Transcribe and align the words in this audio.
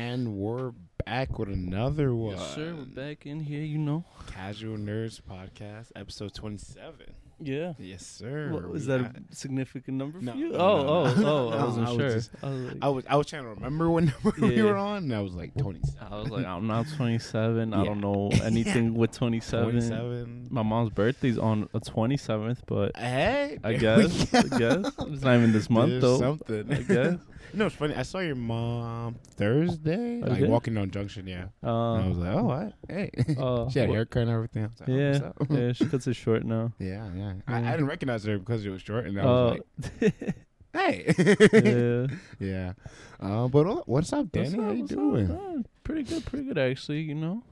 And 0.00 0.34
we're 0.36 0.72
back 1.06 1.38
with 1.38 1.48
another 1.48 2.14
one. 2.14 2.36
Yes, 2.36 2.54
sir. 2.54 2.74
We're 2.76 2.84
back 2.84 3.24
in 3.24 3.40
here, 3.40 3.62
you 3.62 3.78
know. 3.78 4.04
Casual 4.26 4.76
Nerds 4.76 5.22
Podcast, 5.22 5.86
episode 5.96 6.34
27. 6.34 7.14
Yeah. 7.40 7.72
Yes, 7.78 8.04
sir. 8.06 8.50
What, 8.52 8.68
was 8.68 8.86
We 8.86 8.92
that 8.92 9.02
got- 9.14 9.22
a 9.32 9.34
significant 9.34 9.96
number 9.96 10.18
for 10.18 10.24
No, 10.26 10.34
you? 10.34 10.50
no, 10.50 10.58
oh, 10.58 11.14
no, 11.14 11.26
oh, 11.26 11.48
oh, 11.48 11.48
I 11.58 11.64
wasn't 11.64 11.86
I 11.86 11.90
was 11.92 11.98
sure. 11.98 12.10
just- 12.10 12.30
I 12.42 12.48
was 12.50 12.60
like, 12.62 12.76
I 12.82 12.88
was 12.88 13.04
I 13.08 13.16
was 13.16 13.26
trying 13.26 13.42
to 13.44 13.48
remember 13.48 13.88
what 13.88 14.04
number 14.04 14.32
we 14.46 14.60
were 14.62 14.76
on, 14.76 15.04
and 15.04 15.14
I 15.14 15.20
was 15.22 15.32
like 15.32 15.54
27. 15.56 16.12
I 16.12 16.16
was 16.18 16.28
like, 16.28 16.44
I'm 16.44 16.66
not 16.66 16.86
27. 16.96 17.72
I 17.72 17.82
don't 17.84 18.00
know 18.02 18.28
anything 18.42 18.92
with 18.94 19.12
27. 19.12 19.70
27. 19.70 20.48
My 20.50 20.62
mom's 20.62 20.90
birthday's 20.90 21.38
on 21.38 21.70
the 21.72 21.80
27th, 21.80 22.58
but 22.66 22.94
Hey, 22.98 23.58
I 23.64 23.72
guess. 23.74 24.34
I 24.34 24.42
guess 24.42 24.92
it's 24.98 25.22
not 25.22 25.36
even 25.36 25.52
this 25.54 25.70
month 25.70 25.90
There's 25.90 26.02
though. 26.02 26.18
Something. 26.18 26.70
I 26.70 26.82
guess. 26.82 27.18
you 27.52 27.58
know, 27.58 27.66
it's 27.66 27.74
funny. 27.76 27.94
I 27.94 28.02
saw 28.02 28.18
your 28.18 28.34
mom 28.36 29.16
Thursday, 29.36 30.20
like 30.20 30.32
Okay. 30.42 30.46
walking 30.48 30.74
down 30.74 30.90
Junction. 30.90 31.26
Yeah, 31.26 31.46
and 31.62 31.70
I 31.70 32.04
Uh, 32.04 32.08
was 32.08 32.18
like, 32.18 32.34
oh, 32.34 32.44
what? 32.44 32.72
Hey, 32.88 33.10
uh, 33.38 33.68
she 33.70 33.78
had 33.78 33.88
wha- 33.88 33.94
haircut 33.96 34.22
and 34.22 34.30
everything. 34.30 34.64
I 34.64 34.66
was 34.66 34.80
like, 34.80 34.88
oh, 34.88 34.92
yeah, 34.92 35.12
what's 35.12 35.24
up? 35.24 35.46
yeah, 35.50 35.72
she 35.72 35.86
cuts 35.86 36.06
it 36.06 36.14
short 36.14 36.44
now. 36.44 36.72
yeah, 36.78 37.08
yeah. 37.14 37.32
I. 37.46 37.58
I 37.68 37.70
didn't 37.72 37.86
recognize 37.86 38.24
her 38.24 38.38
because 38.38 38.64
it 38.66 38.70
was 38.70 38.82
short, 38.82 39.06
and 39.06 39.18
I 39.18 39.22
Uh, 39.22 39.26
was 39.34 39.60
like, 40.00 40.36
hey, 40.74 41.14
yeah. 41.52 42.06
yeah. 42.38 42.72
Uh, 43.20 43.48
but 43.48 43.66
uh, 43.66 43.82
what's 43.86 44.12
up, 44.12 44.26
What's 44.34 44.50
Danny? 44.52 44.58
up, 44.58 44.64
How 44.64 44.72
you 44.72 44.80
what's 44.82 44.92
up? 44.92 44.98
doing? 44.98 45.30
Uh, 45.30 45.62
pretty 45.84 46.02
good, 46.02 46.24
pretty 46.26 46.44
good 46.46 46.58
actually. 46.58 47.00
You 47.00 47.14
know, 47.14 47.42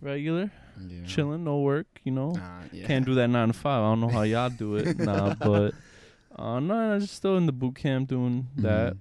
regular, 0.00 0.50
Yeah. 0.80 1.04
chilling, 1.06 1.44
no 1.44 1.60
work. 1.60 1.86
You 2.04 2.12
know, 2.12 2.32
Uh, 2.36 2.64
yeah. 2.72 2.86
Can't 2.86 3.06
do 3.06 3.14
that 3.14 3.28
nine 3.28 3.48
to 3.48 3.54
five. 3.54 3.82
I 3.82 3.90
don't 3.90 4.00
know 4.00 4.08
how 4.08 4.22
y'all 4.22 4.50
do 4.50 4.76
it. 4.76 4.98
nah, 4.98 5.34
but 5.34 5.74
uh, 6.36 6.58
no, 6.60 6.74
I'm 6.74 7.00
just 7.00 7.14
still 7.14 7.36
in 7.36 7.46
the 7.46 7.52
boot 7.52 7.76
camp 7.76 8.08
doing 8.08 8.48
that. 8.56 8.96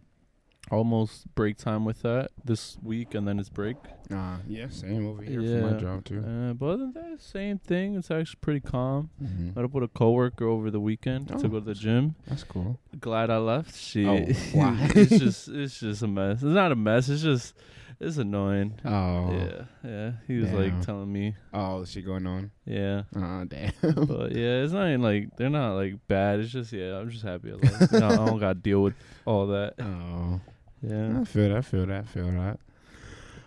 Almost 0.72 1.34
break 1.36 1.58
time 1.58 1.84
with 1.86 2.02
that 2.04 2.32
this 2.44 2.78
week, 2.82 3.14
and 3.14 3.28
then 3.28 3.38
it's 3.38 3.50
break. 3.50 3.76
Uh, 4.10 4.38
yeah, 4.48 4.68
same 4.70 5.06
over 5.08 5.22
here 5.22 5.42
for 5.42 5.72
my 5.74 5.78
job 5.80 6.06
too. 6.06 6.20
Uh, 6.26 6.54
but 6.54 6.66
other 6.68 6.78
than 6.78 6.94
that, 6.94 7.22
same 7.22 7.60
thing. 7.60 7.96
It's 7.96 8.10
actually 8.10 8.40
pretty 8.42 8.60
calm. 8.62 9.10
Mhm. 9.22 9.56
Met 9.56 9.66
up 9.66 9.74
with 9.74 9.84
a 9.84 9.88
coworker 9.90 10.46
over 10.48 10.72
the 10.72 10.80
weekend 10.80 11.32
Oh, 11.34 11.38
to 11.38 11.48
go 11.50 11.60
to 11.60 11.66
the 11.66 11.74
gym. 11.76 12.16
That's 12.28 12.44
cool. 12.44 12.80
Glad 13.00 13.30
I 13.30 13.38
left. 13.38 13.76
She, 13.76 14.08
Oh, 14.08 14.18
why? 14.54 14.90
it's 14.96 15.20
just, 15.20 15.48
it's 15.50 15.80
just 15.80 16.02
a 16.02 16.08
mess. 16.08 16.36
It's 16.38 16.44
not 16.44 16.72
a 16.72 16.76
mess. 16.76 17.08
It's 17.10 17.22
just, 17.22 17.54
it's 18.00 18.18
annoying. 18.18 18.80
Oh, 18.86 19.32
Yeah, 19.32 19.62
yeah. 19.84 20.12
He 20.28 20.38
was 20.38 20.50
Damn. 20.50 20.56
like 20.78 20.82
telling 20.86 21.12
me, 21.12 21.36
oh, 21.54 21.82
is 21.82 21.92
she 21.92 22.02
going 22.02 22.26
on? 22.26 22.52
yeah. 22.66 23.04
Oh, 23.16 23.44
damn. 23.44 23.72
But 23.82 24.32
yeah, 24.32 24.64
it's 24.64 24.74
not 24.74 24.88
even 24.88 25.02
like 25.04 25.36
they're 25.38 25.50
not 25.50 25.76
like 25.76 25.96
bad. 26.08 26.40
It's 26.40 26.52
just 26.52 26.72
yeah, 26.74 26.98
I'm 26.98 27.10
just 27.10 27.24
happy. 27.24 27.52
I, 27.52 27.56
left. 27.56 27.92
Know, 27.92 28.08
I 28.08 28.16
don't 28.16 28.40
got 28.40 28.54
to 28.54 28.60
deal 28.60 28.82
with 28.82 28.96
all 29.26 29.48
that. 29.48 29.76
oh, 29.82 30.42
Yeah. 30.84 31.20
I 31.22 31.24
feel 31.24 31.50
that. 31.50 31.58
I 31.58 31.62
feel 31.62 31.86
that. 31.86 32.00
I 32.00 32.04
feel 32.04 32.26
that. 32.32 32.60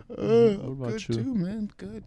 Uh, 0.09 0.15
Mm, 0.21 0.57
what 0.63 0.87
about 0.87 0.91
good 0.93 1.07
you? 1.09 1.15
too, 1.23 1.35
man. 1.35 1.69
Good. 1.77 2.03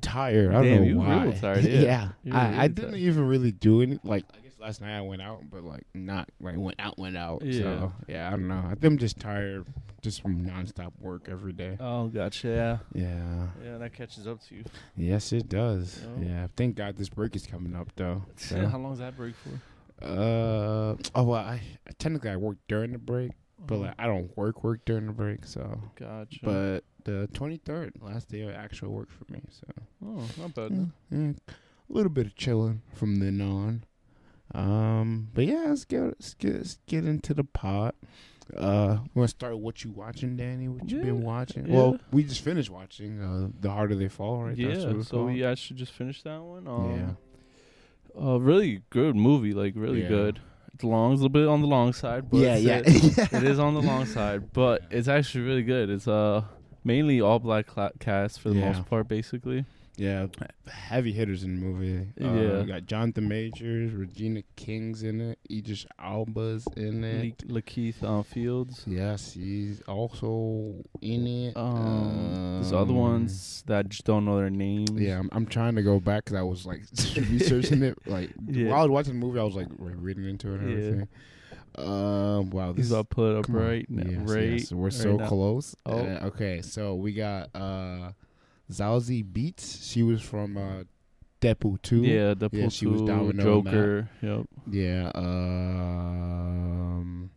Tired. 0.00 0.50
I 0.50 0.52
don't 0.54 0.62
Damn, 0.64 0.76
know 0.82 0.86
you 0.88 0.96
why. 0.98 1.22
real 1.24 1.32
tired, 1.34 1.64
yeah. 1.64 2.08
You're 2.22 2.34
I, 2.36 2.46
really 2.48 2.58
I 2.58 2.68
didn't 2.68 2.90
tired. 2.92 3.00
even 3.00 3.28
really 3.28 3.52
do 3.52 3.82
any. 3.82 3.98
Like 4.04 4.24
I 4.34 4.38
guess 4.40 4.52
last 4.58 4.80
night 4.80 4.96
I 4.96 5.00
went 5.00 5.22
out, 5.22 5.42
but 5.50 5.64
like 5.64 5.84
not 5.94 6.28
like 6.40 6.56
went 6.56 6.76
out, 6.78 6.98
went 6.98 7.16
out. 7.16 7.42
Yeah. 7.42 7.62
So 7.62 7.92
yeah, 8.08 8.26
I 8.28 8.30
don't 8.30 8.48
know. 8.48 8.62
I 8.66 8.70
think 8.70 8.84
I'm 8.84 8.98
just 8.98 9.18
tired, 9.18 9.66
just 10.02 10.20
from 10.22 10.44
nonstop 10.46 10.92
work 11.00 11.28
every 11.30 11.52
day. 11.52 11.76
Oh, 11.80 12.08
gotcha. 12.08 12.48
Yeah. 12.94 13.02
Yeah. 13.02 13.46
Yeah, 13.64 13.78
that 13.78 13.92
catches 13.94 14.26
up 14.26 14.42
to 14.48 14.54
you. 14.56 14.64
Yes, 14.96 15.32
it 15.32 15.48
does. 15.48 16.00
Yeah. 16.20 16.26
Yeah. 16.26 16.46
Thank 16.56 16.76
God 16.76 16.96
this 16.96 17.08
break 17.08 17.34
is 17.36 17.46
coming 17.46 17.74
up 17.74 17.88
though. 17.96 18.22
So, 18.36 18.66
How 18.66 18.78
long's 18.78 18.98
that 18.98 19.16
break 19.16 19.34
for? 19.36 20.04
uh. 20.04 20.96
Oh 21.14 21.22
well, 21.24 21.34
I 21.36 21.60
technically 21.98 22.30
I 22.30 22.36
work 22.36 22.58
during 22.68 22.92
the 22.92 22.98
break, 22.98 23.32
but 23.64 23.78
like 23.78 23.94
I 23.98 24.06
don't 24.06 24.36
work 24.36 24.62
work 24.64 24.80
during 24.84 25.06
the 25.06 25.12
break. 25.12 25.44
So, 25.46 25.80
gotcha. 25.98 26.38
but 26.42 26.80
the 27.04 27.28
23rd, 27.32 28.02
last 28.02 28.28
day 28.28 28.42
of 28.42 28.54
actual 28.54 28.90
work 28.90 29.08
for 29.10 29.32
me. 29.32 29.40
So. 29.50 29.66
oh, 30.04 30.28
not 30.38 30.54
bad. 30.54 30.72
Yeah, 30.72 31.18
yeah, 31.18 31.32
a 31.48 31.92
little 31.92 32.10
bit 32.10 32.26
of 32.26 32.34
chilling 32.34 32.82
from 32.94 33.20
then 33.20 33.40
on. 33.40 33.84
Um, 34.54 35.28
but 35.34 35.44
yeah, 35.46 35.64
let's 35.68 35.84
get 35.84 36.02
let's 36.02 36.34
get, 36.34 36.54
let's 36.54 36.78
get 36.86 37.04
into 37.04 37.34
the 37.34 37.44
pot. 37.44 37.94
Uh, 38.56 38.98
we're 39.12 39.22
gonna 39.22 39.28
start 39.28 39.54
with 39.54 39.62
what 39.62 39.82
you 39.84 39.90
watching, 39.90 40.36
Danny. 40.36 40.68
What 40.68 40.88
you 40.88 41.00
been 41.00 41.22
watching? 41.22 41.66
yeah. 41.66 41.74
Well, 41.74 41.98
we 42.12 42.22
just 42.22 42.42
finished 42.42 42.70
watching. 42.70 43.20
Uh, 43.20 43.48
the 43.60 43.70
harder 43.70 43.96
they 43.96 44.08
fall, 44.08 44.44
right? 44.44 44.56
Yeah. 44.56 45.02
So 45.02 45.24
we 45.24 45.44
actually 45.44 45.78
just 45.78 45.92
finished 45.92 46.22
that 46.24 46.40
one. 46.40 46.68
Um, 46.68 47.16
yeah, 48.16 48.22
a 48.34 48.38
really 48.38 48.82
good 48.90 49.16
movie. 49.16 49.52
Like 49.52 49.72
really 49.76 50.02
Yeah. 50.02 50.08
good. 50.08 50.40
It's 50.76 50.84
long. 50.84 51.12
It's 51.14 51.20
a 51.20 51.24
little 51.24 51.32
bit 51.40 51.48
on 51.48 51.62
the 51.62 51.66
long 51.66 51.94
side, 51.94 52.28
but 52.30 52.36
yeah, 52.36 52.56
yeah. 52.56 52.82
it. 52.84 53.18
it 53.32 53.42
is 53.44 53.58
on 53.58 53.72
the 53.72 53.80
long 53.80 54.04
side, 54.04 54.52
but 54.52 54.82
it's 54.90 55.08
actually 55.08 55.44
really 55.44 55.62
good. 55.62 55.88
It's 55.88 56.06
uh 56.06 56.42
mainly 56.84 57.18
all 57.22 57.38
black 57.38 57.66
cla- 57.66 57.92
cast 57.98 58.40
for 58.42 58.50
the 58.50 58.56
Yeah. 58.56 58.72
most 58.72 58.84
part, 58.84 59.08
basically. 59.08 59.64
Yeah, 59.98 60.26
heavy 60.70 61.10
hitters 61.12 61.42
in 61.42 61.54
the 61.54 61.60
movie. 61.66 62.08
Uh, 62.20 62.32
Yeah. 62.34 62.60
we 62.60 62.66
got 62.66 62.84
Jonathan 62.84 63.28
Majors, 63.28 63.92
Regina 63.94 64.42
King's 64.54 65.02
in 65.02 65.20
it, 65.22 65.38
Idris 65.50 65.86
Elba's 65.98 66.66
in 66.76 67.02
it. 67.02 67.42
Le- 67.50 67.60
Lakeith 67.62 68.02
uh, 68.02 68.22
Fields. 68.22 68.84
Yes, 68.86 69.32
he's 69.32 69.80
also 69.88 70.74
in 71.00 71.26
it. 71.26 71.56
Um, 71.56 72.58
there's 72.60 72.72
other 72.74 72.92
Um, 72.92 72.96
ones 72.98 73.64
that 73.68 73.78
I 73.78 73.82
just 73.84 74.04
don't 74.04 74.26
know 74.26 74.36
their 74.36 74.50
names. 74.50 74.90
Yeah, 74.92 75.18
I'm, 75.18 75.30
I'm 75.32 75.46
trying 75.46 75.76
to 75.76 75.82
go 75.82 75.98
back 75.98 76.26
because 76.26 76.36
I 76.38 76.42
was 76.42 76.66
like 76.66 76.82
researching 77.30 77.82
it. 77.82 77.96
Like 78.06 78.32
Yeah. 78.46 78.68
while 78.68 78.80
I 78.80 78.82
was 78.82 78.90
watching 78.90 79.18
the 79.18 79.26
movie, 79.26 79.40
I 79.40 79.44
was 79.44 79.54
like 79.56 79.68
reading 79.78 80.28
into 80.28 80.52
it 80.54 80.60
and 80.60 80.70
Yeah. 80.70 80.76
everything. 80.76 81.08
Um, 81.78 82.50
wow, 82.50 82.72
this 82.72 82.86
He's 82.86 82.90
about 82.92 83.10
to 83.10 83.14
put 83.14 83.36
up 83.36 83.46
come 83.46 83.56
on. 83.56 83.62
right 83.62 83.90
now. 83.90 84.10
Yes, 84.10 84.28
right. 84.30 84.48
yes, 84.60 84.72
we're 84.72 84.84
right 84.84 84.92
so 84.92 85.16
now. 85.16 85.28
close. 85.28 85.74
Oh. 85.86 85.98
Uh, 85.98 86.20
okay, 86.24 86.62
so 86.62 86.94
we 86.94 87.12
got 87.12 87.48
uh, 87.54 88.12
Zazie 88.70 89.24
Beetz. 89.24 89.90
She 89.92 90.02
was 90.02 90.22
from 90.22 90.56
uh, 90.56 90.84
Deadpool 91.40 91.80
two. 91.82 92.02
Yeah, 92.02 92.34
the 92.34 92.48
Yeah, 92.52 92.68
she 92.68 92.86
was 92.86 93.02
down 93.02 93.26
with 93.26 93.40
Joker. 93.40 94.08
Yep. 94.22 94.46
yeah. 94.70 95.10
Um, 95.14 97.30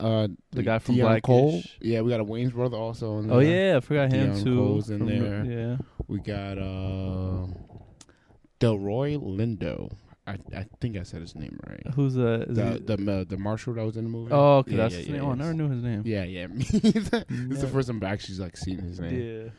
uh, 0.00 0.28
The 0.52 0.62
guy 0.62 0.78
from 0.78 0.94
Deon 0.96 1.00
Blackish. 1.02 1.22
Cole. 1.24 1.62
Yeah, 1.80 2.00
we 2.02 2.10
got 2.10 2.20
a 2.20 2.24
Wayans 2.24 2.52
brother 2.52 2.76
also. 2.76 3.18
In 3.18 3.30
Oh 3.30 3.40
yeah, 3.40 3.76
I 3.76 3.80
forgot 3.80 4.12
him 4.12 4.32
Deon 4.32 4.44
too. 4.44 4.56
Cole's 4.56 4.90
in 4.90 4.98
from 4.98 5.08
there. 5.08 5.44
Yeah. 5.44 5.76
We 6.06 6.20
got 6.20 6.58
uh, 6.58 7.46
Delroy 8.60 9.18
Lindo. 9.22 9.92
I 10.28 10.36
I 10.56 10.66
think 10.80 10.96
I 10.96 11.02
said 11.02 11.20
his 11.22 11.34
name 11.34 11.58
right. 11.66 11.82
Who's? 11.94 12.16
Is 12.16 12.56
The 12.56 12.72
he- 12.72 12.78
the 12.96 13.12
uh, 13.20 13.24
the 13.28 13.36
marshal 13.38 13.74
that 13.74 13.84
was 13.84 13.96
in 13.96 14.04
the 14.04 14.10
movie. 14.10 14.30
oh, 14.32 14.58
okay, 14.58 14.72
Yeah, 14.72 14.76
that's 14.76 14.94
yeah, 14.94 14.98
his 15.00 15.08
yeah, 15.08 15.14
name. 15.16 15.24
Oh, 15.24 15.30
I 15.32 15.34
never 15.34 15.54
knew 15.54 15.68
his 15.70 15.82
name. 15.82 16.02
Yeah, 16.04 16.24
yeah. 16.24 16.46
It's 16.90 17.60
the 17.60 17.70
first 17.72 17.88
time 17.88 18.02
I 18.02 18.08
actually 18.10 18.38
like 18.38 18.56
seen 18.56 18.78
his 18.78 19.00
name. 19.00 19.20
Yeah. 19.20 19.50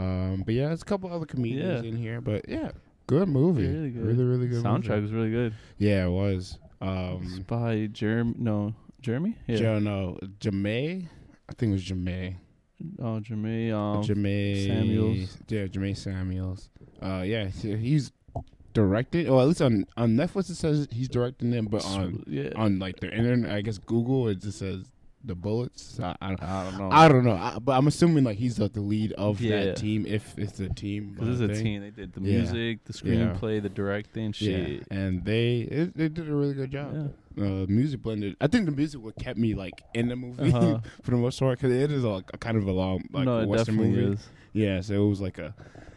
Um, 0.00 0.42
but 0.44 0.54
yeah, 0.54 0.66
there's 0.68 0.82
a 0.82 0.84
couple 0.86 1.12
other 1.12 1.26
comedians 1.26 1.84
in 1.84 1.96
here. 1.96 2.20
But 2.20 2.48
yeah, 2.48 2.70
good 3.06 3.28
movie. 3.28 3.66
Really 3.66 3.90
good. 3.90 4.06
Really, 4.06 4.24
really 4.24 4.48
good. 4.48 4.62
Soundtrack 4.64 4.88
Movie. 4.88 5.02
was 5.02 5.12
really 5.12 5.30
good. 5.30 5.54
Yeah, 5.78 6.06
it 6.06 6.10
was. 6.10 6.58
It's 6.80 6.82
Um, 6.82 7.44
by 7.46 7.86
Jeremy. 7.92 8.34
No, 8.38 8.74
Jeremy. 9.00 9.36
Yeah. 9.46 9.56
Joe, 9.56 9.78
no, 9.78 10.18
Jamae. 10.40 11.08
I 11.48 11.52
think 11.54 11.70
it 11.70 11.74
was 11.74 11.84
Jamae. 11.84 12.36
oh, 13.00 13.20
Jeremy. 13.20 13.70
Um, 13.70 14.02
Jamae 14.02 14.66
Samuels. 14.66 15.38
Yeah, 15.48 15.66
Jamae 15.66 15.96
Samuels. 15.96 16.70
Uh, 17.00 17.22
yeah, 17.24 17.46
he's 17.46 18.10
directed, 18.74 19.28
or 19.28 19.40
at 19.40 19.48
least 19.48 19.62
on 19.62 19.86
on 19.96 20.10
Netflix 20.16 20.50
it 20.50 20.56
says 20.56 20.86
he's 20.90 21.08
directing 21.08 21.50
them, 21.50 21.66
but 21.66 21.84
on 21.86 22.22
yeah. 22.26 22.50
on 22.56 22.78
like 22.78 23.00
the 23.00 23.10
internet, 23.10 23.50
I 23.52 23.60
guess 23.62 23.78
Google 23.78 24.28
it 24.28 24.40
just 24.42 24.58
says 24.58 24.84
the 25.26 25.34
Bullitts. 25.34 25.98
I, 26.00 26.14
I, 26.20 26.28
don't- 26.28 26.42
I 26.42 26.64
don't 26.64 26.78
know. 26.78 26.88
I 26.92 27.08
don't 27.08 27.24
know, 27.24 27.32
I, 27.32 27.58
but 27.58 27.72
I'm 27.72 27.86
assuming 27.86 28.24
like 28.24 28.36
he's 28.36 28.58
like 28.58 28.74
the 28.74 28.82
lead 28.82 29.12
of 29.12 29.40
Yeah. 29.40 29.64
that 29.64 29.76
team 29.78 30.04
if 30.04 30.36
it's 30.38 30.60
a 30.60 30.68
team. 30.68 31.14
Because 31.14 31.40
uh, 31.40 31.44
it's 31.46 31.58
a 31.60 31.62
team. 31.62 31.80
They 31.80 31.90
did 31.90 32.12
the 32.12 32.20
Yeah. 32.20 32.38
music, 32.40 32.84
the 32.84 32.92
screenplay, 32.92 33.62
the 33.62 33.70
directing. 33.70 34.32
Shit. 34.32 34.68
Yeah, 34.70 34.98
and 34.98 35.24
they 35.24 35.60
it, 35.60 35.96
they 35.96 36.08
did 36.10 36.28
a 36.28 36.34
really 36.34 36.52
good 36.52 36.70
job. 36.72 37.14
Uh, 37.38 37.64
music 37.68 38.02
blended. 38.02 38.36
I 38.40 38.48
think 38.48 38.66
the 38.66 38.72
music 38.72 39.00
what 39.02 39.16
kept 39.16 39.38
me 39.38 39.54
like 39.54 39.82
in 39.94 40.08
the 40.08 40.16
movie 40.16 40.52
Uh-huh. 40.52 40.80
for 41.02 41.10
the 41.12 41.16
most 41.16 41.40
part 41.40 41.58
because 41.58 41.74
it 41.74 41.90
is 41.90 42.04
like 42.04 42.24
a 42.34 42.38
kind 42.38 42.58
of 42.58 42.66
a 42.68 42.72
long 42.72 43.02
like 43.10 43.24
no, 43.24 43.46
western 43.46 43.76
movie. 43.76 44.12
is. 44.12 44.28
Yeah, 44.52 44.82
so 44.82 44.94
it 45.06 45.08
was 45.08 45.20
like 45.22 45.38
a, 45.38 45.54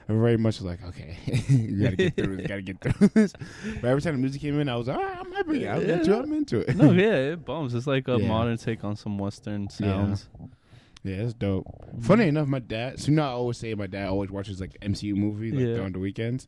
a 0.09 0.13
very 0.13 0.37
much 0.37 0.61
like 0.61 0.83
okay, 0.83 1.17
you 1.49 1.83
gotta 1.83 1.95
get 1.95 2.15
through 2.15 2.37
this, 2.37 2.47
gotta 2.47 2.61
get 2.61 2.81
through 2.81 3.07
this. 3.13 3.33
But 3.81 3.87
every 3.89 4.01
time 4.01 4.13
the 4.15 4.19
music 4.21 4.41
came 4.41 4.59
in, 4.59 4.69
I 4.69 4.75
was 4.75 4.87
like, 4.87 4.97
ah, 4.99 5.17
I'm 5.19 5.31
happy, 5.31 5.67
I'm, 5.67 5.81
Yeah. 5.85 5.95
into, 5.97 6.17
I'm 6.17 6.33
into 6.33 6.59
it. 6.59 6.75
no, 6.75 6.91
yeah, 6.91 7.15
it 7.33 7.45
bums. 7.45 7.73
It's 7.73 7.87
like 7.87 8.07
a 8.07 8.17
Yeah. 8.19 8.27
modern 8.27 8.57
take 8.57 8.83
on 8.83 8.95
some 8.95 9.17
western 9.17 9.69
sounds. 9.69 10.29
yeah, 11.03 11.15
it's 11.17 11.33
dope. 11.33 11.65
Mm-hmm. 11.65 12.01
Funny 12.01 12.27
enough, 12.27 12.47
my 12.47 12.59
dad. 12.59 12.99
So 12.99 13.09
you 13.11 13.15
know, 13.17 13.23
I 13.23 13.27
always 13.31 13.57
say 13.57 13.73
my 13.75 13.87
dad 13.87 14.07
always 14.09 14.31
watches 14.31 14.59
like 14.61 14.77
MCU 14.81 15.15
movie 15.15 15.51
like 15.51 15.77
Yeah. 15.77 15.83
on 15.83 15.91
the 15.93 15.99
weekends. 15.99 16.47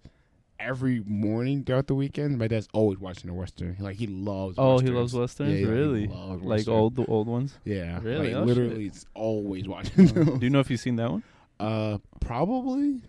Every 0.62 1.02
morning 1.06 1.64
throughout 1.64 1.88
the 1.88 1.96
weekend, 1.96 2.38
my 2.38 2.48
dad's 2.50 2.68
always 2.74 3.00
watching 3.00 3.30
a 3.30 3.34
western. 3.34 3.78
Like 3.80 3.96
he 3.96 4.08
loves. 4.08 4.56
Oh, 4.58 4.80
he 4.80 4.90
loves 4.90 5.14
westerns. 5.14 5.54
Yeah, 5.62 5.66
yeah, 5.68 5.72
really? 5.72 6.08
loves 6.08 6.42
Like 6.44 6.50
westerns. 6.58 6.68
old 6.68 6.96
the 6.98 7.06
old 7.06 7.28
ones. 7.30 7.58
Yeah, 7.64 8.00
Really? 8.02 8.34
Like 8.34 8.36
Oh, 8.36 8.44
literally, 8.44 8.86
it's 8.88 9.06
always 9.14 9.70
watching. 9.70 10.08
Do 10.08 10.40
you 10.42 10.50
know 10.50 10.60
if 10.60 10.70
you've 10.70 10.82
seen 10.82 10.98
that 10.98 11.12
one? 11.12 11.24
Uh, 11.62 12.00
probably. 12.20 13.02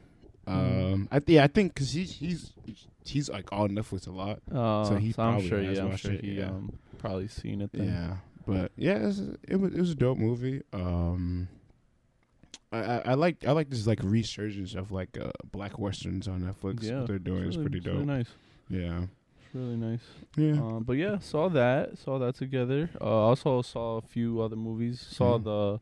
Mm. 0.50 0.92
Um, 0.94 1.08
I 1.12 1.20
yeah, 1.26 1.44
I 1.44 1.46
think 1.46 1.74
because 1.74 1.92
he's 1.92 2.12
he's 2.12 2.52
he's 3.04 3.28
like 3.30 3.52
on 3.52 3.70
Netflix 3.70 4.06
a 4.06 4.10
lot. 4.12 4.40
Uh, 4.52 4.84
So 4.84 4.96
he 4.96 5.08
I'm 5.08 5.14
probably 5.14 5.48
sure. 5.48 5.62
has 5.62 5.76
Yeah, 5.76 5.82
I'm 5.84 5.90
watched 5.90 6.02
sure 6.02 6.12
it, 6.12 6.24
he 6.24 6.32
yeah. 6.32 6.46
um 6.48 6.72
probably 6.98 7.28
seen 7.28 7.60
it. 7.62 7.70
Then. 7.72 7.86
Yeah, 7.88 8.16
But 8.46 8.72
yeah, 8.76 8.96
it 8.96 9.06
was, 9.06 9.20
it 9.48 9.56
was 9.60 9.74
it 9.74 9.80
was 9.80 9.90
a 9.92 9.94
dope 9.94 10.18
movie. 10.18 10.62
Um, 10.72 11.48
I, 12.72 12.78
I, 12.78 12.98
I 13.06 13.14
like 13.14 13.44
I 13.46 13.52
like 13.52 13.68
this 13.70 13.86
like 13.86 14.00
resurgence 14.02 14.74
of 14.74 14.92
like 14.92 15.18
uh, 15.18 15.30
black 15.50 15.78
westerns 15.78 16.28
on 16.28 16.42
Netflix. 16.42 16.82
Yeah, 16.84 16.98
what 17.00 17.08
they're 17.08 17.18
doing 17.18 17.44
is 17.44 17.56
really- 17.56 17.70
pretty 17.70 17.78
it's 17.78 17.86
really 17.86 17.98
dope. 17.98 18.06
nice. 18.06 18.28
Yeah, 18.68 19.00
It's 19.44 19.54
really 19.54 19.76
nice. 19.76 20.00
yeah. 20.36 20.52
Um, 20.52 20.84
but 20.84 20.92
yeah, 20.92 21.18
saw 21.18 21.48
that. 21.48 21.98
Saw 21.98 22.18
that 22.20 22.36
together. 22.36 22.88
Uh, 23.00 23.04
also 23.04 23.62
saw 23.62 23.96
a 23.96 24.02
few 24.02 24.40
other 24.40 24.54
movies. 24.56 25.00
Saw 25.10 25.38
Mhm. 25.38 25.44
the 25.44 25.80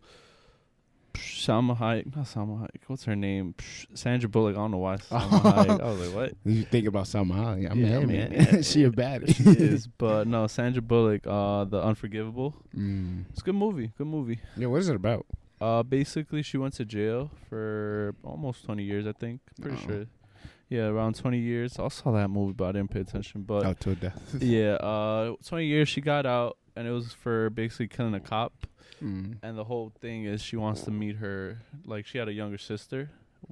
Salma 1.14 1.76
Hayek. 1.78 2.14
Not 2.14 2.26
Salma 2.26 2.60
Hayek. 2.60 2.82
What's 2.86 3.04
her 3.04 3.16
name? 3.16 3.54
Sandra 3.94 4.28
Bullock. 4.28 4.54
I 4.56 4.58
don't 4.58 4.70
know 4.72 4.78
why. 4.78 4.96
Salma 4.96 5.28
Hayek. 5.66 5.80
I 5.80 5.84
was 5.84 6.00
like, 6.08 6.14
what? 6.16 6.34
you 6.44 6.62
think 6.64 6.86
about 6.86 7.04
Salma 7.04 7.32
Hayek? 7.32 7.70
I'm 7.70 7.78
Yeah, 7.80 7.88
yeah, 7.88 7.98
I 7.98 8.04
man. 8.06 8.62
she 8.62 8.84
a 8.84 8.90
baddie. 8.90 9.34
She 9.34 9.44
is, 9.64 9.86
but 9.98 10.26
no, 10.26 10.46
Sandra 10.46 10.82
Bullock. 10.82 11.26
Uh, 11.26 11.64
The 11.64 11.82
Unforgivable. 11.82 12.54
Mm. 12.76 13.24
It's 13.30 13.40
a 13.40 13.44
good 13.44 13.54
movie. 13.54 13.92
Good 13.98 14.06
movie. 14.06 14.40
Yeah, 14.56 14.66
what 14.68 14.80
is 14.80 14.88
it 14.88 14.96
about? 14.96 15.26
Uh, 15.60 15.82
basically, 15.82 16.42
she 16.42 16.56
went 16.56 16.74
to 16.74 16.84
jail 16.84 17.30
for 17.48 18.14
almost 18.22 18.64
20 18.64 18.84
years, 18.84 19.06
I 19.06 19.12
think. 19.12 19.40
Pretty 19.60 19.76
Oh. 19.82 19.86
sure. 19.86 20.04
Yeah, 20.68 20.86
around 20.86 21.16
20 21.16 21.38
years. 21.38 21.78
I 21.78 21.88
saw 21.88 22.12
that 22.12 22.28
movie, 22.28 22.52
but 22.52 22.66
I 22.66 22.72
didn't 22.72 22.90
pay 22.90 23.00
attention. 23.00 23.42
But 23.42 23.64
Out 23.64 23.80
to 23.80 23.94
death. 23.94 24.36
yeah, 24.40 24.74
uh, 24.74 25.34
20 25.44 25.64
years 25.64 25.88
she 25.88 26.02
got 26.02 26.26
out, 26.26 26.58
and 26.76 26.86
it 26.86 26.90
was 26.90 27.12
for 27.14 27.48
basically 27.50 27.88
killing 27.88 28.14
a 28.14 28.20
cop. 28.20 28.52
Mm. 29.02 29.36
And 29.42 29.56
the 29.58 29.64
whole 29.64 29.92
thing 30.00 30.24
is 30.24 30.42
she 30.42 30.56
wants 30.56 30.82
to 30.82 30.90
meet 30.90 31.16
her. 31.16 31.58
Like 31.84 32.06
she 32.06 32.18
had 32.18 32.28
a 32.28 32.32
younger 32.32 32.58
sister 32.58 33.10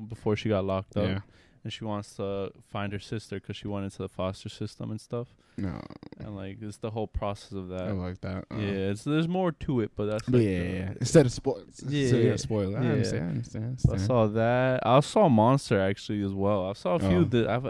before 0.08 0.36
she 0.36 0.48
got 0.48 0.64
locked 0.64 0.96
up, 0.96 1.08
Yeah. 1.08 1.20
and 1.64 1.72
she 1.72 1.84
wants 1.84 2.16
to 2.16 2.52
find 2.70 2.92
her 2.92 2.98
sister 2.98 3.36
because 3.40 3.56
she 3.56 3.68
went 3.68 3.84
into 3.84 3.98
the 3.98 4.08
foster 4.08 4.48
system 4.48 4.90
and 4.90 5.00
stuff. 5.00 5.28
No, 5.58 5.80
And 6.18 6.36
like 6.36 6.58
it's 6.60 6.76
the 6.76 6.90
whole 6.90 7.06
process 7.06 7.52
of 7.52 7.68
that. 7.68 7.88
I 7.88 7.92
like 7.92 8.20
that. 8.20 8.44
Uh, 8.50 8.56
yeah, 8.58 8.90
it's 8.92 9.04
there's 9.04 9.26
more 9.28 9.52
to 9.52 9.80
it, 9.80 9.92
but 9.96 10.04
that's 10.06 10.24
But 10.28 10.34
like 10.40 10.42
yeah, 10.48 10.58
the- 10.58 10.66
yeah. 10.74 10.92
Instead 11.00 11.24
of 11.26 11.32
spoil, 11.32 11.62
Yeah, 11.88 12.10
so, 12.10 12.16
yeah, 12.16 12.28
yeah. 12.30 12.36
spoil. 12.36 12.76
I 12.76 12.82
Yeah. 12.82 12.90
understand. 12.90 13.24
I 13.24 13.28
understand. 13.28 13.76
I 13.78 13.82
So 13.88 13.94
I 13.94 13.96
saw 13.96 14.26
that. 14.26 14.86
I 14.86 15.00
saw 15.00 15.28
Monster 15.30 15.80
actually 15.80 16.22
as 16.22 16.32
well. 16.34 16.68
I 16.68 16.74
saw 16.74 16.96
a 16.96 16.98
few 16.98 17.20
Oh. 17.20 17.24
that 17.24 17.46
I've. 17.48 17.64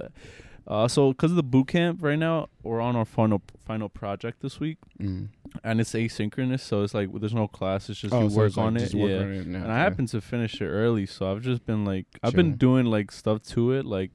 Uh, 0.66 0.88
so 0.88 1.12
because 1.12 1.30
of 1.30 1.36
the 1.36 1.42
boot 1.44 1.68
camp 1.68 2.02
right 2.02 2.18
now, 2.18 2.48
we're 2.62 2.80
on 2.80 2.96
our 2.96 3.04
final 3.04 3.40
final 3.64 3.88
project 3.88 4.40
this 4.42 4.58
week, 4.58 4.78
Mm. 5.00 5.28
and 5.62 5.80
it's 5.80 5.92
asynchronous, 5.92 6.60
so 6.60 6.82
it's 6.82 6.92
like 6.94 7.08
there's 7.20 7.34
no 7.34 7.46
class. 7.46 7.88
It's 7.88 8.00
just 8.00 8.12
Oh, 8.12 8.24
you 8.24 8.30
so 8.30 8.36
work 8.36 8.56
like 8.56 8.66
on 8.66 8.76
it. 8.76 8.92
yeah. 8.92 9.04
on 9.04 9.32
it 9.32 9.46
and 9.46 9.56
I 9.72 9.78
happen 9.78 10.06
to 10.06 10.20
finish 10.20 10.60
it 10.60 10.66
early, 10.66 11.06
so 11.06 11.30
I've 11.30 11.42
just 11.42 11.64
been 11.66 11.84
like 11.84 12.06
I've 12.22 12.34
been 12.34 12.56
doing 12.56 12.86
like 12.86 13.12
stuff 13.12 13.42
to 13.54 13.72
it, 13.72 13.84
like 13.86 14.10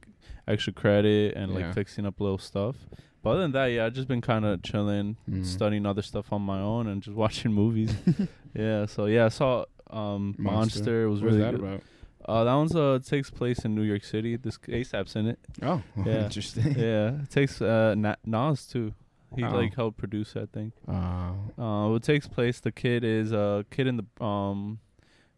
extra 0.48 0.74
credit 0.74 1.36
and 1.38 1.54
like 1.54 1.62
Yeah. 1.66 1.72
fixing 1.74 2.06
up 2.06 2.20
little 2.20 2.38
stuff. 2.38 2.76
But 3.24 3.30
other 3.32 3.42
than 3.42 3.52
that, 3.54 3.68
yeah, 3.68 3.86
I've 3.86 3.94
just 3.94 4.08
been 4.10 4.20
kind 4.22 4.44
of 4.46 4.62
chilling, 4.64 5.16
Mm. 5.30 5.46
studying 5.46 5.86
other 5.86 6.02
stuff 6.02 6.34
on 6.34 6.42
my 6.42 6.60
own, 6.60 6.88
and 6.88 7.02
just 7.02 7.16
watching 7.26 7.54
movies. 7.54 7.96
yeah, 8.54 8.86
so 8.88 9.06
yeah, 9.06 9.26
I 9.26 9.30
saw 9.30 9.66
um, 9.90 10.36
Monster. 10.38 10.42
Monster. 10.42 11.04
It 11.06 11.10
was 11.10 11.22
really 11.22 11.40
that 11.40 11.52
good. 11.52 11.60
about? 11.62 11.82
Uh, 12.28 12.44
that 12.44 12.54
one's 12.54 12.76
uh 12.76 13.00
takes 13.06 13.30
place 13.30 13.66
in 13.66 13.74
New 13.76 13.82
York 13.84 14.04
City. 14.04 14.36
This 14.38 14.58
ASAP's 14.60 15.16
in 15.16 15.28
it. 15.28 15.40
Oh, 15.62 15.82
Yeah. 16.06 16.24
interesting. 16.26 16.74
yeah, 16.78 17.22
it 17.24 17.30
takes 17.30 17.62
uh 17.62 17.96
Na- 17.96 18.16
Nas 18.26 18.66
too. 18.68 18.94
He 19.36 19.44
Oh. 19.44 19.50
like 19.56 19.74
helped 19.76 19.98
produce 19.98 20.34
that 20.34 20.52
thing. 20.52 20.74
Uh, 20.88 21.34
Uh, 21.58 21.90
what 21.90 22.04
takes 22.04 22.28
place? 22.28 22.60
The 22.60 22.72
kid 22.72 23.04
is 23.04 23.32
a 23.32 23.66
kid 23.72 23.88
in 23.88 23.98
the 23.98 24.24
um 24.24 24.80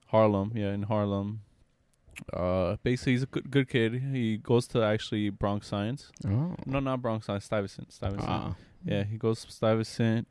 Harlem. 0.07 0.51
Yeah, 0.55 0.73
in 0.73 0.83
Harlem. 0.83 1.41
Uh, 2.31 2.75
basically, 2.83 3.13
he's 3.13 3.23
a 3.23 3.27
good, 3.27 3.49
good 3.49 3.67
kid. 3.69 3.93
He 4.13 4.37
goes 4.37 4.67
to 4.67 4.83
actually 4.83 5.29
Bronx 5.31 5.67
Science. 5.67 6.11
oh. 6.27 6.55
No, 6.65 6.79
not 6.79 7.01
Bronx 7.01 7.25
Science. 7.25 7.45
Stuyvesant. 7.45 7.91
Stuyvesant. 7.91 8.29
Ah. 8.29 8.55
Yeah, 8.85 9.03
he 9.03 9.17
goes 9.17 9.43
to 9.45 9.51
Stuyvesant. 9.51 10.27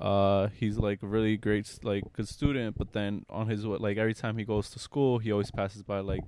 Uh, 0.00 0.48
he's 0.48 0.76
like 0.78 0.98
really 1.02 1.36
great, 1.36 1.78
like 1.82 2.04
good 2.12 2.28
student. 2.28 2.76
But 2.76 2.92
then 2.92 3.24
on 3.30 3.48
his 3.48 3.64
like 3.64 3.96
every 3.96 4.14
time 4.14 4.36
he 4.38 4.44
goes 4.44 4.68
to 4.70 4.78
school, 4.78 5.18
he 5.18 5.30
always 5.32 5.50
passes 5.50 5.82
by 5.82 6.00
like 6.00 6.24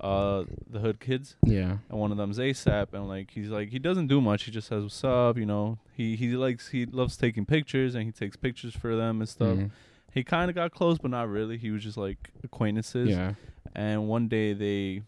uh 0.00 0.44
the 0.68 0.78
hood 0.80 0.98
kids, 1.00 1.36
Yeah. 1.44 1.78
and 1.90 1.98
one 1.98 2.10
of 2.10 2.16
them's 2.18 2.38
ASAP. 2.38 2.92
And 2.94 3.08
like 3.08 3.30
he's 3.32 3.48
like 3.48 3.68
he 3.70 3.78
doesn't 3.78 4.06
do 4.06 4.20
much. 4.20 4.44
He 4.44 4.50
just 4.50 4.68
says 4.68 4.82
what's 4.82 5.04
up. 5.04 5.36
You 5.36 5.46
know, 5.46 5.78
he 5.94 6.16
he 6.16 6.30
likes 6.36 6.68
he 6.70 6.86
loves 6.86 7.16
taking 7.16 7.44
pictures, 7.46 7.94
and 7.94 8.04
he 8.04 8.12
takes 8.12 8.36
pictures 8.36 8.74
for 8.74 8.96
them 8.96 9.20
and 9.20 9.28
stuff. 9.28 9.58
Mhm. 9.58 9.70
He 10.12 10.24
kind 10.24 10.50
of 10.50 10.54
got 10.54 10.72
close, 10.72 10.98
but 10.98 11.10
not 11.10 11.28
really. 11.28 11.56
He 11.58 11.70
was 11.70 11.82
just 11.82 11.96
like 11.96 12.30
acquaintances. 12.44 13.08
Yeah. 13.10 13.34
And 13.74 14.08
one 14.08 14.28
day 14.28 14.52
they 14.52 15.02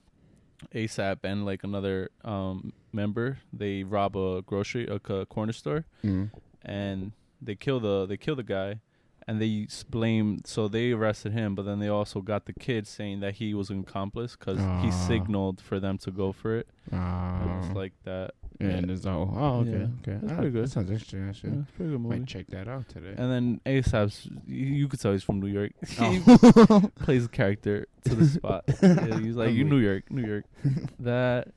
ASAP 0.74 1.18
and 1.24 1.44
like 1.44 1.62
another 1.64 2.10
um 2.24 2.72
member 2.92 3.38
they 3.52 3.82
rob 3.82 4.16
a 4.16 4.40
grocery 4.42 4.86
a 4.86 4.98
corner 5.26 5.52
store 5.52 5.84
Mm. 6.02 6.30
and 6.64 7.12
they 7.44 7.54
kill 7.54 7.80
the 7.80 8.06
they 8.06 8.16
kill 8.16 8.36
the 8.36 8.42
guy 8.42 8.80
and 9.26 9.40
they 9.40 9.66
blame 9.88 10.40
so 10.44 10.68
they 10.68 10.92
arrested 10.92 11.32
him 11.32 11.54
but 11.54 11.64
then 11.64 11.78
they 11.78 11.88
also 11.88 12.20
got 12.20 12.44
the 12.44 12.52
kid 12.52 12.86
saying 12.86 13.20
that 13.20 13.34
he 13.36 13.54
was 13.54 13.70
an 13.70 13.80
accomplice 13.80 14.36
because 14.36 14.58
he 14.58 14.88
Ah. 14.88 15.04
signaled 15.08 15.60
for 15.60 15.80
them 15.80 15.96
to 15.98 16.10
go 16.10 16.32
for 16.32 16.56
it 16.58 16.66
it 16.90 16.94
Uh, 16.94 17.58
was 17.60 17.70
like 17.70 17.92
that 18.04 18.32
and 18.60 18.88
it's 18.88 19.04
all. 19.04 19.34
Oh, 19.36 19.60
okay. 19.62 19.70
Yeah. 19.70 19.86
Okay. 20.12 20.18
That's 20.22 20.32
Ah, 20.32 20.36
pretty 20.36 20.50
good. 20.52 20.64
That 20.66 20.70
sounds 20.70 20.88
interesting. 20.88 21.28
Actually, 21.28 21.50
yeah, 21.54 21.62
pretty 21.76 21.90
good 21.90 22.00
movie 22.00 22.20
might 22.20 22.28
check 22.28 22.46
that 22.48 22.68
out 22.68 22.88
today. 22.88 23.12
and 23.18 23.28
then 23.32 23.60
ASAP's 23.66 24.28
you 24.46 24.66
you 24.80 24.88
could 24.88 25.00
tell 25.00 25.10
he's 25.12 25.24
from 25.24 25.40
New 25.40 25.48
York 25.48 25.72
he 25.88 26.22
oh. 26.26 26.90
plays 27.04 27.24
a 27.24 27.28
character 27.28 27.86
to 28.04 28.14
the 28.14 28.26
spot 28.26 28.62
yeah, 28.82 29.18
he's 29.18 29.34
like 29.36 29.52
you 29.52 29.64
New 29.64 29.78
York 29.78 30.04
New 30.10 30.24
York 30.24 30.44
that 31.00 31.48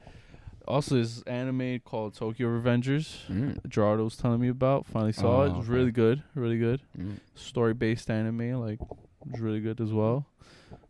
also 0.67 0.95
this 0.95 1.21
anime 1.23 1.79
called 1.79 2.13
Tokyo 2.15 2.47
Revengers 2.49 3.25
Mm. 3.27 3.67
Gerardo 3.67 4.03
was 4.03 4.17
telling 4.17 4.39
me 4.41 4.47
about. 4.49 4.85
Finally 4.85 5.13
saw 5.13 5.43
it. 5.43 5.47
It 5.47 5.51
Oh, 5.53 5.57
was 5.59 5.65
okay. 5.69 5.77
really 5.77 5.91
good. 5.91 6.23
Really 6.35 6.57
good. 6.59 6.81
Mm. 6.97 7.17
Story 7.35 7.73
based 7.73 8.09
anime, 8.09 8.53
like 8.59 8.79
was 9.25 9.39
really 9.41 9.59
good 9.61 9.79
as 9.81 9.91
well. 9.93 10.25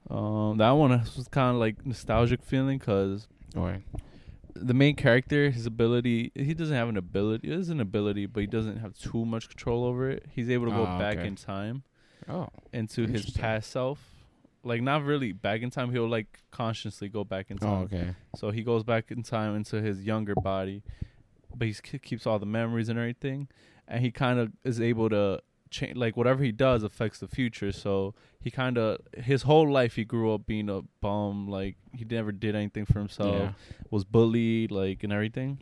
Um, 0.09 0.57
that 0.57 0.71
one 0.71 0.91
was 0.91 1.27
kind 1.29 1.53
of 1.55 1.59
like 1.59 1.85
nostalgic 1.85 2.41
feeling 2.43 2.77
because 2.77 3.27
the 4.55 4.73
main 4.73 4.95
character, 4.95 5.49
his 5.51 5.65
ability, 5.65 6.31
he 6.35 6.53
doesn't 6.53 6.75
have 6.75 6.89
an 6.89 6.97
ability. 6.97 7.47
It 7.51 7.59
is 7.59 7.69
an 7.69 7.79
ability, 7.79 8.25
but 8.25 8.39
he 8.41 8.47
doesn't 8.47 8.77
have 8.77 8.97
too 8.97 9.25
much 9.25 9.49
control 9.49 9.83
over 9.85 10.09
it. 10.09 10.25
He's 10.33 10.49
able 10.49 10.65
to 10.65 10.71
go 10.71 10.85
Ah, 10.85 10.97
back 10.97 11.17
okay. 11.17 11.27
in 11.27 11.35
time 11.35 11.83
Oh. 12.27 12.47
into 12.73 13.05
his 13.07 13.29
past 13.31 13.69
self. 13.71 14.13
Like 14.63 14.81
not 14.81 15.03
really 15.03 15.31
back 15.31 15.61
in 15.61 15.69
time. 15.69 15.91
He'll 15.91 16.09
like 16.09 16.39
consciously 16.51 17.09
go 17.09 17.23
back 17.23 17.49
in 17.49 17.57
oh, 17.61 17.65
time. 17.65 17.73
Oh, 17.73 17.83
okay. 17.83 18.15
So 18.35 18.51
he 18.51 18.63
goes 18.63 18.83
back 18.83 19.11
in 19.11 19.23
time 19.23 19.55
into 19.55 19.81
his 19.81 20.03
younger 20.03 20.35
body, 20.35 20.83
but 21.55 21.67
he 21.67 21.73
keeps 21.99 22.27
all 22.27 22.39
the 22.39 22.45
memories 22.45 22.89
and 22.89 22.99
everything, 22.99 23.47
and 23.87 24.03
he 24.03 24.11
kind 24.11 24.39
of 24.39 24.51
is 24.63 24.81
able 24.81 25.09
to 25.09 25.41
change. 25.69 25.95
Like 25.95 26.17
whatever 26.17 26.43
he 26.43 26.51
does 26.51 26.83
affects 26.83 27.19
the 27.19 27.27
future. 27.27 27.71
So 27.71 28.13
he 28.41 28.51
kind 28.51 28.77
of 28.77 28.99
his 29.15 29.43
whole 29.43 29.69
life 29.71 29.95
he 29.95 30.05
grew 30.05 30.33
up 30.33 30.45
being 30.45 30.69
a 30.69 30.81
bum. 31.01 31.47
Like 31.47 31.77
he 31.93 32.05
never 32.05 32.31
did 32.31 32.55
anything 32.55 32.85
for 32.85 32.99
himself. 32.99 33.35
yeah. 33.35 33.51
Was 33.89 34.03
bullied 34.03 34.71
like 34.71 35.03
and 35.03 35.13
everything. 35.13 35.59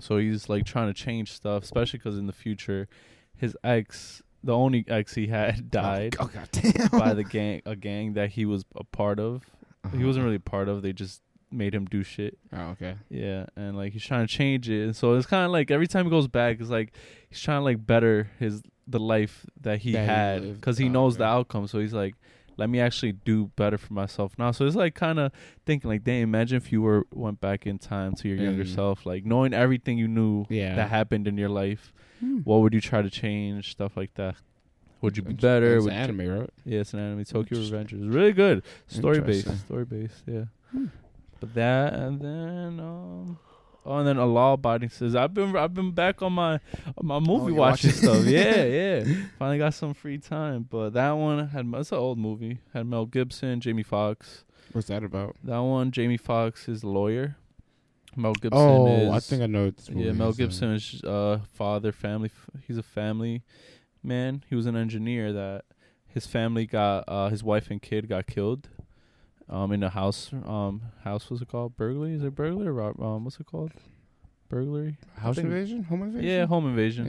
So 0.00 0.18
he's 0.18 0.48
like 0.48 0.64
trying 0.64 0.88
to 0.88 0.94
change 0.94 1.32
stuff, 1.32 1.62
especially 1.62 1.98
because 1.98 2.18
in 2.18 2.26
the 2.26 2.32
future, 2.32 2.88
his 3.36 3.56
ex, 3.62 4.22
the 4.44 4.54
only 4.54 4.84
ex 4.88 5.14
he 5.14 5.26
had, 5.26 5.70
died 5.82 6.16
Oh, 6.20 6.24
oh 6.24 6.30
god 6.32 6.48
damn. 6.52 6.88
by 6.88 7.14
the 7.14 7.24
gang, 7.24 7.62
a 7.66 7.74
gang 7.74 8.12
that 8.14 8.30
he 8.30 8.44
was 8.44 8.64
a 8.76 8.84
part 8.84 9.18
of. 9.18 9.42
Uh-huh. 9.84 9.96
He 9.96 10.04
wasn't 10.04 10.24
really 10.24 10.38
part 10.38 10.68
of. 10.68 10.82
They 10.82 10.92
just 10.92 11.20
made 11.50 11.74
him 11.74 11.84
do 11.86 12.02
shit. 12.02 12.36
Oh, 12.52 12.70
okay. 12.72 12.96
Yeah, 13.10 13.46
and 13.56 13.76
like 13.76 13.92
he's 13.92 14.04
trying 14.04 14.26
to 14.26 14.32
change 14.32 14.68
it, 14.70 14.82
and 14.84 14.94
so 14.96 15.14
it's 15.14 15.26
kind 15.26 15.44
of 15.44 15.50
like 15.50 15.70
every 15.70 15.86
time 15.86 16.04
he 16.04 16.10
goes 16.10 16.28
back, 16.28 16.60
it's 16.60 16.70
like 16.70 16.92
he's 17.28 17.40
trying 17.40 17.60
to 17.60 17.64
like 17.64 17.84
better 17.86 18.30
his 18.38 18.62
the 18.86 19.00
life 19.00 19.46
that 19.62 19.78
he 19.78 19.92
That 19.92 20.00
he 20.00 20.06
had 20.06 20.54
because 20.60 20.76
he 20.78 20.86
Oh, 20.86 20.92
knows 20.92 21.14
okay. 21.14 21.20
the 21.20 21.24
outcome. 21.26 21.66
So 21.68 21.78
he's 21.80 21.94
like, 21.94 22.14
let 22.56 22.70
me 22.70 22.80
actually 22.80 23.12
do 23.12 23.46
better 23.56 23.76
for 23.78 23.92
myself 23.92 24.32
now. 24.38 24.50
So 24.52 24.66
it's 24.66 24.76
like 24.76 24.94
kind 24.94 25.18
of 25.18 25.32
thinking 25.66 25.90
like, 25.90 26.04
dang, 26.04 26.22
imagine 26.22 26.56
if 26.56 26.70
you 26.72 26.82
were 26.82 27.06
went 27.12 27.40
back 27.40 27.66
in 27.66 27.78
time 27.78 28.14
to 28.16 28.28
your 28.28 28.36
younger 28.38 28.62
And- 28.62 28.70
self, 28.70 29.04
like 29.06 29.24
knowing 29.24 29.52
everything 29.52 29.98
you 29.98 30.08
knew 30.08 30.46
Yeah. 30.48 30.74
that 30.76 30.88
happened 30.90 31.26
in 31.28 31.36
your 31.36 31.48
life. 31.48 31.92
Hmm. 32.20 32.38
What 32.44 32.60
would 32.62 32.72
you 32.74 32.80
try 32.80 33.02
to 33.02 33.10
change? 33.10 33.72
Stuff 33.72 33.96
like 33.96 34.14
that. 34.14 34.36
Would 35.00 35.16
you 35.16 35.22
be 35.22 35.34
better? 35.34 35.76
It's 35.76 35.84
Would 35.84 35.92
an 35.92 35.98
you- 36.16 36.22
anime, 36.24 36.38
right? 36.40 36.50
yeah, 36.64 36.80
it's 36.80 36.94
an 36.94 37.00
anime. 37.00 37.24
Tokyo 37.24 37.58
Interesting. 37.58 38.00
Revengers. 38.00 38.14
Really 38.14 38.32
good. 38.32 38.62
Story 38.86 39.20
based. 39.20 39.58
Story 39.66 39.84
based. 39.84 40.22
Yeah. 40.26 40.44
Hmm. 40.70 40.86
But 41.40 41.54
that 41.54 41.92
and 41.94 42.20
then 42.20 42.80
um 42.80 43.38
oh 43.84 43.98
and 43.98 44.06
then 44.08 44.16
a 44.16 44.26
law 44.26 44.54
abiding 44.54 44.88
says 44.90 45.14
I've 45.14 45.34
been 45.34 45.56
I've 45.56 45.74
been 45.74 45.92
back 45.92 46.22
on 46.22 46.32
my 46.32 46.54
on 46.96 47.06
my 47.06 47.18
movie 47.18 47.52
you're 47.52 47.60
watching 47.60 47.90
watching- 47.90 47.90
stuff. 47.90 48.24
Yeah, 48.24 48.64
yeah. 48.64 49.04
Finally 49.38 49.58
got 49.58 49.74
some 49.74 49.94
free 49.94 50.18
time. 50.18 50.66
But 50.68 50.94
that 50.94 51.12
one 51.12 51.48
had 51.48 51.70
it's 51.74 51.92
an 51.92 51.98
old 51.98 52.18
movie. 52.18 52.58
Had 52.72 52.86
Mel 52.86 53.06
Gibson, 53.06 53.60
Jamie 53.60 53.82
Foxx. 53.82 54.44
What's 54.72 54.88
that 54.88 55.04
about? 55.04 55.36
That 55.44 55.58
one, 55.58 55.90
Jamie 55.90 56.16
Foxx 56.16 56.68
is 56.68 56.82
a 56.82 56.88
lawyer. 56.88 57.36
Mel 58.16 58.32
Gibson 58.32 58.60
oh, 58.60 58.86
is 58.86 59.10
I 59.10 59.20
think 59.20 59.42
I 59.42 59.46
know 59.46 59.66
what 59.66 59.76
this 59.76 59.90
movie 59.90 60.06
yeah, 60.06 60.12
Mel 60.12 60.32
Gibson 60.32 60.72
is 60.72 61.02
uh 61.04 61.40
father, 61.52 61.92
family. 61.92 62.30
He's 62.66 62.78
a 62.78 62.82
family 62.82 63.42
man. 64.02 64.44
He 64.48 64.54
was 64.54 64.66
an 64.66 64.76
engineer 64.76 65.32
that 65.32 65.64
his 66.06 66.26
family 66.26 66.66
got. 66.66 67.04
Uh, 67.08 67.28
his 67.28 67.42
wife 67.42 67.70
and 67.70 67.82
kid 67.82 68.08
got 68.08 68.26
killed. 68.26 68.68
Um, 69.48 69.72
in 69.72 69.82
a 69.82 69.90
house. 69.90 70.30
Um, 70.32 70.82
house 71.02 71.30
what's 71.30 71.42
it 71.42 71.48
called? 71.48 71.76
Burglary? 71.76 72.14
Is 72.14 72.22
it 72.24 72.34
burglary? 72.34 72.68
Or, 72.68 72.80
um, 73.04 73.24
what's 73.24 73.38
it 73.38 73.46
called? 73.46 73.72
Burglary. 74.48 74.96
House 75.16 75.38
invasion, 75.38 75.82
home 75.84 76.02
invasion. 76.02 76.28
Yeah, 76.28 76.46
home 76.46 76.66
invasion. 76.66 77.06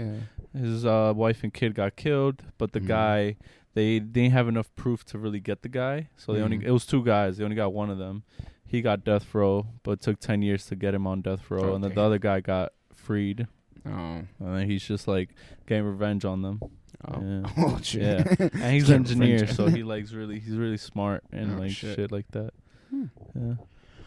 Yeah. 0.54 0.60
his 0.62 0.86
uh, 0.86 1.12
wife 1.16 1.44
and 1.44 1.54
kid 1.54 1.76
got 1.76 1.98
killed, 1.98 2.42
but 2.58 2.72
the 2.72 2.80
Mhm. 2.80 2.88
guy 2.88 3.36
they 3.74 4.00
didn't 4.00 4.32
have 4.32 4.48
enough 4.48 4.74
proof 4.78 5.04
to 5.04 5.18
really 5.18 5.42
get 5.42 5.62
the 5.64 5.68
guy. 5.68 6.08
So 6.16 6.32
they 6.32 6.40
only 6.42 6.60
Mhm. 6.60 6.64
it 6.64 6.72
was 6.72 6.86
two 6.86 7.04
guys. 7.04 7.36
They 7.38 7.44
only 7.44 7.58
got 7.58 7.74
one 7.74 7.90
of 7.90 7.98
them. 7.98 8.24
He 8.66 8.82
got 8.82 9.04
death 9.04 9.36
row, 9.36 9.68
but 9.84 9.92
it 9.92 10.02
took 10.02 10.20
ten 10.22 10.42
years 10.42 10.66
to 10.68 10.76
get 10.78 10.94
him 10.94 11.06
on 11.06 11.22
death 11.22 11.52
row, 11.52 11.72
Oh, 11.72 11.76
and 11.76 11.84
then 11.84 11.94
the 11.94 12.02
other 12.02 12.18
guy 12.18 12.40
got 12.40 12.72
freed. 12.94 13.48
Oh. 13.86 13.92
And 13.92 14.28
then 14.40 14.70
he's 14.70 14.84
just 14.84 15.08
like 15.10 15.36
getting 15.68 15.84
revenge 15.86 16.24
on 16.24 16.42
them. 16.42 16.62
Oh. 17.08 17.22
Yeah. 17.22 17.44
oh 17.58 17.80
shit. 17.82 18.02
Yeah. 18.02 18.50
And 18.54 18.74
he's 18.74 18.90
an 18.90 18.96
engineer, 18.96 19.48
so 19.48 19.68
he 19.68 19.84
likes 19.84 20.12
really 20.14 20.40
he's 20.40 20.56
really 20.56 20.78
smart 20.78 21.24
and 21.32 21.56
Oh, 21.56 21.60
like 21.62 21.72
shit. 21.72 21.96
shit. 21.96 22.12
like 22.12 22.30
that. 22.32 22.52
Hmm. 22.90 23.06
Yeah. 23.34 23.54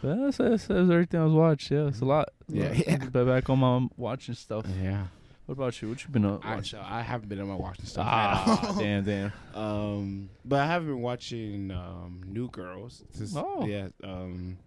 But 0.01 0.15
that's, 0.15 0.37
that's, 0.37 0.67
that's 0.67 0.89
everything 0.89 1.19
I 1.19 1.25
was 1.25 1.33
watching. 1.33 1.77
Yeah, 1.77 1.87
it's 1.87 1.99
a 2.01 2.05
lot. 2.05 2.29
Yeah, 2.47 2.71
yeah. 2.71 2.97
But 3.11 3.25
back 3.25 3.49
on 3.49 3.59
my 3.59 3.87
watching 3.97 4.35
stuff. 4.35 4.65
Yeah. 4.81 5.07
What 5.45 5.53
about 5.53 5.81
you? 5.81 5.89
What 5.89 6.03
you 6.03 6.09
been 6.09 6.25
uh, 6.25 6.37
I, 6.43 6.55
watching? 6.55 6.79
I 6.79 7.01
haven't 7.01 7.27
been 7.27 7.41
on 7.41 7.47
my 7.47 7.55
watching 7.55 7.85
stuff. 7.85 8.05
Ah, 8.07 8.61
at 8.61 8.69
all. 8.69 8.75
damn, 8.79 9.03
damn. 9.03 9.33
Um, 9.55 10.29
but 10.45 10.59
I 10.59 10.67
have 10.67 10.85
been 10.85 11.01
watching 11.01 11.71
um 11.71 12.21
New 12.25 12.49
Girls. 12.49 13.03
Oh. 13.35 13.65
yeah. 13.65 13.87
Um, 14.03 14.59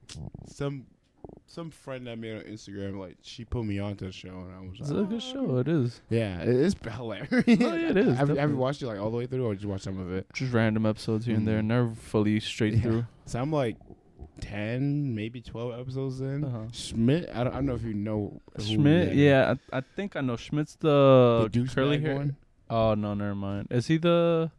some 0.49 0.87
some 1.47 1.71
friend 1.71 2.09
I 2.09 2.15
made 2.15 2.37
on 2.37 2.43
Instagram 2.43 2.99
like 2.99 3.17
she 3.23 3.45
put 3.45 3.65
me 3.65 3.79
onto 3.79 4.07
the 4.07 4.13
show 4.13 4.29
and 4.31 4.55
I 4.55 4.61
was 4.61 4.81
It's 4.81 4.91
like, 4.91 5.05
a 5.05 5.07
good 5.07 5.23
show. 5.23 5.59
It 5.59 5.69
is. 5.69 6.01
yeah, 6.11 6.41
it 6.43 6.49
is 6.49 6.75
hilarious. 6.91 7.31
Oh, 7.33 7.43
yeah, 7.47 7.91
it 7.91 7.97
is, 7.97 8.17
Have, 8.17 8.29
have 8.37 8.51
you 8.51 8.57
watched 8.57 8.83
it 8.83 8.87
like 8.87 8.99
all 8.99 9.11
the 9.11 9.17
way 9.19 9.27
through 9.27 9.47
or 9.47 9.55
just 9.55 9.67
watch 9.67 9.83
some 9.83 9.99
of 10.01 10.13
it? 10.13 10.27
Just 10.33 10.53
random 10.53 10.87
episodes 10.87 11.27
here 11.27 11.37
and 11.37 11.47
there, 11.47 11.61
Mhm. 11.61 11.67
never 11.67 11.91
fully 11.95 12.41
straight 12.41 12.75
Yeah. 12.75 12.81
through. 12.83 13.07
So 13.27 13.41
I'm 13.41 13.53
like 13.53 13.77
ten, 14.41 15.15
maybe 15.15 15.41
twelve 15.41 15.79
episodes 15.79 16.21
in. 16.21 16.45
Uh-huh. 16.45 16.65
Schmidt, 16.73 17.29
I 17.35 17.45
don't, 17.45 17.53
I 17.53 17.57
don't 17.57 17.67
know 17.67 17.75
if 17.75 17.83
you 17.83 17.95
know 17.95 18.41
Schmidt, 18.59 19.15
yeah, 19.15 19.55
I, 19.73 19.79
I 19.79 19.83
think 19.95 20.17
I 20.17 20.21
know 20.21 20.37
Schmidt's 20.37 20.77
the, 20.77 21.49
the 21.53 21.69
curly 21.73 22.01
hair. 22.01 22.15
one. 22.17 22.37
Oh 22.71 22.95
no, 22.95 23.15
never 23.15 23.35
mind. 23.35 23.69
Is 23.71 23.87
he 23.89 23.99
the? 23.99 24.51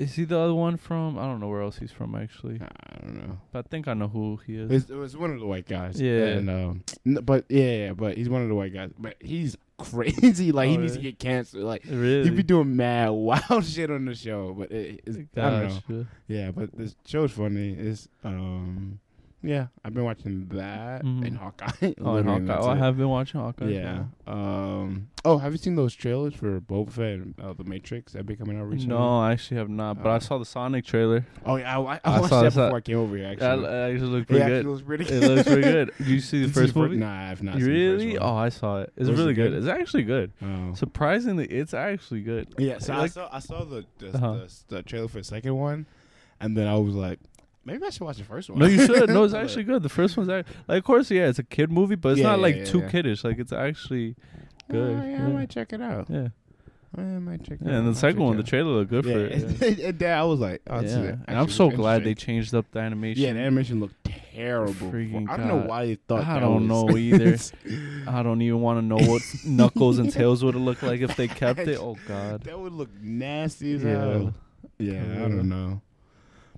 Is 0.00 0.14
he 0.14 0.24
the 0.24 0.38
other 0.38 0.54
one 0.54 0.76
from? 0.78 1.18
I 1.18 1.26
don't 1.26 1.40
know 1.40 1.48
where 1.48 1.60
else 1.60 1.76
he's 1.78 1.92
from 1.92 2.14
actually, 2.14 2.58
I 2.60 3.04
don't 3.04 3.16
know. 3.18 3.38
but 3.52 3.58
I 3.66 3.68
think 3.68 3.86
I 3.86 3.92
know 3.94 4.08
who 4.08 4.40
he 4.46 4.56
is. 4.56 4.70
It's, 4.70 4.90
it 4.90 4.96
was 4.96 5.14
one 5.16 5.30
of 5.30 5.40
the 5.40 5.46
white 5.46 5.68
guys. 5.68 6.00
Yeah. 6.00 6.24
And 6.24 6.48
um, 6.48 6.84
but 7.22 7.44
yeah, 7.50 7.72
yeah, 7.86 7.92
but 7.92 8.16
he's 8.16 8.28
one 8.28 8.42
of 8.42 8.48
the 8.48 8.54
white 8.54 8.72
guys. 8.72 8.90
But 8.98 9.16
he's 9.20 9.56
crazy. 9.78 10.52
Like 10.52 10.70
he 10.70 10.76
Oh, 10.78 10.80
needs 10.80 10.94
to 10.94 11.02
get 11.02 11.18
cancer. 11.18 11.58
Like 11.58 11.84
really? 11.86 12.24
he 12.24 12.30
be 12.30 12.42
doing 12.42 12.76
mad 12.76 13.08
wild 13.10 13.64
shit 13.64 13.90
on 13.90 14.06
the 14.06 14.14
show. 14.14 14.54
But 14.58 14.70
it, 14.72 15.00
it's, 15.06 15.18
I 15.36 15.50
don't 15.50 15.88
know. 15.90 16.06
Yeah, 16.28 16.50
but 16.50 16.74
the 16.76 16.94
show's 17.04 17.32
funny. 17.32 17.74
It's 17.74 18.08
um, 18.24 19.00
yeah, 19.42 19.68
I've 19.84 19.94
been 19.94 20.04
watching 20.04 20.48
that 20.52 21.02
Mhm. 21.04 21.26
and 21.26 21.36
Hawkeye. 21.38 21.94
Oh, 22.00 22.16
and 22.16 22.28
Hawkeye. 22.28 22.58
Oh, 22.60 22.68
I 22.68 22.76
have 22.76 22.96
been 22.98 23.08
watching 23.08 23.40
Hawkeye. 23.40 23.68
Yeah. 23.70 24.04
Um. 24.26 25.08
Oh, 25.24 25.36
have 25.38 25.52
you 25.52 25.58
seen 25.58 25.74
those 25.76 25.94
trailers 25.94 26.34
for 26.34 26.60
Boba 26.60 26.90
Fett 26.90 27.12
and 27.14 27.34
uh, 27.42 27.52
the 27.52 27.64
Matrix 27.64 28.12
that 28.14 28.24
be 28.26 28.36
coming 28.36 28.58
out 28.58 28.64
recently? 28.70 28.96
No, 28.96 29.18
I 29.20 29.32
actually 29.32 29.58
have 29.58 29.68
not. 29.68 30.02
But 30.02 30.10
I 30.10 30.16
Oh. 30.16 30.18
saw 30.20 30.38
the 30.38 30.44
Sonic 30.44 30.84
trailer. 30.86 31.26
Oh 31.44 31.56
yeah, 31.56 31.78
I, 31.78 31.94
I, 31.94 32.00
I 32.04 32.20
watched 32.20 32.30
that 32.30 32.44
I 32.44 32.48
before 32.48 32.76
I 32.76 32.80
came 32.80 32.96
over 32.98 33.16
here. 33.16 33.26
Actually, 33.26 33.66
uh, 33.66 33.70
actually 33.90 34.06
looked 34.08 34.22
it 34.30 34.34
pretty 34.34 34.42
actually 34.42 34.62
good. 34.62 34.66
looks 34.70 34.82
pretty 34.82 35.04
It 35.06 35.20
looks 35.28 35.42
pretty 35.48 35.62
good. 35.62 35.90
Did 35.98 36.06
you 36.06 36.20
see 36.20 36.40
the 36.40 36.46
Did 36.46 36.54
first 36.54 36.74
fir- 36.74 36.80
movie? 36.80 36.96
Nah, 36.96 37.30
I've 37.30 37.42
not. 37.42 37.56
Really? 37.56 38.16
Oh, 38.18 38.34
I 38.34 38.48
saw 38.48 38.80
it. 38.80 38.92
It's 38.96 39.08
Was 39.08 39.18
it 39.18 39.22
really 39.22 39.34
good? 39.34 39.50
good? 39.52 39.58
It's 39.58 39.68
actually 39.68 40.04
good. 40.04 40.32
Oh. 40.42 40.74
Surprisingly, 40.74 41.46
it's 41.46 41.74
actually 41.74 42.22
good. 42.22 42.48
Yeah, 42.58 42.78
so 42.78 42.94
I 42.94 42.98
Like- 42.98 43.12
saw 43.12 43.28
I 43.32 43.38
saw 43.40 43.64
the 43.64 43.84
the, 43.98 44.08
Uh-huh. 44.16 44.34
the 44.68 44.76
the 44.76 44.82
trailer 44.82 45.08
for 45.08 45.18
the 45.18 45.24
second 45.24 45.54
one, 45.56 45.86
and 46.40 46.56
then 46.56 46.66
I 46.66 46.76
was 46.76 46.94
like, 46.94 47.18
maybe 47.64 47.84
I 47.86 47.90
should 47.90 48.02
watch 48.02 48.18
the 48.18 48.24
first 48.24 48.50
one. 48.50 48.58
No, 48.58 48.66
you 48.66 48.84
should. 48.86 49.08
No, 49.08 49.24
it's 49.24 49.34
actually 49.42 49.64
good. 49.64 49.82
The 49.82 49.88
first 49.88 50.16
one's 50.16 50.28
act- 50.28 50.48
like, 50.68 50.78
of 50.78 50.84
course, 50.84 51.10
yeah, 51.10 51.28
it's 51.28 51.38
a 51.38 51.44
kid 51.44 51.70
movie, 51.70 51.94
but 51.96 52.10
it's 52.10 52.20
Yeah, 52.20 52.28
not 52.28 52.36
yeah, 52.38 52.42
like 52.42 52.56
yeah, 52.56 52.64
too 52.64 52.80
yeah. 52.80 52.88
kiddish. 52.90 53.24
Like 53.24 53.38
it's 53.38 53.52
actually 53.52 54.16
uh, 54.68 54.72
good. 54.72 55.00
Oh, 55.02 55.06
yeah, 55.08 55.24
I 55.24 55.28
might 55.28 55.50
check 55.50 55.72
it 55.72 55.80
out. 55.82 56.06
yeah. 56.08 56.28
I 56.98 57.02
might 57.02 57.44
check 57.44 57.58
it 57.60 57.66
Yeah, 57.66 57.74
out. 57.74 57.78
and 57.78 57.86
I'll 57.86 57.92
the 57.92 57.98
second 57.98 58.16
check 58.16 58.24
one, 58.24 58.32
it 58.34 58.36
the 58.38 58.42
out. 58.42 58.46
trailer 58.48 58.70
looked 58.72 58.90
good 58.90 59.04
for 59.04 59.10
it. 59.26 59.78
Yeah. 59.78 59.88
and 59.90 60.02
I 60.02 60.24
was 60.24 60.40
like, 60.40 60.60
oh, 60.68 60.80
this 60.82 60.90
is 60.92 60.96
Yeah. 60.98 61.16
And 61.28 61.38
I'm 61.38 61.48
so 61.48 61.70
glad 61.70 62.02
they 62.02 62.10
interesting. 62.10 62.34
changed 62.34 62.54
up 62.54 62.66
the 62.72 62.80
animation. 62.80 63.22
Yeah, 63.22 63.32
the 63.34 63.38
animation 63.40 63.78
looked 63.78 63.94
terrible. 64.34 64.72
Freaking 64.90 65.28
I 65.30 65.36
don't 65.36 65.46
know 65.46 65.58
God. 65.60 65.68
why 65.68 65.86
they 65.86 65.94
thought. 65.94 66.24
I 66.26 66.34
that 66.34 66.40
don't 66.40 66.68
was- 66.68 66.88
know 66.90 66.96
either. 66.96 67.38
I 68.08 68.24
don't 68.24 68.42
even 68.42 68.60
want 68.60 68.78
to 68.80 68.82
know 68.84 68.96
what 69.08 69.22
Knuckles 69.46 69.98
and 70.00 70.10
Tails 70.12 70.42
would 70.42 70.54
have 70.54 70.62
looked 70.64 70.82
like 70.82 71.00
if 71.00 71.14
they 71.14 71.28
kept 71.28 71.60
it. 71.60 71.78
Oh 71.78 71.96
God. 72.08 72.42
that 72.42 72.58
would 72.58 72.72
look 72.72 72.90
nasty 73.00 73.74
as 73.74 73.84
Yeah. 73.84 73.90
hell. 73.90 74.34
Yeah, 74.78 74.92
I 74.94 74.96
Yeah. 74.96 75.18
don't 75.20 75.48
know. 75.48 75.82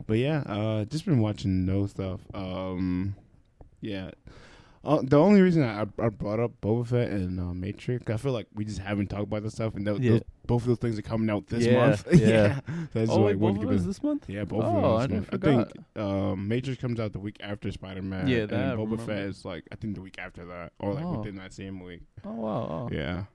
But 0.06 0.18
yeah, 0.18 0.42
uh 0.46 0.84
just 0.86 1.04
been 1.06 1.20
watching 1.20 1.64
no 1.66 1.86
stuff. 1.86 2.20
Um 2.34 3.14
yeah. 3.80 4.10
Uh, 4.84 5.00
the 5.00 5.16
only 5.16 5.40
reason 5.40 5.62
I, 5.62 5.82
I 5.82 6.08
brought 6.08 6.40
up 6.40 6.50
Boba 6.60 6.84
Fett 6.84 7.08
and 7.10 7.38
uh, 7.38 7.54
Matrix, 7.54 8.10
I 8.10 8.16
feel 8.16 8.32
like 8.32 8.48
we 8.52 8.64
just 8.64 8.80
haven't 8.80 9.10
talked 9.10 9.22
about 9.22 9.44
this 9.44 9.52
stuff, 9.54 9.76
and 9.76 9.86
Yeah. 9.86 10.10
those, 10.14 10.20
both 10.44 10.62
of 10.62 10.66
those 10.68 10.78
things 10.78 10.98
are 10.98 11.02
coming 11.02 11.30
out 11.30 11.46
this 11.46 11.64
Yeah, 11.64 11.86
month. 11.86 12.04
yeah. 12.12 12.58
That's 12.92 13.08
Oh 13.08 13.22
I 13.22 13.26
wait, 13.26 13.38
both 13.38 13.54
of 13.54 13.60
give 13.60 13.70
us 13.70 13.82
it- 13.82 13.86
this 13.86 14.02
month. 14.02 14.28
Yeah, 14.28 14.42
both 14.42 14.64
Oh, 14.64 14.76
of 14.94 15.00
I 15.02 15.06
them. 15.06 15.20
didn't 15.22 15.34
I 15.34 15.46
think 15.46 15.68
forgot. 15.94 16.04
um, 16.32 16.48
Matrix 16.48 16.80
comes 16.80 16.98
out 16.98 17.12
the 17.12 17.20
week 17.20 17.36
after 17.40 17.70
Spider 17.70 18.02
Man. 18.02 18.26
Yeah, 18.26 18.38
and 18.38 18.54
I 18.54 18.74
Boba. 18.74 18.98
Fett 19.06 19.18
is 19.18 19.44
like 19.44 19.62
I 19.70 19.76
think 19.76 19.94
the 19.94 20.00
week 20.02 20.16
after 20.18 20.44
that, 20.46 20.72
or 20.80 20.94
like 20.94 21.04
Oh. 21.04 21.18
within 21.18 21.36
that 21.36 21.52
same 21.52 21.78
week. 21.78 22.00
Oh 22.24 22.32
wow. 22.32 22.88
Oh. 22.90 22.92
Yeah. 22.92 23.26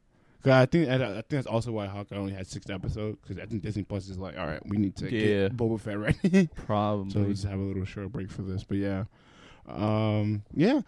'Cause 0.44 0.52
I 0.54 0.66
think 0.66 0.88
I, 0.90 0.96
I 0.96 1.14
think 1.14 1.28
that's 1.30 1.48
also 1.48 1.72
why 1.72 1.88
Hawkeye 1.88 2.16
only 2.16 2.34
had 2.34 2.48
six 2.48 2.70
episodes 2.70 3.18
because 3.22 3.42
I 3.42 3.46
think 3.48 3.64
Disney 3.64 3.84
Plus 3.84 4.08
is 4.08 4.18
like, 4.18 4.38
all 4.38 4.46
right, 4.48 4.62
we 4.66 4.78
need 4.78 4.96
to 4.98 5.06
Yeah. 5.12 5.48
get 5.50 5.58
Boba 5.58 5.80
Fett 5.80 5.98
ready, 5.98 6.48
Probably. 6.56 7.12
so 7.12 7.22
we 7.22 7.34
just 7.34 7.46
have 7.46 7.60
a 7.60 7.64
little 7.64 7.86
short 7.86 8.12
break 8.12 8.30
for 8.32 8.44
this. 8.44 8.64
But 8.64 8.78
yeah, 8.78 9.06
um, 9.68 10.44
yeah, 10.54 10.82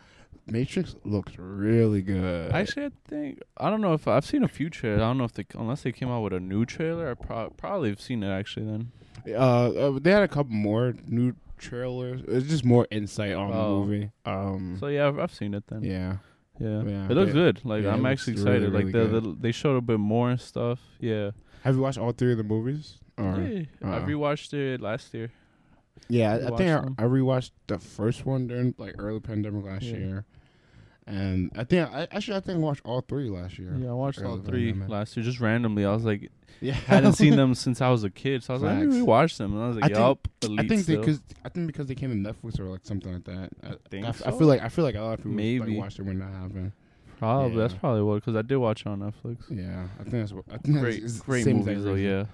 Matrix 0.48 0.96
looks 1.04 1.34
really 1.38 2.02
good. 2.02 2.52
Actually, 2.52 2.86
I 2.88 2.92
think 3.08 3.42
I 3.58 3.70
don't 3.70 3.82
know 3.82 3.94
if 3.94 4.08
I've 4.08 4.26
seen 4.26 4.44
a 4.44 4.48
few 4.48 4.70
trailers. 4.70 5.02
I 5.02 5.06
don't 5.08 5.18
know 5.18 5.24
if 5.26 5.34
they 5.34 5.46
unless 5.56 5.84
they 5.84 5.92
came 5.92 6.10
out 6.10 6.22
with 6.22 6.34
a 6.34 6.40
new 6.40 6.66
trailer. 6.66 7.10
I 7.12 7.14
pro- 7.16 7.50
probably 7.52 7.90
have 7.90 8.02
seen 8.02 8.24
it 8.24 8.30
actually. 8.32 8.66
Then 8.68 8.92
uh, 9.28 9.70
uh, 9.70 10.00
they 10.00 10.12
had 10.12 10.24
a 10.24 10.28
couple 10.28 10.54
more 10.54 10.94
new 11.08 11.34
trailers. 11.58 12.22
It's 12.28 12.48
just 12.48 12.64
more 12.64 12.88
insight 12.90 13.34
on 13.34 13.52
Oh. 13.54 13.82
the 13.82 13.86
movie. 13.86 14.12
Um, 14.26 14.78
so 14.80 14.88
yeah, 14.88 15.08
I've, 15.08 15.20
I've 15.20 15.34
seen 15.34 15.54
it 15.54 15.66
then. 15.68 15.84
yeah, 15.84 16.18
Yeah, 16.60 16.84
Yeah, 16.84 17.06
it 17.10 17.12
looks 17.16 17.34
good. 17.34 17.62
Like 17.64 17.84
yeah, 17.84 17.94
I'm 17.94 18.06
actually 18.06 18.34
excited. 18.34 18.64
really 18.72 18.84
like 18.84 18.94
the, 18.94 19.08
the 19.22 19.36
they 19.40 19.52
showed 19.52 19.78
a 19.78 19.82
bit 19.82 20.00
more 20.00 20.30
and 20.30 20.40
stuff. 20.40 20.80
Yeah, 21.00 21.32
have 21.64 21.76
you 21.76 21.82
watched 21.82 21.98
all 21.98 22.12
three 22.12 22.32
of 22.34 22.38
the 22.38 22.44
movies? 22.44 22.98
Or, 23.18 23.40
yeah. 23.42 23.64
I 23.84 23.98
uh, 23.98 24.06
rewatched 24.06 24.54
it 24.54 24.80
last 24.82 25.14
year. 25.14 25.32
Yeah, 26.08 26.34
I, 26.34 26.36
I 26.54 26.58
think 26.58 26.70
I, 26.70 26.76
watched? 26.80 27.00
I 27.00 27.04
rewatched 27.04 27.52
the 27.68 27.80
first 27.80 28.26
one 28.26 28.48
during 28.48 28.74
like 28.78 28.96
early 28.98 29.20
pandemic 29.20 29.66
last 29.66 29.84
Yeah. 29.84 29.98
year, 29.98 30.26
and 31.10 31.52
I 31.56 31.64
think 31.64 31.92
I 31.92 32.08
actually 32.12 32.38
I 32.38 32.40
think 32.42 32.58
I 32.58 32.60
watched 32.62 32.82
all 32.86 33.02
three 33.02 33.30
last 33.30 33.58
year. 33.60 33.76
Yeah, 33.78 33.90
I 33.90 33.94
watched 33.94 34.22
all 34.22 34.38
three 34.38 34.74
last 34.74 35.18
year 35.18 35.24
just 35.24 35.40
randomly. 35.40 35.84
I 35.86 35.92
was 35.94 36.06
like, 36.06 36.30
Yeah, 36.62 36.74
hadn't 36.88 37.14
seen 37.14 37.36
them 37.36 37.56
since 37.64 37.82
I 37.82 37.90
was 37.90 38.04
a 38.04 38.10
kid, 38.10 38.44
so 38.44 38.54
I 38.54 38.56
was 38.56 38.64
like, 38.64 38.78
let 38.78 38.88
me 38.88 39.00
rewatch 39.02 39.38
them. 39.38 39.54
And 39.56 39.64
I 39.64 39.68
was 39.68 39.78
I 39.78 39.80
like, 39.82 39.92
think- 39.94 39.98
yup, 40.00 40.28
I 40.60 40.68
think 40.68 40.86
because 40.88 41.22
I 41.44 41.50
think 41.50 41.68
because 41.68 41.88
they 41.88 41.96
came 41.96 42.12
to 42.24 42.32
Netflix 42.34 42.60
or 42.60 42.66
like 42.66 42.82
something 42.84 43.12
like 43.14 43.24
that. 43.26 43.50
I, 43.64 43.74
think 43.90 44.06
I, 44.06 44.10
f- 44.10 44.22
I 44.26 44.30
so? 44.32 44.38
feel 44.38 44.48
like 44.48 44.62
I 44.62 44.70
feel 44.70 44.86
like 44.86 44.96
a 44.96 45.02
lot 45.02 45.14
of 45.14 45.20
people 45.20 45.32
Maybe. 45.32 45.72
like, 45.72 45.78
watched 45.78 46.00
it 46.00 46.04
when 46.04 46.20
that 46.20 46.32
happened. 46.32 46.72
probably 47.18 47.58
that's 47.58 47.74
probably 47.74 48.02
what 48.04 48.16
because 48.16 48.36
I 48.36 48.42
did 48.44 48.58
watch 48.58 48.82
it 48.82 48.88
on 48.88 49.00
Netflix. 49.00 49.38
Yeah, 49.50 49.88
I 50.00 50.04
think 50.04 50.14
that's 50.14 50.32
what 50.34 50.46
I 50.52 50.58
think 50.58 50.80
Great, 50.80 51.02
that's, 51.02 51.20
great 51.22 51.46
movies 51.48 51.84
though. 51.84 51.96
Yeah. 51.96 52.26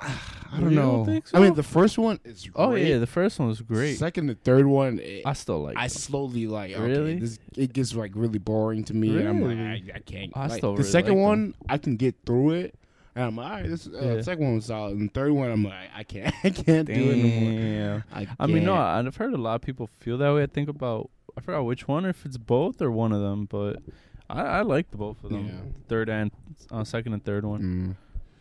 I 0.50 0.60
don't 0.60 0.70
You 0.70 0.76
know. 0.76 0.92
don't 0.92 1.06
think 1.06 1.24
I 1.34 1.40
mean, 1.40 1.50
so? 1.50 1.54
the 1.56 1.62
first 1.62 1.98
one 1.98 2.20
is 2.24 2.44
great. 2.44 2.52
Oh 2.56 2.74
yeah, 2.74 2.98
the 2.98 3.06
first 3.06 3.38
one 3.38 3.48
was 3.48 3.60
great. 3.60 3.96
Second 3.98 4.30
and 4.30 4.42
third 4.44 4.66
one, 4.66 4.98
it, 4.98 5.22
I 5.26 5.34
still 5.34 5.62
like. 5.62 5.76
I 5.76 5.82
them. 5.82 5.88
slowly 5.90 6.46
like 6.46 6.72
okay, 6.72 6.80
Really? 6.82 7.18
this 7.18 7.38
it 7.56 7.72
gets 7.72 7.94
like 7.94 8.12
really 8.14 8.38
boring 8.38 8.84
to 8.84 8.94
me, 8.94 9.18
and 9.18 9.28
I'm 9.28 9.42
like 9.42 9.56
Really? 9.58 9.92
I, 9.92 9.96
I 9.96 9.98
can't. 10.00 10.32
I 10.34 10.46
like, 10.46 10.58
still 10.58 10.72
the 10.72 10.78
really 10.78 10.90
second 10.90 11.14
like 11.16 11.22
one 11.22 11.54
I 11.68 11.76
can 11.78 11.96
get 11.96 12.14
through 12.24 12.50
it, 12.52 12.74
and 13.14 13.24
I'm 13.26 13.36
like, 13.36 13.46
all 13.46 13.52
right, 13.60 13.68
this 13.68 13.86
uh, 13.88 13.90
Yeah. 14.00 14.14
the 14.14 14.22
second 14.22 14.44
one 14.44 14.54
was 14.54 14.66
solid, 14.66 14.96
and 14.96 15.10
the 15.10 15.12
third 15.12 15.32
one 15.32 15.50
I'm 15.50 15.64
like 15.64 15.90
I 15.94 16.02
can't 16.04 16.34
I 16.44 16.50
can't 16.50 16.86
do 16.86 16.92
it 16.94 17.18
anymore. 17.18 18.04
Damn. 18.14 18.28
I, 18.28 18.28
I 18.40 18.46
mean, 18.46 18.64
no, 18.64 18.74
can't. 18.74 19.06
I've 19.08 19.16
heard 19.16 19.34
a 19.34 19.38
lot 19.38 19.56
of 19.56 19.62
people 19.62 19.88
feel 19.98 20.16
that 20.18 20.32
way. 20.32 20.44
I 20.44 20.46
think 20.46 20.68
about 20.70 21.10
I 21.36 21.40
forgot 21.42 21.64
which 21.66 21.86
one, 21.86 22.04
if 22.06 22.24
it's 22.24 22.38
both 22.38 22.80
or 22.80 22.90
one 22.90 23.12
of 23.12 23.20
them, 23.20 23.44
but 23.44 23.82
I, 24.30 24.42
I 24.42 24.62
like 24.62 24.90
the 24.90 24.96
both 24.96 25.22
of 25.22 25.30
them. 25.30 25.46
Yeah. 25.46 25.54
Third 25.88 26.08
and 26.08 26.30
uh, 26.72 26.84
second 26.84 27.12
and 27.12 27.22
third 27.24 27.44
one. 27.44 27.62
Mm. 27.62 27.96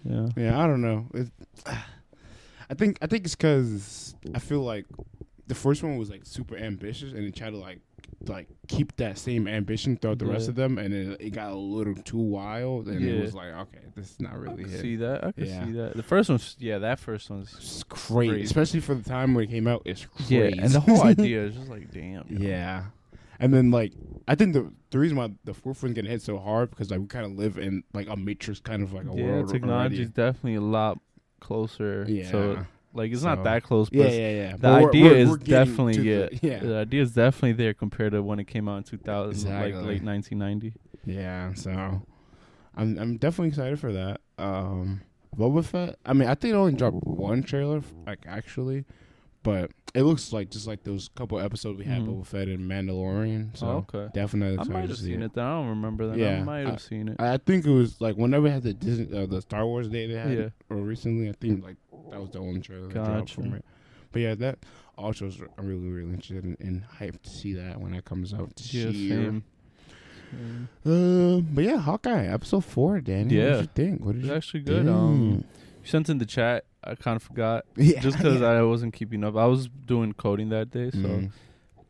Yeah. 0.09 0.27
Yeah, 0.35 0.59
I 0.63 0.67
don't 0.67 0.81
know. 0.81 1.07
It, 1.13 1.27
I 2.69 2.73
think 2.73 2.97
I 3.01 3.07
think 3.07 3.25
it's 3.25 3.35
because 3.35 4.15
I 4.33 4.39
feel 4.39 4.61
like 4.61 4.85
the 5.47 5.55
first 5.55 5.83
one 5.83 5.97
was 5.97 6.09
like 6.09 6.25
super 6.25 6.57
ambitious, 6.57 7.13
and 7.13 7.23
it 7.23 7.35
tried 7.35 7.51
to 7.51 7.57
like 7.57 7.79
like 8.27 8.47
keep 8.67 8.95
that 8.97 9.17
same 9.17 9.47
ambition 9.47 9.95
throughout 9.95 10.19
the 10.19 10.25
rest 10.25 10.49
of 10.49 10.55
them, 10.55 10.77
and 10.77 10.93
it, 10.93 11.21
it 11.21 11.29
got 11.31 11.51
a 11.51 11.55
little 11.55 11.95
too 11.95 12.17
wild, 12.17 12.87
and 12.87 13.03
it 13.05 13.21
was 13.21 13.33
like, 13.33 13.53
okay, 13.53 13.79
this 13.95 14.11
is 14.11 14.19
not 14.19 14.33
I 14.33 14.35
really 14.35 14.63
can 14.65 14.73
it. 14.73 14.81
see 14.81 14.95
that. 14.97 15.23
I 15.23 15.31
can 15.31 15.45
Yeah. 15.45 15.65
see 15.65 15.71
that. 15.73 15.95
The 15.95 16.03
first 16.03 16.29
one's 16.29 16.55
yeah, 16.59 16.79
that 16.79 16.99
first 16.99 17.29
one's 17.29 17.53
It's 17.55 17.83
crazy, 17.83 18.31
Crazy. 18.31 18.43
especially 18.45 18.79
for 18.81 18.95
the 18.95 19.07
time 19.07 19.33
when 19.33 19.45
it 19.45 19.49
came 19.49 19.67
out. 19.67 19.83
It's 19.85 20.05
yeah, 20.27 20.41
crazy. 20.41 20.59
and 20.59 20.71
the 20.71 20.79
whole 20.81 21.03
idea 21.03 21.43
is 21.45 21.55
just 21.55 21.69
like 21.69 21.91
damn. 21.91 22.25
yeah. 22.29 22.85
And 23.39 23.53
then 23.53 23.71
like 23.71 23.93
I 24.27 24.35
think 24.35 24.53
the 24.53 24.71
the 24.91 24.99
reason 24.99 25.17
why 25.17 25.29
the 25.43 25.53
fourth 25.53 25.83
one's 25.83 25.95
getting 25.95 26.09
hit 26.11 26.21
so 26.21 26.37
hard 26.37 26.69
because 26.71 26.89
like 26.91 26.99
we 26.99 27.07
kind 27.07 27.25
of 27.25 27.33
live 27.33 27.57
in 27.57 27.83
like 27.93 28.07
a 28.09 28.15
matrix 28.15 28.59
kind 28.59 28.81
of 28.83 28.93
like 28.93 29.05
a 29.05 29.13
yeah. 29.15 29.25
world 29.25 29.49
Technology 29.51 30.01
is 30.01 30.09
definitely 30.09 30.55
a 30.55 30.61
lot 30.61 30.99
closer. 31.39 32.05
Yeah. 32.07 32.31
So 32.31 32.65
like 32.93 33.11
it's 33.11 33.21
So- 33.21 33.27
not 33.35 33.43
that 33.43 33.63
close, 33.63 33.89
but 33.89 33.99
yeah, 33.99 34.07
yeah, 34.07 34.29
yeah. 34.31 34.51
the 34.53 34.57
But 34.57 34.81
we're- 34.81 34.87
idea 34.89 35.03
we're- 35.03 35.19
is 35.21 35.29
we're 35.29 35.37
definitely 35.37 35.97
yeah. 36.09 36.27
the- 36.31 36.39
yeah. 36.41 36.59
The 36.59 36.75
idea 36.77 37.01
is 37.03 37.13
definitely 37.13 37.53
there 37.53 37.73
compared 37.73 38.13
to 38.13 38.23
when 38.23 38.39
it 38.39 38.45
came 38.47 38.67
out 38.67 38.77
in 38.77 38.83
2000, 38.83 39.31
Exactly. 39.31 39.73
like 39.73 39.85
late 39.85 40.03
1990. 40.03 40.73
Yeah, 41.05 41.53
so 41.53 42.01
I'm 42.75 42.97
I'm 42.97 43.17
definitely 43.17 43.49
excited 43.49 43.79
for 43.79 43.93
that. 43.93 44.21
Um, 44.39 45.01
Boba 45.37 45.63
Fett. 45.63 45.97
I 46.05 46.13
mean, 46.13 46.27
I 46.27 46.33
think 46.35 46.53
it 46.53 46.57
only 46.57 46.73
dropped 46.73 46.97
one 47.05 47.43
trailer, 47.43 47.81
like 48.07 48.25
actually, 48.27 48.85
but 49.43 49.71
it 49.93 50.03
looks 50.03 50.31
like 50.33 50.49
just 50.49 50.67
like 50.67 50.83
those 50.83 51.09
couple 51.15 51.39
episodes 51.39 51.79
we 51.79 51.85
had 51.85 52.01
Mhm. 52.01 52.07
Boba 52.07 52.25
Fett 52.25 52.47
and 52.49 52.69
Mandalorian. 52.69 53.57
So 53.57 53.67
oh, 53.67 53.85
okay. 53.95 54.11
definitely 54.13 54.59
I 54.59 54.63
might 54.65 54.89
have 54.89 54.97
seen 54.97 55.21
it. 55.21 55.25
it. 55.27 55.33
Then 55.33 55.45
I 55.45 55.55
don't 55.59 55.69
remember 55.69 56.07
that. 56.07 56.17
Yeah, 56.17 56.39
I 56.39 56.43
might 56.43 56.65
I- 56.67 56.71
have 56.71 56.81
seen 56.81 57.07
it. 57.09 57.15
I 57.19 57.33
I 57.33 57.37
think 57.37 57.65
it 57.65 57.71
was 57.71 57.99
like 58.01 58.15
whenever 58.17 58.43
we 58.43 58.49
had 58.49 58.63
the 58.63 58.73
Disney, 58.73 59.17
uh, 59.17 59.25
the 59.25 59.41
Star 59.41 59.65
Wars 59.65 59.87
day 59.89 60.05
they 60.07 60.13
had, 60.19 60.37
Yeah. 60.37 60.49
or 60.69 60.77
recently. 60.77 61.29
I 61.29 61.33
think 61.33 61.63
like 61.63 61.77
that 62.11 62.19
was 62.21 62.29
the 62.31 62.39
only 62.39 62.59
trailer 62.61 62.87
that 62.87 62.93
dropped 62.93 63.31
from 63.31 63.53
it. 63.53 63.65
But 64.11 64.21
yeah, 64.21 64.35
that 64.35 64.59
also 64.97 65.27
is 65.27 65.39
I'm 65.57 65.67
really 65.67 65.89
really 65.89 66.09
interested 66.13 66.43
in, 66.43 66.55
in 66.59 66.85
hyped 66.99 67.21
to 67.23 67.29
see 67.29 67.53
that 67.53 67.79
when 67.79 67.93
it 67.93 68.05
comes 68.05 68.33
out 68.33 68.55
this 68.55 68.73
yeah, 68.73 68.89
year. 68.89 69.15
same. 69.23 69.43
Same. 70.31 70.69
Uh, 70.85 71.39
but 71.53 71.63
yeah, 71.63 71.77
Hawkeye 71.77 72.25
episode 72.25 72.65
four, 72.65 72.99
Danny. 72.99 73.35
Yeah. 73.35 73.43
what 73.43 73.51
did 73.51 73.61
you 73.61 73.69
think? 73.91 74.05
What 74.05 74.11
did 74.13 74.19
It's 74.21 74.27
you 74.29 74.35
actually 74.35 74.59
good. 74.61 74.87
Um, 74.87 75.45
you 75.81 75.89
sent 75.89 76.09
in 76.09 76.17
the 76.17 76.25
chat. 76.25 76.65
I 76.87 76.95
kind 76.95 77.15
of 77.15 77.23
forgot 77.23 77.65
yeah, 77.75 77.99
just 77.99 78.17
because 78.17 78.41
yeah. 78.41 78.47
I 78.47 78.61
wasn't 78.63 78.93
keeping 78.93 79.23
up. 79.23 79.35
I 79.35 79.45
was 79.45 79.67
doing 79.85 80.13
coding 80.13 80.49
that 80.49 80.71
day, 80.71 80.89
so 80.91 80.97
Mm. 80.99 81.31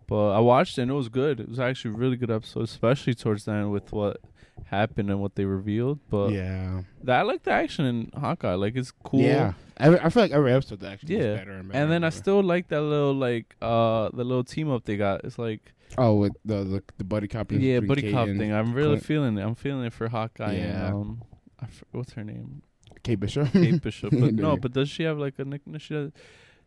but 0.07 0.31
I 0.31 0.39
watched 0.39 0.77
it 0.77 0.81
and 0.83 0.91
it 0.91 0.95
was 0.95 1.09
good. 1.09 1.39
It 1.39 1.49
was 1.49 1.59
actually 1.59 1.93
a 1.93 1.97
really 1.97 2.17
good 2.17 2.31
episode, 2.31 2.63
especially 2.63 3.13
towards 3.13 3.45
the 3.45 3.51
end 3.51 3.71
with 3.71 3.91
what 3.91 4.17
happened 4.65 5.09
and 5.11 5.19
what 5.21 5.35
they 5.35 5.45
revealed. 5.45 5.99
But 6.09 6.31
yeah, 6.31 6.81
that, 7.03 7.19
I 7.19 7.21
like 7.23 7.43
the 7.43 7.51
action 7.51 7.85
in 7.85 8.11
Hawkeye. 8.19 8.55
Like 8.55 8.75
it's 8.75 8.91
cool. 9.03 9.21
yeah. 9.21 9.53
Every, 9.79 9.99
I 9.99 10.09
feel 10.09 10.23
like 10.23 10.31
every 10.31 10.51
episode 10.53 10.83
actually 10.83 11.15
Yeah. 11.15 11.21
gets 11.23 11.39
better 11.41 11.51
and 11.51 11.67
better. 11.69 11.79
And 11.83 11.91
then 11.91 12.03
I 12.03 12.09
still 12.09 12.41
like 12.41 12.67
that 12.69 12.81
little 12.81 13.13
like 13.13 13.55
uh 13.61 14.09
the 14.13 14.23
little 14.23 14.43
team 14.43 14.71
up 14.71 14.85
they 14.85 14.97
got. 14.97 15.23
It's 15.23 15.37
like 15.37 15.73
oh 15.97 16.15
with 16.15 16.33
the 16.43 16.63
the, 16.63 16.83
the 16.97 17.03
buddy 17.03 17.27
cop. 17.27 17.51
yeah, 17.51 17.79
buddy 17.81 18.11
cop 18.11 18.27
thing. 18.27 18.51
I'm 18.51 18.73
really 18.73 18.95
Clint. 18.97 19.05
feeling 19.05 19.37
it. 19.37 19.43
I'm 19.43 19.55
feeling 19.55 19.85
it 19.85 19.93
for 19.93 20.07
Hawkeye. 20.09 20.53
Yeah. 20.55 20.87
And, 20.87 20.95
um, 20.95 21.21
I 21.59 21.65
f- 21.65 21.83
what's 21.91 22.13
her 22.13 22.23
name? 22.23 22.61
Kate 23.07 23.19
Bishop. 23.19 23.51
Kate 23.51 23.81
Bishop. 23.81 24.11
But 24.11 24.33
no, 24.45 24.57
but 24.57 24.73
does 24.73 24.89
she 24.89 25.03
have 25.03 25.17
like 25.17 25.39
a 25.39 25.45
nickname? 25.45 25.79
She 25.79 25.93
does. 25.93 26.11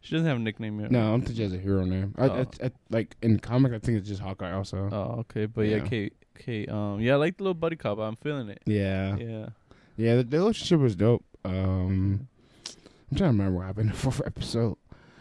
She 0.02 0.14
doesn't 0.14 0.26
have 0.26 0.38
a 0.38 0.40
nickname 0.40 0.80
yet. 0.80 0.90
No, 0.90 1.00
I 1.00 1.11
don't 1.11 1.20
think 1.23 1.37
she 1.37 1.42
has 1.42 1.52
a 1.52 1.59
hero 1.59 1.85
name. 1.85 2.14
I, 2.16 2.25
Oh. 2.28 2.47
I, 2.62 2.66
I, 2.66 2.70
like 2.88 3.16
in 3.20 3.38
comic, 3.38 3.73
I 3.75 3.78
think 3.78 3.99
it's 3.99 4.09
just 4.09 4.23
Hawkeye. 4.23 4.50
Also, 4.52 4.88
Oh, 4.90 5.20
okay. 5.20 5.44
But 5.47 5.62
yeah, 5.66 5.76
Yeah. 5.76 5.85
Kate. 5.87 6.12
Kate. 6.38 6.70
Um, 6.70 7.00
yeah, 7.00 7.12
I 7.12 7.16
like 7.16 7.37
the 7.37 7.42
little 7.42 7.52
buddy 7.54 7.76
cop. 7.76 7.99
I'm 7.99 8.16
feeling 8.16 8.49
it. 8.49 8.62
yeah, 8.64 9.14
Yeah. 9.16 9.47
yeah. 9.99 10.16
The, 10.16 10.23
the 10.25 10.38
relationship 10.38 10.80
was 10.80 10.97
dope. 10.97 11.23
Um, 11.44 12.28
I'm 13.11 13.16
trying 13.18 13.18
to 13.18 13.25
remember 13.26 13.59
what 13.59 13.66
happened 13.66 13.90
in 13.90 13.92
the 13.92 13.99
fourth 13.99 14.23
episode. 14.26 14.78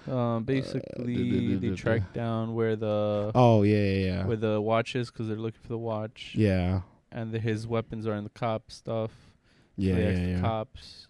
Um, 0.10 0.46
basically, 0.46 1.58
they 1.58 1.76
track 1.76 2.14
down 2.14 2.56
where 2.56 2.78
the 2.78 3.32
Oh 3.36 3.64
yeah, 3.64 3.76
yeah, 3.84 4.06
yeah. 4.06 4.26
where 4.26 4.38
the 4.38 4.62
watch 4.62 4.96
is 4.96 5.12
because 5.12 5.28
they're 5.28 5.36
looking 5.36 5.60
for 5.62 5.68
the 5.68 5.78
watch. 5.78 6.32
yeah, 6.36 6.82
And 7.12 7.34
the, 7.34 7.40
his 7.40 7.68
weapons 7.68 8.08
are 8.08 8.14
in 8.16 8.24
the 8.24 8.30
cop 8.30 8.72
stuff. 8.72 9.12
yeah, 9.76 9.96
They 9.96 10.14
yeah, 10.14 10.28
yeah. 10.36 10.40
Cops. 10.42 11.08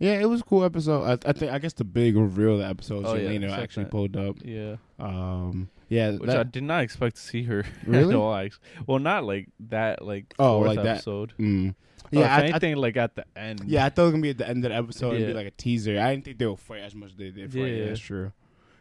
Yeah, 0.00 0.14
it 0.14 0.24
was 0.28 0.40
a 0.40 0.44
cool 0.44 0.64
episode. 0.64 1.02
I, 1.04 1.28
I 1.28 1.32
think 1.32 1.52
I 1.52 1.58
guess 1.58 1.74
the 1.74 1.84
big 1.84 2.16
reveal 2.16 2.54
of 2.54 2.58
the 2.60 2.66
episode, 2.66 3.04
Oh, 3.06 3.14
yeah, 3.14 3.28
Yelena 3.30 3.50
second. 3.50 3.62
actually 3.62 3.84
pulled 3.84 4.16
up. 4.16 4.36
Yeah. 4.42 4.76
Um, 4.98 5.68
yeah, 5.90 6.12
Which 6.12 6.30
I 6.30 6.42
did 6.42 6.62
not 6.62 6.82
expect 6.82 7.16
to 7.16 7.22
see 7.22 7.42
her 7.44 7.64
Really? 7.86 8.14
at 8.14 8.18
all. 8.18 8.34
Actually. 8.34 8.62
Well, 8.86 8.98
not 8.98 9.24
like 9.24 9.48
that. 9.68 10.02
Like 10.04 10.34
Oh, 10.38 10.58
fourth 10.64 10.68
like 10.68 10.84
that. 10.84 10.86
episode. 10.96 11.34
mm. 11.38 11.74
Yeah, 12.12 12.20
yeah, 12.20 12.56
if 12.56 12.64
I, 12.64 12.70
I, 12.70 12.74
like 12.74 12.96
at 12.96 13.14
the 13.14 13.24
end. 13.36 13.62
yeah, 13.66 13.84
I 13.84 13.90
thought 13.90 14.02
it 14.02 14.04
was 14.06 14.12
gonna 14.12 14.22
be 14.22 14.30
at 14.30 14.38
the 14.38 14.48
end 14.48 14.64
of 14.64 14.70
the 14.72 14.76
episode 14.76 15.10
and 15.12 15.20
Yeah. 15.20 15.26
be 15.28 15.34
like 15.34 15.46
a 15.46 15.50
teaser. 15.52 16.00
I 16.00 16.10
didn't 16.12 16.24
think 16.24 16.38
they 16.38 16.46
would 16.46 16.58
fight 16.58 16.80
as 16.80 16.92
much 16.94 17.10
as 17.10 17.16
they 17.16 17.30
did. 17.30 17.52
Fight. 17.52 17.60
Yeah, 17.60 17.66
Yeah. 17.66 17.84
that's 17.86 18.00
true. 18.00 18.32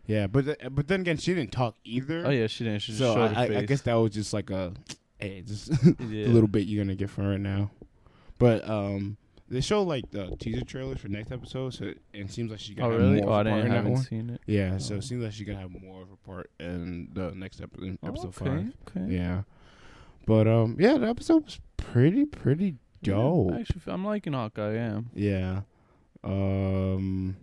Yeah, 0.07 0.25
but 0.25 0.45
th- 0.45 0.57
but 0.71 0.87
then 0.87 1.01
again, 1.01 1.17
she 1.17 1.35
didn't 1.35 1.51
talk 1.51 1.75
either. 1.83 2.25
Oh 2.25 2.31
yeah, 2.31 2.47
she 2.47 2.63
didn't. 2.63 2.79
She 2.81 2.93
just 2.93 2.99
so 3.03 3.13
showed 3.13 3.35
I, 3.37 3.59
I, 3.59 3.65
guess 3.65 3.81
that 3.81 3.93
was 3.93 4.11
just 4.13 4.33
like 4.33 4.49
a, 4.49 4.73
hey, 5.19 5.43
just 5.45 5.69
yeah. 5.83 5.93
the 5.99 6.27
little 6.27 6.47
bit 6.47 6.65
you're 6.65 6.83
gonna 6.83 6.95
get 6.95 7.11
from 7.11 7.27
right 7.27 7.39
now. 7.39 7.69
But 8.39 8.67
um, 8.67 9.17
they 9.49 9.61
show 9.61 9.83
like 9.83 10.09
the 10.11 10.35
teaser 10.39 10.63
trailers 10.63 10.99
for 10.99 11.07
next 11.07 11.31
episode, 11.31 11.73
so 11.73 11.85
it, 11.85 11.97
it 12.13 12.31
seems 12.31 12.51
like 12.51 12.59
she 12.59 12.73
Oh 12.73 12.83
gonna 12.83 12.97
really? 12.97 13.19
have 13.19 13.25
Oh, 13.27 13.31
more 13.31 13.35
I 13.35 13.39
of 13.41 13.47
a 13.47 13.49
part 13.49 13.61
didn't 13.63 13.75
haven't 13.75 13.91
one. 13.93 14.03
seen 14.03 14.29
it. 14.29 14.41
Yeah, 14.45 14.77
so 14.77 14.95
Oh. 14.95 14.97
it 14.97 15.03
seems 15.03 15.23
like 15.23 15.33
she's 15.33 15.47
gonna 15.47 15.59
have 15.59 15.81
more 15.81 16.01
of 16.01 16.09
a 16.11 16.15
part 16.17 16.51
in 16.59 17.09
the 17.13 17.31
next 17.31 17.61
episode, 17.61 17.97
episode 18.03 18.27
okay. 18.27 18.45
five. 18.45 18.73
Okay. 18.97 19.13
Yeah, 19.15 19.41
but 20.25 20.47
um, 20.47 20.77
yeah, 20.79 20.97
the 20.97 21.07
episode 21.07 21.45
was 21.45 21.59
pretty 21.77 22.25
pretty 22.25 22.75
dope. 23.03 23.51
Yeah, 23.51 23.57
actually, 23.59 23.81
I'm 23.87 24.05
liking 24.05 24.33
Hawkeye. 24.33 24.73
I 24.73 24.75
am. 24.75 25.09
Yeah. 25.15 25.61
Um. 26.23 27.37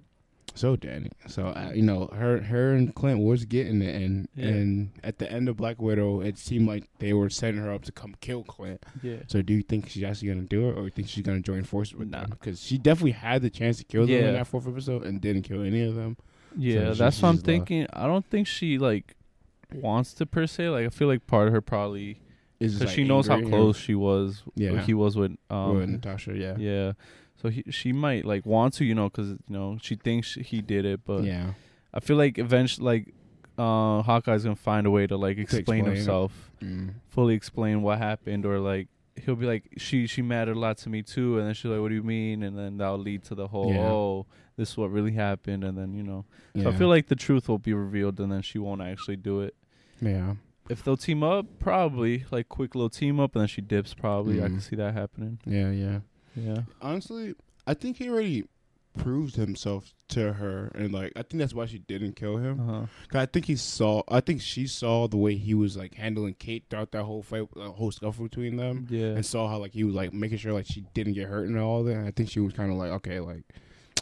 So 0.57 0.75
Danny, 0.75 1.11
so 1.29 1.49
uh, 1.49 1.71
you 1.75 1.83
know 1.83 2.09
her, 2.14 2.40
her 2.40 2.73
and 2.73 2.95
Clint 2.95 3.21
was 3.21 3.45
getting 3.45 3.83
it, 3.83 3.95
and 3.95 4.27
Yeah. 4.35 4.47
and 4.49 4.90
at 5.05 5.19
the 5.19 5.31
end 5.31 5.49
of 5.49 5.57
Black 5.59 5.81
Widow, 5.81 6.21
it 6.23 6.38
seemed 6.38 6.66
like 6.66 6.85
they 6.99 7.12
were 7.12 7.29
setting 7.31 7.61
her 7.61 7.71
up 7.73 7.83
to 7.85 7.92
come 7.92 8.14
kill 8.21 8.42
Clint. 8.42 8.83
Yeah. 9.03 9.16
So 9.27 9.42
do 9.42 9.53
you 9.53 9.62
think 9.62 9.88
she's 9.90 10.03
actually 10.03 10.29
gonna 10.29 10.42
do 10.42 10.69
it, 10.71 10.79
or 10.79 10.85
you 10.85 10.90
think 10.90 11.09
she's 11.09 11.23
gonna 11.25 11.40
join 11.40 11.62
forces 11.64 11.95
with 11.95 12.09
Nah. 12.09 12.23
them? 12.23 12.31
Because 12.31 12.61
she 12.62 12.79
definitely 12.79 13.12
had 13.12 13.42
the 13.42 13.51
chance 13.51 13.77
to 13.79 13.85
kill 13.85 14.07
them 14.07 14.16
Yeah. 14.16 14.29
in 14.29 14.35
that 14.35 14.47
fourth 14.47 14.66
episode 14.66 15.05
and 15.05 15.21
didn't 15.21 15.42
kill 15.42 15.62
any 15.62 15.83
of 15.83 15.95
them. 15.95 16.16
Yeah, 16.57 16.92
she- 16.95 16.99
that's 17.01 17.21
what 17.21 17.29
I'm 17.29 17.35
left. 17.37 17.47
thinking. 17.47 17.87
I 17.92 18.07
don't 18.07 18.25
think 18.25 18.47
she 18.47 18.79
like 18.79 19.14
wants 19.75 20.14
to 20.14 20.27
per 20.27 20.47
se. 20.47 20.71
Like 20.71 20.87
I 20.87 20.88
feel 20.88 21.09
like 21.09 21.27
part 21.27 21.49
of 21.49 21.53
her 21.55 21.61
probably 21.61 22.19
Is 22.61 22.79
because 22.79 22.95
she 22.95 23.05
knows 23.05 23.27
how 23.27 23.40
close 23.42 23.77
she 23.77 23.95
was. 23.95 24.42
Yeah. 24.55 24.81
he 24.83 24.95
was 24.95 25.16
with 25.16 25.37
um 25.51 25.77
with 25.77 25.88
Natasha. 25.90 26.35
Yeah. 26.35 26.57
yeah. 26.57 26.92
So 27.47 27.51
he, 27.51 27.63
she 27.71 27.93
might 27.93 28.25
like 28.25 28.45
want 28.45 28.75
to, 28.75 28.85
you 28.85 28.95
know, 28.95 29.09
because 29.09 29.29
you 29.31 29.39
know 29.49 29.79
she 29.81 29.95
thinks 29.97 30.35
he 30.35 30.61
did 30.63 30.85
it, 30.85 31.01
but 31.05 31.23
yeah. 31.25 31.53
I 31.95 32.01
feel 32.01 32.17
like 32.17 32.39
eventually, 32.39 32.85
like 32.85 33.15
uh, 33.59 34.03
Hawkeye's 34.03 34.43
gonna 34.45 34.57
find 34.57 34.87
a 34.87 34.91
way 34.91 35.07
to 35.07 35.17
like 35.17 35.39
explain, 35.39 35.61
explain 35.61 35.85
himself, 35.85 36.51
Mm. 36.63 36.95
fully 37.09 37.35
explain 37.35 37.83
what 37.83 37.99
happened, 37.99 38.45
or 38.47 38.59
like 38.59 38.89
he'll 39.25 39.37
be 39.37 39.47
like, 39.47 39.65
she 39.79 40.07
she 40.07 40.23
mattered 40.23 40.57
a 40.57 40.61
lot 40.61 40.79
to 40.79 40.89
me 40.89 41.03
too, 41.03 41.39
and 41.39 41.47
then 41.47 41.55
she's 41.55 41.71
like, 41.71 41.81
what 41.81 41.89
do 41.91 41.95
you 41.95 42.03
mean? 42.03 42.43
And 42.43 42.59
then 42.59 42.79
that'll 42.79 42.99
lead 42.99 43.23
to 43.25 43.35
the 43.35 43.47
whole, 43.49 43.73
Yeah. 43.73 43.81
oh, 43.89 44.27
this 44.57 44.71
is 44.71 44.77
what 44.77 44.91
really 44.91 45.13
happened, 45.13 45.65
and 45.65 45.77
then 45.79 45.95
you 45.95 46.03
know. 46.03 46.25
So 46.57 46.63
yeah. 46.63 46.69
I 46.69 46.73
feel 46.73 46.89
like 46.89 47.07
the 47.09 47.17
truth 47.17 47.49
will 47.49 47.59
be 47.59 47.73
revealed, 47.75 48.19
and 48.21 48.31
then 48.33 48.43
she 48.43 48.59
won't 48.59 48.83
actually 48.83 49.17
do 49.17 49.41
it. 49.43 49.55
yeah. 50.01 50.35
If 50.69 50.83
they'll 50.83 50.97
team 50.97 51.23
up, 51.23 51.47
probably 51.61 52.25
like 52.33 52.49
quick 52.49 52.75
little 52.75 52.91
team 52.91 53.21
up, 53.21 53.35
and 53.37 53.43
then 53.43 53.49
she 53.49 53.61
dips. 53.61 53.95
Probably, 53.95 54.43
I 54.43 54.47
Mhm. 54.47 54.53
can 54.55 54.61
see 54.61 54.75
that 54.77 54.95
happening. 54.95 55.39
Yeah. 55.47 55.71
Yeah. 55.71 56.01
Yeah. 56.37 56.62
honestly, 56.83 57.35
I 57.66 57.75
think 57.75 57.96
he 57.96 58.09
already 58.09 58.44
proved 58.96 59.37
himself 59.37 59.92
to 60.09 60.33
her, 60.35 60.70
and 60.75 60.92
like 60.92 61.12
I 61.16 61.22
think 61.22 61.38
that's 61.40 61.53
why 61.53 61.66
she 61.66 61.79
didn't 61.81 62.14
kill 62.16 62.37
him. 62.38 62.61
Uh 62.61 62.64
huh. 62.81 62.87
'Cause 63.09 63.18
I 63.20 63.27
think 63.27 63.44
he 63.46 63.57
saw, 63.57 64.03
I 64.09 64.20
think 64.20 64.40
she 64.40 64.66
saw 64.66 65.07
the 65.09 65.16
way 65.18 65.37
he 65.37 65.53
was 65.55 65.77
like 65.77 65.94
handling 65.94 66.35
Kate 66.38 66.64
throughout 66.70 66.92
that 66.92 67.03
whole 67.05 67.22
fight, 67.22 67.46
uh, 67.57 67.68
whole 67.70 67.90
scuffle 67.90 68.25
between 68.25 68.57
them, 68.57 68.87
Yeah. 68.88 69.09
and 69.16 69.25
saw 69.27 69.49
how 69.49 69.59
like 69.59 69.72
he 69.72 69.85
was 69.85 69.94
like 69.94 70.12
making 70.14 70.38
sure 70.38 70.53
like 70.53 70.66
she 70.66 70.85
didn't 70.94 71.12
get 71.14 71.29
hurt 71.29 71.46
and 71.49 71.59
all 71.59 71.83
that. 71.85 71.96
And 71.96 72.07
I 72.07 72.11
think 72.11 72.31
she 72.31 72.40
was 72.40 72.53
kind 72.55 72.70
of 72.70 72.79
like, 72.79 72.90
okay, 72.92 73.20
like 73.20 73.42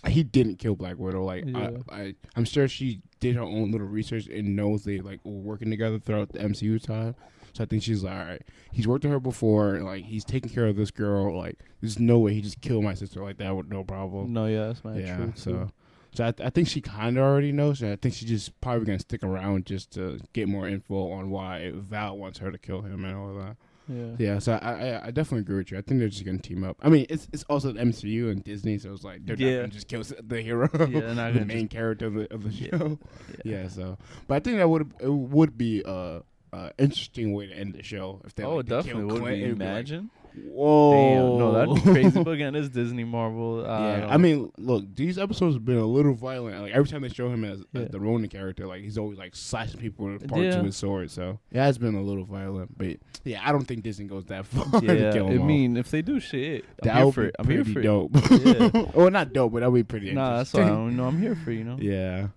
he 0.06 0.22
didn't 0.22 0.56
kill 0.58 0.76
Black 0.76 0.98
Widow. 0.98 1.24
Like 1.24 1.44
Yeah. 1.46 1.70
I, 1.88 2.00
I, 2.00 2.14
I'm 2.36 2.44
sure 2.44 2.68
she 2.68 3.00
did 3.20 3.34
her 3.36 3.42
own 3.42 3.72
little 3.72 3.86
research 3.88 4.26
and 4.28 4.54
knows 4.54 4.84
they 4.84 4.98
like 5.00 5.18
were 5.24 5.32
working 5.32 5.70
together 5.70 5.98
throughout 5.98 6.30
the 6.32 6.38
MCU 6.40 6.80
time. 6.80 7.14
So 7.54 7.64
I 7.64 7.66
think 7.66 7.82
she's 7.82 8.02
like, 8.04 8.12
all 8.14 8.24
right, 8.26 8.42
he's 8.72 8.86
worked 8.86 9.04
with 9.04 9.12
her 9.12 9.20
before. 9.20 9.78
Like 9.80 10.04
he's 10.04 10.24
taking 10.24 10.50
care 10.50 10.66
of 10.66 10.76
this 10.76 10.90
girl. 10.90 11.34
Like 11.38 11.58
there's 11.80 11.98
no 11.98 12.18
way 12.18 12.34
he 12.34 12.42
just 12.42 12.60
killed 12.60 12.84
my 12.84 12.94
sister 12.94 13.22
like 13.22 13.38
that 13.38 13.56
with 13.56 13.68
no 13.68 13.82
problem. 13.84 14.32
No, 14.32 14.46
yeah, 14.46 14.66
that's 14.66 14.84
my 14.84 14.98
yeah. 14.98 15.16
true. 15.16 15.32
So, 15.36 15.50
too. 15.52 15.70
so 16.14 16.24
I, 16.26 16.34
I 16.46 16.50
think 16.50 16.68
she 16.68 16.80
kind 16.80 17.16
of 17.16 17.22
already 17.24 17.52
knows. 17.52 17.80
And 17.80 17.92
I 17.92 17.96
think 17.96 18.14
she's 18.14 18.28
just 18.28 18.60
probably 18.60 18.84
gonna 18.86 18.98
stick 18.98 19.22
around 19.22 19.66
just 19.66 19.92
to 19.92 20.18
get 20.32 20.48
more 20.48 20.68
info 20.68 21.10
on 21.12 21.30
why 21.30 21.70
Val 21.74 22.18
wants 22.18 22.38
her 22.40 22.50
to 22.52 22.58
kill 22.58 22.82
him 22.82 23.04
and 23.04 23.16
all 23.16 23.34
that. 23.34 23.56
yeah. 23.88 24.16
Yeah. 24.18 24.38
So 24.40 24.54
I, 24.60 24.72
I, 24.72 25.06
I 25.06 25.10
definitely 25.12 25.40
agree 25.40 25.58
with 25.58 25.70
you. 25.70 25.78
I 25.78 25.82
think 25.82 26.00
they're 26.00 26.08
just 26.08 26.24
gonna 26.24 26.38
team 26.38 26.64
up. 26.64 26.76
I 26.82 26.88
mean, 26.88 27.06
it's 27.08 27.28
it's 27.32 27.44
also 27.44 27.70
the 27.70 27.80
MCU 27.80 28.32
and 28.32 28.42
Disney, 28.42 28.78
so 28.78 28.92
it's 28.92 29.04
like 29.04 29.24
they're 29.24 29.36
Yeah. 29.36 29.50
not 29.52 29.60
gonna 29.60 29.68
just 29.74 29.86
kill 29.86 30.02
the 30.02 30.42
hero, 30.42 30.68
Yeah, 30.90 31.12
not 31.12 31.34
the 31.38 31.44
main 31.44 31.68
character 31.68 32.06
of 32.06 32.14
the, 32.14 32.34
of 32.34 32.42
the 32.42 32.50
Yeah. 32.50 32.78
show. 32.78 32.98
Yeah. 33.44 33.68
So, 33.68 33.96
but 34.26 34.34
I 34.34 34.40
think 34.40 34.56
that 34.56 34.68
would 34.68 34.92
it 35.00 35.08
would 35.12 35.56
be 35.56 35.82
a. 35.86 36.22
Uh, 36.54 36.70
interesting 36.78 37.32
way 37.32 37.46
to 37.46 37.52
end 37.54 37.74
the 37.74 37.82
show 37.82 38.20
if 38.24 38.34
they 38.34 38.44
oh, 38.44 38.56
like, 38.56 38.66
definitely 38.66 39.04
would 39.04 39.20
Clint, 39.22 39.36
be. 39.38 39.42
it'd 39.44 39.58
like, 39.58 39.68
Imagine. 39.68 40.10
Whoa! 40.48 40.92
Damn, 40.92 41.38
no, 41.38 41.52
that'd 41.52 41.74
be 41.76 41.80
crazy. 41.92 42.22
But 42.24 42.30
again, 42.32 42.54
it's 42.56 42.68
Disney, 42.68 43.04
Marvel. 43.04 43.64
Uh, 43.64 43.98
yeah, 43.98 44.06
I 44.08 44.16
mean, 44.16 44.50
look, 44.58 44.84
these 44.96 45.16
episodes 45.16 45.54
have 45.54 45.64
been 45.64 45.78
a 45.78 45.86
little 45.86 46.14
violent. 46.14 46.60
Like 46.60 46.72
every 46.72 46.88
time 46.88 47.02
they 47.02 47.08
show 47.08 47.28
him 47.28 47.44
as, 47.44 47.62
Yeah. 47.72 47.82
as 47.82 47.90
the 47.90 48.00
Ronin 48.00 48.28
character, 48.28 48.66
like 48.66 48.82
he's 48.82 48.98
always 48.98 49.16
like 49.16 49.36
slashing 49.36 49.78
people 49.80 50.08
in 50.08 50.18
parts 50.20 50.42
Yeah. 50.42 50.58
of 50.58 50.64
his 50.64 50.76
sword. 50.76 51.10
So 51.12 51.38
yeah, 51.52 51.68
it's 51.68 51.78
been 51.78 51.94
a 51.94 52.02
little 52.02 52.24
violent. 52.24 52.76
But 52.76 52.96
yeah, 53.22 53.42
I 53.44 53.52
don't 53.52 53.64
think 53.64 53.84
Disney 53.84 54.06
goes 54.06 54.24
that 54.26 54.44
far 54.46 54.80
to 54.80 54.86
yeah. 54.98 55.12
kill 55.12 55.28
I 55.28 55.36
off. 55.36 55.44
mean, 55.44 55.76
if 55.76 55.90
they 55.90 56.02
do 56.02 56.18
shit, 56.18 56.64
I'm 56.82 56.86
that 56.88 56.96
here 56.96 57.04
would 57.06 57.14
for 57.14 57.22
be 57.22 57.28
it. 57.28 57.36
I'm 57.38 57.50
here 57.50 57.64
for 57.64 57.82
dope. 57.82 58.10
Yeah. 58.30 58.84
well, 58.94 59.10
not 59.10 59.32
dope, 59.32 59.52
but 59.52 59.60
that 59.60 59.70
would 59.70 59.78
be 59.78 59.84
pretty. 59.84 60.10
it. 60.10 60.14
Nah, 60.14 60.38
that's 60.38 60.52
why 60.52 60.62
I 60.62 60.68
don't 60.68 60.96
know. 60.96 61.04
I'm 61.06 61.20
here 61.20 61.36
for 61.36 61.52
you 61.52 61.62
know. 61.64 61.76
Yeah, 61.80 62.28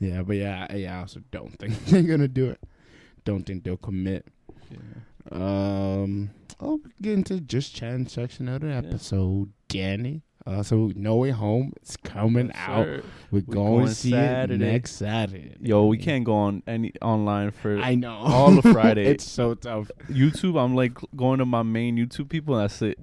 yeah, 0.00 0.22
but 0.22 0.36
yeah, 0.36 0.74
yeah. 0.76 0.98
I 0.98 1.00
also 1.00 1.22
don't 1.30 1.58
think 1.58 1.82
they're 1.86 2.02
gonna 2.02 2.28
do 2.28 2.50
it. 2.50 2.60
Don't 3.28 3.44
think 3.44 3.62
they'll 3.62 3.76
commit. 3.76 4.26
Yeah. 4.70 4.78
Um, 5.30 6.30
oh, 6.60 6.80
we 6.82 6.90
get 7.02 7.12
into 7.12 7.40
just 7.42 7.74
chatting 7.74 8.06
section 8.08 8.48
of 8.48 8.62
the 8.62 8.72
episode, 8.72 9.52
Danny. 9.68 10.22
Uh, 10.46 10.62
so 10.62 10.90
No 10.96 11.16
Way 11.16 11.28
Home, 11.32 11.74
it's 11.76 11.94
coming 11.98 12.46
Yes, 12.46 12.56
out. 12.56 12.86
We're 12.86 13.02
We 13.30 13.40
going, 13.42 13.54
going 13.80 13.86
to 13.88 13.94
see 13.94 14.12
Saturday. 14.12 14.54
it 14.54 14.72
next 14.72 14.92
Saturday. 14.92 15.56
Yo, 15.60 15.84
we 15.84 15.98
can't 15.98 16.24
go 16.24 16.32
on 16.32 16.62
any 16.66 16.90
online 17.02 17.50
for 17.50 17.76
I 17.78 17.96
know. 17.96 18.14
all 18.16 18.56
of 18.58 18.64
Friday. 18.64 19.04
it's 19.10 19.24
so 19.24 19.52
tough. 19.52 19.90
YouTube. 20.08 20.58
I'm 20.58 20.74
like 20.74 20.96
going 21.14 21.40
to 21.40 21.44
my 21.44 21.62
main 21.62 21.98
YouTube 21.98 22.30
people, 22.30 22.56
and 22.58 22.70
that's 22.70 22.80
it. 22.80 22.98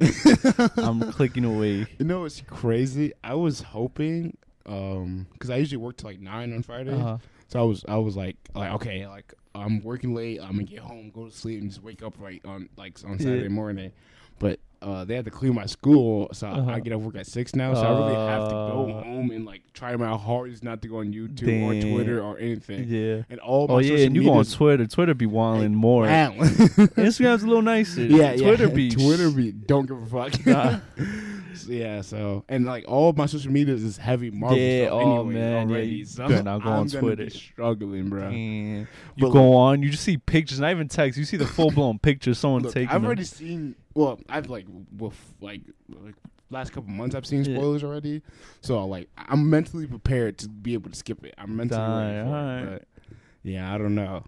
I'm 0.77 1.11
clicking 1.11 1.45
away. 1.45 1.85
You 1.99 2.05
know 2.05 2.25
it's 2.25 2.41
crazy? 2.47 3.13
I 3.23 3.35
was 3.35 3.61
hoping, 3.61 4.37
um, 4.65 5.27
because 5.33 5.51
I 5.51 5.57
usually 5.57 5.77
work 5.77 5.97
till 5.97 6.09
like 6.09 6.19
nine 6.19 6.51
on 6.51 6.63
Fridays. 6.63 6.95
Uh-huh. 6.95 7.17
So 7.55 7.59
I 7.61 7.63
was, 7.63 7.85
I 7.87 7.97
was 7.97 8.15
like, 8.17 8.35
like 8.53 8.71
okay, 8.73 9.07
like 9.07 9.33
I'm 9.55 9.81
working 9.81 10.13
late. 10.13 10.39
I'm 10.41 10.51
gonna 10.51 10.63
get 10.63 10.79
home, 10.79 11.09
go 11.13 11.25
to 11.25 11.31
sleep, 11.31 11.61
and 11.61 11.69
just 11.69 11.81
wake 11.81 12.03
up 12.03 12.13
right 12.19 12.41
on 12.45 12.69
like 12.77 12.99
on 13.05 13.17
Saturday 13.17 13.43
Yeah. 13.43 13.47
morning. 13.49 13.91
But 14.37 14.59
uh, 14.81 15.05
they 15.05 15.15
had 15.15 15.23
to 15.25 15.31
clean 15.31 15.55
my 15.55 15.65
school, 15.65 16.29
so 16.33 16.47
Uh-huh. 16.47 16.69
I 16.69 16.79
get 16.81 16.91
off 16.93 17.01
work 17.01 17.15
at 17.15 17.25
six 17.25 17.55
now. 17.55 17.73
So 17.73 17.81
I 17.81 17.89
really 17.97 18.13
have 18.15 18.43
to 18.49 18.53
go 18.53 18.89
Uh. 18.99 19.03
home 19.03 19.31
and 19.31 19.45
like 19.45 19.61
try 19.73 19.95
my 19.95 20.15
hardest 20.17 20.61
not 20.63 20.81
to 20.81 20.89
go 20.89 20.97
on 20.99 21.13
YouTube 21.13 21.63
or 21.63 21.81
Twitter 21.81 22.21
or 22.21 22.37
anything. 22.37 22.83
Yeah. 22.89 23.23
And 23.29 23.39
all 23.39 23.67
my 23.69 23.73
Oh 23.75 23.77
yeah, 23.79 24.05
and 24.05 24.15
you 24.15 24.23
go 24.25 24.33
on 24.33 24.45
Twitter. 24.45 24.85
Twitter 24.85 25.13
be 25.13 25.25
wilding 25.25 25.73
more. 25.73 26.05
Instagram's 26.07 27.43
a 27.43 27.47
little 27.47 27.61
nicer. 27.61 28.05
yeah, 28.05 28.35
Twitter 28.35 28.67
yeah. 28.67 28.73
be 28.73 28.89
Twitter 28.91 29.31
be 29.31 29.51
don't 29.53 29.85
give 29.87 30.01
a 30.01 30.05
fuck. 30.05 30.45
Nah. 30.45 30.79
Yeah, 31.67 32.01
so 32.01 32.43
and 32.49 32.65
like 32.65 32.85
all 32.87 33.09
of 33.09 33.17
my 33.17 33.25
social 33.25 33.51
media 33.51 33.73
is 33.75 33.97
heavy 33.97 34.29
Marvel 34.31 34.57
Yeah, 34.57 34.85
stuff 34.87 34.93
oh, 34.93 34.99
anyway 35.19 35.33
man, 35.33 35.69
yeah, 35.69 35.73
already. 35.75 35.87
you 35.87 36.05
so 36.05 36.27
better 36.27 36.43
not 36.43 36.63
go 36.63 36.69
I'm 36.69 36.79
on 36.79 36.87
gonna 36.87 36.99
Twitter. 36.99 37.23
Be 37.25 37.29
struggling, 37.29 38.09
bro. 38.09 38.21
Damn. 38.29 38.79
You 38.79 38.87
But 39.17 39.29
go 39.31 39.53
on, 39.55 39.81
you 39.83 39.89
just 39.89 40.03
see 40.03 40.17
pictures, 40.17 40.59
not 40.59 40.71
even 40.71 40.87
text. 40.87 41.17
You 41.17 41.25
see 41.25 41.37
the 41.37 41.47
full 41.47 41.71
blown 41.71 41.99
picture 41.99 42.33
someone 42.33 42.63
Look, 42.63 42.73
taking. 42.73 42.89
I've 42.89 42.95
them. 42.95 43.05
already 43.05 43.23
seen. 43.23 43.75
Well, 43.93 44.19
I've 44.29 44.49
like 44.49 44.65
with 44.97 45.15
like 45.41 45.61
like 45.89 46.15
last 46.49 46.71
couple 46.73 46.89
months 46.91 47.15
I've 47.15 47.25
seen 47.25 47.43
Yeah. 47.45 47.55
spoilers 47.57 47.83
already. 47.83 48.21
So 48.61 48.85
like 48.85 49.09
I'm 49.17 49.49
mentally 49.49 49.87
prepared 49.87 50.37
to 50.39 50.49
be 50.49 50.73
able 50.73 50.89
to 50.89 50.95
skip 50.95 51.23
it. 51.25 51.33
I'm 51.37 51.55
mentally 51.55 51.79
ready 51.81 52.29
for 52.29 52.73
it. 52.75 52.87
But 53.03 53.11
yeah, 53.43 53.73
I 53.73 53.77
don't 53.77 53.95
know. 53.95 54.23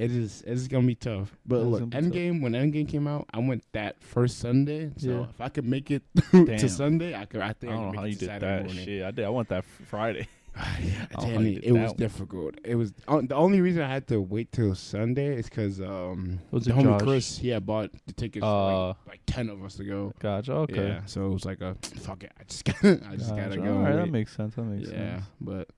It 0.00 0.10
is 0.12 0.42
it's 0.46 0.66
gonna 0.66 0.86
be 0.86 0.94
tough. 0.94 1.36
But 1.44 1.58
look, 1.64 1.90
be 1.90 1.90
tough. 1.90 2.02
Endgame 2.04 2.40
when 2.40 2.52
Endgame 2.52 2.88
came 2.88 3.06
out, 3.06 3.26
I 3.34 3.38
went 3.38 3.64
that 3.72 4.02
first 4.02 4.38
Sunday. 4.38 4.90
So 4.96 5.08
Yeah. 5.10 5.26
if 5.28 5.40
I 5.40 5.48
could 5.50 5.66
make 5.66 5.90
it 5.90 6.02
to 6.32 6.68
Sunday, 6.68 7.14
I 7.14 7.26
could. 7.26 7.42
I 7.42 7.52
think 7.52 7.72
I, 7.72 7.76
don't 7.76 7.92
know 7.92 8.00
how 8.00 8.06
you 8.06 8.14
did 8.14 8.26
Saturday 8.26 8.46
that 8.46 8.64
morning. 8.64 8.84
shit. 8.86 9.02
I 9.04 9.10
did. 9.10 9.24
I 9.26 9.28
want 9.28 9.48
that 9.50 9.64
Friday. 9.64 10.26
yeah, 10.56 10.62
I 10.62 10.64
don't 10.64 10.82
know 10.82 11.20
how 11.20 11.26
Danny, 11.36 11.50
you 11.52 11.60
it 11.62 11.72
was 11.72 11.90
one. 11.90 11.96
difficult. 11.96 12.54
It 12.64 12.74
was 12.74 12.92
uh, 13.06 13.20
the 13.22 13.34
only 13.36 13.60
reason 13.60 13.82
I 13.82 13.88
had 13.88 14.08
to 14.08 14.20
wait 14.20 14.50
till 14.52 14.74
Sunday 14.74 15.36
is 15.36 15.48
because 15.50 15.80
um, 15.82 16.40
Was 16.50 16.64
the 16.64 16.72
homie? 16.72 17.00
Chris, 17.02 17.38
he 17.38 17.48
had 17.50 17.64
bought 17.66 17.90
the 18.06 18.12
tickets, 18.14 18.42
Uh, 18.44 18.88
like, 18.88 18.96
like 19.06 19.20
ten 19.26 19.48
of 19.48 19.62
us 19.62 19.74
to 19.76 19.84
go. 19.84 20.12
Gotcha. 20.18 20.52
Okay. 20.52 20.88
Yeah, 20.88 21.04
so 21.04 21.26
it 21.26 21.32
was 21.34 21.44
like 21.44 21.60
a 21.60 21.76
fuck 22.00 22.24
it. 22.24 22.32
I 22.40 22.44
just 22.44 22.64
gotta, 22.64 23.00
I 23.08 23.16
just 23.16 23.30
Gotcha. 23.30 23.42
gotta 23.42 23.56
go. 23.60 23.74
All 23.76 23.82
right, 23.84 23.96
that 23.96 24.10
makes 24.10 24.34
sense. 24.34 24.54
That 24.56 24.62
makes 24.64 24.88
yeah, 24.90 25.16
sense. 25.18 25.24
but 25.40 25.68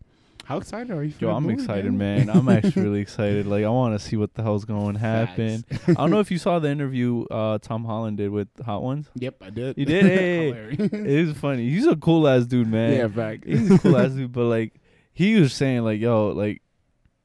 how 0.53 0.59
excited 0.59 0.91
are 0.91 1.03
you? 1.03 1.15
Yo, 1.19 1.31
I'm 1.31 1.45
movie, 1.45 1.55
excited, 1.55 1.93
man. 1.95 2.29
I'm 2.29 2.47
actually 2.51 2.83
really 2.83 3.01
excited. 3.01 3.47
Like, 3.47 3.65
I 3.65 3.71
want 3.71 3.99
to 3.99 4.07
see 4.07 4.17
what 4.17 4.35
the 4.35 4.43
hell's 4.43 4.67
going 4.67 4.95
to 4.95 5.01
happen. 5.01 5.65
I 5.89 5.93
don't 5.95 6.11
know 6.11 6.21
if 6.21 6.31
you 6.31 6.37
saw 6.37 6.59
the 6.59 6.69
interview 6.69 7.25
uh, 7.31 7.57
Tom 7.59 7.87
Holland 7.87 8.19
did 8.19 8.31
with 8.31 8.49
Hot 8.65 8.83
Ones. 8.83 9.09
Yep, 9.15 9.37
I 9.41 9.51
did. 9.51 9.79
You 9.79 9.87
did? 9.87 10.03
Hey. 10.13 10.51
It 10.51 10.93
is 10.93 11.37
funny. 11.39 11.71
He's 11.71 11.87
a 11.87 11.97
cool 11.97 12.29
ass 12.29 12.45
dude, 12.45 12.69
man. 12.69 12.93
yeah, 12.93 13.09
fact. 13.09 13.45
he's 13.47 13.71
a 13.71 13.79
cool 13.79 13.97
ass 13.97 14.11
dude. 14.11 14.33
But 14.33 14.45
like, 14.45 14.75
he 15.13 15.41
was 15.41 15.55
saying 15.55 15.85
like, 15.85 16.01
yo, 16.01 16.29
like, 16.29 16.61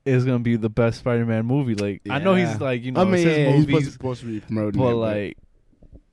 it's 0.05 0.23
gonna 0.23 0.39
be 0.39 0.55
the 0.55 0.69
best 0.69 0.99
Spider-Man 0.99 1.45
movie. 1.45 1.75
Like, 1.75 2.01
I 2.09 2.19
know 2.19 2.35
he's 2.35 2.61
like, 2.61 2.83
you 2.83 2.91
know, 2.91 3.01
I 3.01 3.03
mean, 3.03 3.27
yeah, 3.27 3.35
yeah, 3.35 3.51
he's 3.51 3.65
supposed, 3.65 3.91
supposed 3.91 4.21
to 4.21 4.27
be 4.27 4.39
promoting, 4.39 4.79
but 4.79 4.91
it, 4.91 4.95
like, 4.95 5.37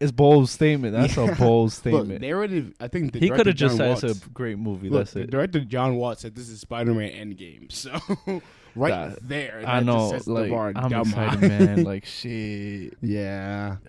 it's 0.05 0.12
bold 0.12 0.49
statement. 0.49 0.95
That's 0.95 1.17
a 1.17 1.35
bold 1.35 1.64
look, 1.64 1.73
statement. 1.73 2.21
they 2.21 2.33
already. 2.33 2.73
I 2.79 2.88
think 2.88 3.12
the 3.12 3.19
he 3.19 3.31
could 3.31 3.47
have 3.47 3.57
just 3.57 3.77
John 3.77 3.99
said 3.99 4.09
Watts, 4.09 4.19
it's 4.19 4.27
a 4.27 4.31
great 4.31 4.59
movie. 4.59 4.88
Look, 4.88 5.01
That's 5.07 5.17
it. 5.17 5.31
director 5.31 5.61
John 5.61 5.97
Watts 5.97 6.23
said 6.23 6.35
this 6.35 6.49
is 6.49 6.61
Spider-Man 6.61 7.11
Endgame. 7.11 7.73
So 7.73 7.90
right 8.77 9.11
That- 9.11 9.29
there, 9.29 9.62
I 9.67 9.81
know. 9.81 10.11
Just 10.11 10.11
sets 10.11 10.25
the 10.27 10.33
Like, 10.33 10.77
I'm 10.77 10.93
excited, 10.93 11.40
high. 11.40 11.49
man. 11.49 11.85
Like, 11.90 12.05
shit. 12.05 12.95
yeah. 13.01 13.77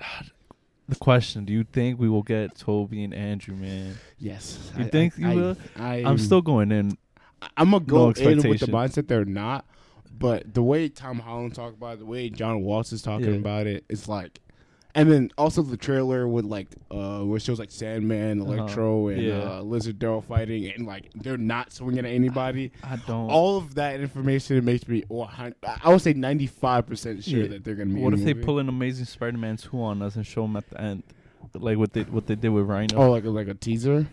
The 0.87 0.95
question: 0.97 1.45
Do 1.45 1.53
you 1.53 1.63
think 1.63 1.99
we 1.99 2.07
will 2.07 2.21
get 2.21 2.55
Tobey 2.55 3.03
and 3.03 3.11
Andrew, 3.13 3.55
man? 3.55 3.95
Yes. 4.19 4.71
You 4.77 4.85
I- 4.85 4.87
think 4.89 5.13
I, 5.17 5.21
you 5.21 5.27
I, 5.27 5.35
will? 5.35 5.57
I, 5.77 5.93
I'm 6.05 6.19
still 6.19 6.43
going 6.43 6.71
in. 6.71 6.95
I'm 7.57 7.71
gonna 7.71 7.83
go 7.83 8.11
no 8.11 8.29
in 8.29 8.37
with 8.47 8.59
the 8.59 8.67
mindset 8.67 9.07
they're 9.07 9.25
not. 9.25 9.65
But 10.17 10.53
the 10.53 10.61
way 10.63 10.87
Tom 10.87 11.19
Holland 11.19 11.55
talked 11.55 11.75
about 11.75 11.95
it, 11.95 11.99
the 11.99 12.05
way 12.05 12.29
John 12.29 12.61
Watts 12.61 12.93
is 12.93 13.01
talking 13.01 13.31
Yeah. 13.33 13.39
about 13.39 13.67
it, 13.67 13.83
it's 13.89 14.07
like, 14.07 14.39
and 14.95 15.11
then 15.11 15.29
also 15.37 15.61
the 15.61 15.77
trailer 15.77 16.27
with 16.27 16.45
like, 16.45 16.67
uh, 16.89 17.19
where 17.19 17.37
it 17.37 17.41
shows 17.43 17.59
like 17.59 17.69
Sandman, 17.71 18.41
Uh-huh. 18.41 18.51
Electro, 18.53 19.07
and 19.09 19.21
Yeah. 19.21 19.57
uh, 19.57 19.61
Lizard 19.61 19.99
Girl 19.99 20.21
fighting, 20.21 20.65
and 20.71 20.87
like 20.87 21.11
they're 21.13 21.37
not 21.37 21.71
swinging 21.73 21.99
at 21.99 22.05
anybody. 22.11 22.71
I 22.83 22.95
don't. 22.95 23.29
All 23.29 23.57
of 23.57 23.75
that 23.75 23.99
information 23.99 24.63
makes 24.65 24.87
me, 24.87 25.03
100 25.07 25.55
I 25.83 25.89
would 25.89 26.01
say, 26.01 26.13
ninety 26.13 26.47
five 26.47 26.87
percent 26.87 27.23
sure 27.23 27.41
Yeah. 27.43 27.47
that 27.49 27.63
they're 27.63 27.75
gonna 27.75 27.93
be. 27.93 27.99
what 28.01 28.13
in 28.13 28.19
if 28.19 28.19
the 28.19 28.25
they 28.25 28.33
movie. 28.33 28.45
pull 28.45 28.59
an 28.59 28.69
Amazing 28.69 29.05
Spider-Man 29.05 29.57
two 29.57 29.81
on 29.81 30.01
us 30.01 30.15
and 30.15 30.25
show 30.25 30.41
them 30.43 30.55
at 30.55 30.69
the 30.69 30.81
end, 30.81 31.03
like 31.53 31.77
what 31.77 31.93
they 31.93 32.03
what 32.03 32.25
they 32.27 32.35
did 32.35 32.49
with 32.49 32.65
Rhino? 32.65 32.95
Oh, 32.97 33.11
like 33.11 33.25
a, 33.25 33.29
like 33.29 33.47
a 33.47 33.53
teaser. 33.53 34.07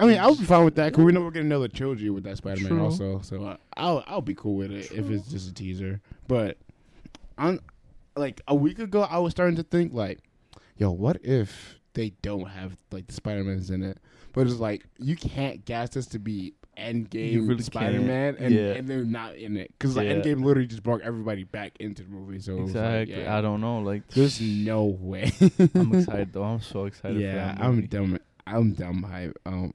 I 0.00 0.06
mean, 0.06 0.18
I 0.18 0.26
would 0.28 0.40
be 0.40 0.44
fine 0.44 0.64
with 0.64 0.74
that 0.74 0.90
because 0.90 1.04
we 1.04 1.12
know 1.12 1.20
we're 1.20 1.30
getting 1.30 1.46
another 1.46 1.68
trilogy 1.68 2.10
with 2.10 2.24
that 2.24 2.36
Spider-Man 2.38 2.68
True. 2.68 2.82
also. 2.82 3.20
So 3.22 3.56
I'll 3.76 4.02
I'll 4.08 4.20
be 4.20 4.34
cool 4.34 4.56
with 4.56 4.72
it 4.72 4.90
if 4.90 5.08
it's 5.08 5.28
just 5.30 5.48
a 5.48 5.54
teaser. 5.54 6.00
But 6.26 6.56
on 7.38 7.60
like 8.16 8.40
a 8.48 8.54
week 8.54 8.78
ago, 8.78 9.02
I 9.02 9.18
was 9.18 9.32
starting 9.32 9.56
to 9.56 9.62
think 9.62 9.92
like, 9.92 10.20
yo, 10.76 10.90
what 10.90 11.18
if 11.24 11.78
they 11.94 12.10
don't 12.22 12.46
have 12.46 12.76
like 12.92 13.06
the 13.06 13.12
Spider-Mans 13.14 13.70
in 13.70 13.82
it? 13.82 13.98
But 14.32 14.46
it's 14.46 14.56
like 14.56 14.84
you 14.98 15.14
can't 15.16 15.64
gas 15.64 15.90
this 15.90 16.06
to 16.06 16.18
be 16.18 16.54
Endgame 16.76 17.48
really 17.48 17.62
Spider-Man, 17.62 18.34
and, 18.40 18.52
Yeah. 18.52 18.72
and 18.72 18.88
they're 18.88 19.04
not 19.04 19.36
in 19.36 19.56
it 19.56 19.70
because 19.78 19.96
like 19.96 20.08
Yeah. 20.08 20.14
Endgame 20.14 20.44
literally 20.44 20.66
just 20.66 20.82
brought 20.82 21.02
everybody 21.02 21.44
back 21.44 21.72
into 21.78 22.02
the 22.02 22.08
movie. 22.08 22.40
So 22.40 22.56
was 22.56 22.74
like, 22.74 23.02
exactly. 23.02 23.22
yeah, 23.24 23.38
I 23.38 23.40
don't 23.40 23.60
know. 23.60 23.78
Like, 23.78 24.08
There's 24.08 24.40
no 24.40 24.84
way. 24.84 25.30
I'm 25.74 25.94
excited 25.94 26.32
though. 26.32 26.42
I'm 26.42 26.60
so 26.60 26.86
excited. 26.86 27.20
Yeah, 27.20 27.56
I'm 27.60 27.86
dumb. 27.86 28.18
I'm 28.46 28.72
dumb 28.74 29.04
hype. 29.04 29.38
Um, 29.46 29.72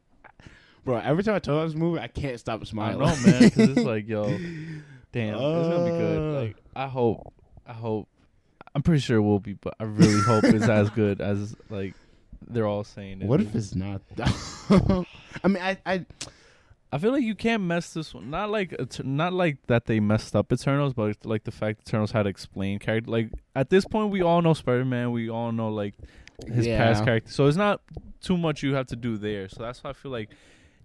bro, 0.83 0.97
every 0.97 1.23
time 1.23 1.35
I 1.35 1.39
talk 1.39 1.53
about 1.53 1.67
this 1.67 1.75
movie, 1.75 1.99
I 2.01 2.07
can't 2.09 2.37
stop 2.37 2.59
I 2.61 2.65
smiling. 2.65 2.99
know, 2.99 3.05
man. 3.25 3.43
Because 3.43 3.69
it's 3.69 3.79
like, 3.85 4.07
yo, 4.09 4.25
damn, 5.13 5.35
it's 5.35 5.69
gonna 5.69 5.85
be 5.85 5.91
Uh. 5.91 5.97
good. 5.97 6.33
Like, 6.47 6.57
I 6.75 6.87
hope, 6.87 7.33
I 7.65 7.73
hope. 7.73 8.09
I'm 8.75 8.81
pretty 8.83 9.01
sure 9.01 9.17
it 9.17 9.21
will 9.21 9.39
be, 9.39 9.53
but 9.53 9.75
I 9.79 9.83
really 9.83 10.21
hope 10.21 10.43
it's 10.45 10.67
as 10.67 10.89
good 10.95 11.21
as 11.21 11.55
like 11.69 11.93
they're 12.47 12.67
all 12.67 12.83
saying. 12.83 13.21
It 13.21 13.27
what 13.27 13.41
if 13.41 13.55
it's 13.55 13.75
not? 13.75 14.01
I 15.43 15.47
mean, 15.47 15.61
I, 15.61 15.77
I, 15.85 16.05
I 16.91 16.97
feel 16.97 17.11
like 17.11 17.23
you 17.23 17.35
can't 17.35 17.63
mess 17.63 17.93
this 17.93 18.13
one. 18.13 18.29
Not 18.29 18.49
like 18.49 18.75
not 19.03 19.33
like 19.33 19.57
that 19.67 19.85
they 19.85 19.99
messed 19.99 20.35
up 20.35 20.51
Eternals, 20.51 20.93
but 20.93 21.17
like 21.25 21.43
the 21.43 21.51
fact 21.51 21.87
Eternals 21.87 22.11
had 22.11 22.23
to 22.23 22.29
explain 22.29 22.79
character. 22.79 23.09
Like 23.11 23.29
at 23.55 23.69
this 23.69 23.85
point, 23.85 24.11
we 24.11 24.21
all 24.21 24.41
know 24.41 24.53
Spider 24.53 24.85
Man. 24.85 25.11
We 25.11 25.29
all 25.29 25.51
know 25.51 25.69
like 25.69 25.95
his 26.47 26.67
Yeah. 26.67 26.77
past 26.77 27.03
character. 27.03 27.31
So 27.31 27.47
it's 27.47 27.57
not 27.57 27.81
too 28.21 28.37
much 28.37 28.63
you 28.63 28.73
have 28.75 28.87
to 28.87 28.95
do 28.95 29.17
there. 29.17 29.49
So 29.49 29.63
that's 29.63 29.83
why 29.83 29.91
I 29.91 29.93
feel 29.93 30.11
like 30.11 30.29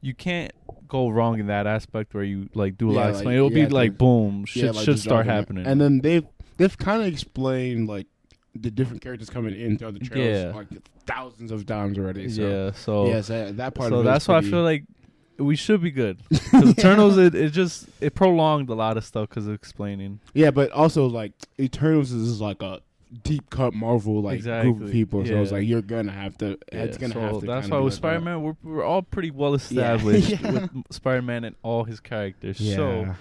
you 0.01 0.15
can't 0.15 0.53
go 0.87 1.09
wrong 1.09 1.39
in 1.41 1.47
that 1.47 1.67
aspect 1.67 2.13
where 2.13 2.25
you 2.25 2.49
like 2.55 2.77
do 2.77 2.91
a 2.91 2.93
Yeah, 2.93 3.01
lot 3.01 3.03
of 3.09 3.15
like, 3.15 3.21
explaining. 3.21 3.39
It'll 3.39 3.59
you 3.59 3.67
be 3.67 3.73
like 3.73 3.97
boom, 3.99 4.45
shit 4.45 4.65
yeah, 4.65 4.71
like, 4.73 4.85
should 4.85 4.99
start 4.99 5.27
it. 5.27 5.31
happening. 5.31 5.67
And 5.67 5.81
then 5.81 6.01
they've 6.01 6.27
they've 6.57 6.77
kind 6.79 7.03
of 7.03 7.09
explained 7.09 7.89
like 7.89 8.07
the 8.55 8.71
different 8.71 9.03
characters 9.03 9.29
coming 9.31 9.59
in 9.59 9.77
throughout 9.79 9.95
the 9.95 10.01
trailers 10.01 10.45
Yeah. 10.45 10.53
like 10.55 10.69
thousands 11.07 11.51
of 11.51 11.67
times 11.67 11.99
already. 11.99 12.29
So. 12.29 12.43
yeah, 12.43 12.71
so 12.73 13.07
yes, 13.07 13.27
that, 13.29 13.57
that 13.57 13.75
part. 13.75 13.91
so 13.91 14.03
that's 14.03 14.29
why 14.29 14.37
I 14.37 14.41
feel 14.43 14.63
like 14.63 14.85
we 15.39 15.57
should 15.57 15.83
be 15.83 15.91
good. 15.91 16.19
Because 16.31 16.71
Eternals, 16.71 17.19
it, 17.19 17.35
it 17.35 17.51
just 17.51 17.89
it 18.01 18.15
prolonged 18.15 18.69
a 18.71 18.75
lot 18.75 18.97
of 18.97 19.05
stuff 19.05 19.29
because 19.29 19.49
of 19.49 19.55
explaining. 19.55 20.21
Yeah, 20.35 20.53
but 20.53 20.71
also 20.71 21.07
like 21.07 21.33
Eternals 21.59 22.13
is 22.13 22.41
like 22.41 22.63
a 22.63 22.81
deep 23.23 23.49
cut 23.51 23.75
Marvel 23.75 24.23
like 24.23 24.43
group 24.43 24.83
of 24.83 24.91
people. 24.93 25.27
So 25.27 25.43
it's 25.43 25.51
like 25.53 25.67
you're 25.67 25.83
gonna 25.83 26.13
have 26.13 26.39
to. 26.39 26.57
it's 26.69 26.97
gonna 26.97 27.15
so 27.15 27.21
have 27.21 27.41
to. 27.41 27.47
That's 27.47 27.69
why 27.69 27.79
with 27.81 27.95
Spider 27.95 28.21
Man, 28.21 28.43
we're 28.43 28.57
we're 28.63 28.85
all 28.85 29.03
pretty 29.03 29.33
well 29.33 29.55
established 29.55 30.29
Yeah. 30.43 30.51
with 30.53 30.71
Spider 30.91 31.23
Man 31.23 31.43
and 31.43 31.57
all 31.65 31.83
his 31.85 31.99
characters. 31.99 32.61
Yeah. 32.61 32.77
So 32.77 33.15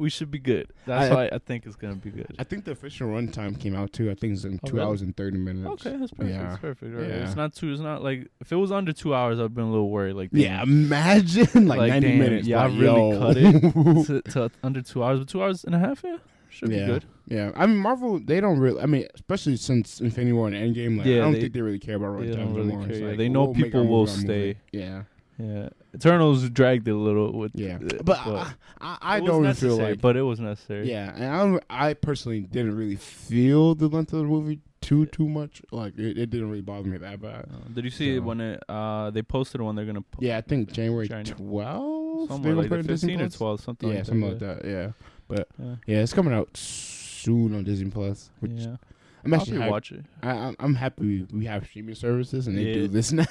we 0.00 0.10
should 0.10 0.30
be 0.30 0.38
good. 0.38 0.72
That's 0.86 1.10
I- 1.10 1.14
why 1.14 1.28
I 1.32 1.38
think 1.38 1.66
it's 1.66 1.76
gonna 1.76 1.94
be 1.94 2.10
good. 2.10 2.34
I 2.38 2.44
think 2.44 2.64
the 2.64 2.72
official 2.72 3.08
runtime 3.08 3.58
came 3.60 3.76
out 3.76 3.92
too. 3.92 4.10
I 4.10 4.14
think 4.14 4.32
it's 4.32 4.44
in 4.44 4.58
Oh, 4.62 4.66
two 4.66 4.76
really? 4.76 4.86
hours 4.88 5.02
and 5.02 5.16
thirty 5.16 5.38
minutes. 5.38 5.68
Okay, 5.86 5.96
that's 5.96 6.10
perfect. 6.12 6.34
Yeah. 6.34 6.42
That's 6.48 6.60
perfect. 6.60 6.94
Right? 6.96 7.08
Yeah. 7.08 7.24
It's 7.26 7.36
not 7.36 7.54
too. 7.54 7.70
It's 7.72 7.80
not 7.80 8.02
like 8.02 8.26
if 8.40 8.50
it 8.50 8.56
was 8.56 8.72
under 8.72 8.92
two 8.92 9.14
hours, 9.14 9.38
I'd 9.38 9.54
been 9.54 9.64
a 9.64 9.70
little 9.70 9.90
worried. 9.90 10.14
Like 10.14 10.30
Yeah, 10.32 10.62
imagine 10.62 11.66
like, 11.68 11.78
Like, 11.78 11.88
ninety 11.90 12.08
damn, 12.08 12.18
minutes. 12.18 12.46
yeah, 12.48 12.62
I 12.62 12.66
really 12.66 13.10
yo. 13.10 13.18
cut 13.18 13.36
it. 13.36 14.04
to, 14.06 14.22
to 14.32 14.50
under 14.64 14.82
two 14.82 15.04
hours, 15.04 15.20
but 15.20 15.28
two 15.28 15.42
hours 15.42 15.64
and 15.64 15.74
a 15.74 15.78
half, 15.78 16.02
yeah, 16.04 16.16
should 16.48 16.70
yeah, 16.72 16.78
be 16.80 16.92
good. 16.92 17.04
yeah. 17.26 17.52
I 17.54 17.66
mean, 17.66 17.76
Marvel 17.76 18.18
they 18.18 18.40
don't 18.40 18.58
really. 18.58 18.80
I 18.80 18.86
mean, 18.86 19.06
especially 19.14 19.56
since 19.56 20.00
Infinity 20.00 20.32
War 20.32 20.48
and 20.48 20.56
Endgame, 20.56 20.98
like 20.98 21.06
I 21.06 21.16
don't 21.18 21.32
they- 21.32 21.40
think 21.42 21.52
they 21.54 21.60
really 21.60 21.78
care 21.78 21.96
about 21.96 22.20
they 22.20 22.26
runtimes 22.28 22.54
really 22.56 22.68
anymore. 22.72 22.86
Care, 22.86 22.96
yeah. 22.96 23.06
like, 23.08 23.16
They 23.18 23.28
oh, 23.28 23.32
know 23.32 23.44
we'll 23.44 23.54
people 23.54 23.86
will 23.86 24.06
movie. 24.06 24.20
stay. 24.20 24.56
Yeah, 24.72 25.02
Yeah, 25.38 25.68
Eternals 25.94 26.48
dragged 26.50 26.86
it 26.88 26.92
a 26.92 26.96
little 26.96 27.32
with. 27.32 27.52
yeah. 27.54 27.76
uh, 27.76 28.02
But, 28.04 28.18
I, 28.26 28.52
I, 28.80 28.98
I 29.00 29.16
it 29.18 29.22
was 29.22 29.28
don't 29.30 29.42
even 29.44 29.54
feel 29.54 29.68
necessary, 29.70 29.90
like. 29.92 30.00
but 30.00 30.16
it 30.16 30.22
was 30.22 30.38
necessary. 30.40 30.88
yeah, 30.90 31.12
and 31.14 31.24
I 31.24 31.38
don't. 31.38 31.64
I 31.70 31.94
personally 31.94 32.40
didn't 32.40 32.76
really 32.76 32.96
feel 32.96 33.74
the 33.74 33.88
length 33.88 34.12
of 34.12 34.20
the 34.20 34.24
movie 34.26 34.60
too 34.80 35.06
too 35.06 35.28
much. 35.28 35.62
Like 35.72 35.98
it, 35.98 36.16
it 36.16 36.30
didn't 36.30 36.48
really 36.48 36.62
bother 36.62 36.88
me 36.88 36.96
that 36.98 37.20
bad. 37.20 37.46
Uh, 37.52 37.68
did 37.74 37.84
you 37.84 37.90
see 37.90 38.16
So- 38.16 38.22
when 38.22 38.40
it 38.40 38.62
uh 38.68 39.10
they 39.10 39.22
posted 39.22 39.60
when 39.60 39.74
they're 39.76 39.84
gonna 39.84 40.00
po- 40.02 40.18
Yeah, 40.20 40.38
I 40.38 40.40
think 40.42 40.72
January 40.72 41.08
January. 41.08 41.36
twelfth. 41.36 42.30
somewhere 42.30 42.54
like 42.54 42.68
the 42.70 42.82
15 42.84 43.20
or 43.20 43.28
12 43.28 43.60
something 43.60 43.88
Yeah, 43.90 43.96
like 43.96 44.04
something 44.06 44.38
that, 44.38 44.46
like 44.46 44.62
that. 44.62 44.68
Yeah, 44.68 44.90
but 45.28 45.48
yeah. 45.58 45.74
yeah, 45.86 45.98
it's 46.02 46.12
coming 46.12 46.32
out 46.34 46.48
soon 46.56 47.54
on 47.54 47.64
Disney 47.64 47.90
Plus. 47.90 48.30
Which 48.40 48.52
yeah. 48.52 48.76
I'm 49.24 49.34
actually 49.34 49.58
happy. 49.58 49.70
watch 49.70 49.92
it. 49.92 50.04
I, 50.22 50.30
I'm- 50.30 50.56
I'm 50.58 50.74
happy 50.74 51.26
we 51.32 51.44
have 51.46 51.64
streaming 51.66 51.94
services 51.94 52.46
and 52.46 52.56
they 52.56 52.62
Yeah. 52.64 52.74
do 52.74 52.88
this 52.88 53.12
now. 53.20 53.26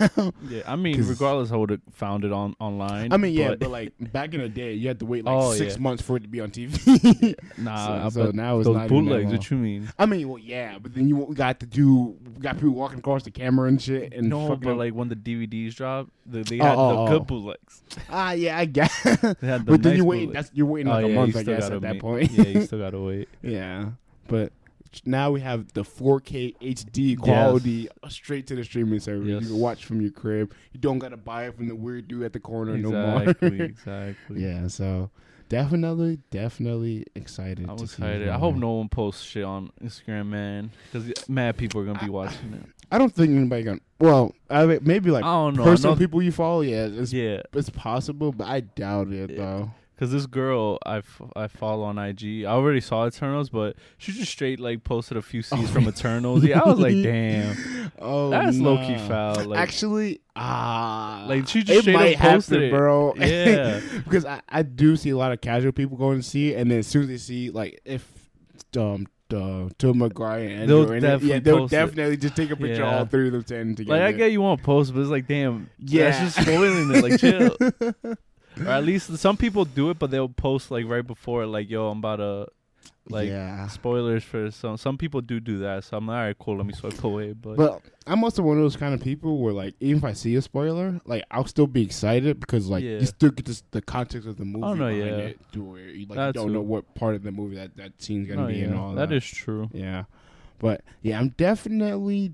Yeah, 0.47 0.61
I 0.67 0.75
mean, 0.75 1.01
regardless, 1.05 1.51
I 1.51 1.55
would 1.55 1.69
have 1.71 1.81
found 1.91 2.23
it 2.25 2.31
on 2.31 2.55
online. 2.59 3.11
I 3.13 3.17
mean, 3.17 3.33
yeah, 3.33 3.49
but, 3.49 3.59
but, 3.59 3.71
like 3.71 3.93
back 4.11 4.33
in 4.33 4.41
the 4.41 4.49
day, 4.49 4.73
you 4.73 4.87
had 4.87 4.99
to 4.99 5.05
wait 5.05 5.25
like 5.25 5.35
Oh, 5.35 5.53
six 5.53 5.75
yeah. 5.75 5.81
months 5.81 6.03
for 6.03 6.17
it 6.17 6.21
to 6.21 6.27
be 6.27 6.39
on 6.41 6.51
TV. 6.51 7.35
nah, 7.57 8.09
so, 8.09 8.19
so 8.21 8.25
but 8.27 8.35
now 8.35 8.59
it's 8.59 8.67
those 8.67 8.75
not 8.75 8.85
even 8.85 9.05
that 9.05 9.09
bootlegs. 9.11 9.31
What 9.31 9.51
you 9.51 9.57
mean? 9.57 9.89
I 9.97 10.05
mean, 10.05 10.27
well, 10.29 10.37
yeah, 10.39 10.77
but 10.79 10.93
then 10.93 11.07
you 11.09 11.27
got 11.33 11.59
to 11.61 11.65
do 11.65 12.17
got 12.39 12.55
people 12.55 12.71
walking 12.71 12.99
across 12.99 13.23
the 13.23 13.31
camera 13.31 13.67
and 13.67 13.81
shit 13.81 14.13
and 14.13 14.29
no, 14.29 14.55
but 14.55 14.75
like 14.77 14.93
when 14.93 15.09
the 15.09 15.15
DVDs 15.15 15.75
dropped, 15.75 16.11
the, 16.25 16.43
they 16.43 16.59
Oh, 16.59 16.63
had 16.63 16.75
oh, 16.77 16.89
the 16.89 16.97
oh. 16.99 17.07
good 17.19 17.27
bootlegs. 17.27 17.81
ah, 18.09 18.31
yeah, 18.33 18.57
I 18.57 18.65
guess. 18.65 18.93
They 19.03 19.09
had 19.47 19.65
the 19.65 19.71
but 19.71 19.83
then 19.83 19.97
you 19.97 20.05
wait. 20.05 20.31
That's 20.33 20.51
you're 20.53 20.65
waiting 20.67 20.87
Oh, 20.91 20.95
like 20.95 21.05
yeah, 21.07 21.11
a 21.11 21.15
month, 21.15 21.35
I 21.35 21.43
guess, 21.43 21.69
at 21.69 21.81
that 21.81 21.99
point. 21.99 22.31
yeah, 22.31 22.43
you 22.43 22.61
still 22.65 22.79
gotta 22.79 22.99
wait. 22.99 23.27
yeah, 23.41 23.89
but 24.27 24.51
now 25.05 25.31
we 25.31 25.41
have 25.41 25.71
the 25.73 25.83
4K 25.83 26.57
HD 26.59 27.17
quality 27.17 27.87
uh, 28.03 28.09
straight 28.09 28.47
to 28.47 28.55
the 28.55 28.63
streaming 28.63 28.99
service. 28.99 29.27
Yes. 29.27 29.41
You 29.43 29.47
can 29.49 29.59
watch 29.59 29.85
from 29.85 30.01
your 30.01 30.11
crib. 30.11 30.53
You 30.73 30.79
don't 30.79 30.99
gotta 30.99 31.17
buy 31.17 31.47
it 31.47 31.55
from 31.55 31.67
the 31.67 31.75
weird 31.75 32.07
dude 32.07 32.23
at 32.23 32.33
the 32.33 32.39
corner 32.39 32.75
Exactly, 32.75 32.91
no 33.51 33.55
more. 33.57 33.63
exactly. 33.65 34.41
yeah, 34.43 34.67
so 34.67 35.09
definitely, 35.49 36.19
definitely 36.31 37.05
excited. 37.15 37.69
I'm 37.69 37.77
to 37.77 37.83
excited. 37.83 38.27
this 38.27 38.33
I 38.33 38.37
hope 38.37 38.55
no 38.55 38.71
one 38.73 38.89
posts 38.89 39.23
shit 39.23 39.43
on 39.43 39.71
Instagram, 39.83 40.27
man, 40.27 40.71
because 40.91 41.27
mad 41.29 41.57
people 41.57 41.81
are 41.81 41.85
gonna 41.85 41.99
be 41.99 42.05
I- 42.07 42.09
watching 42.09 42.53
it. 42.53 42.63
I 42.91 42.97
don't 42.97 43.13
think 43.13 43.29
anybody 43.29 43.61
gonna. 43.61 43.79
Well, 43.99 44.33
I 44.49 44.65
mean, 44.65 44.79
maybe 44.81 45.11
like 45.11 45.23
I 45.23 45.27
don't 45.27 45.55
know. 45.57 45.61
I 45.63 45.65
personal 45.67 45.93
know- 45.93 45.99
people 45.99 46.23
you 46.23 46.31
follow. 46.31 46.61
Yeah, 46.61 46.87
it's 46.91 47.13
yeah, 47.13 47.41
it's 47.53 47.69
possible, 47.69 48.31
but 48.31 48.47
I 48.47 48.61
doubt 48.61 49.09
it 49.09 49.29
Yeah. 49.29 49.37
though. 49.37 49.71
Because 49.99 50.13
this 50.13 50.27
girl 50.27 50.79
I, 50.85 50.99
f- 50.99 51.21
I 51.35 51.47
follow 51.47 51.83
on 51.83 51.97
IG, 51.97 52.45
I 52.45 52.51
already 52.51 52.79
saw 52.79 53.05
Eternals, 53.05 53.49
but 53.49 53.75
she 53.97 54.13
just 54.13 54.31
straight 54.31 54.57
like 54.57 54.85
posted 54.85 55.17
a 55.17 55.21
few 55.21 55.41
scenes 55.41 55.69
Oh, 55.69 55.73
from 55.73 55.89
Eternals. 55.89 56.41
Yeah, 56.45 56.61
I 56.61 56.69
was 56.69 56.79
like, 56.79 56.93
damn, 57.03 57.91
Oh, 57.99 58.29
that's 58.29 58.55
nah. 58.55 58.69
low 58.69 58.77
key 58.77 58.97
foul. 58.97 59.43
Like, 59.43 59.59
Actually, 59.59 60.21
ah, 60.37 61.25
Like, 61.27 61.49
she 61.49 61.63
just 61.63 61.79
it 61.79 61.91
straight 61.91 62.15
up 62.15 62.21
posted 62.21 62.61
it. 62.63 62.71
bro. 62.71 63.13
Yeah. 63.17 63.81
because 64.05 64.23
I, 64.23 64.39
I 64.47 64.61
do 64.61 64.95
see 64.95 65.09
a 65.09 65.17
lot 65.17 65.33
of 65.33 65.41
casual 65.41 65.73
people 65.73 65.97
going 65.97 66.19
to 66.21 66.23
see, 66.23 66.53
it, 66.53 66.61
and 66.61 66.71
then 66.71 66.79
as 66.79 66.87
soon 66.87 67.01
as 67.01 67.07
they 67.09 67.17
see 67.17 67.49
like 67.49 67.81
if 67.83 68.09
um 68.77 69.05
uh, 69.31 69.69
Tom 69.77 69.97
Maguire 69.99 70.47
and 70.47 70.69
They'll 70.69 70.83
Andrew 70.83 70.99
definitely 71.01 71.29
yeah, 71.29 71.39
they'll 71.39 71.65
it. 71.65 71.69
definitely 71.71 72.17
just 72.17 72.35
take 72.37 72.49
a 72.51 72.55
picture 72.55 72.81
Yeah. 72.83 72.99
all 72.99 73.05
three 73.05 73.27
of 73.27 73.33
them 73.33 73.41
standing 73.43 73.75
together. 73.75 73.99
like 73.99 74.15
I 74.15 74.17
get 74.17 74.31
you 74.31 74.41
want 74.41 74.59
to 74.61 74.65
post, 74.65 74.91
but 74.93 75.01
it's 75.01 75.09
like, 75.11 75.27
damn, 75.27 75.69
Yeah. 75.77 76.09
that's 76.09 76.35
just 76.35 76.47
spoiling 76.47 76.89
it. 76.95 77.03
Like, 77.03 77.19
chill. 77.19 77.55
Or 78.59 78.67
at 78.67 78.83
least 78.83 79.15
some 79.17 79.37
people 79.37 79.65
do 79.65 79.89
it, 79.89 79.99
but 79.99 80.11
they'll 80.11 80.29
post 80.29 80.71
like 80.71 80.85
right 80.87 81.05
before, 81.05 81.45
like, 81.45 81.69
yo, 81.69 81.89
I'm 81.89 81.99
about 81.99 82.17
to 82.17 82.47
like 83.11 83.27
yeah. 83.27 83.65
spoilers 83.67 84.23
for 84.23 84.51
some. 84.51 84.77
Some 84.77 84.97
people 84.97 85.21
do 85.21 85.39
do 85.39 85.57
that, 85.59 85.83
so 85.83 85.97
I'm 85.97 86.05
like, 86.07 86.15
all 86.15 86.23
right, 86.25 86.37
cool, 86.37 86.57
let 86.57 86.65
me 86.67 86.73
swipe 86.73 87.03
away. 87.03 87.33
But, 87.33 87.57
But 87.57 87.81
I'm 88.05 88.23
also 88.23 88.43
one 88.43 88.57
of 88.57 88.63
those 88.63 88.75
kind 88.75 88.93
of 88.93 89.01
people 89.01 89.39
where, 89.39 89.51
like, 89.53 89.73
even 89.79 89.97
if 89.97 90.03
I 90.03 90.13
see 90.13 90.35
a 90.35 90.41
spoiler, 90.43 91.01
like, 91.05 91.23
I'll 91.31 91.47
still 91.47 91.65
be 91.65 91.81
excited 91.81 92.39
because, 92.39 92.67
like, 92.69 92.83
Yeah. 92.83 92.99
you 92.99 93.05
still 93.07 93.31
get 93.31 93.45
this, 93.45 93.63
the 93.71 93.81
context 93.81 94.27
of 94.27 94.37
the 94.37 94.45
movie 94.45 94.63
Oh, 94.63 94.73
no, 94.75 94.89
yeah. 94.89 95.05
it, 95.05 95.39
to 95.53 95.63
where 95.63 95.89
you, 95.89 96.05
like, 96.05 96.17
you 96.27 96.33
don't 96.33 96.47
too. 96.47 96.53
know 96.53 96.61
what 96.61 96.93
part 96.93 97.15
of 97.15 97.23
the 97.23 97.31
movie 97.31 97.55
that 97.55 97.75
that 97.77 97.93
scene's 98.01 98.27
gonna 98.27 98.41
no, 98.43 98.47
be 98.47 98.61
and 98.61 98.75
all 98.75 98.93
that 98.93 99.09
that. 99.09 99.15
is 99.15 99.25
true. 99.25 99.69
yeah, 99.73 100.03
but 100.59 100.81
yeah, 101.01 101.19
I'm 101.19 101.29
definitely, 101.29 102.33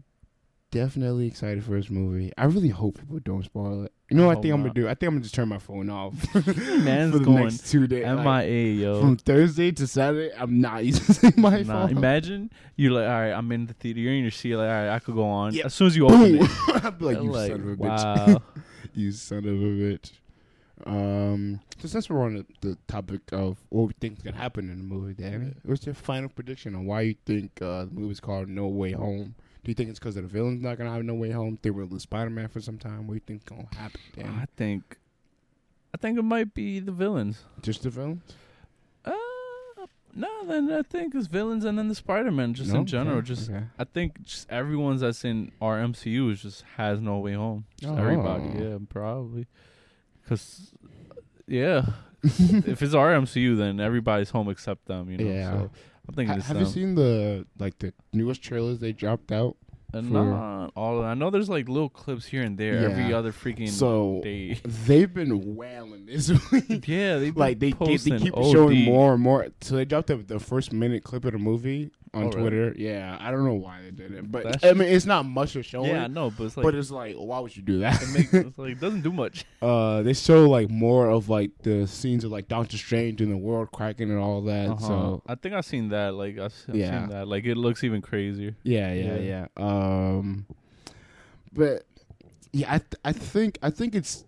definitely 0.76 1.26
excited 1.26 1.64
for 1.64 1.72
this 1.72 1.90
movie. 1.90 2.32
I 2.38 2.46
really 2.46 2.68
hope 2.70 3.00
people 3.00 3.20
don't 3.20 3.44
spoil 3.44 3.86
it. 3.86 3.94
You 4.10 4.18
know, 4.18 4.26
what 4.26 4.32
I 4.32 4.34
hope 4.36 4.44
think 4.44 4.54
I'm 4.54 4.62
gonna 4.62 4.74
do. 4.74 4.88
I 4.88 4.94
think 4.94 5.04
I'm 5.08 5.14
gonna 5.16 5.22
just 5.24 5.34
turn 5.34 5.48
my 5.48 5.58
phone 5.58 5.90
off 5.90 6.14
Man's 6.36 7.14
for 7.14 7.20
the 7.20 7.26
going 7.26 7.44
next 7.44 7.72
two 7.72 7.88
days. 7.88 8.06
like, 8.06 8.46
MIA, 8.46 8.74
yo. 8.74 9.00
from 9.00 9.16
Thursday 9.18 9.72
to 9.72 9.88
Saturday, 9.88 10.32
I'm 10.38 10.60
not 10.60 10.84
using 10.92 11.34
my 11.38 11.62
Nah, 11.62 11.88
phone. 11.88 11.98
imagine 11.98 12.52
you're 12.76 12.92
like, 12.92 13.08
all 13.08 13.20
right, 13.22 13.32
I'm 13.32 13.50
in 13.54 13.66
the 13.68 13.74
theater. 13.74 14.00
You're 14.02 14.14
in 14.14 14.22
your 14.24 14.32
seat. 14.32 14.56
Like, 14.58 14.68
all 14.70 14.74
right, 14.74 14.90
I 14.90 15.00
could 15.00 15.16
go 15.16 15.24
on. 15.24 15.54
Yep. 15.54 15.66
As 15.66 15.74
soon 15.74 15.88
as 15.88 15.96
you 15.96 16.06
open 16.06 16.38
Boom! 16.38 16.44
it, 16.44 16.86
I'd 16.86 17.00
be 17.00 17.06
like, 17.06 17.22
you 17.22 17.32
like, 17.32 17.52
son 17.52 17.62
of 17.62 17.68
a 17.70 17.76
bitch. 17.78 18.28
wow. 18.34 18.42
you 18.94 19.12
son 19.14 19.38
of 19.40 19.46
a 19.46 19.50
bitch. 19.50 20.12
Um, 20.86 21.62
so 21.80 21.88
since 21.88 22.10
we're 22.10 22.22
on 22.24 22.36
the, 22.36 22.46
the 22.62 22.78
topic 22.88 23.22
of 23.32 23.58
what 23.70 23.88
we 23.88 23.94
think 24.00 24.18
is 24.18 24.24
gonna 24.24 24.36
happen 24.38 24.70
in 24.70 24.78
the 24.78 24.84
movie, 24.84 25.14
Danny, 25.14 25.54
what's 25.64 25.86
your 25.86 25.96
final 25.96 26.30
prediction 26.30 26.76
on 26.76 26.86
why 26.86 27.02
you 27.02 27.16
think 27.26 27.62
uh, 27.62 27.86
the 27.86 27.92
movie's 27.94 28.20
called 28.20 28.50
No 28.50 28.68
Way 28.68 28.92
Home? 28.92 29.36
Do 29.66 29.72
you 29.72 29.76
think 29.76 29.90
it's 29.90 29.98
because 29.98 30.16
of 30.16 30.22
the 30.24 30.30
villain's 30.30 30.62
not 30.62 30.78
gonna 30.78 30.92
have 30.92 31.04
no 31.04 31.16
way 31.16 31.32
home? 31.32 31.58
They 31.64 31.72
we'll 31.72 31.88
lose 31.88 32.04
Spider 32.04 32.30
Man 32.30 32.48
for 32.50 32.62
some 32.62 32.78
time? 32.78 33.08
What 33.08 33.14
do 33.14 33.16
you 33.16 33.22
think 33.26 33.46
gonna 33.46 33.68
happen, 33.76 34.00
Danny? 34.16 34.30
I 34.30 34.46
think, 34.56 34.98
I 35.92 35.98
think 35.98 36.20
it 36.20 36.22
might 36.22 36.54
be 36.54 36.80
the 36.80 36.92
villains. 36.92 37.40
Just 37.64 37.82
the 37.82 37.90
villains? 37.90 38.22
Uh, 39.04 39.12
no, 40.14 40.46
then 40.46 40.72
I 40.72 40.84
think 40.84 41.16
it's 41.16 41.26
villains 41.26 41.66
and 41.66 41.80
then 41.80 41.88
the 41.88 41.96
Spider 41.96 42.30
Man 42.32 42.54
just 42.54 42.72
No? 42.72 42.82
in 42.82 42.86
general. 42.86 43.18
Okay, 43.18 43.26
Just 43.26 43.50
okay. 43.50 43.64
I 43.80 43.86
think 43.86 44.22
just 44.24 44.48
everyone's 44.52 45.02
that's 45.02 45.26
in 45.26 45.52
our 45.60 45.80
MCU 45.80 46.32
is 46.32 46.44
just 46.44 46.64
has 46.78 47.02
no 47.02 47.18
way 47.18 47.34
home. 47.34 47.66
Oh. 47.84 47.96
Everybody, 47.96 48.60
yeah, 48.60 48.78
probably. 48.88 49.48
Cause, 50.30 50.74
yeah, 51.48 51.88
if 52.24 52.84
it's 52.84 52.94
our 52.94 53.14
MCU, 53.14 53.58
then 53.58 53.80
everybody's 53.80 54.30
home 54.30 54.48
except 54.48 54.86
them. 54.86 55.10
You 55.10 55.18
know. 55.18 55.26
Yeah. 55.26 55.52
So 55.52 55.72
I'm 56.08 56.14
thinking 56.16 56.36
Ha- 56.40 56.48
have 56.48 56.60
you 56.60 56.66
seen 56.66 56.96
the 56.96 57.46
like 57.60 57.80
the 57.80 57.94
newest 58.14 58.42
trailers 58.42 58.80
they 58.80 58.92
dropped 58.92 59.32
out? 59.32 59.58
Uh, 59.94 60.02
for- 60.02 60.08
not 60.08 60.72
all. 60.76 61.04
I 61.04 61.14
know 61.14 61.30
there's 61.30 61.48
like 61.50 61.70
little 61.70 61.88
clips 61.90 62.26
here 62.26 62.42
and 62.44 62.58
there 62.58 62.90
every 62.90 63.14
other 63.14 63.32
freaking 63.32 63.70
So 63.70 64.20
day. 64.24 64.60
they've 64.66 65.14
been 65.14 65.56
wailing 65.56 66.06
this 66.06 66.30
week. 66.52 66.88
Yeah, 66.88 67.18
they 67.18 67.32
like 67.32 67.60
they, 67.60 67.72
they 67.72 67.98
keep 67.98 68.36
showing 68.36 68.84
more 68.84 69.14
and 69.14 69.24
more. 69.24 69.48
So 69.62 69.76
they 69.76 69.86
dropped 69.86 70.08
the, 70.08 70.18
the 70.18 70.40
first 70.40 70.74
minute 70.74 71.04
clip 71.04 71.24
of 71.26 71.32
the 71.32 71.38
movie 71.40 71.92
on 72.16 72.24
Oh, 72.24 72.30
really? 72.30 72.42
Twitter. 72.42 72.74
Yeah, 72.78 73.18
I 73.20 73.30
don't 73.30 73.44
know 73.46 73.54
why 73.54 73.82
they 73.84 73.92
did 73.92 74.12
it, 74.14 74.32
but 74.32 74.44
That's 74.44 74.64
I 74.64 74.74
mean 74.74 74.88
it's 74.88 75.06
not 75.06 75.26
much 75.26 75.56
of 75.56 75.66
showing. 75.66 75.90
Yeah, 75.92 76.06
I 76.06 76.08
know, 76.08 76.32
but 76.32 76.46
it's 76.46 76.58
like 76.58 76.64
but 76.64 76.74
it's 76.74 76.90
like, 76.90 77.16
why 77.16 77.40
would 77.40 77.56
you 77.56 77.62
do 77.62 77.80
that? 77.80 78.02
it 78.02 78.10
makes 78.14 78.34
it's 78.34 78.58
like 78.58 78.72
it 78.78 78.80
doesn't 78.80 79.02
do 79.02 79.12
much. 79.12 79.46
uh, 79.62 80.02
they 80.02 80.14
show 80.14 80.50
like 80.50 80.70
more 80.70 81.10
of 81.10 81.30
like 81.30 81.52
the 81.64 81.86
scenes 81.88 82.24
of 82.24 82.32
like 82.32 82.48
Doctor 82.48 82.78
Strange 82.78 83.22
and 83.22 83.32
the 83.32 83.38
world 83.38 83.72
cracking 83.72 84.10
and 84.10 84.20
all 84.20 84.42
that. 84.44 84.70
Uh-huh. 84.70 84.88
So 84.88 85.24
I 85.28 85.36
think 85.36 85.54
I've 85.56 85.66
seen 85.66 85.90
that. 85.90 86.16
Like 86.16 86.40
I've, 86.40 86.54
I've 86.70 86.76
Yeah. 86.76 87.00
seen 87.02 87.10
that. 87.10 87.28
Like 87.28 87.46
it 87.46 87.56
looks 87.56 87.84
even 87.84 88.02
crazier. 88.02 88.56
yeah, 88.64 88.94
yeah, 88.94 89.16
Yeah. 89.18 89.46
yeah. 89.58 89.64
Um, 90.18 90.46
but 91.54 91.84
yeah, 92.54 92.74
I 92.74 92.78
th- 92.80 92.96
I 93.04 93.12
think 93.12 93.60
I 93.62 93.70
think 93.70 93.96
it's 93.96 94.24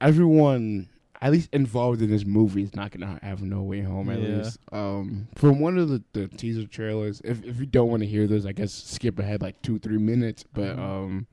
everyone 0.00 0.88
at 1.22 1.32
least 1.32 1.48
involved 1.52 2.00
in 2.02 2.10
this 2.10 2.24
movie 2.24 2.62
is 2.62 2.74
not 2.74 2.90
gonna 2.92 3.18
have 3.22 3.42
no 3.42 3.62
way 3.62 3.80
home 3.82 4.08
at 4.10 4.18
Yeah. 4.20 4.36
least. 4.38 4.58
Um, 4.72 5.28
from 5.34 5.60
one 5.60 5.76
of 5.78 5.88
the, 5.88 6.02
the 6.12 6.28
teaser 6.28 6.66
trailers, 6.66 7.20
if 7.24 7.44
if 7.44 7.60
you 7.60 7.66
don't 7.66 7.90
want 7.90 8.02
to 8.02 8.08
hear 8.08 8.26
this, 8.26 8.46
I 8.46 8.52
guess 8.52 8.72
skip 8.72 9.18
ahead 9.18 9.42
like 9.42 9.60
two 9.62 9.78
three 9.78 9.98
minutes. 9.98 10.44
But 10.54 10.76
Mhm. 10.76 10.78
um, 10.78 11.26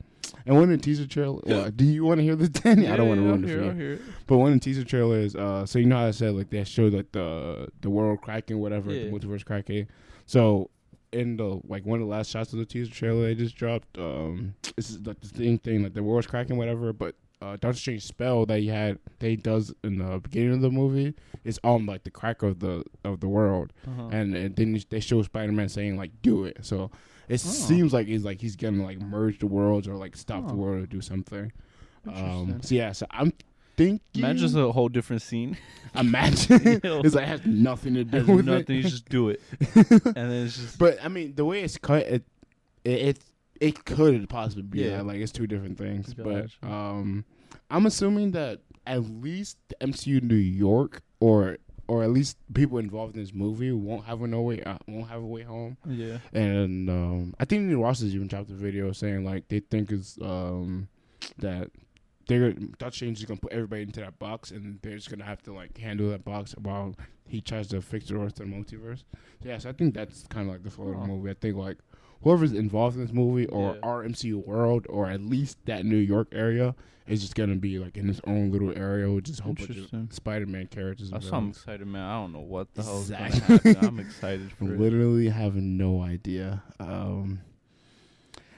and 0.45 0.55
one 0.55 0.63
of 0.65 0.69
the 0.69 0.77
teaser 0.77 1.07
trailer, 1.07 1.39
well, 1.45 1.71
do 1.71 1.85
you 1.85 2.03
want 2.03 2.17
to 2.19 2.23
hear 2.23 2.35
this, 2.35 2.49
Danny? 2.63 2.87
I 2.87 2.97
don't 2.97 3.07
want 3.07 3.19
to 3.19 3.23
Yeah, 3.23 3.29
ruin 3.29 3.43
I'll 3.45 3.49
it 3.49 3.53
hear, 3.53 3.73
for 3.73 3.79
you. 3.81 3.91
it. 3.93 4.01
But 4.27 4.37
one 4.39 4.51
of 4.51 4.59
the 4.59 4.63
teaser 4.63 4.83
trailers, 4.83 5.35
uh, 5.35 5.65
so 5.65 5.79
you 5.79 5.85
know 5.85 5.95
how 5.97 6.07
I 6.07 6.11
said 6.11 6.33
like 6.33 6.49
they 6.49 6.63
showed 6.65 6.93
like 6.93 7.11
the 7.13 7.69
the 7.81 7.89
world 7.89 8.21
cracking, 8.21 8.59
whatever, 8.59 8.93
Yeah. 8.93 9.05
the 9.05 9.11
multiverse 9.11 9.45
cracking. 9.45 9.87
So 10.25 10.69
in 11.13 11.37
the 11.37 11.61
like 11.65 11.85
one 11.85 12.01
of 12.01 12.05
the 12.07 12.11
last 12.11 12.29
shots 12.29 12.51
of 12.51 12.59
the 12.59 12.65
teaser 12.65 12.91
trailer 12.91 13.23
they 13.27 13.35
just 13.35 13.55
dropped, 13.55 13.97
um, 13.97 14.53
this 14.75 14.89
is 14.89 14.99
like 15.07 15.21
the 15.21 15.27
same 15.29 15.57
thing, 15.59 15.81
like 15.83 15.93
the 15.93 16.03
world's 16.03 16.27
cracking, 16.27 16.57
whatever. 16.57 16.91
But 16.91 17.15
uh, 17.41 17.57
Doctor 17.59 17.77
Strange 17.77 18.03
spell 18.03 18.45
that 18.47 18.59
he 18.59 18.67
had, 18.67 18.97
that 19.19 19.27
he 19.27 19.35
does 19.35 19.73
in 19.83 19.99
the 19.99 20.19
beginning 20.19 20.53
of 20.53 20.61
the 20.61 20.71
movie, 20.71 21.13
is 21.43 21.59
on 21.63 21.85
like 21.85 22.03
the 22.03 22.11
crack 22.11 22.41
of 22.43 22.59
the 22.59 22.83
of 23.03 23.19
the 23.19 23.27
world, 23.27 23.73
Uh-huh. 23.87 24.07
and, 24.11 24.35
and 24.35 24.55
then 24.55 24.79
they 24.89 24.99
show 24.99 25.21
Spider 25.21 25.51
Man 25.51 25.69
saying 25.69 25.97
like 25.97 26.11
do 26.21 26.45
it. 26.45 26.57
So 26.61 26.89
it 27.29 27.35
Oh. 27.45 27.49
seems 27.49 27.93
like 27.93 28.07
he's 28.07 28.23
like 28.25 28.41
he's 28.41 28.55
gonna 28.55 28.83
like 28.83 28.99
merge 28.99 29.39
the 29.39 29.47
worlds 29.47 29.87
or 29.87 29.95
like 29.95 30.15
stop 30.17 30.47
the 30.47 30.55
world 30.55 30.83
or 30.83 30.85
do 30.87 31.01
something. 31.01 31.51
Um, 32.11 32.61
so 32.61 32.73
yeah, 32.75 32.91
so 32.93 33.05
I'm 33.11 33.33
thinking. 33.75 33.99
Imagine 34.15 34.37
just 34.37 34.55
a 34.55 34.71
whole 34.71 34.89
different 34.89 35.21
scene. 35.21 35.57
Imagine 35.95 36.79
Yo. 36.83 37.01
it's 37.01 37.15
like 37.15 37.23
it 37.25 37.27
has 37.29 37.45
nothing 37.45 37.93
to 37.95 38.03
do 38.03 38.17
Has 38.17 38.27
with 38.27 38.45
nothing. 38.45 38.77
You 38.77 38.83
just 38.83 39.09
do 39.09 39.29
it, 39.29 39.41
and 39.75 39.85
then 40.15 40.31
it's 40.31 40.57
just. 40.57 40.79
But 40.79 41.03
I 41.03 41.07
mean, 41.07 41.35
the 41.35 41.45
way 41.45 41.61
it's 41.63 41.77
cut, 41.77 42.03
it 42.07 42.23
it 42.85 42.91
it, 42.91 43.19
it 43.61 43.85
could 43.85 44.27
possibly 44.29 44.63
be 44.63 44.79
Yeah. 44.79 44.97
that. 44.97 45.07
Like 45.07 45.17
it's 45.17 45.31
two 45.31 45.47
different 45.47 45.77
things. 45.77 46.13
Gotcha. 46.13 46.49
But 46.61 46.67
um, 46.67 47.25
I'm 47.69 47.85
assuming 47.85 48.31
that 48.31 48.59
at 48.85 49.03
least 49.03 49.57
the 49.69 49.75
MCU 49.85 50.21
New 50.23 50.35
York 50.35 51.01
or 51.19 51.57
or 51.89 52.03
at 52.03 52.09
least 52.09 52.35
people 52.53 52.77
involved 52.79 53.15
in 53.15 53.21
this 53.21 53.33
movie 53.33 53.71
won't 53.71 54.03
have 54.05 54.21
a 54.21 54.27
no 54.27 54.41
way 54.41 54.61
uh, 54.63 54.77
won't 54.87 55.07
have 55.09 55.21
a 55.21 55.25
way 55.25 55.41
home. 55.43 55.77
yeah. 55.87 56.17
And 56.33 56.89
um, 56.89 57.33
I 57.39 57.45
think 57.45 57.63
New 57.63 57.79
Rockstars 57.79 58.13
even 58.13 58.27
dropped 58.27 58.49
a 58.49 58.53
video 58.53 58.91
saying 58.91 59.23
like 59.23 59.47
they 59.47 59.59
think 59.61 59.91
is 59.91 60.17
um 60.21 60.87
that 61.37 61.69
they're 62.27 62.51
Doctor 62.51 62.95
Strange 62.95 63.19
is 63.19 63.25
gonna 63.25 63.39
put 63.39 63.53
everybody 63.53 63.83
into 63.83 64.01
that 64.01 64.19
box 64.19 64.51
and 64.51 64.79
they're 64.81 64.95
just 64.97 65.09
gonna 65.09 65.23
have 65.23 65.41
to 65.43 65.53
like 65.53 65.77
handle 65.77 66.09
that 66.09 66.25
box 66.25 66.53
while 66.61 66.93
he 67.29 67.39
tries 67.41 67.67
to 67.69 67.81
fix 67.81 68.07
the 68.07 68.17
rest 68.17 68.39
of 68.39 68.49
the 68.49 68.53
multiverse. 68.55 69.03
So, 69.41 69.49
yeah, 69.49 69.57
so 69.57 69.69
I 69.69 69.73
think 69.73 69.93
that's 69.93 70.25
kind 70.27 70.47
of 70.47 70.53
like 70.53 70.63
the 70.63 70.69
flow 70.69 70.89
of 70.93 71.01
the 71.01 71.07
movie. 71.07 71.29
I 71.29 71.33
think 71.35 71.55
like 71.55 71.77
whoever's 72.23 72.53
involved 72.53 72.95
in 72.97 73.03
this 73.03 73.13
movie 73.13 73.45
or 73.47 73.73
Yeah. 73.75 73.79
our 73.83 74.03
MCU 74.03 74.35
world 74.45 74.85
or 74.89 75.07
at 75.07 75.21
least 75.21 75.57
that 75.65 75.85
New 75.85 75.97
York 75.97 76.27
area 76.31 76.75
is 77.07 77.21
just 77.21 77.35
gonna 77.35 77.55
be 77.55 77.79
like 77.79 77.95
in 77.95 78.09
its 78.09 78.19
own 78.27 78.51
little 78.51 78.77
area 78.77 79.09
with 79.09 79.23
just 79.23 79.39
a 79.39 79.43
whole 79.43 79.53
bunch 79.53 79.69
of 79.69 79.89
Spider-Man 80.13 80.67
characters. 80.67 81.09
That's 81.11 81.31
I'm 81.31 81.49
excited, 81.49 81.87
man. 81.87 82.01
I 82.03 82.15
don't 82.15 82.33
know 82.33 82.41
what 82.41 82.73
the 82.73 82.83
hell's 82.83 83.09
Exactly. 83.11 83.75
I'm 83.81 83.99
excited 84.01 84.51
for 84.51 84.65
it. 84.73 84.79
Literally 84.79 85.29
have 85.29 85.55
no 85.55 86.01
idea. 86.01 86.63
Um, 86.81 87.39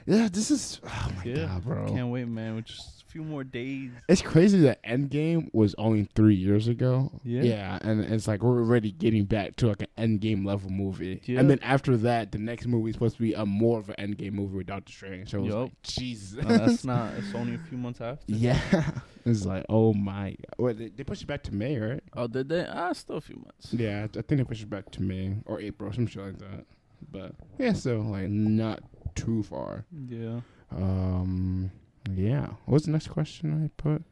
yeah, 0.06 0.28
this 0.32 0.50
is 0.50 0.80
oh 0.84 1.12
my 1.16 1.22
Yeah, 1.24 1.46
god, 1.46 1.64
bro. 1.64 1.86
Can't 1.86 2.08
wait, 2.08 2.26
man. 2.26 2.58
A 2.58 2.62
few 3.10 3.22
more 3.22 3.44
days. 3.44 3.90
It's 4.08 4.22
crazy 4.22 4.60
that 4.60 4.82
Endgame 4.84 5.52
was 5.52 5.74
only 5.78 6.08
three 6.14 6.34
years 6.34 6.68
ago. 6.68 7.10
Yeah. 7.24 7.42
Yeah, 7.42 7.78
and 7.82 8.00
it's 8.00 8.28
like 8.28 8.42
we're 8.42 8.58
already 8.58 8.92
getting 8.92 9.24
back 9.24 9.56
to 9.56 9.68
like 9.68 9.82
an 9.96 10.18
Endgame 10.18 10.46
level 10.46 10.70
movie. 10.70 11.20
Yeah. 11.24 11.40
And 11.40 11.50
then 11.50 11.58
after 11.62 11.96
that, 11.98 12.32
the 12.32 12.38
next 12.38 12.66
movie 12.66 12.90
is 12.90 12.94
supposed 12.94 13.16
to 13.16 13.22
be 13.22 13.34
a 13.34 13.44
more 13.44 13.78
of 13.78 13.88
an 13.90 13.96
Endgame 13.98 14.32
movie 14.32 14.58
with 14.58 14.66
Doctor 14.66 14.92
Strange. 14.92 15.30
So 15.30 15.42
Yup. 15.44 15.54
like, 15.54 15.82
Jesus. 15.82 16.44
That's 16.44 16.84
not. 16.84 17.12
It's 17.20 17.34
only 17.34 17.54
a 17.54 17.58
few 17.58 17.76
months 17.78 18.00
after. 18.00 18.24
yeah. 18.32 18.90
It's 19.26 19.44
like, 19.44 19.66
oh 19.68 19.92
my. 19.92 20.34
Well, 20.58 20.72
they, 20.72 20.88
they 20.88 21.04
pushed 21.04 21.22
it 21.22 21.26
back 21.26 21.42
to 21.42 21.54
May, 21.54 21.78
right? 21.78 22.02
Oh, 22.16 22.26
did 22.26 22.48
they? 22.48 22.64
Ah, 22.64 22.92
still 22.94 23.16
a 23.18 23.20
few 23.20 23.36
months. 23.36 23.72
Yeah, 23.72 24.00
I, 24.14 24.18
I 24.18 24.22
think 24.22 24.38
they 24.38 24.44
pushed 24.44 24.62
it 24.62 24.70
back 24.70 24.90
to 24.92 25.02
May 25.02 25.36
or 25.44 25.60
April, 25.60 25.92
some 25.92 26.06
shit 26.06 26.22
like 26.22 26.38
that. 26.38 26.64
But 27.12 27.32
yeah, 27.58 27.74
so 27.74 28.00
like 28.00 28.28
not 28.30 28.80
too 29.14 29.42
far. 29.42 29.84
Yeah. 30.08 30.40
Um, 30.74 31.70
yeah. 32.14 32.48
What's 32.66 32.86
the 32.86 32.92
next 32.92 33.08
question 33.08 33.64
I 33.64 33.70
put? 33.82 34.02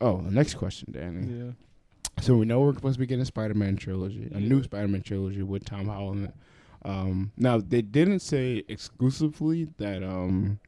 Oh, 0.00 0.22
the 0.22 0.30
next 0.30 0.54
question, 0.54 0.92
Danny. 0.92 1.26
Yeah. 1.32 1.52
So 2.20 2.36
we 2.36 2.46
know 2.46 2.60
we're 2.60 2.74
supposed 2.74 2.94
to 2.96 3.00
be 3.00 3.06
getting 3.06 3.22
a 3.22 3.26
Spider-Man 3.26 3.76
trilogy, 3.76 4.28
a 4.32 4.40
new 4.40 4.62
Spider-Man 4.62 5.02
trilogy 5.02 5.42
with 5.42 5.64
Tom 5.64 5.86
Holland. 5.86 6.32
Um, 6.84 7.32
now 7.36 7.58
they 7.58 7.82
didn't 7.82 8.20
say 8.20 8.64
exclusively 8.68 9.68
that 9.78 10.02
um 10.02 10.60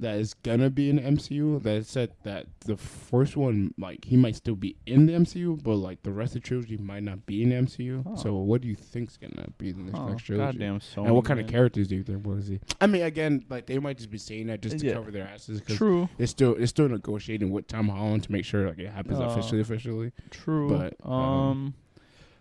that 0.00 0.18
it's 0.18 0.34
gonna 0.34 0.70
be 0.70 0.90
in 0.90 0.96
the 0.96 1.02
MCU. 1.02 1.62
That 1.62 1.86
said 1.86 2.10
that 2.24 2.46
the 2.60 2.76
first 2.76 3.36
one, 3.36 3.74
like 3.78 4.04
he 4.06 4.16
might 4.16 4.34
still 4.36 4.54
be 4.56 4.74
in 4.86 5.06
the 5.06 5.12
MCU, 5.12 5.62
but 5.62 5.76
like 5.76 6.02
the 6.02 6.10
rest 6.10 6.34
of 6.34 6.42
the 6.42 6.48
trilogy 6.48 6.76
might 6.76 7.02
not 7.02 7.26
be 7.26 7.42
in 7.42 7.50
the 7.50 7.56
MCU. 7.56 8.18
So 8.18 8.34
what 8.34 8.62
do 8.62 8.68
you 8.68 8.74
think's 8.74 9.16
gonna 9.16 9.48
be 9.58 9.72
the 9.72 9.82
next, 9.82 9.98
Oh, 9.98 10.08
next 10.08 10.22
trilogy? 10.24 10.58
goddamn 10.58 10.80
Sony. 10.80 11.06
and 11.06 11.14
what 11.14 11.24
kind 11.24 11.38
of 11.38 11.46
characters 11.46 11.88
do 11.88 11.96
you 11.96 12.02
think 12.02 12.26
will 12.26 12.40
see? 12.42 12.60
I 12.80 12.86
mean, 12.86 13.02
again, 13.02 13.44
like 13.48 13.66
they 13.66 13.78
might 13.78 13.98
just 13.98 14.10
be 14.10 14.18
saying 14.18 14.46
that 14.48 14.62
just 14.62 14.78
to 14.78 14.86
Yeah. 14.86 14.94
cover 14.94 15.10
their 15.10 15.26
asses 15.28 15.60
because 15.60 15.76
True. 15.76 16.08
they're 16.18 16.26
still 16.26 16.54
they're 16.56 16.66
still 16.66 16.88
negotiating 16.88 17.50
with 17.50 17.66
Tom 17.68 17.88
Holland 17.88 18.24
to 18.24 18.32
make 18.32 18.44
sure 18.44 18.68
like 18.68 18.78
it 18.78 18.90
happens 18.90 19.20
Uh, 19.20 19.24
officially. 19.24 19.60
Officially, 19.60 20.12
True. 20.30 20.68
But, 20.68 20.94
um, 21.04 21.12
um, 21.12 21.74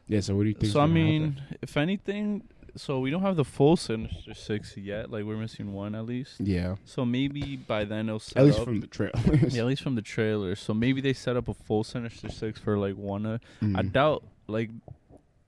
yeah. 0.07 0.21
So 0.21 0.35
what 0.35 0.43
do 0.43 0.49
you 0.49 0.55
think? 0.55 0.71
so 0.71 0.79
I 0.79 0.87
mean, 0.87 1.41
if 1.61 1.75
anything, 1.77 2.43
so 2.79 2.99
we 2.99 3.09
don't 3.11 3.21
have 3.21 3.35
the 3.35 3.45
full 3.45 3.75
Sinister 3.77 4.33
Six 4.33 4.75
yet. 4.77 5.11
Like 5.11 5.23
we're 5.25 5.37
missing 5.37 5.73
one 5.73 5.95
at 5.95 6.05
least. 6.05 6.35
yeah, 6.39 6.75
So 6.85 7.05
maybe 7.05 7.55
by 7.57 7.83
then 7.85 8.07
they'll 8.07 8.19
set 8.19 8.37
at 8.37 8.45
least 8.45 8.59
up. 8.59 8.65
from 8.65 8.79
the 8.79 8.87
trailer. 8.87 9.11
yeah, 9.49 9.61
at 9.61 9.67
least 9.67 9.81
from 9.83 9.95
the 9.95 10.01
trailer. 10.01 10.55
So 10.55 10.73
maybe 10.73 11.01
they 11.01 11.13
set 11.13 11.35
up 11.37 11.47
a 11.47 11.53
full 11.53 11.83
Sinister 11.83 12.29
Six 12.29 12.59
for 12.59 12.77
like 12.77 12.95
one. 12.95 13.25
Uh, 13.25 13.37
I 13.61 13.65
Mm. 13.65 13.91
doubt 13.91 14.23
like. 14.47 14.69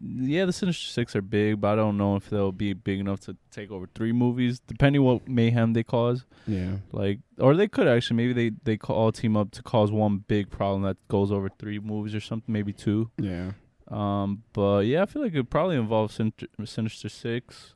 Yeah, 0.03 0.45
the 0.45 0.53
Sinister 0.53 0.87
Six 0.87 1.15
are 1.15 1.21
big, 1.21 1.61
but 1.61 1.73
I 1.73 1.75
don't 1.75 1.95
know 1.95 2.15
if 2.15 2.27
they'll 2.27 2.51
be 2.51 2.73
big 2.73 2.99
enough 2.99 3.19
to 3.21 3.37
take 3.51 3.69
over 3.69 3.85
three 3.93 4.11
movies, 4.11 4.59
depending 4.59 5.03
what 5.03 5.27
mayhem 5.27 5.73
they 5.73 5.83
cause. 5.83 6.25
yeah, 6.47 6.77
Like, 6.91 7.19
or 7.37 7.55
they 7.55 7.67
could 7.67 7.87
actually 7.87 8.17
maybe 8.17 8.33
they 8.33 8.49
they 8.63 8.77
all 8.89 9.11
team 9.11 9.37
up 9.37 9.51
to 9.51 9.61
cause 9.61 9.91
one 9.91 10.17
big 10.27 10.49
problem 10.49 10.81
that 10.81 10.97
goes 11.07 11.31
over 11.31 11.49
three 11.49 11.77
movies 11.77 12.15
or 12.15 12.19
something, 12.19 12.51
maybe 12.51 12.73
two. 12.73 13.11
yeah, 13.19 13.51
Um, 13.91 14.43
but 14.53 14.85
yeah, 14.85 15.01
I 15.03 15.05
feel 15.05 15.21
like 15.21 15.35
it 15.35 15.49
probably 15.49 15.75
involves 15.75 16.15
Sin- 16.15 16.33
Sinister 16.63 17.09
Six. 17.09 17.75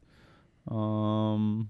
Um, 0.70 1.70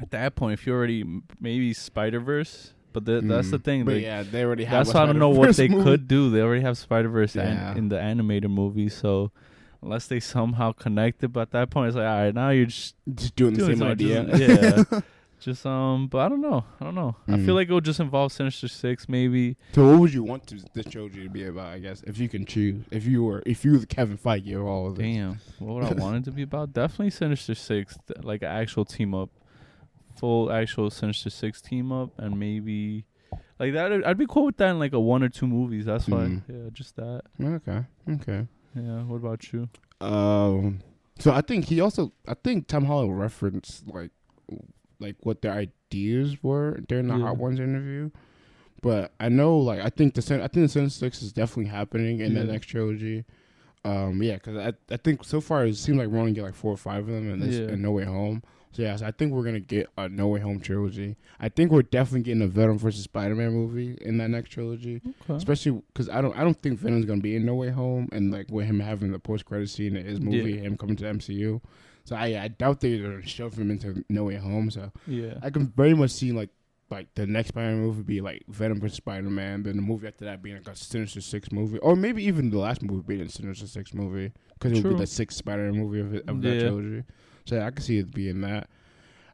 at 0.00 0.10
that 0.10 0.34
point, 0.36 0.54
if 0.54 0.66
you 0.66 0.72
already 0.72 1.04
maybe 1.40 1.72
Spider 1.74 2.20
Verse, 2.20 2.72
but 2.92 3.04
the, 3.04 3.20
that's 3.20 3.50
the 3.50 3.58
Mm. 3.58 3.64
thing. 3.64 3.84
But 3.84 3.94
like, 3.96 4.02
yeah, 4.02 4.22
they 4.22 4.42
already 4.44 4.64
have. 4.64 4.86
that's 4.86 4.94
why 4.94 5.02
I 5.02 5.06
don't 5.06 5.18
know 5.18 5.28
what 5.28 5.54
they 5.56 5.68
movie. 5.68 5.84
could 5.84 6.08
do. 6.08 6.30
They 6.30 6.40
already 6.40 6.62
have 6.62 6.78
Spider 6.78 7.08
Verse 7.08 7.36
Yeah. 7.36 7.74
in 7.76 7.88
the 7.90 8.00
animated 8.00 8.50
movie, 8.50 8.88
so 8.88 9.30
unless 9.82 10.06
they 10.06 10.18
somehow 10.20 10.72
connect 10.72 11.22
it, 11.22 11.28
but 11.28 11.40
at 11.42 11.50
that 11.52 11.70
point, 11.70 11.88
it's 11.88 11.96
like, 11.96 12.06
all 12.06 12.22
right, 12.24 12.34
now 12.34 12.48
you're 12.50 12.66
just 12.66 12.94
just 13.14 13.36
doing 13.36 13.54
the 13.54 13.66
same 13.66 13.82
idea. 13.82 14.24
just- 14.24 14.92
yeah. 14.92 15.00
Just 15.40 15.64
um, 15.64 16.08
but 16.08 16.18
I 16.18 16.28
don't 16.28 16.40
know. 16.40 16.64
I 16.80 16.84
don't 16.84 16.94
know. 16.96 17.14
I 17.28 17.32
Mm. 17.32 17.46
feel 17.46 17.54
like 17.54 17.68
it 17.68 17.72
would 17.72 17.84
just 17.84 18.00
involve 18.00 18.32
Sinister 18.32 18.66
Six, 18.68 19.08
maybe. 19.08 19.56
so 19.72 19.88
what 19.90 20.00
would 20.00 20.12
you 20.12 20.24
want 20.24 20.46
to, 20.48 20.56
this 20.74 20.86
trilogy 20.86 21.22
to 21.22 21.28
be 21.30 21.44
about? 21.46 21.66
I 21.66 21.78
guess 21.78 22.02
if 22.02 22.18
you 22.18 22.28
can 22.28 22.44
choose, 22.44 22.84
if 22.90 23.06
you 23.06 23.22
were, 23.22 23.42
if 23.46 23.64
you 23.64 23.72
were 23.72 23.78
the 23.78 23.86
Kevin 23.86 24.18
Feige 24.18 24.54
of 24.56 24.66
all 24.66 24.88
of 24.88 24.96
this. 24.96 25.04
Damn, 25.04 25.40
what 25.60 25.74
would 25.74 25.84
I 25.84 26.02
want 26.02 26.16
it 26.16 26.24
to 26.24 26.32
be 26.32 26.42
about? 26.42 26.72
Definitely 26.72 27.10
Sinister 27.10 27.54
Six, 27.54 27.96
th- 28.08 28.24
like 28.24 28.42
an 28.42 28.48
actual 28.48 28.84
team 28.84 29.14
up, 29.14 29.30
full 30.16 30.50
actual 30.50 30.90
Sinister 30.90 31.30
Six 31.30 31.60
team 31.62 31.92
up, 31.92 32.10
and 32.18 32.38
maybe 32.38 33.04
like 33.60 33.72
that. 33.74 34.04
I'd 34.06 34.18
be 34.18 34.26
cool 34.28 34.46
with 34.46 34.56
that 34.56 34.70
in 34.70 34.78
like 34.80 34.92
a 34.92 35.00
one 35.00 35.22
or 35.22 35.28
two 35.28 35.46
movies. 35.46 35.84
That's 35.84 36.08
why, 36.08 36.18
Mm. 36.24 36.42
yeah, 36.48 36.70
just 36.72 36.96
that. 36.96 37.22
Okay. 37.40 37.84
Okay. 38.10 38.46
Yeah. 38.74 39.02
What 39.04 39.16
about 39.16 39.52
you? 39.52 39.68
Um. 40.00 40.80
So 41.20 41.32
I 41.32 41.40
think 41.42 41.64
he 41.66 41.80
also, 41.80 42.12
I 42.26 42.34
think 42.34 42.66
Tom 42.68 42.84
Holland 42.84 43.18
referenced 43.18 43.86
like, 43.88 44.10
like 45.00 45.16
what 45.20 45.42
their 45.42 45.52
ideas 45.52 46.42
were 46.42 46.80
during 46.88 47.08
the 47.08 47.16
Yeah. 47.16 47.22
Hot 47.26 47.36
Ones 47.36 47.60
interview. 47.60 48.10
But 48.80 49.12
I 49.18 49.28
know, 49.28 49.58
like, 49.58 49.80
I 49.80 49.88
think 49.90 50.14
the 50.14 50.22
Sin- 50.22 50.40
I 50.40 50.46
think 50.48 50.64
the 50.64 50.68
Sin 50.68 50.88
Six 50.90 51.22
is 51.22 51.32
definitely 51.32 51.70
happening 51.70 52.20
in 52.20 52.34
the 52.34 52.44
next 52.44 52.66
trilogy. 52.66 53.24
Um, 53.84 54.22
yeah, 54.22 54.34
because 54.34 54.56
I 54.56 54.72
I 54.92 54.96
think 54.98 55.24
so 55.24 55.40
far 55.40 55.64
it 55.66 55.76
seems 55.76 55.98
like 55.98 56.08
we're 56.08 56.18
only 56.18 56.32
get 56.32 56.42
like 56.44 56.54
four 56.54 56.72
or 56.72 56.76
five 56.76 57.08
of 57.08 57.14
them, 57.14 57.30
and 57.30 57.42
this 57.42 57.56
Yeah. 57.58 57.68
and 57.68 57.82
No 57.82 57.92
Way 57.92 58.04
Home. 58.04 58.42
So 58.70 58.82
yeah, 58.82 58.94
so 58.96 59.06
I 59.06 59.12
think 59.12 59.32
we're 59.32 59.44
gonna 59.44 59.60
get 59.60 59.88
a 59.96 60.08
No 60.08 60.28
Way 60.28 60.40
Home 60.40 60.60
trilogy. 60.60 61.16
I 61.40 61.48
think 61.48 61.72
we're 61.72 61.82
definitely 61.82 62.22
getting 62.22 62.42
a 62.42 62.46
Venom 62.46 62.78
versus 62.78 63.02
Spider 63.04 63.34
Man 63.34 63.52
movie 63.52 63.96
in 64.02 64.18
that 64.18 64.28
next 64.30 64.50
trilogy 64.50 65.00
Okay. 65.22 65.34
especially 65.34 65.80
because 65.92 66.08
I 66.08 66.20
don't 66.20 66.36
I 66.36 66.44
don't 66.44 66.60
think 66.60 66.78
Venom's 66.78 67.06
gonna 67.06 67.20
be 67.22 67.34
in 67.34 67.44
No 67.46 67.54
Way 67.54 67.70
Home, 67.70 68.08
and 68.12 68.30
like 68.30 68.50
with 68.50 68.66
him 68.66 68.78
having 68.80 69.10
the 69.10 69.18
post 69.18 69.44
credit 69.46 69.70
scene 69.70 69.96
in 69.96 70.04
his 70.06 70.20
movie, 70.20 70.52
Yeah. 70.52 70.60
him 70.60 70.76
coming 70.76 70.96
to 70.96 71.04
MCU. 71.06 71.60
So 72.08 72.16
I 72.16 72.42
I 72.42 72.48
doubt 72.48 72.80
they're 72.80 73.02
gonna 73.02 73.26
shove 73.26 73.58
him 73.58 73.70
into 73.70 74.02
No 74.08 74.24
Way 74.24 74.36
Home. 74.36 74.70
So 74.70 74.90
Yeah. 75.06 75.34
I 75.42 75.50
can 75.50 75.66
very 75.68 75.92
much 75.92 76.10
see 76.10 76.32
like 76.32 76.48
like 76.90 77.14
the 77.14 77.26
next 77.26 77.48
Spider 77.48 77.72
Man 77.72 77.80
movie 77.80 78.02
be 78.02 78.20
like 78.22 78.44
Venom 78.48 78.80
versus 78.80 78.96
Spider 78.96 79.28
Man, 79.28 79.62
then 79.62 79.76
the 79.76 79.82
movie 79.82 80.06
after 80.08 80.24
that 80.24 80.42
being 80.42 80.56
like 80.56 80.68
a 80.68 80.74
Sinister 80.74 81.20
Six 81.20 81.52
movie, 81.52 81.76
or 81.80 81.96
maybe 81.96 82.24
even 82.24 82.48
the 82.48 82.58
last 82.58 82.80
movie 82.82 83.04
being 83.06 83.20
a 83.20 83.28
Sinister 83.28 83.66
Six 83.66 83.92
movie 83.92 84.32
because 84.54 84.72
it 84.72 84.82
would 84.82 84.94
be 84.94 85.00
the 85.00 85.06
sixth 85.06 85.36
Spider 85.36 85.70
Man 85.70 85.82
movie 85.82 86.00
of, 86.00 86.14
of 86.26 86.40
that 86.40 86.60
trilogy. 86.60 87.04
So 87.44 87.60
I 87.60 87.70
can 87.70 87.82
see 87.82 87.98
it 87.98 88.10
being 88.14 88.40
that. 88.40 88.70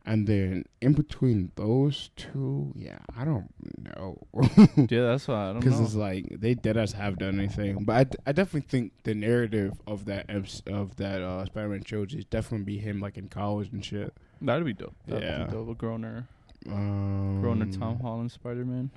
And 0.06 0.26
then 0.26 0.66
in 0.82 0.92
between 0.92 1.50
those 1.56 2.10
two, 2.14 2.72
yeah, 2.76 2.98
I 3.16 3.24
don't 3.24 3.48
know. 3.96 4.18
yeah, 4.76 5.00
that's 5.06 5.26
why 5.26 5.48
I 5.48 5.52
don't 5.52 5.60
because 5.60 5.80
know. 5.80 5.86
it's 5.86 5.94
like 5.94 6.26
they 6.40 6.52
dead 6.52 6.76
us 6.76 6.92
have 6.92 7.18
done 7.18 7.38
anything. 7.38 7.84
But 7.84 7.96
I, 7.96 8.04
d- 8.04 8.18
I 8.26 8.32
definitely 8.32 8.68
think 8.68 8.92
the 9.04 9.14
narrative 9.14 9.80
of 9.86 10.04
that 10.04 10.28
of 10.66 10.96
that 10.96 11.22
uh, 11.22 11.46
Spider-Man 11.46 11.84
trilogy 11.84 12.18
is 12.18 12.26
definitely 12.26 12.64
be 12.66 12.78
him 12.78 13.00
like 13.00 13.16
in 13.16 13.28
college 13.28 13.70
and 13.72 13.82
shit. 13.82 14.12
That'd 14.42 14.66
be 14.66 14.74
dope. 14.74 14.94
That'd 15.06 15.22
Yeah. 15.24 15.44
be 15.46 15.52
dope. 15.52 15.70
A 15.70 15.74
grown-er, 15.74 16.26
Um, 16.70 17.40
grown-er 17.40 17.72
Tom 17.72 17.98
Holland 18.00 18.30
Spider-Man. 18.30 18.90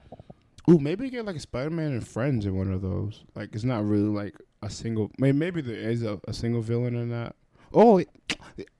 Ooh, 0.69 0.77
maybe 0.79 1.09
get 1.09 1.25
like 1.25 1.37
a 1.37 1.39
Spider-Man 1.39 1.93
and 1.93 2.05
Friends 2.05 2.45
in 2.45 2.57
one 2.57 2.73
of 2.73 2.81
those. 2.81 3.23
Like 3.33 3.55
it's 3.55 3.63
not 3.63 3.85
really 3.85 4.09
like 4.09 4.35
a 4.61 4.69
single. 4.69 5.09
Maybe 5.17 5.37
maybe 5.37 5.61
there 5.61 5.75
is 5.89 6.03
a, 6.03 6.19
a 6.27 6.33
single 6.33 6.61
villain 6.61 6.95
in 6.95 7.09
that. 7.11 7.35
Oh, 7.73 7.97
it, 7.97 8.09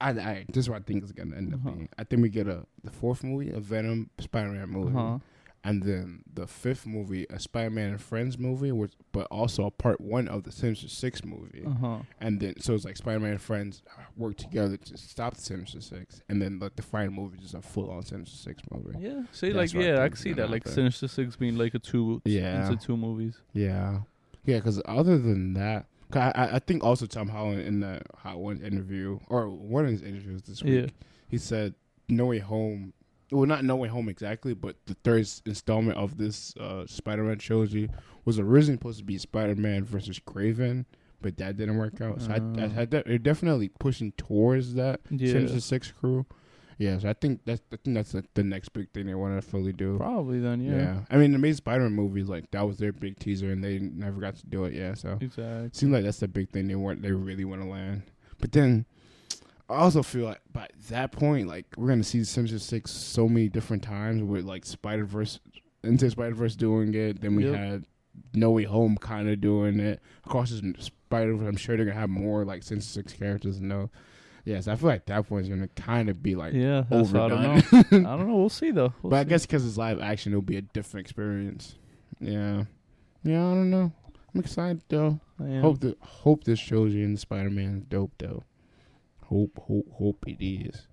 I, 0.02 0.10
I 0.12 0.46
this 0.50 0.66
is 0.66 0.70
what 0.70 0.80
I 0.80 0.84
think 0.84 1.04
is 1.04 1.12
gonna 1.12 1.36
end 1.36 1.54
up 1.54 1.60
Uh-huh. 1.62 1.72
being. 1.72 1.90
I 1.98 2.04
think 2.04 2.22
we 2.22 2.30
get 2.30 2.48
a 2.48 2.66
the 2.84 2.92
fourth 2.92 3.24
movie, 3.24 3.52
a 3.52 3.60
Venom 3.60 4.10
Spider-Man 4.20 4.70
movie. 4.70 4.96
Uh-huh. 4.98 5.20
and 5.64 5.84
then 5.84 6.22
the 6.34 6.48
fifth 6.48 6.86
movie, 6.86 7.26
a 7.30 7.40
Spider-Man 7.40 7.90
and 7.90 8.02
Friends 8.02 8.38
movie, 8.38 8.72
which, 8.72 8.94
but 9.12 9.28
also 9.30 9.66
a 9.66 9.72
part 9.72 10.00
one 10.00 10.28
of 10.30 10.44
the 10.44 10.52
Sinister 10.52 10.88
Six 10.88 11.26
movie. 11.26 11.64
Uh-huh. 11.66 11.98
And 12.22 12.40
then 12.40 12.54
so 12.62 12.74
it's 12.74 12.86
like 12.86 12.96
Spider-Man 12.96 13.32
and 13.32 13.42
Friends 13.42 13.82
work 14.16 14.38
together 14.38 14.78
to 14.78 14.98
stop 14.98 15.34
the 15.36 15.42
Sinister 15.42 15.82
Six, 15.82 16.22
and 16.30 16.42
then 16.42 16.60
like 16.60 16.76
the 16.78 16.84
final 16.84 17.12
movie 17.12 17.40
is 17.44 17.54
a 17.54 17.62
full-on 17.62 18.04
Sinister 18.04 18.38
Six 18.38 18.62
movie. 18.72 18.98
Yeah. 19.00 19.24
See, 19.34 19.52
That's 19.52 19.74
like, 19.74 19.78
what 19.82 19.86
I 19.86 19.96
yeah, 19.96 20.04
I 20.04 20.08
can 20.08 20.18
see 20.18 20.34
that. 20.34 20.50
Like 20.50 20.64
happen. 20.64 20.74
Sinister 20.74 21.08
Six 21.10 21.36
being 21.36 21.58
like 21.58 21.74
a 21.76 21.80
two, 21.80 22.22
Yeah. 22.24 22.70
into 22.70 22.84
two 22.86 22.96
movies. 22.96 23.42
Yeah, 23.54 24.00
yeah. 24.46 24.58
Because 24.58 24.82
other 24.86 25.18
than 25.18 25.54
that, 25.56 25.88
I, 26.14 26.32
I 26.36 26.56
I 26.56 26.60
think 26.60 26.84
also 26.84 27.06
Tom 27.06 27.28
Holland 27.30 27.62
in 27.62 27.80
that 27.82 28.04
Hot 28.18 28.38
One 28.40 28.62
interview 28.62 29.20
or 29.30 29.50
one 29.50 29.86
of 29.86 29.92
his 29.92 30.02
interviews 30.02 30.44
this 30.44 30.64
week, 30.64 30.74
Yeah. 30.86 30.90
he 31.28 31.38
said 31.38 31.76
No 32.08 32.28
Way 32.28 32.40
Home. 32.40 32.94
Well, 33.32 33.46
not 33.46 33.66
No 33.66 33.76
Way 33.76 33.90
Home 33.90 34.08
exactly, 34.08 34.54
but 34.54 34.78
the 34.86 34.94
third 35.04 35.28
installment 35.46 35.98
of 35.98 36.18
this 36.18 36.56
uh, 36.58 36.86
Spider-Man 36.88 37.40
trilogy 37.40 37.90
was 38.24 38.40
originally 38.40 38.78
supposed 38.78 39.00
to 39.00 39.04
be 39.04 39.18
Spider-Man 39.18 39.84
versus 39.84 40.18
Kraven, 40.20 40.86
but 41.22 41.36
that 41.38 41.58
didn't 41.58 41.78
work 41.78 42.00
out. 42.00 42.22
So 42.22 42.32
I, 42.32 42.36
I, 42.36 42.40
Oh. 42.40 42.72
I, 42.82 42.86
they're 42.86 43.18
definitely 43.18 43.68
pushing 43.68 44.14
towards 44.14 44.76
that 44.76 45.02
Yeah. 45.12 45.32
Sinister 45.34 45.60
Six 45.60 45.92
crew. 45.92 46.26
Yeah, 46.80 47.00
so 47.00 47.10
I 47.10 47.14
think 47.14 47.42
that's 47.44 47.62
I 47.74 47.78
think 47.84 47.96
that's 47.96 48.12
the, 48.12 48.24
the 48.36 48.44
next 48.44 48.70
big 48.70 48.92
thing 48.92 49.08
they 49.08 49.16
want 49.16 49.42
to 49.42 49.48
fully 49.48 49.74
do. 49.74 49.98
Probably 49.98 50.40
then, 50.40 50.62
yeah. 50.62 50.76
Yeah. 50.78 51.00
I 51.10 51.18
mean, 51.18 51.32
the 51.32 51.38
Amazing 51.38 51.58
Spider-Man 51.58 51.94
movies 51.94 52.28
like 52.30 52.52
that 52.52 52.68
was 52.68 52.78
their 52.78 52.94
big 52.94 53.18
teaser, 53.18 53.52
and 53.52 53.64
they 53.64 53.80
never 53.80 54.22
got 54.22 54.36
to 54.38 54.46
do 54.46 54.66
it. 54.66 54.74
Yeah, 54.74 54.94
so 54.94 55.18
Exactly. 55.20 55.70
seems 55.74 55.92
like 55.92 56.04
that's 56.04 56.20
the 56.20 56.28
big 56.28 56.52
thing 56.52 56.68
they 56.68 56.76
want. 56.76 57.02
They 57.02 57.12
really 57.12 57.46
want 57.46 57.62
to 57.64 57.68
land. 57.68 58.04
But 58.40 58.52
then, 58.52 58.86
I 59.70 59.76
also 59.78 60.04
feel 60.04 60.26
like 60.26 60.42
by 60.54 60.68
that 60.90 61.12
point, 61.12 61.48
like 61.48 61.66
we're 61.78 61.88
gonna 61.90 62.04
see 62.04 62.24
Sinister 62.24 62.60
Six 62.60 62.92
so 62.92 63.28
many 63.28 63.50
different 63.50 63.82
times 63.84 64.22
with 64.22 64.46
like 64.46 64.64
Spider 64.66 65.06
Verse, 65.06 65.40
into 65.84 66.10
Spider 66.12 66.36
Verse 66.36 66.56
doing 66.56 66.94
it. 66.94 67.22
Then 67.22 67.36
we 67.36 67.46
Yep. 67.50 67.56
had 67.56 67.86
No 68.36 68.52
Way 68.52 68.64
Home 68.66 68.98
kind 68.98 69.28
of 69.30 69.42
doing 69.42 69.80
it. 69.80 70.00
Of 70.24 70.30
course, 70.32 70.52
Spider 70.78 71.34
Verse. 71.36 71.48
I'm 71.48 71.56
sure 71.58 71.76
they're 71.76 71.88
gonna 71.88 72.00
have 72.00 72.10
more 72.12 72.46
like 72.46 72.62
Sinister 72.62 72.94
Six 73.02 73.14
characters. 73.14 73.60
No, 73.60 73.90
yes, 74.48 74.68
I 74.68 74.76
feel 74.76 74.90
like 74.90 75.06
that 75.08 75.28
point 75.28 75.44
is 75.44 75.50
gonna 75.50 75.68
kind 75.70 76.10
of 76.10 76.24
be 76.24 76.36
like 76.36 76.54
yeah, 76.54 76.84
what 76.90 77.10
I 77.10 77.28
don't 77.28 77.42
know. 77.42 77.52
overdone. 77.52 78.06
I 78.06 78.10
don't 78.18 78.28
know. 78.28 78.36
We'll 78.36 78.50
see 78.50 78.72
though. 78.72 78.94
We'll 79.02 79.12
but 79.12 79.18
I 79.18 79.24
guess 79.26 79.46
because 79.46 79.66
it's 79.66 79.78
live 79.78 80.00
action, 80.02 80.32
it'll 80.32 80.42
be 80.42 80.58
a 80.58 80.62
different 80.62 81.06
experience. 81.06 81.76
Yeah, 82.20 82.64
yeah, 83.24 83.46
I 83.46 83.54
don't 83.54 83.70
know. 83.70 83.92
I'm 84.34 84.40
excited 84.40 84.82
though. 84.88 85.20
I 85.40 85.46
am. 85.46 85.62
Hope 85.62 85.80
that 85.82 85.98
hope 86.02 86.44
this 86.44 86.60
trilogy 86.60 87.04
in 87.04 87.18
Spider 87.18 87.50
Man 87.50 87.78
is 87.78 87.84
dope 87.84 88.14
though. 88.18 88.44
Hope, 89.26 89.60
hope, 89.68 89.92
hope 89.94 90.26
it 90.26 90.44
is. 90.44 90.88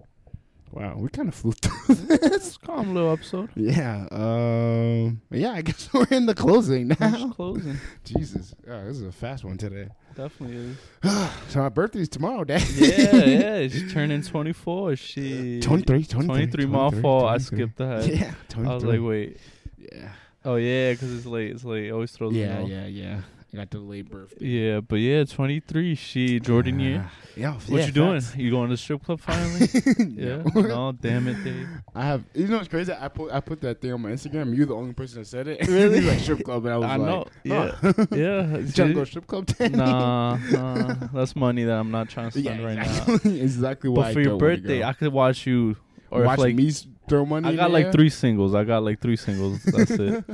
Wow, 0.74 0.96
we 0.96 1.08
kind 1.08 1.28
of 1.28 1.36
flew 1.36 1.52
through 1.52 1.94
this. 1.94 2.56
calm 2.56 2.94
little 2.94 3.12
episode. 3.12 3.48
Yeah, 3.54 4.08
um, 4.10 5.20
yeah. 5.30 5.52
I 5.52 5.62
guess 5.62 5.88
we're 5.94 6.08
in 6.10 6.26
the 6.26 6.34
closing 6.34 6.88
now. 6.98 7.30
Closing. 7.30 7.76
Jesus, 8.04 8.56
oh, 8.68 8.84
this 8.84 8.96
is 8.96 9.02
a 9.04 9.12
fast 9.12 9.44
one 9.44 9.56
today. 9.56 9.88
Definitely 10.16 10.56
is. 10.56 10.76
so 11.48 11.60
my 11.60 11.68
birthday's 11.68 12.08
tomorrow, 12.08 12.42
Dad. 12.42 12.66
Yeah, 12.70 13.14
yeah. 13.14 13.68
She's 13.68 13.92
turning 13.92 14.20
24. 14.22 14.96
She 14.96 15.60
23, 15.60 16.06
23, 16.06 16.46
23 16.46 16.66
my 16.66 16.90
fault. 17.00 17.26
I 17.26 17.38
skipped 17.38 17.76
that. 17.76 18.08
Yeah, 18.08 18.34
23. 18.48 18.68
I 18.68 18.74
was 18.74 18.84
like, 18.84 19.00
wait. 19.00 19.38
yeah, 19.78 20.08
Oh 20.44 20.56
yeah, 20.56 20.90
because 20.90 21.14
it's 21.14 21.24
late. 21.24 21.52
It's 21.52 21.64
late. 21.64 21.86
It 21.86 21.92
always 21.92 22.10
throws 22.10 22.32
me 22.32 22.42
yeah, 22.42 22.58
off. 22.60 22.68
yeah, 22.68 22.86
yeah. 22.86 23.20
I 23.54 23.56
got 23.58 23.70
the 23.70 23.78
late 23.78 24.10
birthday. 24.10 24.44
Yeah, 24.46 24.80
but 24.80 24.96
yeah, 24.96 25.22
23. 25.22 25.94
She 25.94 26.40
Jordan 26.40 26.80
year. 26.80 27.04
Ah, 27.06 27.12
yeah, 27.36 27.52
What 27.52 27.68
yeah, 27.68 27.86
you 27.86 27.92
doing? 27.92 28.20
facts. 28.20 28.36
You 28.36 28.50
going 28.50 28.68
to 28.68 28.72
the 28.72 28.76
strip 28.76 29.04
club 29.04 29.20
finally? 29.20 29.68
yeah. 30.16 30.42
No. 30.56 30.60
no, 30.62 30.92
damn 30.92 31.28
it, 31.28 31.44
Dave. 31.44 31.68
I 31.94 32.04
have. 32.04 32.24
You 32.34 32.48
know 32.48 32.56
what's 32.56 32.66
crazy? 32.66 32.92
I 32.92 33.06
put 33.06 33.32
I 33.32 33.38
put 33.38 33.60
that 33.60 33.80
thing 33.80 33.92
on 33.92 34.02
my 34.02 34.10
Instagram. 34.10 34.56
You're 34.56 34.66
the 34.66 34.74
only 34.74 34.92
person 34.92 35.20
that 35.20 35.26
said 35.26 35.46
it. 35.46 35.68
Really? 35.74 36.00
Like 36.00 36.18
strip 36.18 36.42
club, 36.44 36.64
and 36.64 36.74
I 36.74 36.78
was 36.78 36.90
I 36.90 36.96
like, 36.96 37.08
know. 37.08 37.26
huh. 37.48 38.06
Yeah, 38.10 38.16
yeah. 38.16 38.58
You 38.58 38.72
trying 38.72 38.88
to 38.88 38.94
go 38.94 39.00
to 39.00 39.06
strip 39.06 39.26
club? 39.28 39.46
Danny? 39.46 39.76
Nah, 39.76 40.36
nah, 40.50 40.74
uh, 40.74 40.94
that's 41.12 41.36
money 41.36 41.62
that 41.64 41.76
I'm 41.78 41.90
not 41.92 42.08
trying 42.08 42.30
to 42.30 42.40
yeah, 42.40 42.52
spend 42.52 42.64
right 42.64 42.76
now. 42.76 42.82
exactly. 42.82 43.40
exactly 43.40 43.90
why. 43.90 44.02
But 44.02 44.12
for 44.14 44.20
your 44.20 44.36
birthday, 44.36 44.82
I 44.82 44.92
could 44.94 45.12
watch 45.12 45.46
you, 45.46 45.76
or 46.10 46.24
watch 46.24 46.38
like 46.40 46.54
me 46.56 46.72
throw 47.08 47.24
money. 47.24 47.48
I 47.48 47.50
in 47.52 47.56
got 47.56 47.68
the 47.68 47.72
like 47.72 47.86
air? 47.86 47.92
three 47.92 48.10
singles. 48.10 48.54
I 48.54 48.64
got 48.64 48.82
like 48.82 49.00
three 49.00 49.16
singles. 49.16 49.62
That's 49.62 49.90
it. 49.92 50.24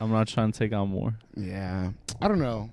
I'm 0.00 0.10
not 0.10 0.28
trying 0.28 0.52
to 0.52 0.58
take 0.58 0.72
out 0.72 0.86
more. 0.86 1.14
Yeah, 1.36 1.92
I 2.20 2.28
don't 2.28 2.38
know. 2.38 2.70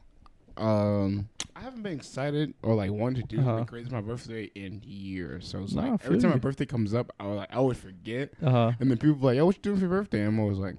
Um, 0.58 1.30
I 1.56 1.62
haven't 1.62 1.82
been 1.84 1.94
excited 1.94 2.54
or 2.62 2.76
like 2.76 2.92
wanted 2.92 3.28
to 3.30 3.36
do 3.36 3.42
Uh-huh. 3.42 3.50
something 3.50 3.66
crazy 3.66 3.90
for 3.90 3.96
my 3.96 4.02
birthday 4.02 4.44
in 4.56 4.82
years. 4.86 5.48
So 5.48 5.64
it's 5.64 5.74
Nah, 5.74 5.92
like 5.92 6.06
every 6.06 6.20
time 6.20 6.32
my 6.32 6.38
birthday 6.38 6.66
comes 6.66 6.94
up, 6.94 7.12
I 7.20 7.26
was 7.28 7.38
like, 7.38 7.50
I 7.52 7.56
always 7.58 7.78
forget. 7.78 8.34
Uh 8.42 8.50
huh. 8.52 8.72
And 8.80 8.90
then 8.92 8.98
people 8.98 9.16
be 9.16 9.26
like, 9.26 9.38
"Yo, 9.38 9.46
what 9.46 9.56
you 9.56 9.62
doing 9.62 9.78
for 9.78 9.82
your 9.82 9.90
birthday?" 9.90 10.24
I'm 10.26 10.40
always 10.40 10.58
like, 10.58 10.76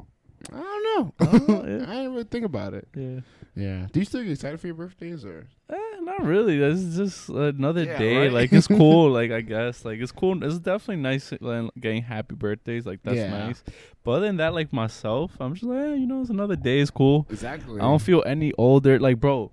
"I 0.52 0.56
don't 0.60 0.84
know. 0.84 1.14
Oh, 1.20 1.64
yeah. 1.66 1.84
I 1.90 1.94
didn't 1.96 2.12
really 2.12 2.24
think 2.24 2.44
about 2.44 2.74
it." 2.74 2.88
Yeah. 2.96 3.20
Yeah. 3.56 3.86
Do 3.92 4.00
you 4.00 4.06
still 4.06 4.22
get 4.22 4.32
excited 4.32 4.60
for 4.60 4.66
your 4.66 4.74
birthdays 4.74 5.24
or? 5.24 5.46
Eh, 5.70 5.76
not 6.00 6.24
really. 6.24 6.58
This 6.58 6.80
is 6.80 6.96
just 6.96 7.28
another 7.28 7.84
Yeah, 7.84 7.98
day. 7.98 8.16
right? 8.16 8.32
Like 8.32 8.52
it's 8.52 8.66
cool. 8.66 9.10
like 9.18 9.30
I 9.30 9.42
guess. 9.42 9.84
Like 9.84 10.00
it's 10.00 10.10
cool. 10.12 10.42
It's 10.42 10.58
definitely 10.58 10.96
nice 11.02 11.32
like, 11.40 11.70
getting 11.78 12.02
happy 12.02 12.34
birthdays. 12.34 12.84
Like 12.84 13.00
that's 13.04 13.16
Yeah. 13.16 13.30
nice. 13.46 13.62
But 14.02 14.10
other 14.12 14.26
than 14.26 14.38
that, 14.38 14.54
like 14.54 14.72
myself, 14.72 15.36
I'm 15.40 15.54
just 15.54 15.64
like, 15.64 15.78
eh, 15.78 15.94
you 15.94 16.06
know, 16.06 16.20
it's 16.20 16.30
another 16.30 16.56
day. 16.56 16.80
It's 16.80 16.90
cool. 16.90 17.26
Exactly. 17.30 17.76
I 17.80 17.84
don't 17.84 18.02
feel 18.02 18.22
any 18.26 18.52
older. 18.58 18.98
Like, 18.98 19.20
bro, 19.20 19.52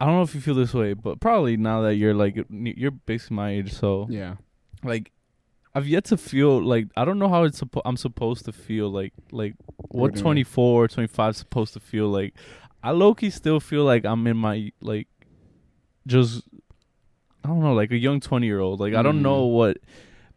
I 0.00 0.06
don't 0.06 0.14
know 0.14 0.22
if 0.22 0.34
you 0.34 0.40
feel 0.40 0.54
this 0.54 0.72
way, 0.72 0.94
but 0.94 1.18
probably 1.20 1.56
now 1.56 1.82
that 1.82 1.96
you're 1.96 2.14
like 2.14 2.38
you're 2.50 2.92
basically 2.92 3.34
my 3.36 3.50
age, 3.50 3.72
so 3.72 4.06
Yeah. 4.08 4.36
like 4.84 5.10
I've 5.74 5.86
yet 5.88 6.04
to 6.06 6.16
feel 6.16 6.62
like 6.62 6.86
I 6.96 7.04
don't 7.04 7.18
know 7.18 7.28
how 7.28 7.42
it's 7.44 7.60
suppo- 7.60 7.82
I'm 7.84 7.96
supposed 7.96 8.44
to 8.44 8.52
feel 8.52 8.88
like 8.90 9.12
like 9.32 9.54
what 9.90 10.12
doing. 10.14 10.22
24 10.22 10.88
25 10.88 11.36
supposed 11.36 11.72
to 11.74 11.80
feel 11.80 12.08
like 12.08 12.34
I 12.82 12.90
low 12.92 13.14
key 13.14 13.30
still 13.30 13.60
feel 13.60 13.84
like 13.84 14.04
I'm 14.04 14.26
in 14.26 14.36
my 14.36 14.72
like 14.80 15.08
just 16.06 16.42
I 17.44 17.48
don't 17.48 17.60
know 17.60 17.74
like 17.74 17.90
a 17.92 17.96
young 17.96 18.20
20 18.20 18.46
year 18.46 18.60
old 18.60 18.80
like 18.80 18.94
I 18.94 19.02
don't 19.02 19.18
Mm. 19.18 19.22
know 19.22 19.44
what 19.46 19.78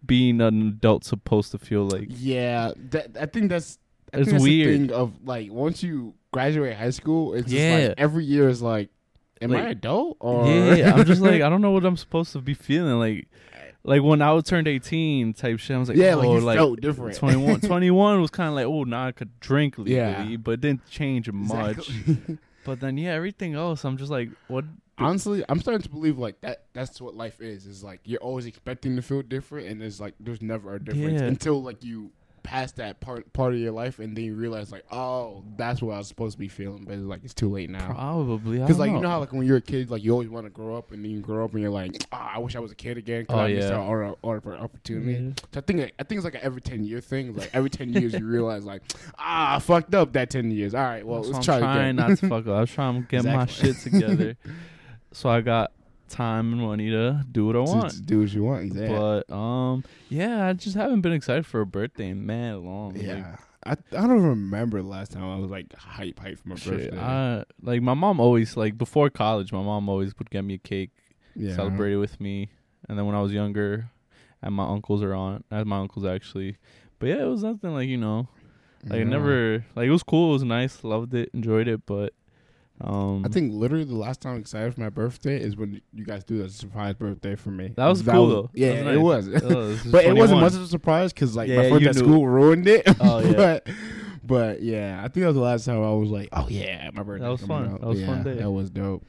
being 0.06 0.42
an 0.42 0.68
adult 0.68 1.04
supposed 1.06 1.52
to 1.52 1.58
feel 1.60 1.84
like 1.88 2.08
Yeah. 2.10 2.72
That 2.90 3.16
I 3.20 3.26
think 3.28 3.50
that's. 3.50 3.78
I 4.14 4.18
It's 4.18 4.26
think 4.26 4.34
that's 4.36 4.44
weird. 4.44 4.68
The 4.68 4.88
thing 4.88 4.92
of 4.96 5.14
like 5.26 5.52
once 5.52 5.84
you 5.84 6.16
graduate 6.32 6.76
high 6.76 6.90
school, 6.90 7.34
it's 7.34 7.50
just 7.50 7.88
like 7.88 7.94
every 7.98 8.26
year 8.26 8.50
is 8.50 8.62
like, 8.62 8.90
am 9.42 9.54
I 9.54 9.70
adult 9.70 10.18
or? 10.20 10.48
yeah 10.48 10.94
I'm 10.96 11.06
just 11.06 11.22
like 11.30 11.42
I 11.42 11.50
don't 11.50 11.62
know 11.62 11.72
what 11.72 11.86
I'm 11.86 11.96
supposed 11.98 12.34
to 12.34 12.40
be 12.42 12.54
feeling 12.54 12.98
like 13.00 13.28
like 13.84 14.02
when 14.04 14.22
I 14.22 14.32
was 14.34 14.44
turned 14.44 14.68
18 14.68 15.34
type 15.34 15.60
shit 15.60 15.76
I 15.76 15.80
was 15.80 15.90
like 15.90 15.98
yeah, 15.98 16.14
oh, 16.16 16.20
like 16.20 16.30
you 16.30 16.40
like 16.42 16.58
felt 16.58 16.82
different. 16.82 17.16
21 17.16 17.62
21 17.62 18.22
was 18.22 18.30
kind 18.30 18.50
of 18.50 18.56
like 18.56 18.66
oh 18.66 18.84
now 18.84 19.08
I 19.08 19.12
could 19.12 19.40
drink 19.40 19.78
legally 19.78 19.96
Yeah. 20.32 20.38
but 20.38 20.52
it 20.52 20.62
didn't 20.62 20.90
change 20.90 21.32
much 21.32 21.90
Exactly. 21.90 22.38
But 22.64 22.80
then 22.80 22.96
yeah, 22.96 23.14
everything 23.14 23.56
else, 23.56 23.84
I'm 23.84 23.98
just 23.98 24.12
like, 24.12 24.30
what? 24.48 24.66
Honestly, 25.00 25.44
I'm 25.50 25.60
starting 25.60 25.82
to 25.82 25.90
believe 25.90 26.20
like 26.20 26.42
that. 26.42 26.66
That's 26.74 27.02
what 27.02 27.16
life 27.16 27.42
is. 27.42 27.66
Is 27.66 27.84
like 27.84 28.02
you're 28.06 28.20
always 28.20 28.46
expecting 28.46 28.96
to 28.98 29.02
feel 29.02 29.24
different, 29.24 29.68
and 29.68 29.82
it's 29.82 30.00
like 30.00 30.14
there's 30.20 30.44
never 30.44 30.76
a 30.76 30.80
difference 30.80 31.22
Yeah. 31.22 31.28
until 31.28 31.64
like 31.64 31.84
you 31.84 32.12
pass 32.44 32.72
that 32.74 33.00
part 33.00 33.32
part 33.34 33.54
of 33.54 33.60
your 33.60 33.72
life, 33.72 34.00
and 34.00 34.16
then 34.16 34.24
you 34.24 34.36
realize 34.36 34.72
like, 34.72 34.84
oh, 34.92 35.44
that's 35.58 35.82
what 35.82 35.94
I 35.94 35.98
was 36.00 36.08
supposed 36.08 36.34
to 36.34 36.40
be 36.40 36.48
feeling, 36.48 36.86
but 36.86 36.94
it's 36.96 37.04
like 37.04 37.22
it's 37.24 37.34
too 37.34 37.50
late 37.50 37.70
now. 37.70 37.94
Probably. 37.94 38.60
Because 38.60 38.80
like 38.80 38.92
you 38.92 39.00
know 39.00 39.10
how 39.10 39.20
like 39.20 39.32
when 39.34 39.46
you're 39.46 39.58
a 39.58 39.62
kid, 39.62 39.90
like 39.90 40.04
you 40.04 40.12
always 40.12 40.30
want 40.30 40.46
to 40.46 40.50
grow 40.50 40.76
up, 40.78 40.92
and 40.92 41.04
then 41.04 41.12
you 41.12 41.20
grow 41.20 41.46
up 41.46 41.52
and 41.54 41.62
you're 41.62 41.72
like, 41.72 41.96
ah, 42.12 42.32
I 42.36 42.40
wish 42.40 42.56
I 42.56 42.60
was 42.60 42.72
a 42.72 42.76
kid 42.76 42.98
again. 42.98 43.26
Cause 43.26 43.38
Oh, 43.38 43.42
I 43.42 43.54
missed 43.54 43.70
yeah. 43.70 43.76
out 43.78 44.18
on 44.24 44.42
the 44.44 44.58
opportunity. 44.58 45.24
Yeah. 45.24 45.30
So 45.54 45.60
I 45.60 45.62
think 45.62 45.80
like, 45.80 45.94
I 46.00 46.04
think 46.04 46.18
it's 46.20 46.26
like 46.26 46.36
an 46.36 46.42
every 46.44 46.62
ten 46.62 46.84
year 46.84 47.02
thing. 47.02 47.36
Like 47.36 47.50
every 47.54 47.70
ten 47.70 47.94
years 47.94 48.14
you 48.14 48.26
realize 48.26 48.66
like, 48.66 48.82
ah, 49.20 49.56
I 49.56 49.60
fucked 49.60 49.94
up 49.96 50.14
that 50.14 50.30
ten 50.30 50.52
years. 50.52 50.74
All 50.74 50.82
right, 50.84 51.06
well 51.06 51.24
So 51.24 51.32
let's 51.32 51.48
I'm 51.48 51.60
try 51.60 51.60
trying 51.60 52.00
again. 52.00 52.10
not 52.10 52.18
to 52.20 52.28
fuck 52.30 52.48
up. 52.48 52.56
I 52.56 52.62
was 52.62 52.72
trying 52.72 53.02
to 53.02 53.08
get 53.08 53.26
my 53.26 53.46
shit 53.46 53.78
together, 53.78 54.36
so 55.12 55.30
I 55.30 55.42
got 55.42 55.72
time 56.12 56.54
and 56.54 56.62
money 56.62 56.90
to 56.92 57.24
do 57.32 57.46
what 57.48 57.56
I 57.56 57.60
want. 57.60 57.92
to 57.92 58.02
do 58.02 58.20
what 58.22 58.34
you 58.34 58.44
want. 58.44 58.64
Exactly. 58.64 58.96
But 58.98 59.32
um, 59.34 59.84
yeah, 60.10 60.48
I 60.48 60.54
just 60.54 60.76
haven't 60.76 61.02
been 61.02 61.14
excited 61.14 61.46
for 61.46 61.62
a 61.62 61.66
birthday 61.66 62.10
in 62.10 62.26
mad 62.26 62.58
long. 62.58 62.94
Like, 62.94 63.04
Yeah. 63.04 63.36
I 63.64 63.72
I 63.74 63.76
don't 64.08 64.24
remember 64.24 64.82
the 64.82 64.88
last 64.88 65.12
time 65.12 65.24
I 65.24 65.38
was 65.38 65.52
like 65.52 65.72
hype 65.76 66.20
hype 66.20 66.40
for 66.40 66.50
my 66.50 66.56
shit, 66.56 66.90
birthday. 66.92 66.98
I 67.00 67.44
like 67.62 67.82
my 67.84 67.94
mom 67.94 68.20
always 68.20 68.58
like 68.58 68.76
before 68.78 69.10
college. 69.12 69.52
My 69.54 69.62
mom 69.62 69.88
always 69.88 70.18
would 70.18 70.32
get 70.32 70.44
me 70.44 70.56
a 70.56 70.58
cake, 70.58 70.90
yeah. 71.36 71.56
celebrate 71.56 71.94
it 71.94 71.98
with 71.98 72.20
me, 72.20 72.50
and 72.90 72.98
then 72.98 73.06
when 73.06 73.14
I 73.16 73.22
was 73.22 73.32
younger, 73.34 73.92
at 74.42 74.52
my 74.52 74.66
uncle's 74.68 75.04
or 75.04 75.14
aunt, 75.14 75.46
at 75.52 75.68
my 75.68 75.78
uncle's 75.78 76.06
actually. 76.06 76.58
But 76.98 77.10
yeah, 77.10 77.22
it 77.22 77.28
was 77.28 77.44
nothing 77.44 77.72
like 77.76 77.88
you 77.88 77.98
know, 77.98 78.28
like 78.84 78.94
Yeah. 78.98 79.02
it 79.04 79.08
never 79.08 79.64
like 79.76 79.86
it 79.86 79.92
was 79.92 80.02
cool, 80.02 80.32
it 80.32 80.34
was 80.34 80.44
nice, 80.44 80.84
loved 80.84 81.14
it, 81.14 81.30
enjoyed 81.32 81.68
it, 81.68 81.86
but 81.86 82.14
um 82.84 83.26
I 83.26 83.30
think 83.30 83.54
literally 83.54 83.84
the 83.84 83.96
last 83.96 84.22
time 84.22 84.34
I'm 84.36 84.40
excited 84.42 84.74
for 84.74 84.82
my 84.82 84.90
birthday 84.90 85.40
is 85.40 85.56
when 85.56 85.82
you 85.94 86.06
guys 86.06 86.24
do 86.24 86.42
the 86.42 86.50
surprise 86.50 86.96
birthday 86.96 87.36
for 87.36 87.50
me. 87.52 87.74
That 87.76 87.88
was 87.88 88.02
cool, 88.02 88.28
though. 88.28 88.50
Yeah, 88.54 88.84
That 88.84 88.94
it 88.94 88.98
was 88.98 89.28
was. 89.30 89.44
nice. 89.44 89.52
Oh, 89.56 89.68
this 89.70 89.86
is 89.86 89.92
but 89.92 90.06
it 90.06 90.14
wasn't 90.16 90.40
21. 90.40 90.42
much 90.42 90.54
of 90.56 90.62
a 90.62 90.68
surprise 90.68 91.14
because 91.14 91.36
like 91.36 91.50
Yeah, 91.50 91.58
my 91.64 91.70
friends 91.70 91.88
at 91.88 91.96
school 91.96 92.28
ruined 92.28 92.68
it. 92.68 92.84
Oh, 93.00 93.20
yeah. 93.20 93.32
but 93.36 93.68
but 94.24 94.62
yeah, 94.62 95.00
I 95.00 95.04
think 95.10 95.16
that 95.24 95.28
was 95.28 95.36
the 95.36 95.42
last 95.42 95.66
time 95.66 95.78
I 95.84 95.92
was 95.94 96.10
like, 96.10 96.30
oh 96.32 96.48
yeah, 96.50 96.90
my 96.94 97.04
birthday. 97.04 97.26
That 97.26 97.32
was 97.32 97.42
fun. 97.42 97.74
Out. 97.74 97.82
That 97.82 97.88
was 97.88 98.00
yeah, 98.00 98.08
fun 98.08 98.24
day. 98.24 98.34
That 98.36 98.52
was 98.52 98.70
dope. 98.70 99.04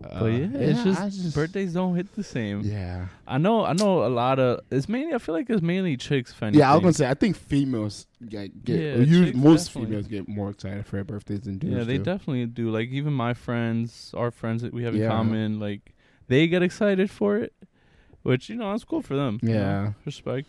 But 0.00 0.22
uh, 0.22 0.26
yeah, 0.26 0.48
it's 0.54 0.82
just, 0.82 1.34
birthdays 1.34 1.74
don't 1.74 1.94
hit 1.94 2.14
the 2.16 2.22
same. 2.24 2.62
Yeah. 2.62 3.08
I 3.26 3.36
know, 3.36 3.64
I 3.66 3.74
know 3.74 4.06
a 4.06 4.08
lot 4.08 4.38
of. 4.38 4.60
It's 4.70 4.88
mainly. 4.88 5.12
I 5.14 5.18
feel 5.18 5.34
like 5.34 5.50
it's 5.50 5.60
mainly 5.60 5.96
chicks. 5.98 6.34
Anything. 6.40 6.60
Yeah, 6.60 6.70
I 6.70 6.74
was 6.74 6.80
gonna 6.80 6.92
say 6.94 7.08
I 7.08 7.14
think 7.14 7.36
females 7.36 8.06
get, 8.26 8.64
get 8.64 8.78
Yeah, 8.80 9.04
chicks 9.24 9.36
most 9.36 9.66
definitely. 9.66 9.86
females 9.90 10.06
get 10.06 10.28
more 10.28 10.50
excited 10.50 10.86
for 10.86 10.96
their 10.96 11.04
birthdays 11.04 11.40
than 11.42 11.58
dudes. 11.58 11.76
Yeah, 11.76 11.84
they 11.84 11.98
do. 11.98 12.04
definitely 12.04 12.46
do. 12.46 12.70
Like 12.70 12.88
even 12.88 13.12
my 13.12 13.34
friends, 13.34 14.14
our 14.16 14.30
friends 14.30 14.62
that 14.62 14.72
we 14.72 14.84
have 14.84 14.94
in 14.94 15.06
common, 15.06 15.60
like 15.60 15.94
they 16.28 16.46
get 16.46 16.62
excited 16.62 17.10
for 17.10 17.36
it, 17.36 17.52
which 18.22 18.48
you 18.48 18.56
know 18.56 18.70
that's 18.70 18.84
cool 18.84 19.02
for 19.02 19.16
them. 19.16 19.38
you 19.42 19.50
know, 19.50 19.54
Yeah. 19.54 19.92
respect. 20.06 20.48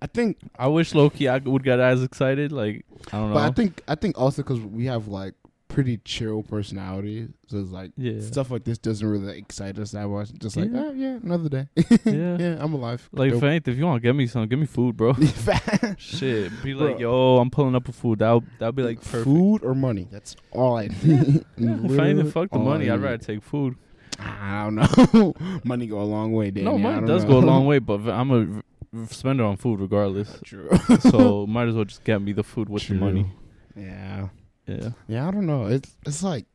I 0.00 0.08
think 0.08 0.38
I 0.58 0.66
wish 0.66 0.92
low 0.92 1.08
key 1.10 1.28
I 1.28 1.38
would 1.38 1.62
get 1.62 1.78
as 1.78 2.02
excited. 2.02 2.50
Like 2.50 2.84
I 3.12 3.18
don't 3.18 3.28
know. 3.28 3.34
But 3.34 3.44
I 3.44 3.50
think 3.52 3.80
I 3.86 3.94
think 3.94 4.18
also 4.18 4.42
because 4.42 4.58
we 4.58 4.86
have 4.86 5.06
like 5.06 5.34
pretty 5.72 5.96
chill 6.04 6.42
personality. 6.42 7.28
so 7.48 7.58
it's 7.58 7.70
like 7.70 7.92
yeah, 7.96 8.20
stuff 8.20 8.50
like 8.50 8.64
this 8.64 8.78
doesn't 8.78 9.06
really 9.08 9.38
excite 9.38 9.78
us 9.78 9.92
that 9.92 10.06
much. 10.06 10.30
Just 10.34 10.56
like, 10.56 10.70
Yeah. 10.70 10.82
oh 10.84 10.92
yeah, 10.92 11.18
another 11.22 11.48
day. 11.48 11.68
yeah. 12.04 12.36
yeah, 12.38 12.56
I'm 12.60 12.72
alive. 12.74 13.08
Like 13.12 13.30
Dope. 13.30 13.38
if 13.38 13.42
anything, 13.44 13.72
if 13.74 13.78
you 13.78 13.86
want 13.86 14.02
to 14.02 14.06
get 14.08 14.14
me 14.14 14.26
some, 14.26 14.46
give 14.46 14.58
me 14.58 14.66
food, 14.66 14.96
bro. 14.96 15.14
Shit, 15.98 16.52
be 16.62 16.74
Bro. 16.74 16.86
like, 16.86 16.98
yo, 17.00 17.38
I'm 17.38 17.50
pulling 17.50 17.74
up 17.74 17.86
with 17.86 17.96
food. 17.96 18.20
That'll 18.20 18.44
that'll 18.58 18.72
be 18.72 18.82
like 18.82 19.00
perfect. 19.00 19.24
food 19.24 19.64
or 19.64 19.74
money. 19.74 20.08
That's 20.10 20.36
all 20.52 20.76
I 20.76 20.88
need. 20.88 20.94
Yeah, 21.02 21.14
if 21.16 21.58
anything, 21.58 21.86
Literally 21.88 22.30
fuck 22.30 22.50
the 22.50 22.58
money. 22.58 22.90
I 22.90 22.94
I'd 22.94 23.00
rather 23.02 23.18
take 23.18 23.42
food. 23.42 23.76
I 24.18 24.64
don't 24.70 24.74
know. 25.14 25.34
money 25.64 25.86
go 25.86 26.00
a 26.00 26.04
long 26.04 26.32
way, 26.32 26.50
Danny. 26.50 26.66
no, 26.66 26.74
I 26.74 26.78
money 26.94 27.06
does 27.06 27.24
know. 27.24 27.30
go 27.30 27.38
a 27.38 27.46
long 27.46 27.66
way, 27.66 27.78
but 27.78 28.06
I'm 28.08 28.30
a 28.30 28.62
spend 29.06 29.40
it 29.40 29.42
on 29.44 29.56
food 29.56 29.80
regardless. 29.80 30.38
True. 30.44 30.68
so 31.00 31.46
might 31.46 31.68
as 31.68 31.74
well 31.74 31.84
just 31.86 32.04
get 32.04 32.20
me 32.20 32.32
the 32.32 32.44
food 32.44 32.68
with 32.68 32.82
True. 32.82 32.98
the 32.98 33.04
money. 33.04 33.26
Yeah. 33.74 34.28
Yeah. 34.66 34.90
Yeah, 35.08 35.28
I 35.28 35.30
don't 35.30 35.46
know. 35.46 35.66
It's 35.66 35.96
it's 36.06 36.22
like 36.22 36.46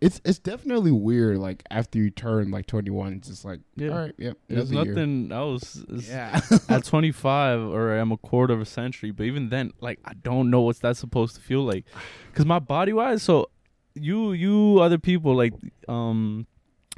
it's 0.00 0.20
it's 0.24 0.38
definitely 0.38 0.92
weird. 0.92 1.38
Like 1.38 1.62
after 1.70 1.98
you 1.98 2.10
turn 2.10 2.50
like 2.50 2.66
twenty 2.66 2.90
one, 2.90 3.14
it's 3.14 3.28
just 3.28 3.44
like 3.44 3.60
Yeah. 3.76 3.88
all 3.90 3.98
right, 3.98 4.14
yep. 4.18 4.36
There's 4.48 4.70
another 4.70 4.86
year. 4.86 4.94
nothing 4.94 5.32
else. 5.32 5.82
Yeah, 5.88 6.40
At 6.68 6.84
25 6.84 7.60
or 7.60 7.96
I'm 7.96 8.12
a 8.12 8.16
quarter 8.16 8.54
of 8.54 8.60
a 8.60 8.66
century, 8.66 9.10
but 9.10 9.24
even 9.24 9.48
then, 9.48 9.72
like 9.80 9.98
I 10.04 10.14
don't 10.14 10.50
know 10.50 10.60
what's 10.62 10.80
that 10.80 10.96
supposed 10.96 11.34
to 11.36 11.40
feel 11.40 11.62
like, 11.62 11.86
because 12.30 12.44
my 12.44 12.58
body 12.58 12.92
wise. 12.92 13.22
So 13.22 13.50
you 13.94 14.32
you 14.32 14.80
other 14.80 14.98
people 14.98 15.34
like 15.34 15.54
um, 15.88 16.46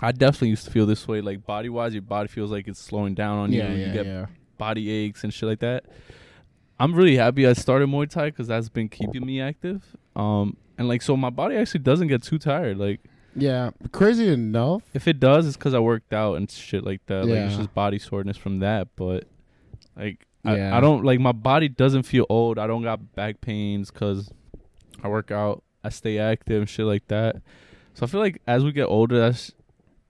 I 0.00 0.12
definitely 0.12 0.50
used 0.50 0.64
to 0.64 0.70
feel 0.70 0.86
this 0.86 1.06
way. 1.06 1.20
Like 1.20 1.46
body 1.46 1.68
wise, 1.68 1.92
your 1.92 2.02
body 2.02 2.28
feels 2.28 2.50
like 2.50 2.68
it's 2.68 2.80
slowing 2.80 3.14
down 3.14 3.38
on 3.38 3.52
yeah, 3.52 3.68
you. 3.70 3.78
yeah, 3.78 3.86
you 3.86 3.92
get 3.92 4.06
yeah. 4.06 4.26
body 4.58 4.90
aches 4.90 5.24
and 5.24 5.32
shit 5.32 5.48
like 5.48 5.60
that. 5.60 5.84
I'm 6.80 6.94
really 6.94 7.16
happy 7.16 7.46
I 7.46 7.54
started 7.54 7.88
Muay 7.88 8.08
Thai 8.08 8.26
because 8.26 8.46
that's 8.46 8.68
been 8.68 8.88
keeping 8.88 9.26
me 9.26 9.40
active. 9.40 9.96
Um, 10.18 10.56
and 10.76 10.88
like 10.88 11.00
so 11.02 11.16
my 11.16 11.30
body 11.30 11.56
actually 11.56 11.80
doesn't 11.80 12.08
get 12.08 12.22
too 12.22 12.38
tired. 12.38 12.76
Like 12.78 13.00
Yeah, 13.34 13.70
crazy 13.92 14.28
enough. 14.28 14.82
if 14.94 15.08
it 15.08 15.18
does, 15.20 15.46
it's 15.46 15.56
because 15.56 15.72
I 15.74 15.78
worked 15.78 16.12
out 16.12 16.34
and 16.34 16.50
shit 16.50 16.84
like 16.84 17.04
that. 17.06 17.24
Like 17.24 17.38
it's 17.46 17.56
just 17.56 17.72
body 17.74 17.98
soreness 17.98 18.36
from 18.36 18.58
that. 18.60 18.88
But 18.96 19.24
like 19.96 20.26
Yeah. 20.44 20.74
I, 20.74 20.78
I 20.78 20.80
don't 20.80 21.04
like 21.04 21.20
my 21.20 21.32
body 21.32 21.68
doesn't 21.68 22.02
feel 22.02 22.26
old. 22.28 22.58
I 22.58 22.66
don't 22.66 22.82
got 22.82 23.14
back 23.14 23.40
pains 23.40 23.90
because 23.90 24.30
I 25.02 25.08
work 25.08 25.30
out. 25.30 25.62
I 25.84 25.90
stay 25.90 26.18
active 26.18 26.60
and 26.60 26.68
shit 26.68 26.86
like 26.86 27.06
that. 27.08 27.36
So 27.94 28.04
I 28.04 28.08
feel 28.08 28.20
like 28.20 28.40
as 28.46 28.64
we 28.64 28.72
get 28.72 28.84
older, 28.86 29.18
that's 29.18 29.52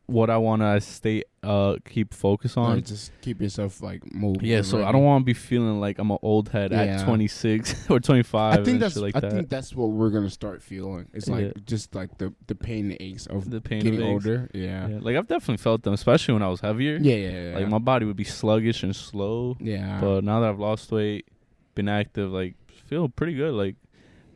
what 0.06 0.30
I 0.30 0.38
want 0.38 0.62
to 0.62 0.80
stay 0.80 1.24
uh 1.42 1.76
keep 1.88 2.12
focus 2.12 2.56
on. 2.56 2.74
Like, 2.76 2.84
just 2.86 3.12
keep 3.20 3.40
yourself 3.40 3.80
like 3.80 4.02
moving. 4.12 4.44
Yeah, 4.44 4.62
so 4.62 4.84
I 4.84 4.90
don't 4.90 5.04
want 5.04 5.22
to 5.22 5.24
be 5.24 5.34
feeling 5.34 5.78
like 5.80 5.98
I'm 5.98 6.10
an 6.10 6.18
old 6.22 6.48
head 6.48 6.72
Yeah. 6.72 6.82
at 7.00 7.04
26 7.04 7.88
or 7.90 8.00
25. 8.00 8.58
I 8.60 8.64
think 8.64 8.80
that's 8.80 8.96
like 8.96 9.14
I 9.16 9.20
that. 9.20 9.32
think 9.32 9.48
that's 9.48 9.74
what 9.74 9.86
we're 9.90 10.10
gonna 10.10 10.30
start 10.30 10.62
feeling. 10.62 11.06
It's 11.14 11.28
like 11.28 11.44
Yeah. 11.46 11.52
just 11.64 11.94
like 11.94 12.18
the 12.18 12.34
the 12.48 12.54
pain 12.56 12.90
and 12.90 12.96
aches 13.00 13.26
of 13.26 13.50
the 13.50 13.60
pain 13.60 13.80
getting 13.82 14.00
of 14.00 14.06
aches. 14.06 14.26
older. 14.26 14.50
Yeah. 14.52 14.88
Yeah, 14.88 14.98
like 15.00 15.16
I've 15.16 15.28
definitely 15.28 15.58
felt 15.58 15.82
them, 15.82 15.94
especially 15.94 16.34
when 16.34 16.42
I 16.42 16.48
was 16.48 16.60
heavier. 16.60 16.98
Yeah, 17.00 17.14
yeah, 17.14 17.50
yeah. 17.50 17.58
Like 17.58 17.68
my 17.68 17.78
body 17.78 18.04
would 18.06 18.16
be 18.16 18.24
sluggish 18.24 18.82
and 18.82 18.94
slow. 18.96 19.56
yeah. 19.60 20.00
But 20.00 20.24
now 20.24 20.40
that 20.40 20.48
I've 20.50 20.58
lost 20.58 20.90
weight, 20.90 21.26
been 21.76 21.88
active, 21.88 22.32
like 22.32 22.56
feel 22.86 23.08
pretty 23.08 23.34
good. 23.34 23.54
Like 23.54 23.76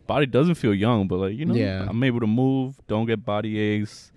body 0.06 0.26
doesn't 0.26 0.54
feel 0.54 0.74
young, 0.74 1.08
but 1.08 1.16
like 1.16 1.34
you 1.36 1.46
know, 1.46 1.54
Yeah. 1.54 1.86
I'm 1.88 2.02
able 2.04 2.20
to 2.20 2.26
move, 2.28 2.76
don't 2.86 3.06
get 3.06 3.24
body 3.24 3.58
aches, 3.58 4.11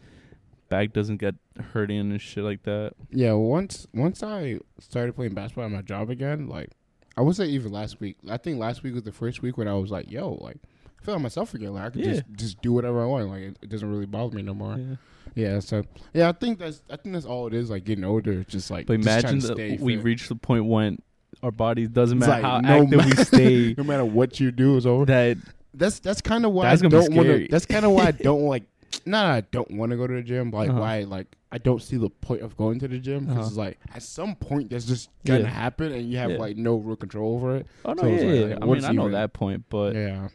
back 0.76 0.94
doesn't 0.94 1.18
get 1.18 1.36
hurting 1.74 2.00
and 2.00 2.22
shit 2.22 2.44
like 2.44 2.64
that. 2.64 2.94
yeah, 3.12 3.34
once 3.34 3.88
once 3.94 4.22
I 4.24 4.60
started 4.80 5.16
playing 5.16 5.34
basketball 5.34 5.66
at 5.66 5.72
my 5.72 5.82
job 5.82 6.10
again, 6.10 6.48
like 6.48 6.70
I 7.18 7.22
would 7.22 7.36
say 7.36 7.46
even 7.46 7.72
last 7.72 8.00
week. 8.00 8.18
I 8.30 8.38
think 8.38 8.60
last 8.60 8.84
week 8.84 8.94
was 8.94 9.04
the 9.04 9.12
first 9.12 9.42
week 9.42 9.58
when 9.58 9.68
I 9.68 9.74
was 9.76 9.90
like, 9.92 10.12
yo, 10.12 10.34
like 10.42 10.58
I 11.02 11.06
feel 11.06 11.14
like 11.16 11.24
myself 11.24 11.54
again. 11.54 11.74
Like 11.74 11.84
I 11.86 11.90
could 11.92 12.06
Yeah. 12.06 12.12
just 12.14 12.24
just 12.36 12.62
do 12.62 12.74
whatever 12.74 13.02
I 13.04 13.06
want. 13.06 13.30
Like 13.30 13.42
it, 13.42 13.58
it 13.62 13.70
doesn't 13.70 13.90
really 13.90 14.06
bother 14.06 14.36
me 14.36 14.42
no 14.42 14.54
more. 14.54 14.78
Yeah. 14.78 14.96
Yeah, 15.34 15.60
so 15.60 15.84
yeah, 16.14 16.30
I 16.30 16.32
think 16.32 16.60
that's 16.60 16.82
I 16.90 16.96
think 16.96 17.14
that's 17.14 17.26
all 17.26 17.48
it 17.48 17.54
is. 17.54 17.70
Like 17.70 17.84
getting 17.84 18.06
older, 18.06 18.32
it's 18.40 18.52
just 18.52 18.72
like 18.72 18.86
But 18.88 19.02
just 19.02 19.08
imagine 19.26 19.40
that 19.40 19.80
we 19.82 19.98
reach 19.98 20.30
the 20.30 20.36
point 20.36 20.66
when 20.66 21.02
our 21.44 21.52
bodies 21.52 21.90
doesn't 21.90 22.20
matter 22.20 22.32
like, 22.32 22.42
how 22.42 22.60
no 22.62 22.84
active 22.84 23.06
we 23.06 23.12
stay. 23.24 23.74
no 23.78 23.84
matter 23.84 24.06
what 24.06 24.40
you 24.40 24.52
do 24.52 24.78
is 24.78 24.86
over. 24.86 25.06
that 25.06 25.38
That's 25.74 26.00
that's 26.00 26.22
kind 26.22 26.46
of 26.46 26.52
why 26.54 26.70
I 26.70 26.76
don't 26.78 26.92
want 27.14 27.28
to. 27.28 27.48
That's 27.50 27.66
kind 27.66 27.84
of 27.86 27.92
why 27.92 28.06
I 28.08 28.12
don't 28.12 28.44
like. 28.44 28.64
Not 29.06 29.26
I 29.26 29.42
don't 29.42 29.72
want 29.72 29.92
to 29.92 29.98
go 29.98 30.08
to 30.08 30.14
the 30.16 30.22
gym, 30.24 30.52
but 30.52 30.58
like 30.58 30.70
Uh-huh. 30.70 30.80
why 30.80 31.00
like 31.04 31.28
I 31.52 31.58
don't 31.58 31.82
see 31.82 31.96
the 31.98 32.10
point 32.10 32.42
of 32.42 32.58
going 32.58 32.80
to 32.80 32.88
the 32.88 32.98
gym 33.00 33.26
because 33.26 33.38
Uh-huh. 33.38 33.48
it's 33.48 33.58
like 33.58 33.78
at 33.94 34.02
some 34.04 34.36
point 34.36 34.70
that's 34.72 34.86
just 34.86 35.10
gonna 35.26 35.42
Yeah. 35.42 35.48
happen 35.48 35.92
and 35.92 36.10
you 36.12 36.18
have 36.18 36.32
Yeah. 36.32 36.38
like 36.38 36.58
no 36.58 36.76
real 36.76 36.96
control 36.96 37.36
over 37.36 37.58
it. 37.58 37.68
oh 37.86 37.94
no, 37.94 38.02
So 38.04 38.08
yeah, 38.08 38.14
like, 38.16 38.22
yeah. 38.22 38.46
like, 38.56 38.58
I 38.62 38.66
mean, 38.66 38.86
I 38.86 38.92
know 38.92 39.02
even- 39.04 39.12
that 39.14 39.34
point, 39.34 39.66
but 39.70 39.96
yeah, 39.96 40.30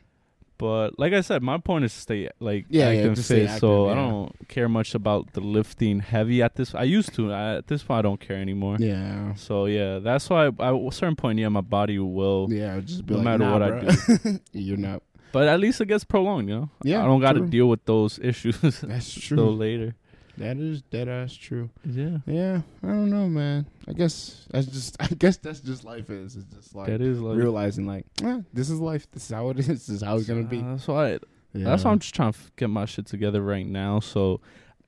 But 0.58 0.98
like 0.98 1.14
I 1.14 1.22
said, 1.22 1.42
my 1.42 1.56
point 1.56 1.86
is 1.86 1.94
to 1.94 2.00
stay 2.00 2.28
like 2.38 2.66
Yeah, 2.68 2.88
active 2.88 3.00
yeah, 3.00 3.06
and 3.06 3.16
just 3.16 3.28
stay 3.28 3.46
fit. 3.46 3.60
so 3.60 3.88
active, 3.88 3.98
I 3.98 4.02
don't 4.10 4.48
care 4.48 4.68
much 4.68 4.94
about 4.94 5.32
the 5.32 5.40
lifting 5.40 6.00
heavy 6.00 6.42
at 6.42 6.54
this. 6.56 6.74
I 6.74 6.82
used 6.82 7.14
to. 7.14 7.32
I, 7.32 7.56
at 7.56 7.66
this 7.68 7.82
point, 7.82 7.98
I 8.00 8.02
don't 8.02 8.20
care 8.20 8.36
anymore. 8.36 8.76
yeah, 8.78 9.32
So 9.36 9.64
yeah, 9.64 10.00
that's 10.00 10.28
why 10.28 10.44
I, 10.44 10.48
at 10.48 10.74
a 10.74 10.92
certain 10.92 11.16
point, 11.16 11.38
yeah, 11.38 11.48
my 11.48 11.62
body 11.62 11.98
will. 11.98 12.48
yeah. 12.50 12.78
Just 12.80 13.06
be 13.06 13.14
No 13.14 13.20
like, 13.20 13.24
matter 13.24 13.44
nah, 13.44 13.52
what 13.54 13.62
I 13.62 13.80
do. 13.80 14.38
you're 14.52 14.76
not. 14.76 15.02
But 15.32 15.48
at 15.48 15.60
least 15.60 15.80
it 15.80 15.86
gets 15.86 16.04
prolonged, 16.04 16.48
you 16.48 16.54
know. 16.56 16.70
Yeah, 16.82 17.02
I 17.02 17.06
don't 17.06 17.20
got 17.20 17.34
to 17.34 17.46
deal 17.46 17.68
with 17.68 17.84
those 17.84 18.18
issues 18.22 18.58
That's 18.82 19.06
so 19.06 19.36
true. 19.36 19.50
later. 19.50 19.94
that 20.38 20.56
is 20.56 20.82
that 20.90 21.06
is 21.08 21.36
true. 21.36 21.70
Yeah, 21.84 22.18
Yeah, 22.26 22.62
I 22.82 22.86
don't 22.86 23.10
know, 23.10 23.28
man. 23.28 23.66
I 23.86 23.92
guess 23.92 24.46
that's 24.50 24.66
just. 24.66 24.96
I 25.00 25.06
guess 25.08 25.36
that's 25.36 25.60
just 25.60 25.84
life 25.84 26.10
is. 26.10 26.36
It's 26.36 26.44
just 26.54 26.74
like 26.74 26.86
that 26.88 27.00
is 27.00 27.20
like. 27.20 27.36
realizing 27.38 27.86
like, 27.86 28.06
eh, 28.24 28.40
this 28.52 28.70
is 28.70 28.80
life. 28.80 29.06
This 29.12 29.24
is 29.24 29.30
how 29.36 29.50
it 29.50 29.58
is. 29.58 29.66
This 29.66 29.88
is 29.88 30.02
how 30.02 30.16
it's 30.16 30.26
gonna 30.26 30.42
be. 30.44 30.60
Uh, 30.60 30.72
that's 30.72 30.88
why. 30.88 31.18
Yeah. 31.52 31.64
That's 31.64 31.84
why 31.84 31.90
I'm 31.90 31.98
just 31.98 32.14
trying 32.14 32.32
to 32.32 32.38
get 32.56 32.70
my 32.70 32.84
shit 32.84 33.06
together 33.06 33.42
right 33.42 33.66
now, 33.66 33.98
so, 33.98 34.40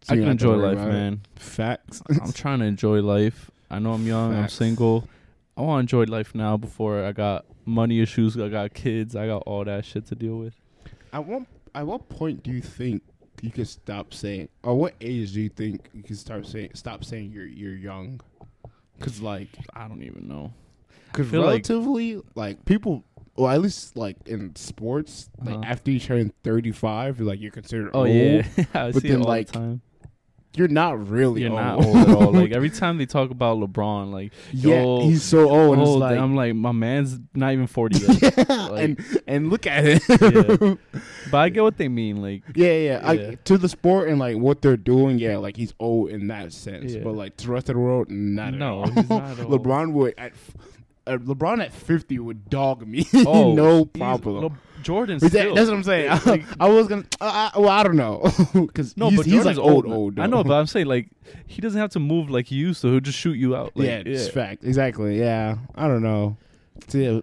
So 0.03 0.13
I 0.13 0.17
can 0.17 0.19
don't 0.19 0.29
have 0.29 0.39
to 0.39 0.53
enjoy 0.53 0.57
life, 0.69 0.79
it. 0.79 0.87
man. 0.93 1.21
Facts. 1.35 2.03
I'm 2.23 2.33
trying 2.33 2.61
to 2.61 2.67
enjoy 2.67 3.01
life. 3.03 3.51
I 3.69 3.81
know 3.81 3.93
I'm 3.95 4.07
young. 4.07 4.33
I'm 4.35 4.49
single. 4.49 5.09
I 5.57 5.61
want 5.63 5.89
to 5.89 5.97
enjoy 5.99 6.11
life 6.11 6.35
now 6.35 6.57
before 6.57 7.05
I 7.05 7.13
got 7.13 7.45
money 7.67 8.01
issues. 8.01 8.37
I 8.39 8.49
got 8.49 8.73
kids. 8.75 9.15
I 9.15 9.27
got 9.27 9.43
all 9.47 9.65
that 9.65 9.85
shit 9.85 10.07
to 10.07 10.15
deal 10.15 10.37
with. 10.39 10.55
At 11.13 11.27
what 11.27 11.43
at 11.75 11.87
what 11.87 12.09
point 12.09 12.43
do 12.43 12.51
you 12.51 12.61
think 12.63 13.03
you 13.43 13.51
can 13.51 13.65
stop 13.65 14.15
saying, 14.15 14.49
or 14.63 14.75
what 14.75 14.95
age 15.01 15.33
do 15.33 15.41
you 15.41 15.49
think 15.49 15.89
you 15.93 16.03
can 16.03 16.17
start 16.17 16.47
saying, 16.47 16.71
stop 16.75 17.05
saying 17.05 17.33
you're 17.33 17.47
you're 17.47 17.75
young? 17.77 18.21
Because 18.99 19.21
like, 19.21 19.49
I 19.75 19.89
don't 19.89 20.03
even 20.03 20.29
know. 20.29 20.53
because 21.11 21.29
feel 21.31 21.41
like- 21.41 21.49
relatively, 21.49 22.21
like, 22.35 22.65
people, 22.65 23.05
well, 23.37 23.51
at 23.51 23.61
least 23.61 23.97
like 23.97 24.17
in 24.27 24.55
sports, 24.57 25.29
like 25.45 25.55
Uh-huh. 25.57 25.65
after 25.67 25.91
you 25.91 26.01
turn 26.01 26.33
thirty 26.45 26.73
five, 26.73 27.21
like 27.21 27.41
you're 27.41 27.51
considered 27.51 27.91
Oh 27.93 28.01
old. 28.01 28.09
yeah, 28.11 28.45
I 28.75 28.93
but 28.93 29.03
see 29.03 29.09
then, 29.09 29.21
like, 29.23 29.49
the 29.49 29.53
time. 29.53 29.81
You're 30.55 30.69
not 30.69 31.09
really 31.09 31.43
You're 31.43 31.51
old. 31.53 31.61
not 31.61 31.85
old 31.85 31.97
at 31.97 32.09
all. 32.11 32.33
Like 32.43 32.53
every 32.53 32.69
time 32.71 32.99
they 32.99 33.07
talk 33.07 33.31
about 33.31 33.59
LeBron, 33.59 34.13
like 34.13 34.33
yeah, 34.53 34.83
yo, 34.83 35.01
he's 35.01 35.23
so 35.23 35.49
old. 35.49 35.75
and 35.75 35.83
it's 35.83 35.89
old, 35.89 36.01
like, 36.01 36.19
I'm 36.19 36.35
like, 36.37 36.55
my 36.55 36.73
man's 36.73 37.19
not 37.35 37.53
even 37.53 37.67
forty 37.67 37.99
yet. 38.21 38.35
yeah, 38.37 38.67
like- 38.67 38.85
and 38.85 39.21
and 39.27 39.51
look 39.51 39.67
at 39.67 39.85
it. 39.87 40.03
Yeah. 40.09 40.75
but 41.31 41.39
I 41.39 41.49
get 41.55 41.63
what 41.63 41.79
they 41.79 41.89
mean. 41.89 42.21
Like, 42.21 42.43
Yeah, 42.55 42.73
yeah. 42.73 43.01
I, 43.03 43.39
to 43.45 43.57
the 43.57 43.69
sport 43.69 44.09
and 44.09 44.19
like 44.19 44.37
what 44.37 44.61
they're 44.61 44.77
doing, 44.77 45.19
yeah, 45.19 45.39
like 45.39 45.57
he's 45.57 45.73
old 45.81 46.11
in 46.11 46.27
that 46.29 46.53
sense. 46.53 46.93
Yeah. 46.95 47.03
But 47.05 47.15
like 47.15 47.37
to 47.39 47.47
the 47.47 47.53
rest 47.53 47.69
of 47.71 47.77
the 47.77 47.81
world, 47.81 48.11
not 48.11 48.53
No, 48.55 48.83
at 48.85 48.89
all. 48.89 48.93
he's 48.95 49.09
not 49.11 49.39
old. 49.41 49.63
LeBron 49.63 49.93
would 49.93 50.15
at 50.19 50.33
uh, 51.07 51.17
LeBron 51.17 51.61
at 51.65 51.73
fifty 51.73 52.19
would 52.19 52.49
dog 52.51 52.87
me, 52.87 53.07
oh, 53.27 53.55
no 53.55 53.85
problem. 53.85 54.59
Jordan 54.83 55.19
But 55.19 55.33
that- 55.33 55.39
still. 55.41 55.55
that's 55.55 55.69
what 55.69 55.77
I'm 55.77 55.83
saying. 55.85 56.21
Like- 56.27 56.45
I, 56.61 56.69
was 56.69 56.89
gonna. 56.89 57.05
Uh, 57.21 57.51
I, 57.55 57.59
well, 57.59 57.69
I 57.71 57.83
don't 57.83 57.97
know 57.97 58.21
because 58.55 58.97
no, 58.97 59.09
he's, 59.11 59.17
but 59.19 59.27
he's 59.27 59.35
Jordan's 59.35 59.59
like 59.59 59.67
old, 59.67 59.87
now. 59.87 59.95
old. 59.95 60.19
I 60.19 60.27
know, 60.27 60.43
but 60.45 60.55
I'm 60.55 60.67
saying 60.75 60.87
like 60.87 61.09
he 61.47 61.61
doesn't 61.63 61.81
have 61.81 61.91
to 61.91 62.01
move 62.01 62.31
like 62.31 62.47
he 62.47 62.57
used 62.57 62.83
to. 62.83 62.91
He'll 62.91 63.01
just 63.01 63.19
shoot 63.19 63.35
you 63.35 63.57
out. 63.57 63.73
Like, 63.77 63.87
yeah, 63.87 64.03
it's 64.05 64.29
fact. 64.29 64.65
Exactly. 64.65 65.19
Yeah, 65.19 65.57
I 65.75 65.89
don't 65.89 66.03
know. 66.03 66.37
So, 66.89 67.23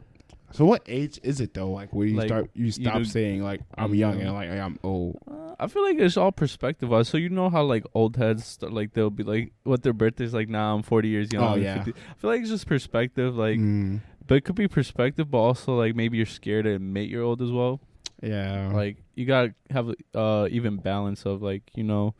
so 0.51 0.65
what 0.65 0.81
age 0.87 1.19
is 1.23 1.41
it 1.41 1.53
though? 1.53 1.69
Like 1.71 1.93
where 1.93 2.07
you 2.07 2.15
Like, 2.17 2.27
start, 2.27 2.49
you 2.53 2.71
stop 2.71 2.97
do- 2.97 3.05
saying 3.05 3.43
like 3.43 3.61
I'm 3.77 3.93
young 3.93 4.19
and 4.21 4.33
like 4.33 4.49
I'm 4.49 4.79
old. 4.83 5.19
Uh, 5.29 5.35
I 5.59 5.67
feel 5.67 5.83
like 5.83 5.97
it's 5.99 6.15
all 6.17 6.31
perspective 6.31 6.89
wise. 6.89 7.09
So 7.09 7.17
you 7.17 7.29
know 7.29 7.49
how 7.49 7.63
like 7.63 7.83
old 7.93 8.15
heads 8.15 8.45
start, 8.45 8.71
like 8.73 8.93
they'll 8.93 9.09
be 9.09 9.23
like 9.23 9.51
what 9.63 9.83
their 9.83 9.93
birthday's 9.93 10.33
like. 10.33 10.47
Nah, 10.49 10.73
I'm 10.73 10.81
40 10.83 11.07
years 11.09 11.33
young. 11.33 11.43
Oh, 11.43 11.55
yeah. 11.55 11.83
50. 11.83 11.91
I 11.99 12.13
feel 12.19 12.29
like 12.31 12.41
it's 12.41 12.49
just 12.49 12.65
perspective. 12.65 13.35
Like, 13.35 13.59
Mm, 13.59 13.99
but 14.29 14.35
it 14.35 14.41
could 14.45 14.55
be 14.55 14.67
perspective, 14.69 15.29
but 15.29 15.39
also 15.39 15.75
like 15.75 15.93
maybe 15.95 16.15
you're 16.17 16.25
scared 16.39 16.63
to 16.65 16.71
admit 16.75 17.09
you're 17.09 17.23
old 17.23 17.41
as 17.41 17.51
well. 17.51 17.81
yeah. 18.21 18.71
Like 18.71 18.97
you 19.15 19.25
gotta 19.25 19.53
have 19.71 19.89
uh 20.15 20.47
even 20.49 20.77
balance 20.77 21.25
of 21.25 21.41
like 21.41 21.63
you 21.75 21.83
know 21.83 22.13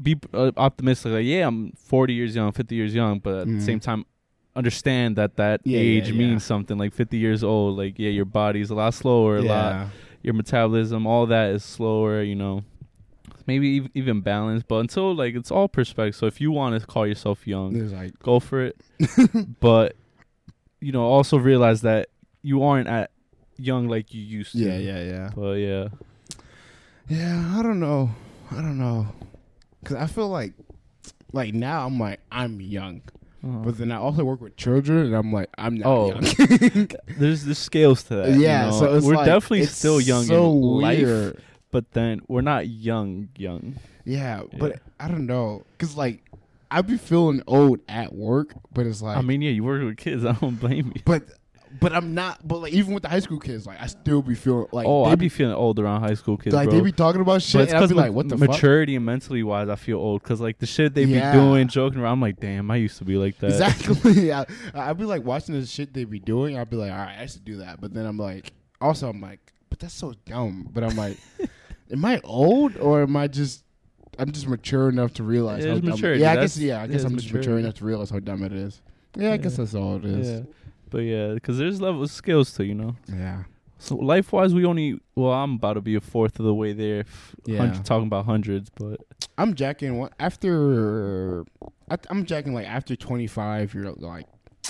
be 0.00 0.16
uh, 0.34 0.50
optimistic. 0.56 1.12
Like 1.12 1.24
yeah, 1.24 1.46
I'm 1.46 1.72
40 1.72 2.12
years 2.12 2.34
young, 2.36 2.52
50 2.52 2.74
years 2.74 2.94
young, 2.94 3.18
but 3.18 3.34
at 3.42 3.46
Mhm. 3.48 3.58
the 3.60 3.64
same 3.64 3.80
time. 3.80 4.04
Understand 4.54 5.16
that 5.16 5.36
that 5.36 5.60
Yeah, 5.64 5.80
yeah, 5.80 5.98
age 6.00 6.08
yeah. 6.10 6.14
means 6.16 6.42
something. 6.42 6.78
Like 6.78 6.94
50 6.94 7.18
years 7.18 7.44
old, 7.44 7.76
like 7.76 7.98
yeah, 7.98 8.08
your 8.10 8.24
body's 8.24 8.70
a 8.70 8.74
lot 8.74 8.94
slower, 8.94 9.36
a 9.36 9.42
lot 9.42 9.72
yeah. 9.74 9.88
your 10.22 10.32
metabolism, 10.34 11.06
all 11.06 11.26
that 11.26 11.50
is 11.50 11.62
slower, 11.62 12.22
you 12.22 12.34
know. 12.34 12.64
Maybe 13.46 13.76
ev- 13.78 13.90
even 13.94 14.22
balance, 14.22 14.62
but 14.66 14.76
until 14.76 15.14
like 15.14 15.34
it's 15.34 15.50
all 15.50 15.68
perspective. 15.68 16.16
So 16.16 16.26
if 16.26 16.40
you 16.40 16.50
want 16.52 16.80
to 16.80 16.86
call 16.86 17.06
yourself 17.06 17.46
young, 17.46 17.74
like 17.92 18.18
go 18.20 18.40
for 18.40 18.62
it. 18.62 18.76
but 19.60 19.94
you 20.80 20.92
know, 20.92 21.02
also 21.04 21.36
realize 21.38 21.82
that 21.82 22.08
you 22.42 22.62
aren't 22.62 22.88
at 22.88 23.10
young 23.58 23.88
like 23.88 24.12
you 24.14 24.22
used 24.22 24.52
to. 24.52 24.58
yeah, 24.58 24.76
yeah, 24.78 25.02
yeah. 25.02 25.30
But 25.34 25.52
yeah, 25.54 25.88
Yeah, 27.08 27.54
I 27.58 27.62
don't 27.62 27.80
know. 27.80 28.10
I 28.50 28.56
don't 28.56 28.78
know. 28.78 29.06
Cuz 29.84 29.96
I 29.96 30.06
feel 30.06 30.28
like 30.28 30.52
like 31.32 31.54
now 31.54 31.86
I'm 31.86 31.98
like 31.98 32.20
I'm 32.30 32.60
young. 32.60 33.02
Uh-huh. 33.44 33.58
But 33.64 33.78
then 33.78 33.92
I 33.92 33.96
also 33.96 34.24
work 34.24 34.40
with 34.40 34.56
children 34.56 35.06
and 35.06 35.14
I'm 35.14 35.32
like 35.32 35.48
I'm 35.56 35.76
not 35.76 35.86
Oh. 35.88 36.08
young. 36.12 36.88
there's 37.18 37.44
there's 37.44 37.58
scales 37.58 38.02
to 38.04 38.16
that. 38.16 38.30
you 38.30 38.40
yeah, 38.42 38.66
know? 38.70 38.72
so 38.78 39.00
we're 39.06 39.16
like, 39.16 39.26
definitely 39.26 39.66
still 39.66 40.00
young 40.00 40.24
so 40.24 40.50
in 40.52 40.60
life, 40.82 40.98
weird. 40.98 41.42
but 41.70 41.92
then 41.92 42.22
we're 42.28 42.40
not 42.42 42.66
young, 42.68 43.28
young. 43.36 43.76
Yeah, 44.04 44.42
Yeah. 44.52 44.58
but 44.58 44.80
I 44.98 45.08
don't 45.08 45.26
know 45.26 45.62
cuz 45.78 45.96
like 45.96 46.22
I 46.70 46.82
be 46.82 46.96
feeling 46.96 47.42
old 47.46 47.80
at 47.88 48.14
work, 48.14 48.54
but 48.72 48.86
it's 48.86 49.02
like 49.02 49.16
I 49.16 49.22
mean, 49.22 49.42
yeah, 49.42 49.50
you 49.50 49.64
work 49.64 49.82
with 49.82 49.96
kids. 49.96 50.24
I 50.26 50.32
don't 50.32 50.58
blame 50.58 50.92
you. 50.94 51.02
but 51.04 51.24
but 51.80 51.92
I'm 51.92 52.14
not. 52.14 52.46
But 52.46 52.58
like 52.58 52.72
even 52.72 52.94
with 52.94 53.02
the 53.02 53.08
high 53.08 53.18
school 53.20 53.38
kids, 53.38 53.66
like 53.66 53.80
I 53.80 53.86
still 53.86 54.22
be 54.22 54.34
feeling 54.34 54.66
like 54.72 54.86
oh, 54.86 55.04
I 55.04 55.14
be, 55.14 55.26
be 55.26 55.28
feeling 55.28 55.54
old 55.54 55.78
around 55.78 56.00
high 56.00 56.14
school 56.14 56.36
kids, 56.36 56.54
like 56.54 56.68
bro. 56.68 56.78
they 56.78 56.84
be 56.84 56.92
talking 56.92 57.20
about 57.20 57.34
but 57.34 57.42
shit, 57.42 57.62
it's 57.62 57.72
and 57.72 57.78
I 57.78 57.80
because 57.80 57.90
be 57.90 57.96
like, 57.96 58.12
what 58.12 58.28
the 58.28 58.38
fuck? 58.38 58.48
maturity 58.48 58.96
and 58.96 59.04
mentally 59.04 59.42
wise, 59.42 59.68
I 59.68 59.76
feel 59.76 59.98
old 59.98 60.22
because 60.22 60.40
like 60.40 60.58
the 60.58 60.66
shit 60.66 60.94
they 60.94 61.04
Yeah. 61.04 61.32
be 61.32 61.38
doing, 61.38 61.68
joking 61.68 62.00
around. 62.00 62.14
I'm 62.14 62.20
like, 62.20 62.40
damn, 62.40 62.70
I 62.70 62.76
used 62.76 62.98
to 62.98 63.04
be 63.04 63.16
like 63.16 63.38
that. 63.38 63.48
Exactly. 63.50 64.32
I, 64.32 64.46
I'd 64.74 64.96
be 64.98 65.04
like 65.04 65.24
watching 65.24 65.58
the 65.58 65.66
shit 65.66 65.92
they 65.92 66.04
be 66.04 66.18
doing. 66.20 66.58
I'd 66.58 66.70
be 66.70 66.76
like, 66.76 66.92
all 66.92 66.98
right, 66.98 67.18
I 67.18 67.26
should 67.26 67.44
do 67.44 67.58
that. 67.58 67.80
But 67.80 67.92
then 67.92 68.06
I'm 68.06 68.16
like, 68.18 68.52
also 68.80 69.08
I'm 69.08 69.20
like, 69.20 69.52
but 69.68 69.78
that's 69.80 69.94
so 69.94 70.14
dumb. 70.24 70.68
But 70.72 70.84
I'm 70.84 70.96
like, 70.96 71.18
am 71.90 72.04
I 72.04 72.20
old 72.24 72.76
or 72.76 73.02
am 73.02 73.16
I 73.16 73.28
just? 73.28 73.64
I'm 74.18 74.32
just 74.32 74.48
mature 74.48 74.88
enough 74.88 75.14
to 75.14 75.22
realize 75.22 75.64
Yeah, 75.64 75.72
how 75.74 75.78
dumb. 75.80 75.90
maturity. 75.90 76.22
Yeah, 76.22 76.32
I 76.32 76.36
guess. 76.36 76.56
Yeah, 76.58 76.82
I 76.82 76.86
guess 76.86 77.04
I'm 77.04 77.16
just 77.16 77.32
mature 77.32 77.58
enough 77.58 77.74
to 77.74 77.84
realize 77.84 78.10
how 78.10 78.18
dumb 78.20 78.42
it 78.42 78.52
is. 78.52 78.80
Yeah, 79.16 79.32
I 79.32 79.36
guess 79.36 79.56
that's 79.56 79.74
all 79.74 79.96
it 79.96 80.04
is. 80.04 80.28
Yeah, 80.28 80.40
but 80.90 80.98
yeah, 80.98 81.34
because 81.34 81.58
there's 81.58 81.80
level 81.80 82.02
of 82.02 82.10
skills 82.10 82.54
too, 82.54 82.64
you 82.64 82.74
know. 82.74 82.96
Yeah. 83.08 83.44
So 83.78 83.94
life 83.96 84.32
wise, 84.32 84.54
we 84.54 84.64
only 84.64 84.98
well, 85.14 85.32
I'm 85.32 85.54
about 85.54 85.74
to 85.74 85.80
be 85.82 85.94
a 85.96 86.00
fourth 86.00 86.38
of 86.38 86.46
the 86.46 86.54
way 86.54 86.72
there. 86.72 87.04
Yeah. 87.44 87.58
hundred- 87.58 87.84
talking 87.84 88.06
about 88.06 88.24
hundreds, 88.24 88.70
but 88.70 89.00
I'm 89.36 89.54
jacking 89.54 89.98
one 89.98 90.10
after. 90.18 91.44
I, 91.90 91.96
I'm 92.10 92.24
jacking 92.24 92.54
like 92.54 92.66
after 92.66 92.96
25. 92.96 93.74
You're 93.74 93.92
like, 93.92 94.24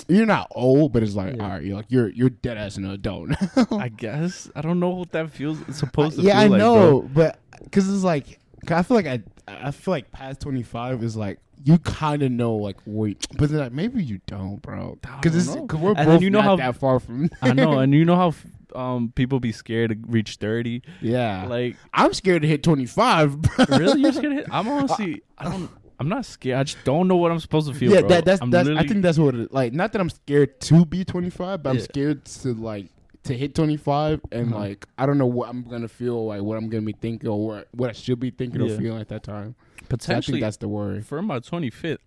you're 0.09 0.25
not 0.25 0.47
old, 0.51 0.91
but 0.93 1.03
it's 1.03 1.15
like, 1.15 1.35
Yeah. 1.37 1.43
all 1.43 1.49
right, 1.49 1.63
you're 1.63 1.75
like 1.77 1.85
you're 1.89 2.09
you're 2.09 2.29
dead 2.29 2.57
as 2.57 2.77
an 2.77 2.85
adult. 2.85 3.29
I 3.71 3.89
guess 3.89 4.49
I 4.55 4.61
don't 4.61 4.79
know 4.79 4.89
what 4.89 5.11
that 5.13 5.31
feels. 5.31 5.57
It's 5.69 5.79
supposed 5.79 6.17
to. 6.17 6.21
yeah, 6.23 6.33
feel 6.33 6.41
I 6.41 6.47
like, 6.47 6.59
know, 6.59 6.99
bro. 7.01 7.09
but 7.13 7.39
because 7.63 7.91
it's 7.93 8.03
like 8.03 8.39
'cause 8.65 8.77
I 8.79 8.81
feel 8.83 8.97
like 8.97 9.05
I 9.07 9.21
I 9.47 9.71
feel 9.71 9.93
like 9.93 10.11
past 10.11 10.41
25 10.41 11.03
is 11.03 11.15
like 11.15 11.39
you 11.63 11.77
kind 11.79 12.21
of 12.23 12.31
know 12.31 12.55
like 12.55 12.77
wait, 12.85 13.25
but 13.37 13.49
then 13.49 13.59
like, 13.59 13.71
maybe 13.71 14.03
you 14.03 14.19
don't, 14.27 14.61
bro. 14.61 14.97
Because 15.01 15.35
it's 15.35 15.55
because 15.55 15.79
we're 15.79 15.93
And 15.95 16.05
both 16.07 16.21
you 16.21 16.29
know 16.29 16.39
not 16.39 16.45
how- 16.45 16.55
that 16.57 16.75
far 16.75 16.99
from. 16.99 17.29
I 17.41 17.53
know, 17.53 17.79
and 17.79 17.93
you 17.93 18.05
know 18.05 18.15
how 18.15 18.33
um 18.75 19.11
people 19.15 19.39
be 19.39 19.51
scared 19.51 19.89
to 19.91 19.97
reach 20.07 20.35
thirty. 20.35 20.81
yeah, 21.01 21.45
Like 21.47 21.75
I'm 21.93 22.13
scared 22.13 22.41
to 22.43 22.47
hit 22.47 22.61
25. 22.63 23.41
Bro. 23.41 23.65
really, 23.69 24.01
you're 24.01 24.11
scared? 24.11 24.31
to 24.31 24.35
hit- 24.37 24.47
I'm 24.51 24.67
honestly, 24.67 25.21
I 25.37 25.45
don't. 25.45 25.69
I'm 25.99 26.09
not 26.09 26.25
scared. 26.25 26.59
I 26.59 26.63
just 26.63 26.83
don't 26.83 27.07
know 27.07 27.15
what 27.15 27.31
I'm 27.31 27.39
supposed 27.39 27.67
to 27.67 27.73
feel. 27.73 27.91
yeah, 27.91 28.01
bro. 28.01 28.09
that, 28.09 28.25
that's 28.25 28.41
I'm 28.41 28.51
that's. 28.51 28.69
I 28.69 28.83
think 28.85 29.01
that's 29.01 29.17
what 29.17 29.33
it 29.33 29.51
like. 29.51 29.73
Not 29.73 29.93
that 29.93 29.99
I'm 30.01 30.11
scared 30.11 30.59
to 30.61 30.85
be 30.85 31.03
25, 31.03 31.63
but 31.63 31.69
I'm 31.71 31.79
scared 31.79 32.23
to 32.25 32.53
like 32.53 32.85
to 33.23 33.35
hit 33.37 33.53
25 33.55 34.21
and 34.31 34.53
Uh-huh. 34.53 34.59
like 34.59 34.87
I 34.97 35.05
don't 35.05 35.17
know 35.17 35.25
what 35.25 35.49
I'm 35.49 35.63
gonna 35.63 35.87
feel 35.87 36.25
like, 36.27 36.41
what 36.41 36.57
I'm 36.57 36.69
gonna 36.69 36.85
be 36.85 36.93
thinking 36.93 37.29
or 37.29 37.45
what 37.45 37.67
what 37.71 37.89
I 37.89 37.93
should 37.93 38.19
be 38.19 38.29
thinking 38.31 38.61
or 38.61 38.69
feeling 38.69 39.01
at 39.01 39.09
that 39.09 39.23
time. 39.23 39.55
So 39.99 40.13
I 40.15 40.21
think 40.21 40.41
that's 40.41 40.57
the 40.57 40.67
worry. 40.67 41.01
for 41.01 41.21
my 41.21 41.39
25th. 41.39 41.97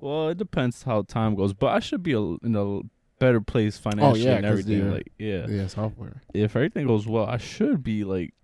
Well, 0.00 0.30
it 0.30 0.38
depends 0.38 0.82
how 0.82 1.02
time 1.02 1.34
goes, 1.36 1.52
but 1.52 1.68
I 1.68 1.78
should 1.78 2.02
be 2.02 2.12
a, 2.12 2.20
in 2.20 2.56
a 2.56 2.80
better 3.20 3.40
place 3.40 3.78
financially 3.78 4.22
Oh, 4.22 4.24
yeah, 4.30 4.36
and 4.36 4.44
'cause 4.44 4.50
everything. 4.60 4.78
you're- 4.78 4.90
Like, 4.90 5.12
yeah, 5.18 5.46
Yeah, 5.48 5.66
software. 5.68 6.22
if 6.34 6.56
everything 6.56 6.88
goes 6.88 7.06
well, 7.06 7.24
I 7.26 7.36
should 7.36 7.84
be 7.84 8.02
like 8.02 8.34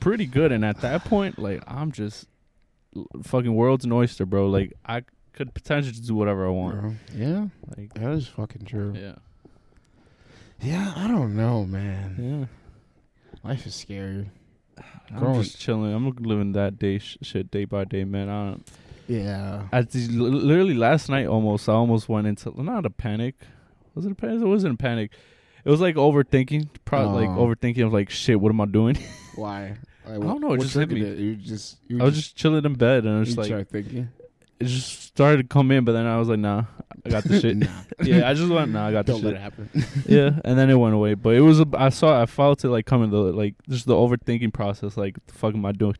pretty 0.00 0.24
good. 0.24 0.52
And 0.52 0.64
at 0.64 0.80
that 0.80 1.04
point, 1.04 1.38
like 1.38 1.62
I'm 1.66 1.92
just 1.92 2.26
fucking 3.22 3.54
world's 3.54 3.84
an 3.84 3.92
oyster, 3.92 4.24
bro. 4.24 4.48
Like 4.48 4.72
I 4.86 5.02
could 5.34 5.52
potentially 5.52 5.92
just 5.92 6.06
do 6.08 6.14
whatever 6.14 6.46
I 6.46 6.50
want. 6.50 6.80
Bro. 6.80 6.94
Yeah, 7.14 7.48
Like, 7.76 7.92
that 7.94 8.10
is 8.12 8.26
fucking 8.28 8.64
true. 8.64 8.94
yeah, 8.96 9.16
Yeah, 10.60 10.92
I 10.96 11.06
don't 11.08 11.36
know, 11.36 11.64
man. 11.64 12.48
yeah. 13.28 13.38
Life 13.48 13.66
is 13.66 13.74
scary. 13.74 14.30
I'm 15.14 15.42
just 15.42 15.60
chilling. 15.60 15.92
I'm 15.92 16.10
living 16.16 16.52
that 16.52 16.78
day 16.78 16.98
sh- 16.98 17.18
shit 17.22 17.50
day 17.50 17.64
by 17.64 17.84
day, 17.84 18.04
man. 18.04 18.28
I 18.28 18.44
don't. 18.50 18.68
Yeah. 19.08 19.68
At 19.72 19.90
the, 19.90 20.00
literally 20.08 20.74
last 20.74 21.08
night, 21.08 21.26
almost 21.26 21.68
I 21.68 21.72
almost 21.74 22.08
went 22.08 22.26
into 22.26 22.50
not 22.60 22.84
a 22.84 22.90
panic. 22.90 23.36
Was 23.94 24.04
it 24.04 24.12
a 24.12 24.14
panic? 24.16 24.40
It 24.42 24.46
wasn't 24.46 24.74
a 24.74 24.76
panic. 24.76 25.12
It 25.64 25.70
was 25.70 25.80
like 25.80 25.94
overthinking, 25.94 26.68
probably 26.84 27.26
like 27.26 27.36
Oh. 27.36 27.46
overthinking 27.46 27.86
of 27.86 27.92
like 27.92 28.10
shit. 28.10 28.40
What 28.40 28.50
am 28.50 28.60
I 28.60 28.66
doing? 28.66 28.96
Why? 29.36 29.76
Like, 30.06 30.18
I 30.22 30.26
don't 30.26 30.40
know, 30.40 30.52
it 30.54 30.60
just 30.60 30.74
hit 30.74 30.90
me. 30.90 31.00
You 31.00 31.36
just. 31.36 31.78
You 31.88 32.00
I 32.00 32.04
was 32.04 32.14
just 32.16 32.36
chilling 32.36 32.64
in 32.64 32.74
bed 32.74 33.04
and 33.04 33.16
I 33.16 33.18
was 33.20 33.36
like, 33.36 33.68
thinking. 33.68 34.08
It 34.58 34.66
just 34.66 35.02
started 35.02 35.36
to 35.38 35.44
come 35.44 35.70
in, 35.70 35.84
but 35.84 35.92
then 35.92 36.06
I 36.06 36.18
was 36.18 36.28
like, 36.28 36.38
nah, 36.38 36.64
I 37.04 37.10
got 37.10 37.24
the 37.24 37.40
shit. 37.42 37.56
Nah. 37.56 37.68
yeah, 38.02 38.28
I 38.28 38.34
just 38.34 38.50
went, 38.50 38.70
nah, 38.72 38.86
I 38.86 38.92
got 38.92 39.06
the 39.06 39.12
Don't 39.12 39.24
let 39.24 39.34
it 39.34 39.40
happen. 39.40 39.68
yeah, 40.06 40.40
and 40.44 40.58
then 40.58 40.70
it 40.70 40.76
went 40.76 40.94
away. 40.94 41.14
But 41.14 41.34
it 41.34 41.40
was, 41.40 41.60
a, 41.60 41.66
I 41.74 41.90
saw, 41.90 42.20
I 42.20 42.26
felt 42.26 42.64
it 42.64 42.68
like 42.70 42.86
coming, 42.86 43.10
the 43.10 43.18
like 43.18 43.54
just 43.68 43.86
the 43.86 43.94
overthinking 43.94 44.52
process. 44.52 44.96
Like, 44.96 45.14
the 45.26 45.34
fuck 45.34 45.54
am 45.54 45.66
I 45.66 45.72
doing? 45.72 45.96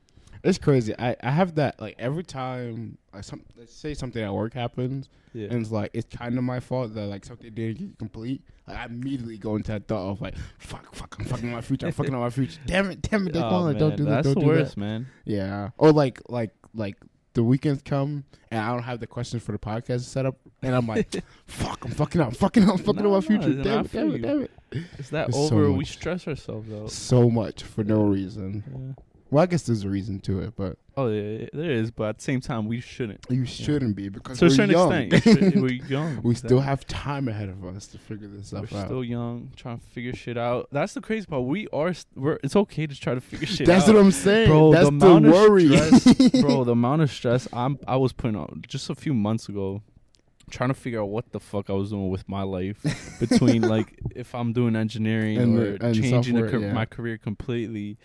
It's 0.46 0.58
crazy. 0.58 0.94
I, 0.96 1.16
I 1.22 1.30
have 1.30 1.56
that 1.56 1.80
like 1.80 1.96
every 1.98 2.22
time 2.22 2.98
like 3.12 3.24
some 3.24 3.42
let's 3.56 3.74
say 3.74 3.94
something 3.94 4.22
at 4.22 4.32
work 4.32 4.54
happens 4.54 5.08
Yeah, 5.32 5.48
and 5.50 5.60
it's 5.60 5.72
like 5.72 5.90
it's 5.92 6.14
kind 6.14 6.38
of 6.38 6.44
my 6.44 6.60
fault 6.60 6.94
that 6.94 7.06
like 7.06 7.24
something 7.24 7.52
didn't 7.52 7.78
get 7.78 7.98
complete. 7.98 8.42
Like 8.68 8.76
I 8.76 8.84
immediately 8.84 9.38
go 9.38 9.56
into 9.56 9.72
that 9.72 9.88
thought 9.88 10.08
of 10.08 10.20
like 10.20 10.36
fuck 10.58 10.94
fuck 10.94 11.16
I'm 11.18 11.24
fucking 11.24 11.50
my 11.50 11.60
future 11.60 11.86
I'm 11.86 11.92
fucking 11.92 12.14
on 12.14 12.20
my 12.20 12.30
future. 12.30 12.60
Damn 12.66 12.90
it 12.92 13.02
damn 13.02 13.26
it 13.26 13.36
oh, 13.36 13.40
Daequan, 13.40 13.64
like, 13.64 13.72
man, 13.72 13.80
don't 13.80 13.96
do 13.96 14.04
that 14.04 14.10
that's 14.10 14.26
don't 14.26 14.34
the 14.34 14.40
do 14.40 14.46
worst, 14.46 14.74
that. 14.76 14.80
man. 14.80 15.06
Yeah. 15.24 15.70
Or 15.78 15.90
like 15.90 16.22
like 16.28 16.52
like 16.74 16.96
the 17.36 17.44
weekends 17.44 17.82
come 17.82 18.24
and 18.50 18.60
I 18.60 18.72
don't 18.72 18.82
have 18.82 18.98
the 18.98 19.06
questions 19.06 19.42
for 19.42 19.52
the 19.52 19.58
podcast 19.58 20.00
set 20.00 20.26
up 20.26 20.36
and 20.62 20.74
I'm 20.74 20.86
like 20.86 21.22
fuck 21.46 21.84
I'm 21.84 21.90
fucking 21.92 22.20
up 22.20 22.28
I'm 22.28 22.34
fucking 22.34 22.64
up 22.64 22.70
I'm 22.70 22.78
fucking 22.78 23.02
No, 23.02 23.14
on 23.14 23.20
my 23.20 23.26
future. 23.26 23.52
Damn 23.62 23.84
it 23.84 23.92
damn 23.92 24.14
it 24.14 24.22
damn 24.22 24.42
it. 24.42 24.50
Is 24.98 25.10
that 25.10 25.32
so 25.32 25.40
over? 25.40 25.70
we 25.72 25.84
stress 25.84 26.26
ourselves 26.26 26.68
though. 26.68 26.88
So 26.88 27.30
much 27.30 27.62
for 27.62 27.84
no 27.84 28.02
reason. 28.02 28.96
Well, 29.30 29.42
I 29.42 29.46
guess 29.46 29.62
there's 29.62 29.82
a 29.84 29.88
reason 29.88 30.20
to 30.20 30.40
it, 30.40 30.54
but 30.56 30.78
Oh 30.96 31.08
yeah, 31.08 31.38
yeah, 31.40 31.46
there 31.52 31.70
is, 31.72 31.90
but 31.90 32.04
at 32.10 32.16
the 32.18 32.22
same 32.24 32.40
time, 32.40 32.66
we 32.66 32.80
shouldn't. 32.80 33.26
you 33.28 33.44
shouldn't 33.44 33.96
be 33.96 34.08
because 34.08 34.38
To 34.38 34.46
a 34.46 34.48
we're 34.48 34.54
certain 34.54 34.70
young. 34.70 34.92
extent, 35.12 35.26
you 35.26 35.50
should- 35.50 35.62
we're 35.62 35.72
young. 35.88 36.22
we 36.22 36.34
still 36.36 36.58
Exactly. 36.58 36.60
have 36.62 36.86
time 36.86 37.28
ahead 37.28 37.48
of 37.48 37.64
us 37.64 37.86
to 37.88 37.98
figure 37.98 38.28
this 38.28 38.52
We're 38.52 38.60
out. 38.60 38.68
still 38.86 39.02
young, 39.04 39.50
trying 39.56 39.78
to 39.80 39.84
figure 39.86 40.14
shit 40.14 40.38
out. 40.38 40.68
That's 40.72 40.94
the 40.94 41.00
crazy 41.00 41.26
part. 41.26 41.42
We 41.42 41.66
are. 41.72 41.92
St- 41.92 42.06
we're. 42.16 42.38
It's 42.44 42.56
okay 42.56 42.86
to 42.86 42.94
try 42.98 43.14
to 43.14 43.20
figure 43.20 43.46
shit 43.46 43.68
out. 43.68 43.74
That's 43.74 43.88
out. 43.88 43.94
what 43.96 44.04
I'm 44.04 44.12
saying, 44.12 44.48
Bro, 44.48 44.72
That's 44.72 44.84
the 44.86 44.90
the, 44.92 45.06
amount 45.06 45.26
of 45.26 45.32
worry, 45.32 45.76
stress- 45.76 46.30
bro. 46.40 46.64
The 46.64 46.72
amount 46.72 47.02
of 47.02 47.10
stress 47.10 47.48
I'm. 47.52 47.78
I 47.86 47.96
was 47.96 48.12
putting 48.12 48.36
on 48.36 48.62
just 48.68 48.88
a 48.90 48.94
few 48.94 49.12
months 49.12 49.48
ago, 49.50 49.82
trying 50.50 50.70
to 50.70 50.74
figure 50.74 51.02
out 51.02 51.08
what 51.10 51.32
the 51.32 51.40
fuck 51.40 51.68
I 51.68 51.72
was 51.74 51.90
doing 51.90 52.08
with 52.10 52.26
my 52.28 52.42
life 52.42 52.82
between 53.20 53.62
like 53.68 53.98
if 54.14 54.34
I'm 54.34 54.52
doing 54.54 54.76
engineering 54.76 55.36
And 55.38 55.58
or 55.58 55.76
the- 55.78 55.84
and 55.84 55.94
changing 55.94 56.36
the 56.36 56.42
software, 56.42 56.50
car- 56.50 56.60
yeah. 56.68 56.72
my 56.72 56.86
career 56.86 57.18
completely. 57.18 57.98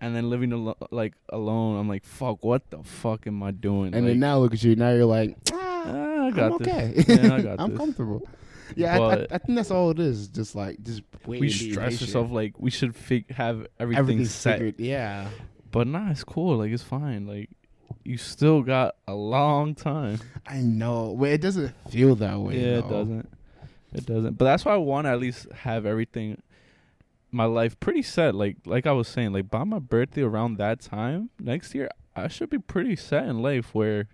And 0.00 0.14
then 0.14 0.28
living 0.28 0.52
alo- 0.52 0.76
like 0.90 1.14
alone, 1.30 1.78
I'm 1.78 1.88
like, 1.88 2.04
fuck, 2.04 2.44
what 2.44 2.68
the 2.70 2.82
fuck 2.82 3.26
am 3.26 3.42
I 3.42 3.50
doing? 3.50 3.94
and 3.94 4.04
like, 4.04 4.12
then 4.12 4.20
now 4.20 4.38
look 4.38 4.52
at 4.52 4.62
you. 4.62 4.76
Now 4.76 4.90
you're 4.92 5.06
like, 5.06 5.36
ah, 5.52 5.82
ah, 5.86 6.26
I 6.26 6.30
got 6.30 6.52
I'm 6.52 6.58
this. 6.58 6.68
okay. 6.68 7.04
Yeah, 7.08 7.34
I 7.34 7.40
got 7.40 7.56
I'm 7.60 7.70
this. 7.70 7.78
comfortable. 7.78 8.28
Yeah, 8.74 8.98
I, 8.98 9.14
I, 9.14 9.26
I 9.30 9.38
think 9.38 9.56
that's 9.56 9.70
all 9.70 9.90
it 9.90 9.98
is. 10.00 10.28
Just 10.28 10.54
like 10.54 10.82
just 10.82 11.00
wait. 11.24 11.40
we 11.40 11.48
stress 11.48 11.92
patient. 11.94 12.02
ourselves 12.10 12.30
like 12.32 12.54
we 12.58 12.70
should 12.70 12.94
fig- 12.94 13.30
have 13.32 13.66
everything 13.80 13.98
Everything's 13.98 14.32
set. 14.32 14.58
figured. 14.58 14.74
Yeah, 14.80 15.28
But 15.70 15.86
nah, 15.86 16.10
it's 16.10 16.24
cool. 16.24 16.58
Like 16.58 16.72
it's 16.72 16.82
fine. 16.82 17.26
Like 17.26 17.48
you 18.04 18.18
still 18.18 18.62
got 18.62 18.96
a 19.08 19.14
long 19.14 19.74
time. 19.74 20.18
I 20.46 20.58
know, 20.58 21.16
but 21.18 21.30
it 21.30 21.40
doesn't 21.40 21.72
feel 21.90 22.16
that 22.16 22.38
way. 22.38 22.56
yeah, 22.60 22.78
it 22.78 22.88
doesn't. 22.88 23.28
It 23.94 24.04
doesn't. 24.04 24.36
But 24.36 24.44
that's 24.44 24.64
why 24.64 24.74
I 24.74 24.78
want 24.78 25.06
to 25.06 25.10
at 25.10 25.20
least 25.20 25.50
have 25.52 25.86
everything, 25.86 26.42
my 27.30 27.44
life 27.44 27.78
pretty 27.80 28.02
set. 28.02 28.34
Like 28.34 28.56
like 28.66 28.86
I 28.86 28.92
was 28.92 29.08
saying, 29.08 29.32
like 29.32 29.50
by 29.50 29.64
my 29.64 29.78
birthday 29.78 30.22
around 30.22 30.58
that 30.58 30.80
time 30.80 31.30
next 31.40 31.74
year, 31.74 31.88
I 32.14 32.28
should 32.28 32.50
be 32.50 32.58
pretty 32.58 32.96
set 32.96 33.26
in 33.26 33.40
life. 33.42 33.74
Where 33.74 34.08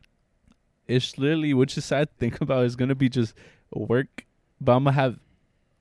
it's 0.89 1.17
literally, 1.19 1.55
which 1.55 1.77
is 1.79 1.85
sad 1.85 2.09
to 2.09 2.15
think 2.19 2.41
about, 2.41 2.65
is 2.65 2.77
gonna 2.77 2.95
be 2.95 3.09
just 3.09 3.35
work, 3.73 4.25
but 4.61 4.73
I'm 4.73 4.85
gonna 4.85 4.95
have 4.95 5.19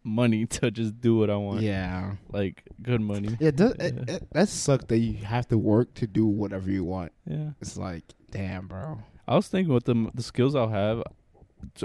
money 0.04 0.46
to 0.58 0.72
just 0.72 1.00
do 1.02 1.18
what 1.18 1.30
I 1.30 1.36
want. 1.38 1.62
Yeah, 1.62 2.16
Like 2.32 2.64
good 2.82 3.02
money. 3.02 3.38
it 3.40 3.56
does. 3.56 3.74
It, 3.74 3.96
Yeah. 4.08 4.16
it, 4.16 4.28
that 4.34 4.50
sucks 4.50 4.86
that 4.86 4.98
you 4.98 5.26
have 5.26 5.48
to 5.50 5.58
work 5.58 5.94
to 5.96 6.08
do 6.08 6.26
whatever 6.26 6.70
you 6.72 6.84
want. 6.84 7.12
Yeah. 7.28 7.52
It's 7.62 7.78
like, 7.78 8.04
damn, 8.30 8.68
bro. 8.68 9.00
I 9.28 9.36
was 9.36 9.48
thinking 9.48 9.74
with 9.74 9.86
the 9.86 10.10
the 10.14 10.24
skills 10.24 10.56
I'll 10.56 10.70
have, 10.70 11.04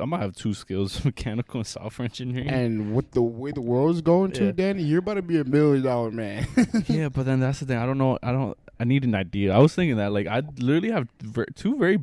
I 0.01 0.05
might 0.05 0.21
have 0.21 0.35
two 0.35 0.55
skills: 0.55 1.05
mechanical 1.05 1.61
and 1.61 1.67
software 1.67 2.05
engineering. 2.07 2.49
And 2.49 2.95
with 2.95 3.11
the 3.13 3.23
way 3.23 3.53
the 3.53 3.61
world's 3.61 4.01
going 4.03 4.33
to, 4.33 4.47
Yeah. 4.47 4.53
Danny, 4.53 4.83
you're 4.83 4.99
about 5.01 5.15
to 5.15 5.23
be 5.23 5.39
a 5.39 5.45
million 5.45 5.83
dollar 5.85 6.11
man. 6.11 6.47
yeah, 6.87 7.09
but 7.09 7.27
then 7.27 7.41
that's 7.41 7.61
the 7.61 7.67
thing. 7.67 7.79
I 7.79 7.87
don't 7.87 7.99
know. 7.99 8.19
I 8.23 8.33
don't. 8.33 8.57
I 8.79 8.85
need 8.85 9.05
an 9.05 9.15
idea. 9.15 9.55
I 9.55 9.59
was 9.59 9.75
thinking 9.75 9.97
that 9.97 10.13
like 10.13 10.27
I 10.27 10.43
literally 10.59 10.91
have 10.91 11.09
ver- 11.23 11.47
two 11.55 11.77
very, 11.79 11.99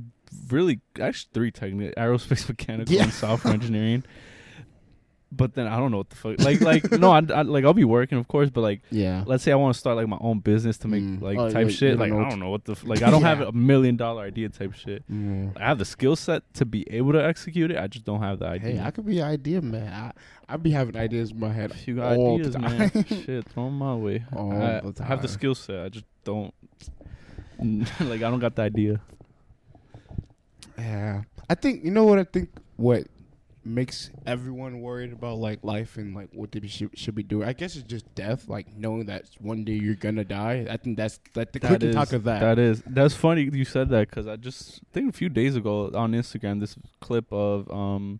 really 0.49 0.79
actually 0.99 1.29
three 1.33 1.51
technical 1.51 1.91
aerospace 2.01 2.47
mechanical 2.49 2.93
Yeah. 2.95 3.03
and 3.03 3.13
software 3.13 3.53
engineering. 3.53 4.03
But 5.35 5.55
then 5.55 5.67
I 5.67 5.77
don't 5.77 5.89
know 5.91 5.97
what 5.97 6.09
the 6.11 6.15
fuck. 6.15 6.39
Like 6.41 6.61
like 6.61 6.91
no, 6.91 7.11
I, 7.11 7.17
I 7.33 7.41
like 7.41 7.65
I'll 7.65 7.73
be 7.73 7.83
working 7.83 8.17
of 8.19 8.27
course, 8.27 8.49
but 8.49 8.61
like 8.61 8.81
yeah. 8.91 9.23
let's 9.25 9.43
say 9.43 9.51
I 9.51 9.55
want 9.55 9.73
to 9.73 9.79
start 9.79 9.97
like 9.97 10.07
my 10.07 10.17
own 10.21 10.39
business 10.39 10.77
to 10.79 10.87
make 10.87 11.03
Mm. 11.03 11.21
like 11.21 11.37
Oh, 11.37 11.49
type 11.49 11.65
you- 11.67 11.71
shit. 11.73 11.97
like 11.97 12.11
I 12.11 12.29
don't 12.29 12.39
know 12.39 12.49
what 12.49 12.65
the 12.65 12.73
f- 12.73 12.83
like 12.85 13.01
I 13.01 13.09
don't 13.09 13.23
have 13.23 13.41
a 13.41 13.51
million 13.51 13.95
dollar 13.97 14.23
idea 14.23 14.49
type 14.49 14.73
shit. 14.73 15.03
Mm. 15.11 15.57
I 15.59 15.65
have 15.67 15.79
the 15.79 15.85
skill 15.85 16.15
set 16.15 16.43
to 16.55 16.65
be 16.65 16.87
able 16.91 17.13
to 17.13 17.23
execute 17.25 17.71
it. 17.71 17.77
I 17.77 17.87
just 17.87 18.05
don't 18.05 18.21
have 18.21 18.39
the 18.39 18.45
idea. 18.47 18.73
Hey, 18.73 18.79
I 18.79 18.91
could 18.91 19.05
be 19.05 19.19
an 19.19 19.27
idea 19.27 19.61
man. 19.61 19.91
I 19.91 20.53
I 20.53 20.57
be 20.57 20.71
having 20.71 20.95
ideas 20.95 21.31
in 21.31 21.39
my 21.39 21.51
head. 21.51 21.71
If 21.71 21.87
you 21.87 21.95
got 21.95 22.15
all 22.17 22.35
ideas, 22.37 22.53
the 22.53 22.59
man, 22.59 22.89
time. 22.91 23.05
shit, 23.25 23.47
throw 23.49 23.67
'em 23.67 23.77
my 23.77 23.95
way. 23.95 24.23
All 24.35 24.51
I, 24.51 24.81
the 24.81 24.93
I 25.01 25.05
have 25.05 25.21
the 25.21 25.27
skill 25.27 25.55
set. 25.55 25.79
I 25.85 25.89
just 25.89 26.05
don't. 26.23 26.53
like 28.01 28.21
I 28.21 28.29
don't 28.29 28.39
got 28.39 28.55
the 28.55 28.61
idea. 28.61 28.99
Yeah, 30.77 31.23
I 31.49 31.55
think 31.55 31.83
you 31.83 31.91
know 31.91 32.03
what 32.05 32.19
I 32.19 32.23
think. 32.23 32.49
What 32.75 33.03
makes 33.65 34.09
everyone 34.25 34.81
worried 34.81 35.13
about 35.13 35.37
like 35.37 35.63
life 35.63 35.95
and 35.97 36.13
like 36.15 36.29
what 36.33 36.51
they 36.51 36.67
should, 36.67 36.89
should 36.97 37.15
be 37.15 37.23
doing. 37.23 37.47
I 37.47 37.53
guess 37.53 37.75
it's 37.75 37.85
just 37.87 38.13
death, 38.15 38.49
like 38.49 38.75
knowing 38.75 39.05
that 39.05 39.23
one 39.39 39.63
day 39.63 39.73
you're 39.73 39.95
gonna 39.95 40.23
die. 40.25 40.67
I 40.69 40.77
think 40.77 40.97
that's 40.97 41.19
like 41.35 41.51
the 41.53 41.59
quick 41.59 41.79
That 41.79 41.83
is, 41.83 41.95
talk 41.95 42.11
of 42.13 42.23
that. 42.25 42.39
that 42.41 42.59
is 42.59 42.83
that's 42.85 43.13
funny 43.15 43.49
you 43.53 43.65
said 43.65 43.89
that 43.89 44.09
because 44.09 44.27
I 44.27 44.35
just 44.35 44.81
think 44.91 45.09
a 45.09 45.17
few 45.17 45.29
days 45.29 45.55
ago 45.55 45.91
on 45.93 46.11
Instagram 46.11 46.59
this 46.59 46.75
clip 46.99 47.31
of 47.31 47.69
um 47.71 48.19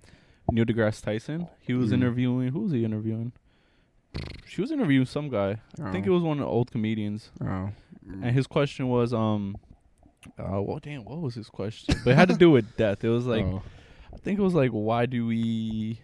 Neil 0.52 0.66
deGrasse 0.66 1.02
Tyson. 1.02 1.48
He 1.60 1.74
was 1.74 1.90
Mm. 1.92 1.94
interviewing 1.96 2.48
who 2.50 2.60
was 2.62 2.72
he 2.72 2.84
interviewing? 2.86 3.32
She 4.48 4.62
was 4.62 4.72
interviewing 4.72 5.06
some 5.08 5.30
guy. 5.30 5.58
I 5.84 5.92
think 5.92 6.06
it 6.06 6.12
was 6.12 6.22
one 6.22 6.38
of 6.40 6.46
the 6.46 6.50
old 6.50 6.72
comedians. 6.72 7.32
Oh. 7.42 7.70
And 8.22 8.32
his 8.36 8.48
question 8.48 8.88
was 8.88 9.14
um 9.14 9.58
uh 10.40 10.62
well 10.62 10.80
damn 10.82 11.04
what 11.04 11.20
was 11.22 11.36
his 11.36 11.50
question? 11.50 11.96
But 12.06 12.12
it 12.12 12.16
had 12.16 12.30
to 12.30 12.36
do 12.38 12.50
with 12.52 12.78
death. 12.78 13.04
It 13.04 13.10
was 13.10 13.26
like 13.26 13.44
Oh. 13.46 13.62
I 14.14 14.18
think 14.18 14.40
it 14.40 14.42
was 14.42 14.54
like 14.54 14.72
why 14.72 15.06
do 15.06 15.26
we 15.26 16.00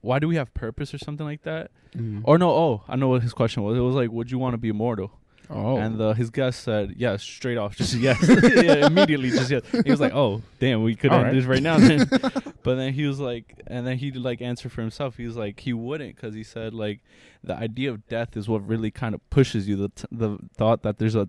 why 0.00 0.18
do 0.18 0.28
we 0.28 0.36
have 0.36 0.52
purpose 0.54 0.92
or 0.92 0.98
something 0.98 1.26
like 1.26 1.42
that? 1.42 1.70
Mm. 1.96 2.22
Or 2.24 2.36
no, 2.38 2.50
oh, 2.50 2.82
I 2.88 2.96
know 2.96 3.08
what 3.08 3.22
his 3.22 3.32
question 3.32 3.62
was. 3.62 3.76
It 3.76 3.80
was 3.80 3.94
like 3.94 4.10
would 4.10 4.30
you 4.30 4.38
want 4.38 4.54
to 4.54 4.58
be 4.58 4.68
immortal? 4.68 5.12
oh. 5.50 5.76
And 5.76 6.00
uh, 6.00 6.12
his 6.14 6.30
guest 6.30 6.62
said 6.62 6.94
yes, 6.96 7.22
straight 7.22 7.56
off, 7.56 7.76
just 7.76 7.94
yes, 7.94 8.18
yeah, 8.28 8.86
immediately, 8.86 9.30
just 9.30 9.50
yes. 9.50 9.62
He 9.84 9.90
was 9.90 10.00
like, 10.00 10.14
"Oh, 10.14 10.42
damn, 10.58 10.82
we 10.82 10.94
could 10.94 11.10
All 11.10 11.18
end 11.18 11.26
right. 11.26 11.34
this 11.34 11.44
right 11.44 11.62
now." 11.62 11.78
Then. 11.78 12.08
but 12.62 12.76
then 12.76 12.92
he 12.92 13.06
was 13.06 13.20
like, 13.20 13.62
and 13.66 13.86
then 13.86 13.98
he 13.98 14.10
did 14.10 14.22
like 14.22 14.40
answer 14.40 14.68
for 14.68 14.80
himself. 14.80 15.16
He 15.16 15.26
was 15.26 15.36
like, 15.36 15.60
he 15.60 15.72
wouldn't 15.72 16.16
because 16.16 16.34
he 16.34 16.42
said 16.42 16.74
like 16.74 17.00
the 17.42 17.54
idea 17.54 17.90
of 17.90 18.06
death 18.08 18.36
is 18.36 18.48
what 18.48 18.66
really 18.66 18.90
kind 18.90 19.14
of 19.14 19.30
pushes 19.30 19.68
you 19.68 19.76
the 19.76 19.88
t- 19.88 20.08
the 20.10 20.38
thought 20.56 20.82
that 20.82 20.98
there's 20.98 21.14
a 21.14 21.28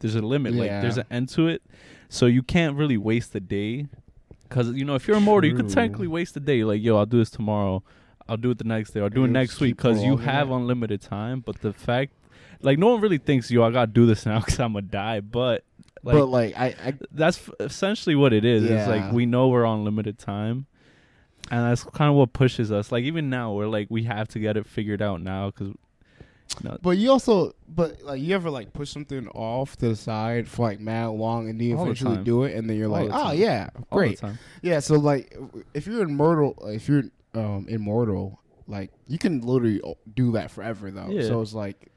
there's 0.00 0.14
a 0.14 0.22
limit, 0.22 0.54
like 0.54 0.70
there's 0.70 0.96
an 0.96 1.06
end 1.10 1.28
to 1.30 1.48
it, 1.48 1.62
so 2.08 2.26
you 2.26 2.42
can't 2.42 2.76
really 2.76 2.96
waste 2.96 3.34
a 3.34 3.40
day. 3.40 3.86
Because 4.50 4.72
you 4.72 4.84
know, 4.84 4.94
if 4.96 5.08
you're 5.08 5.16
immortal, 5.16 5.48
you 5.48 5.56
could 5.56 5.70
technically 5.70 6.08
waste 6.08 6.36
a 6.36 6.40
day. 6.40 6.62
Like, 6.64 6.82
yo, 6.82 6.98
I'll 6.98 7.06
do 7.06 7.18
this 7.18 7.30
tomorrow. 7.30 7.82
I'll 8.28 8.36
do 8.36 8.50
it 8.50 8.58
the 8.58 8.64
next 8.64 8.90
day. 8.90 9.00
I'll 9.00 9.08
do 9.08 9.24
it 9.24 9.28
Yeah, 9.28 9.32
next 9.32 9.58
week 9.60 9.76
because 9.78 10.02
you 10.02 10.18
have 10.18 10.50
it. 10.50 10.54
unlimited 10.54 11.00
time. 11.00 11.40
But 11.40 11.60
the 11.62 11.72
fact, 11.72 12.12
like, 12.60 12.78
no 12.78 12.88
one 12.88 13.00
really 13.00 13.18
thinks, 13.18 13.50
yo, 13.50 13.62
I 13.62 13.70
gotta 13.70 13.90
do 13.90 14.04
this 14.06 14.26
now 14.26 14.38
because 14.44 14.60
I'm 14.60 14.74
gonna 14.74 14.82
die. 14.82 15.20
But 15.20 15.64
like, 16.02 16.14
but 16.16 16.26
like 16.26 16.58
I, 16.58 16.66
I 16.84 16.94
that's 17.12 17.38
f- 17.38 17.54
essentially 17.60 18.14
what 18.16 18.32
it 18.32 18.44
is. 18.44 18.64
It's 18.64 18.86
like 18.88 19.12
we 19.12 19.24
know 19.24 19.48
we're 19.48 19.64
on 19.64 19.84
limited 19.84 20.18
time, 20.18 20.66
and 21.50 21.64
that's 21.70 21.82
kind 21.84 22.10
of 22.10 22.16
what 22.16 22.32
pushes 22.32 22.70
us. 22.70 22.90
Like 22.92 23.04
even 23.04 23.30
now, 23.30 23.52
we're 23.52 23.66
like 23.68 23.86
we 23.90 24.02
have 24.04 24.28
to 24.28 24.38
get 24.38 24.56
it 24.56 24.66
figured 24.66 25.00
out 25.00 25.22
now 25.22 25.50
because. 25.50 25.72
But 26.82 26.90
you 26.98 27.10
also, 27.10 27.54
but 27.68 28.02
like, 28.02 28.20
you 28.20 28.34
ever 28.34 28.50
like 28.50 28.72
push 28.72 28.90
something 28.90 29.28
off 29.28 29.76
to 29.78 29.88
the 29.90 29.96
side 29.96 30.48
for 30.48 30.62
like 30.66 30.80
mad 30.80 31.06
long, 31.06 31.48
and 31.48 31.60
then 31.60 31.68
you 31.68 31.76
All 31.76 31.84
the 31.84 31.90
eventually 31.90 32.16
time. 32.16 32.24
do 32.24 32.44
it, 32.44 32.54
and 32.56 32.68
then 32.68 32.76
you're 32.76 32.88
All 32.88 32.92
like, 32.92 33.08
the 33.08 33.14
oh 33.16 33.22
time. 33.24 33.38
yeah, 33.38 33.70
great, 33.90 34.18
time. 34.18 34.38
yeah. 34.62 34.80
So 34.80 34.96
like, 34.96 35.36
if 35.74 35.86
you're 35.86 36.02
immortal, 36.02 36.54
if 36.66 36.88
you're 36.88 37.04
um 37.34 37.66
immortal, 37.68 38.40
like 38.66 38.90
you 39.06 39.16
can 39.18 39.40
literally 39.40 39.80
do 40.14 40.32
that 40.32 40.50
forever 40.50 40.90
though. 40.90 41.08
Yeah. 41.08 41.22
So 41.22 41.40
it's 41.40 41.54
like 41.54 41.88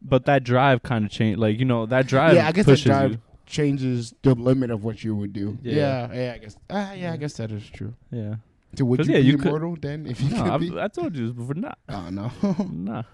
But 0.00 0.24
that 0.26 0.42
drive 0.44 0.82
kind 0.82 1.04
of 1.04 1.10
changed. 1.10 1.38
Like 1.38 1.58
you 1.58 1.64
know 1.64 1.86
that 1.86 2.06
drive. 2.06 2.34
Yeah, 2.34 2.48
I 2.48 2.52
guess 2.52 2.66
that 2.66 2.72
pushes 2.72 2.84
drive- 2.86 3.10
you. 3.12 3.18
changes 3.46 4.14
the 4.22 4.34
limit 4.34 4.70
of 4.70 4.82
what 4.84 5.04
you 5.04 5.14
would 5.14 5.32
do. 5.32 5.58
Yeah. 5.62 5.74
Yeah, 5.74 6.14
yeah, 6.14 6.32
I 6.34 6.38
guess. 6.38 6.56
Ah, 6.70 6.92
yeah, 6.94 7.12
I 7.12 7.16
guess 7.18 7.34
that 7.34 7.52
is 7.52 7.68
true. 7.68 7.94
Yeah. 8.10 8.36
So 8.74 8.86
would 8.86 9.00
'Cause, 9.00 9.08
you 9.08 9.14
yeah, 9.14 9.20
be 9.20 9.26
you 9.26 9.36
could- 9.36 9.48
immortal 9.48 9.76
then 9.78 10.06
if 10.06 10.18
you 10.22 10.30
No, 10.30 10.44
could 10.58 10.60
be? 10.72 10.80
I 10.80 10.88
told 10.88 11.14
you 11.14 11.26
this 11.26 11.36
before. 11.36 11.54
Nah, 11.54 11.74
Oh 11.90 12.08
no. 12.08 12.32
nah. 12.72 13.02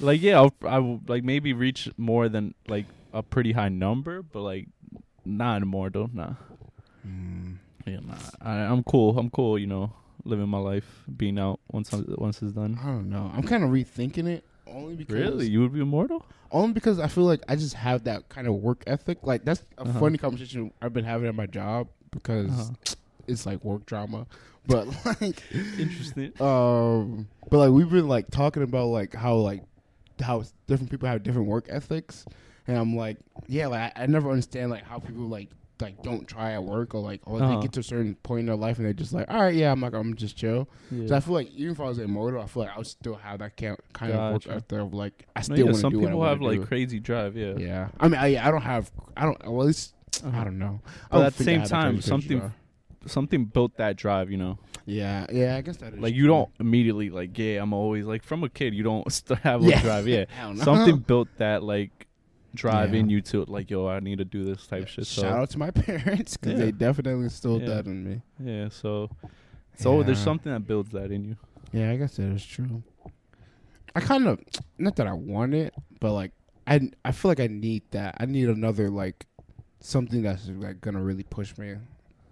Like 0.00 0.22
yeah, 0.22 0.36
I'll, 0.38 0.54
I 0.66 0.78
will 0.78 1.00
like 1.08 1.24
maybe 1.24 1.52
reach 1.52 1.88
more 1.96 2.28
than 2.28 2.54
like 2.68 2.86
a 3.12 3.22
pretty 3.22 3.52
high 3.52 3.68
number, 3.68 4.22
but 4.22 4.40
like 4.42 4.68
not 5.24 5.62
immortal. 5.62 6.10
Nah. 6.12 6.34
Mm. 7.06 7.56
Yeah, 7.86 8.00
nah. 8.06 8.14
I, 8.40 8.52
I'm 8.60 8.82
cool. 8.84 9.18
I'm 9.18 9.30
cool. 9.30 9.58
You 9.58 9.66
know, 9.66 9.92
living 10.24 10.48
my 10.48 10.58
life, 10.58 11.04
being 11.16 11.38
out 11.38 11.60
once 11.72 11.92
I'm, 11.92 12.04
once 12.18 12.42
it's 12.42 12.52
done. 12.52 12.78
I 12.80 12.86
don't 12.86 13.08
know. 13.10 13.30
I'm 13.34 13.42
kind 13.42 13.64
of 13.64 13.70
rethinking 13.70 14.26
it 14.28 14.44
only 14.66 14.94
because 14.96 15.14
Really, 15.14 15.48
you 15.48 15.60
would 15.62 15.72
be 15.72 15.80
immortal? 15.80 16.24
only 16.50 16.72
because 16.72 16.98
I 16.98 17.08
feel 17.08 17.24
like 17.24 17.42
I 17.48 17.56
just 17.56 17.74
have 17.74 18.04
that 18.04 18.28
kind 18.28 18.46
of 18.46 18.54
work 18.54 18.82
ethic. 18.86 19.18
Like 19.22 19.44
that's 19.44 19.62
a 19.78 19.82
Uh-huh. 19.82 20.00
funny 20.00 20.18
conversation 20.18 20.72
I've 20.80 20.92
been 20.92 21.04
having 21.04 21.28
at 21.28 21.34
my 21.34 21.46
job 21.46 21.88
because 22.10 22.50
Uh-huh. 22.50 22.94
it's 23.26 23.44
like 23.46 23.64
work 23.64 23.84
drama. 23.86 24.26
But 24.66 24.86
like 25.20 25.42
Interesting. 25.78 26.32
um 26.40 27.28
but 27.50 27.58
like 27.58 27.70
we've 27.70 27.88
been 27.90 28.08
like 28.08 28.30
talking 28.30 28.62
about 28.62 28.86
like 28.88 29.14
how 29.14 29.36
like 29.36 29.62
how 30.20 30.42
different 30.66 30.90
people 30.90 31.08
have 31.08 31.22
different 31.22 31.48
work 31.48 31.66
ethics 31.68 32.24
and 32.66 32.76
I'm 32.76 32.96
like 32.96 33.16
yeah 33.46 33.66
like 33.68 33.92
I, 33.96 34.02
I 34.02 34.06
never 34.06 34.30
understand 34.30 34.70
like 34.70 34.84
how 34.84 34.98
people 34.98 35.22
like 35.28 35.48
like 35.80 36.02
don't 36.02 36.26
try 36.26 36.52
at 36.52 36.64
work 36.64 36.92
or 36.94 37.00
like 37.00 37.20
or 37.24 37.40
Uh-huh. 37.40 37.54
they 37.54 37.62
get 37.62 37.72
to 37.74 37.80
a 37.80 37.82
certain 37.84 38.16
point 38.16 38.40
in 38.40 38.46
their 38.46 38.56
life 38.56 38.78
and 38.78 38.86
they're 38.86 38.92
just 38.92 39.12
like 39.12 39.30
all 39.30 39.40
right 39.40 39.54
yeah 39.54 39.70
I'm 39.70 39.80
like 39.80 39.94
I'm 39.94 40.16
just 40.16 40.36
chill 40.36 40.68
so 41.06 41.14
I 41.14 41.20
feel 41.20 41.34
like 41.34 41.50
even 41.52 41.72
if 41.72 41.80
I 41.80 41.84
was 41.84 41.98
immortal 42.00 42.42
I 42.42 42.46
feel 42.46 42.64
like 42.64 42.74
I 42.74 42.78
would 42.78 42.86
still 42.88 43.14
have 43.14 43.38
that 43.38 43.56
kind 43.56 43.76
kind 43.92 44.12
of 44.12 44.32
work 44.32 44.46
ethic 44.48 44.72
of 44.80 44.92
like 44.92 45.26
I 45.36 45.40
No, 45.40 45.42
still 45.44 45.56
yeah, 45.58 45.64
want 45.64 45.74
to 45.76 45.80
some 45.82 45.92
do 45.92 46.00
I 46.00 46.04
people 46.06 46.24
have 46.24 46.40
like 46.40 46.60
do. 46.60 46.66
crazy 46.66 46.98
drive. 46.98 47.36
Yeah. 47.36 47.54
yeah 47.58 47.88
I 48.00 48.08
mean 48.08 48.18
I 48.20 48.44
I 48.44 48.50
don't 48.50 48.62
have 48.62 48.90
I 49.16 49.24
don't 49.24 49.40
well 49.46 49.60
at 49.62 49.66
least 49.68 49.94
Uh-huh. 50.24 50.36
I 50.40 50.42
don't 50.44 50.58
know 50.58 50.80
I 50.84 50.88
But 51.12 51.16
don't 51.18 51.26
at 51.26 51.36
the 51.36 51.44
same 51.44 51.60
time, 51.60 51.68
kind 51.68 51.86
of 51.88 51.94
crazy 51.94 52.08
something 52.08 52.38
drive. 52.40 52.52
something 53.06 53.44
built 53.44 53.76
that 53.76 53.96
drive. 53.96 54.32
You 54.32 54.36
know, 54.38 54.58
yeah 54.88 55.26
yeah 55.30 55.56
I 55.56 55.60
guess 55.60 55.76
that 55.78 55.92
is 55.94 56.00
like 56.00 56.14
you 56.14 56.22
true. 56.24 56.28
don't 56.34 56.50
immediately 56.60 57.10
like 57.10 57.36
yeah. 57.38 57.62
I'm 57.62 57.72
always 57.72 58.04
like 58.06 58.22
from 58.24 58.42
a 58.44 58.48
kid. 58.48 58.74
You 58.74 58.82
don't 58.82 59.10
st- 59.12 59.38
have 59.40 59.62
a 59.62 59.68
Yeah. 59.68 59.82
drive. 59.82 60.08
Yeah. 60.08 60.24
Something 60.62 60.98
built 60.98 61.28
that 61.36 61.62
like 61.62 62.06
drive 62.54 62.94
Yeah. 62.94 63.00
in 63.00 63.10
you 63.10 63.20
to 63.22 63.44
like 63.44 63.70
yo. 63.70 63.86
I 63.86 64.00
need 64.00 64.18
to 64.18 64.24
do 64.24 64.44
this 64.44 64.66
type 64.66 64.88
shit. 64.88 65.06
So 65.06 65.22
Shout 65.22 65.38
out 65.38 65.50
to 65.50 65.58
my 65.58 65.70
parents 65.86 66.36
because 66.36 66.58
Yeah. 66.58 66.64
they 66.66 66.72
definitely 66.72 67.22
instilled 67.24 67.62
Yeah. 67.62 67.68
that 67.74 67.86
in 67.86 68.02
me. 68.08 68.22
yeah. 68.42 68.68
So 68.70 69.10
so 69.76 70.02
there's 70.02 70.18
something 70.18 70.50
that 70.52 70.66
builds 70.66 70.90
that 70.90 71.10
in 71.12 71.24
you. 71.24 71.36
Yeah, 71.72 71.90
I 71.92 71.96
guess 71.96 72.16
that 72.16 72.24
is 72.32 72.44
true. 72.44 72.82
I 73.94 74.00
kind 74.00 74.26
of 74.26 74.40
not 74.78 74.96
that 74.96 75.06
I 75.06 75.12
want 75.12 75.54
it, 75.54 75.74
but 76.00 76.12
like 76.12 76.32
I 76.66 76.80
I 77.04 77.12
feel 77.12 77.30
like 77.30 77.40
I 77.40 77.46
need 77.48 77.82
that. 77.90 78.16
I 78.18 78.24
need 78.26 78.48
another 78.48 78.88
like 78.90 79.26
something 79.80 80.22
that's 80.22 80.48
like 80.48 80.80
gonna 80.80 81.02
really 81.02 81.24
push 81.24 81.56
me. 81.58 81.74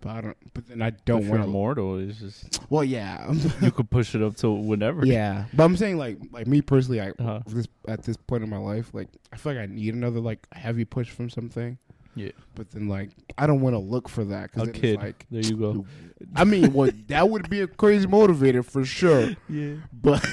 But 0.07 0.17
I 0.17 0.21
don't. 0.21 0.37
But 0.55 0.67
then 0.69 0.83
I 0.83 0.91
don't 0.91 1.23
if 1.25 1.29
want 1.29 1.43
to. 1.43 1.49
immortal, 1.49 1.99
it's 1.99 2.19
just 2.21 2.61
Well, 2.71 2.85
yeah, 2.85 3.33
you 3.61 3.71
could 3.71 3.91
push 3.91 4.15
it 4.15 4.23
up 4.23 4.37
to 4.37 4.51
whenever. 4.51 5.05
yeah. 5.05 5.47
But 5.53 5.65
I'm 5.65 5.77
saying 5.77 5.99
like 5.99 6.19
like 6.33 6.47
me 6.47 6.63
personally, 6.63 7.01
I 7.01 7.11
Uh-huh. 7.11 7.41
this 7.47 7.67
at 7.89 8.03
this 8.05 8.17
point 8.17 8.45
in 8.45 8.51
my 8.51 8.59
life, 8.59 8.95
like 8.95 9.09
I 9.33 9.37
feel 9.37 9.55
like 9.55 9.63
I 9.63 9.67
need 9.67 9.95
another 9.95 10.21
like 10.21 10.47
heavy 10.53 10.85
push 10.85 11.11
from 11.11 11.29
something. 11.31 11.79
Yeah. 12.15 12.31
But 12.55 12.71
then 12.71 12.89
like 12.89 13.11
I 13.37 13.47
don't 13.47 13.61
want 13.61 13.75
to 13.75 13.79
look 13.79 14.09
for 14.09 14.25
that 14.25 14.51
because 14.53 14.71
kid. 14.71 14.95
it's 14.95 15.03
like 15.03 15.27
there 15.31 15.43
you 15.43 15.57
go. 15.57 15.85
I 16.35 16.45
mean, 16.45 16.73
well, 16.73 16.91
that 17.09 17.29
would 17.29 17.51
be 17.51 17.61
a 17.61 17.67
crazy 17.67 18.07
motivator 18.07 18.65
for 18.65 18.85
sure. 18.87 19.33
Yeah. 19.51 19.75
But 19.93 20.25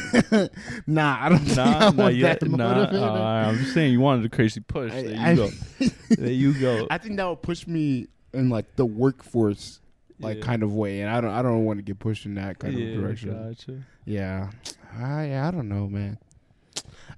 nah, 0.88 1.18
I 1.20 1.30
don't 1.30 1.40
think 1.40 1.58
I 1.58 1.90
want 1.90 2.16
yet. 2.16 2.40
that 2.40 2.50
nah, 2.50 2.84
uh, 2.84 3.48
I'm 3.50 3.58
just 3.58 3.74
saying 3.74 3.92
you 3.92 4.00
wanted 4.00 4.26
a 4.26 4.30
crazy 4.30 4.62
push. 4.62 4.92
There 4.92 5.10
you 5.10 5.20
I- 5.20 5.36
go. 5.36 5.50
There 6.10 6.32
you 6.32 6.54
go. 6.54 6.88
I 6.90 6.98
think 7.00 7.18
that 7.18 7.28
would 7.28 7.42
push 7.42 7.68
me 7.68 8.08
in 8.34 8.50
like 8.50 8.76
the 8.76 8.86
workforce 8.86 9.80
like 10.20 10.38
Yeah. 10.38 10.44
kind 10.44 10.64
of 10.64 10.74
way, 10.74 11.02
and 11.02 11.10
I 11.10 11.22
don't 11.22 11.32
I 11.32 11.42
don't 11.42 11.66
want 11.66 11.80
to 11.80 11.84
get 11.84 12.00
pushed 12.00 12.26
in 12.26 12.36
that 12.36 12.60
kind 12.60 12.78
yeah, 12.78 12.88
of 12.96 13.02
direction. 13.02 13.48
Gotcha. 13.50 13.84
Yeah, 14.06 14.52
I 14.98 15.38
I 15.38 15.52
don't 15.52 15.68
know, 15.70 15.88
man. 15.88 16.18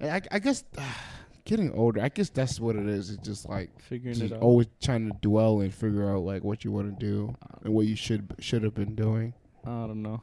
I 0.00 0.20
I, 0.30 0.38
guess 0.38 0.64
getting 1.44 1.72
older, 1.72 2.00
I 2.02 2.08
guess 2.08 2.28
that's 2.30 2.58
what 2.60 2.76
it 2.76 2.86
is. 2.86 3.10
It's 3.10 3.22
just 3.26 3.48
like 3.48 3.70
Figuring 3.80 4.14
just 4.18 4.32
it 4.32 4.36
out. 4.36 4.42
always 4.42 4.66
trying 4.82 5.10
to 5.10 5.16
dwell 5.20 5.60
and 5.60 5.72
figure 5.72 6.10
out 6.10 6.22
like 6.22 6.42
what 6.44 6.64
you 6.64 6.72
want 6.72 6.98
to 6.98 7.06
do 7.06 7.34
and 7.64 7.72
what 7.74 7.86
you 7.86 7.96
should 7.96 8.34
should 8.38 8.62
have 8.62 8.74
been 8.74 8.94
doing. 8.94 9.32
I 9.64 9.86
don't 9.86 10.02
know. 10.02 10.22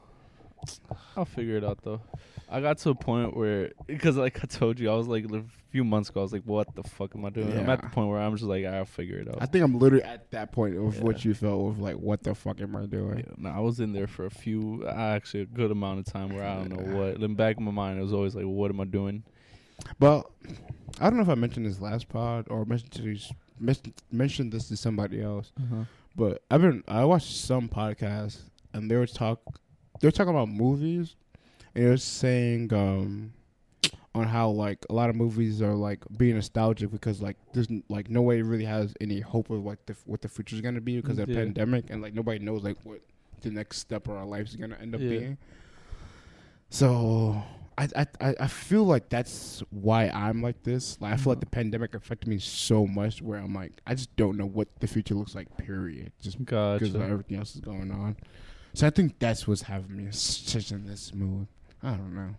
I'll 1.16 1.24
figure 1.24 1.56
it 1.56 1.64
out 1.64 1.82
though. 1.82 2.00
I 2.48 2.60
got 2.60 2.78
to 2.78 2.90
a 2.90 2.94
point 2.94 3.36
where, 3.36 3.72
because 3.86 4.16
like 4.16 4.42
I 4.44 4.46
told 4.46 4.78
you, 4.78 4.90
I 4.90 4.94
was 4.94 5.08
like 5.08 5.24
a 5.24 5.42
few 5.70 5.82
months 5.82 6.10
ago, 6.10 6.20
I 6.20 6.22
was 6.22 6.32
like, 6.32 6.44
"What 6.44 6.74
the 6.74 6.82
fuck 6.82 7.16
am 7.16 7.24
I 7.24 7.30
doing?" 7.30 7.58
I'm 7.58 7.68
at 7.70 7.82
the 7.82 7.88
point 7.88 8.08
where 8.08 8.20
I'm 8.20 8.36
just 8.36 8.44
like, 8.44 8.64
"I'll 8.64 8.84
figure 8.84 9.18
it 9.18 9.28
out." 9.28 9.38
I 9.40 9.46
think 9.46 9.64
I'm 9.64 9.78
literally 9.78 10.04
at 10.04 10.30
that 10.32 10.52
point 10.52 10.76
of 10.76 11.00
what 11.00 11.24
you 11.24 11.34
felt 11.34 11.70
of 11.70 11.80
like, 11.80 11.96
what 11.96 12.22
the 12.22 12.34
fuck 12.34 12.60
am 12.60 12.76
I 12.76 12.86
doing? 12.86 13.18
Yeah, 13.18 13.34
no, 13.38 13.50
I 13.50 13.60
was 13.60 13.80
in 13.80 13.92
there 13.92 14.06
for 14.06 14.26
a 14.26 14.30
few, 14.30 14.86
actually 14.86 15.42
a 15.42 15.46
good 15.46 15.70
amount 15.70 16.00
of 16.00 16.12
time 16.12 16.34
where 16.34 16.44
I 16.44 16.54
don't 16.54 16.68
know 16.68 16.96
what. 16.98 17.14
In 17.16 17.20
the 17.22 17.28
back 17.28 17.56
of 17.56 17.62
my 17.62 17.72
mind, 17.72 17.98
it 17.98 18.02
was 18.02 18.12
always 18.12 18.34
like, 18.34 18.44
"What 18.44 18.70
am 18.70 18.80
I 18.80 18.84
doing?" 18.84 19.24
But 19.98 20.30
I 21.00 21.10
don't 21.10 21.16
know 21.16 21.22
if 21.22 21.28
I 21.28 21.34
mentioned 21.34 21.66
this 21.66 21.80
last 21.80 22.08
pod 22.08 22.46
or 22.50 22.64
mentioned 22.64 22.92
to 22.92 23.18
mentioned 24.12 24.52
this 24.52 24.68
to 24.68 24.76
somebody 24.76 25.22
else. 25.22 25.52
Uh-huh. 25.58 25.84
But 26.16 26.42
I've 26.50 26.60
been 26.60 26.84
I 26.86 27.04
watched 27.04 27.36
some 27.36 27.68
podcasts 27.68 28.38
and 28.72 28.90
they 28.90 28.96
were 28.96 29.06
talk 29.06 29.40
they 30.00 30.08
were 30.08 30.12
talking 30.12 30.30
about 30.34 30.48
movies 30.48 31.16
and 31.74 31.84
they 31.84 31.88
were 31.88 31.96
saying 31.96 32.72
um 32.72 33.32
on 34.14 34.28
how 34.28 34.48
like 34.48 34.84
a 34.90 34.92
lot 34.92 35.10
of 35.10 35.16
movies 35.16 35.60
are 35.60 35.74
like 35.74 35.98
being 36.16 36.34
nostalgic 36.36 36.90
because 36.92 37.20
like 37.20 37.36
there's 37.52 37.66
like 37.88 38.08
nobody 38.08 38.42
really 38.42 38.64
has 38.64 38.94
any 39.00 39.18
hope 39.20 39.50
of 39.50 39.64
like 39.64 39.84
the, 39.86 39.96
what 40.06 40.22
the 40.22 40.28
future's 40.28 40.60
gonna 40.60 40.80
be 40.80 40.96
because 41.00 41.18
of 41.18 41.26
the 41.26 41.32
Yeah. 41.32 41.40
pandemic 41.40 41.90
and 41.90 42.00
like 42.00 42.14
nobody 42.14 42.38
knows 42.38 42.62
like 42.62 42.76
what 42.84 43.00
the 43.40 43.50
next 43.50 43.78
step 43.78 44.06
of 44.08 44.14
our 44.14 44.24
lives 44.24 44.50
is 44.52 44.56
gonna 44.56 44.78
end 44.80 44.94
up 44.94 45.00
Yeah. 45.00 45.08
being. 45.08 45.38
So 46.70 47.42
I, 47.76 47.88
I 48.20 48.34
I 48.40 48.46
feel 48.46 48.84
like 48.84 49.08
that's 49.08 49.62
why 49.70 50.08
I'm 50.08 50.42
like 50.42 50.62
this. 50.62 51.00
Like 51.00 51.12
I 51.12 51.16
feel 51.16 51.32
like 51.32 51.40
the 51.40 51.46
pandemic 51.46 51.94
affected 51.94 52.28
me 52.28 52.38
so 52.38 52.86
much 52.86 53.20
where 53.20 53.38
I'm 53.40 53.52
like 53.54 53.72
I 53.86 53.94
just 53.94 54.14
don't 54.16 54.36
know 54.36 54.46
what 54.46 54.68
the 54.80 54.86
future 54.86 55.14
looks 55.14 55.34
like. 55.34 55.54
Period. 55.56 56.12
Just 56.20 56.38
because 56.38 56.80
Gotcha. 56.80 57.04
everything 57.04 57.36
else 57.38 57.54
is 57.56 57.60
going 57.60 57.90
on. 57.90 58.16
So 58.74 58.86
I 58.86 58.90
think 58.90 59.18
that's 59.18 59.46
what's 59.46 59.62
having 59.62 59.96
me 59.96 60.08
such 60.10 60.72
in 60.72 60.86
this 60.86 61.14
mood. 61.14 61.46
I 61.82 61.90
don't 61.90 62.14
know. 62.14 62.34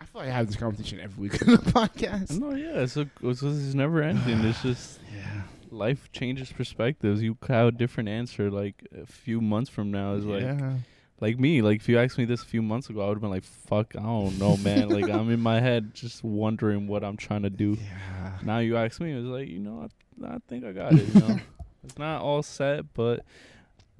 I 0.00 0.04
feel 0.06 0.20
like 0.22 0.30
I 0.30 0.32
have 0.32 0.46
this 0.46 0.56
conversation 0.56 1.00
every 1.00 1.28
week 1.28 1.42
on 1.46 1.54
the 1.54 1.58
podcast. 1.58 2.38
No, 2.38 2.54
yeah, 2.54 2.80
it's 2.80 2.96
a, 2.96 3.08
it's, 3.22 3.42
it's 3.42 3.74
never 3.74 4.02
ending. 4.02 4.40
It's 4.40 4.62
just 4.62 5.00
Yeah. 5.14 5.42
life 5.70 6.10
changes 6.12 6.50
perspectives. 6.50 7.22
You 7.22 7.36
have 7.46 7.68
a 7.68 7.72
different 7.72 8.08
answer 8.08 8.50
like 8.50 8.86
a 9.00 9.06
few 9.06 9.40
months 9.40 9.68
from 9.70 9.90
now. 9.90 10.14
Is 10.14 10.24
like 10.24 10.42
yeah. 10.42 10.76
like 11.20 11.38
me. 11.38 11.60
Like 11.60 11.76
if 11.80 11.88
you 11.90 11.98
asked 11.98 12.16
me 12.16 12.24
this 12.24 12.42
a 12.42 12.46
few 12.46 12.62
months 12.62 12.88
ago, 12.88 13.02
I 13.02 13.08
would 13.08 13.16
have 13.16 13.20
been 13.20 13.30
like, 13.30 13.44
"Fuck, 13.44 13.94
I 13.96 14.02
don't 14.02 14.38
know, 14.38 14.56
man." 14.56 14.88
like 14.88 15.10
I'm 15.10 15.30
in 15.30 15.40
my 15.40 15.60
head 15.60 15.94
just 15.94 16.24
wondering 16.24 16.86
what 16.86 17.04
I'm 17.04 17.18
trying 17.18 17.42
to 17.42 17.50
do. 17.50 17.76
Yeah. 17.78 18.38
Now 18.42 18.58
you 18.58 18.78
ask 18.78 18.98
me, 19.00 19.12
it's 19.12 19.26
like 19.26 19.48
you 19.48 19.58
know, 19.58 19.88
I, 20.24 20.34
I 20.34 20.38
think 20.48 20.64
I 20.64 20.72
got 20.72 20.94
it. 20.94 21.06
You 21.14 21.20
know, 21.20 21.38
it's 21.84 21.98
not 21.98 22.22
all 22.22 22.42
set, 22.42 22.92
but 22.94 23.20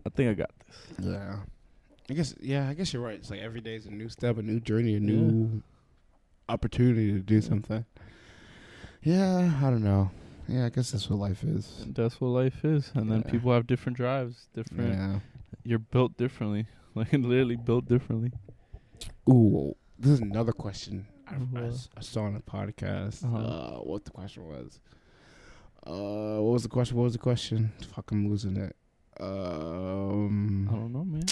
I 0.07 0.09
think 0.09 0.31
I 0.31 0.35
got. 0.35 0.51
Yeah. 0.99 1.37
I 2.11 2.15
guess 2.15 2.35
yeah, 2.41 2.69
I 2.69 2.75
guess 2.75 2.93
you're 2.93 3.03
right. 3.03 3.15
It's 3.15 3.31
like 3.31 3.41
every 3.41 3.61
day 3.61 3.75
is 3.77 3.87
a 3.87 3.91
new 3.91 4.09
step, 4.09 4.39
a 4.39 4.43
new 4.43 4.61
journey, 4.61 4.97
a 4.97 5.01
new 5.01 5.63
opportunity 6.49 7.13
to 7.13 7.21
do 7.21 7.41
something. 7.41 7.85
Yeah, 9.03 9.53
I 9.63 9.71
don't 9.71 9.83
know. 9.83 10.11
Yeah, 10.49 10.67
I 10.67 10.69
guess 10.69 10.91
that's 10.91 11.09
what 11.09 11.19
life 11.19 11.45
is. 11.45 11.87
That's 11.89 12.21
what 12.21 12.29
life 12.29 12.65
is. 12.65 12.91
And 12.95 13.11
then 13.11 13.23
people 13.23 13.53
have 13.53 13.67
different 13.67 13.97
drives, 13.97 14.49
different. 14.55 14.93
Yeah. 14.93 15.19
You're 15.65 15.79
built 15.79 16.17
differently, 16.17 16.67
like 16.95 17.13
literally 17.13 17.57
built 17.57 17.87
differently. 17.87 18.33
Ooh, 19.29 19.75
this 19.99 20.11
is 20.13 20.21
another 20.21 20.53
question 20.53 21.07
I, 21.27 21.35
I 21.59 21.71
I 21.97 22.01
saw 22.01 22.25
on 22.25 22.37
a 22.37 22.41
podcast. 22.41 23.25
Uh-huh. 23.25 23.37
Uh, 23.37 23.79
what 23.79 24.05
the 24.05 24.11
question 24.11 24.47
was? 24.47 24.81
Uh, 25.87 26.41
what 26.43 26.53
was 26.53 26.63
the 26.63 26.69
question? 26.69 26.97
What 26.97 27.05
was 27.05 27.13
the 27.15 27.19
question? 27.19 27.73
Fuck, 27.95 28.11
I'm 28.13 28.29
losing 28.29 28.57
it. 28.57 28.77
Um, 29.21 30.69
I 30.71 30.75
don't 30.75 30.93
know, 30.93 31.05
man. 31.05 31.25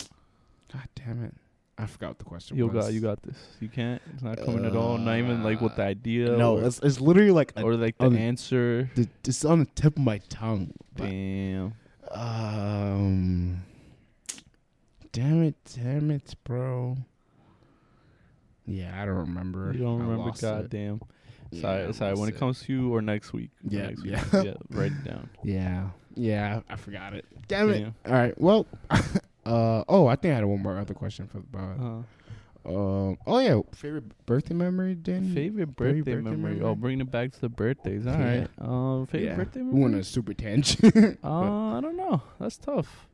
God 0.72 0.88
damn 0.94 1.24
it, 1.24 1.34
I 1.78 1.86
forgot 1.86 2.10
what 2.10 2.18
the 2.18 2.24
question 2.24 2.56
You 2.56 2.66
was. 2.68 2.84
got, 2.84 2.92
you 2.92 3.00
got 3.00 3.22
this. 3.22 3.36
You 3.60 3.68
can't. 3.68 4.00
It's 4.12 4.22
not 4.22 4.38
coming 4.44 4.64
at 4.64 4.76
all. 4.76 4.98
Not 4.98 5.18
even 5.18 5.42
like 5.42 5.60
with 5.60 5.76
the 5.76 5.82
idea. 5.82 6.28
No, 6.36 6.58
or, 6.58 6.64
it's 6.64 6.78
it's 6.80 7.00
literally 7.00 7.30
like 7.30 7.52
or 7.56 7.74
like 7.74 7.98
the 7.98 8.06
answer. 8.06 8.90
the, 8.94 9.08
it's 9.24 9.44
on 9.44 9.60
the 9.60 9.64
tip 9.74 9.96
of 9.96 10.02
my 10.02 10.18
tongue. 10.28 10.72
Damn. 10.94 11.74
Um. 12.12 13.62
Damn 15.12 15.42
it! 15.42 15.56
Damn 15.74 16.10
it, 16.12 16.34
bro. 16.44 16.96
Yeah, 18.64 18.92
I 19.00 19.04
don't 19.04 19.16
remember. 19.16 19.72
You 19.72 19.80
don't 19.80 20.00
I 20.02 20.04
remember? 20.04 20.28
it. 20.30 20.40
Goddamn. 20.40 21.00
Yeah, 21.50 21.60
Sorry, 21.62 21.84
I 21.86 21.90
sorry. 21.92 22.14
When 22.14 22.28
it 22.28 22.38
comes 22.38 22.60
to 22.62 22.72
you 22.72 22.94
or 22.94 23.02
next 23.02 23.32
week. 23.32 23.50
Yeah, 23.68 23.88
next 23.88 24.04
yeah. 24.04 24.24
Week. 24.32 24.44
yeah. 24.46 24.54
Write 24.78 24.92
it 24.92 25.04
down. 25.04 25.28
Yeah, 25.42 25.88
yeah, 26.14 26.60
I 26.68 26.76
forgot 26.76 27.14
it. 27.14 27.24
Damn 27.48 27.70
it! 27.70 27.78
Damn. 27.80 27.94
All 28.06 28.12
right, 28.12 28.40
well, 28.40 28.66
uh, 29.46 29.84
oh, 29.88 30.06
I 30.06 30.16
think 30.16 30.32
I 30.32 30.36
had 30.36 30.44
one 30.44 30.62
more 30.62 30.78
other 30.78 30.94
question 30.94 31.26
for 31.26 31.38
the 31.38 31.46
pod. 31.46 31.80
Uh, 31.80 32.02
Um, 32.62 33.16
oh 33.26 33.38
yeah, 33.38 33.58
favorite 33.74 34.04
birthday 34.26 34.52
memory, 34.54 34.94
Danny? 34.94 35.34
favorite 35.34 35.74
birthday, 35.74 36.00
birthday 36.02 36.14
memory. 36.30 36.52
memory? 36.56 36.60
Oh, 36.62 36.74
bringing 36.74 37.00
it 37.00 37.10
back 37.10 37.32
to 37.32 37.40
the 37.40 37.48
birthdays. 37.48 38.06
All 38.06 38.12
Yeah. 38.12 38.40
right. 38.40 38.48
Um, 38.60 39.06
favorite 39.06 39.28
Yeah. 39.30 39.36
birthday 39.36 39.60
We 39.60 39.66
memory. 39.66 39.82
went 39.82 39.94
on 39.94 40.00
a 40.02 40.04
super 40.04 40.34
tangent. 40.34 41.18
Uh, 41.24 41.78
I 41.78 41.80
don't 41.80 41.96
know. 41.96 42.22
That's 42.38 42.58
tough. 42.58 43.06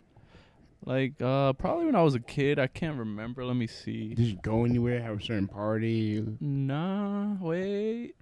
Like, 0.85 1.15
uh, 1.23 1.53
probably 1.55 1.87
when 1.87 1.95
I 1.95 2.03
was 2.03 2.15
a 2.17 2.21
kid. 2.21 2.59
I 2.59 2.67
can't 2.67 2.99
remember. 2.99 3.45
Let 3.45 3.55
me 3.57 3.67
see. 3.69 4.15
Did 4.15 4.27
you 4.27 4.39
go 4.43 4.65
anywhere? 4.65 5.01
Have 5.01 5.21
a 5.21 5.23
certain 5.23 5.47
party? 5.49 6.25
Nah, 6.41 7.35
wait, 7.41 8.15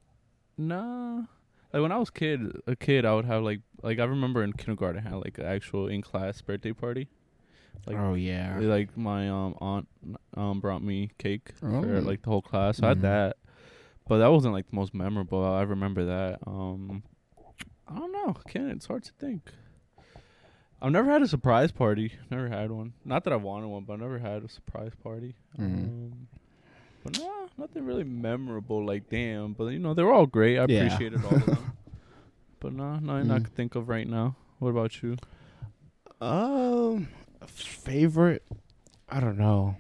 nah. 0.57 1.23
Like 1.73 1.83
when 1.83 1.93
I 1.93 1.99
was 1.99 2.11
kid, 2.11 2.41
a 2.69 2.77
kid, 2.77 3.05
I 3.05 3.15
would 3.15 3.25
have 3.25 3.43
like, 3.43 3.61
like 3.83 3.99
I 3.99 4.05
remember 4.05 4.45
in 4.45 4.53
kindergarten, 4.53 5.05
I 5.05 5.11
had 5.11 5.17
like 5.17 5.39
an 5.39 5.45
actual 5.47 5.89
in 5.89 6.03
class 6.03 6.41
birthday 6.41 6.73
party. 6.73 7.09
Like, 7.87 7.97
oh 7.97 8.15
yeah. 8.15 8.59
like 8.61 8.97
my 8.97 9.29
um 9.29 9.57
aunt 9.61 9.89
um 10.37 10.61
brought 10.61 10.83
me 10.83 11.11
cake 11.19 11.51
Oh. 11.63 11.83
for 11.83 12.01
like 12.01 12.23
the 12.23 12.31
whole 12.31 12.43
class. 12.43 12.77
So 12.79 12.87
I 12.87 12.91
had 12.91 12.99
Mhm. 12.99 13.03
that, 13.03 13.37
but 14.09 14.19
that 14.19 14.29
wasn't 14.31 14.55
like 14.55 14.71
the 14.71 14.77
most 14.77 14.95
memorable. 14.95 15.45
I 15.45 15.63
remember 15.63 16.05
that. 16.05 16.39
Um, 16.47 17.03
I 17.89 17.99
don't 17.99 18.13
know. 18.13 18.35
Can't. 18.49 18.71
It's 18.71 18.87
hard 18.87 19.03
to 19.05 19.13
think. 19.19 19.51
I've 20.81 20.93
never 20.93 21.11
had 21.11 21.23
a 21.23 21.29
surprise 21.29 21.73
party. 21.73 22.13
Never 22.31 22.49
had 22.49 22.71
one. 22.71 22.93
Not 23.05 23.25
that 23.25 23.33
I 23.33 23.37
wanted 23.37 23.67
one, 23.69 23.85
but 23.85 23.95
I 23.95 23.97
never 23.97 24.19
had 24.19 24.45
a 24.45 24.49
surprise 24.49 24.93
party. 25.03 25.35
Mhm. 25.59 25.63
Um, 25.85 26.29
but 27.05 27.19
no, 27.19 27.47
nothing 27.59 27.85
really 27.85 28.03
memorable. 28.05 28.85
Like 28.85 29.09
damn, 29.11 29.53
but 29.53 29.67
you 29.67 29.79
know 29.79 29.95
they 29.95 30.03
were 30.03 30.13
all 30.13 30.27
great. 30.27 30.59
I 30.59 30.65
Yeah. 30.69 30.85
appreciated 30.87 31.25
all 31.25 31.35
of 31.35 31.47
them. 31.47 31.73
But 32.61 32.73
no, 32.73 32.95
nothing 32.99 33.31
I 33.31 33.39
Mm. 33.41 33.45
could 33.45 33.55
think 33.55 33.75
of 33.75 33.91
right 33.91 34.09
now. 34.09 34.37
What 34.59 34.71
about 34.71 35.03
you? 35.03 35.17
Um, 36.21 37.09
favorite? 37.47 38.43
I 39.07 39.21
don't 39.21 39.37
know. 39.37 39.77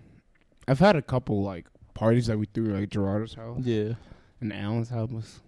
I've 0.68 0.80
had 0.80 0.94
a 0.94 1.00
couple 1.00 1.42
like 1.42 1.66
parties 1.94 2.26
that 2.26 2.38
we 2.38 2.44
threw 2.44 2.66
like 2.78 2.90
Gerardo's 2.90 3.34
house 3.34 3.62
Yeah. 3.64 3.94
and 4.40 4.52
Alan's 4.52 4.90
house. 4.90 5.40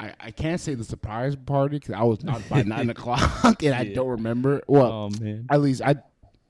I 0.00 0.14
I 0.18 0.30
can't 0.32 0.60
say 0.60 0.74
the 0.74 0.82
surprise 0.84 1.36
party 1.36 1.78
because 1.78 1.94
I 1.94 2.02
was 2.02 2.24
not 2.24 2.48
by 2.48 2.62
nine 2.66 2.90
o'clock 2.90 3.62
and 3.62 3.74
I 3.74 3.82
Yeah. 3.82 3.94
don't 3.94 4.08
remember. 4.08 4.62
Well, 4.66 4.90
oh 4.92 5.10
man. 5.20 5.46
at 5.48 5.60
least 5.60 5.80
I 5.82 5.96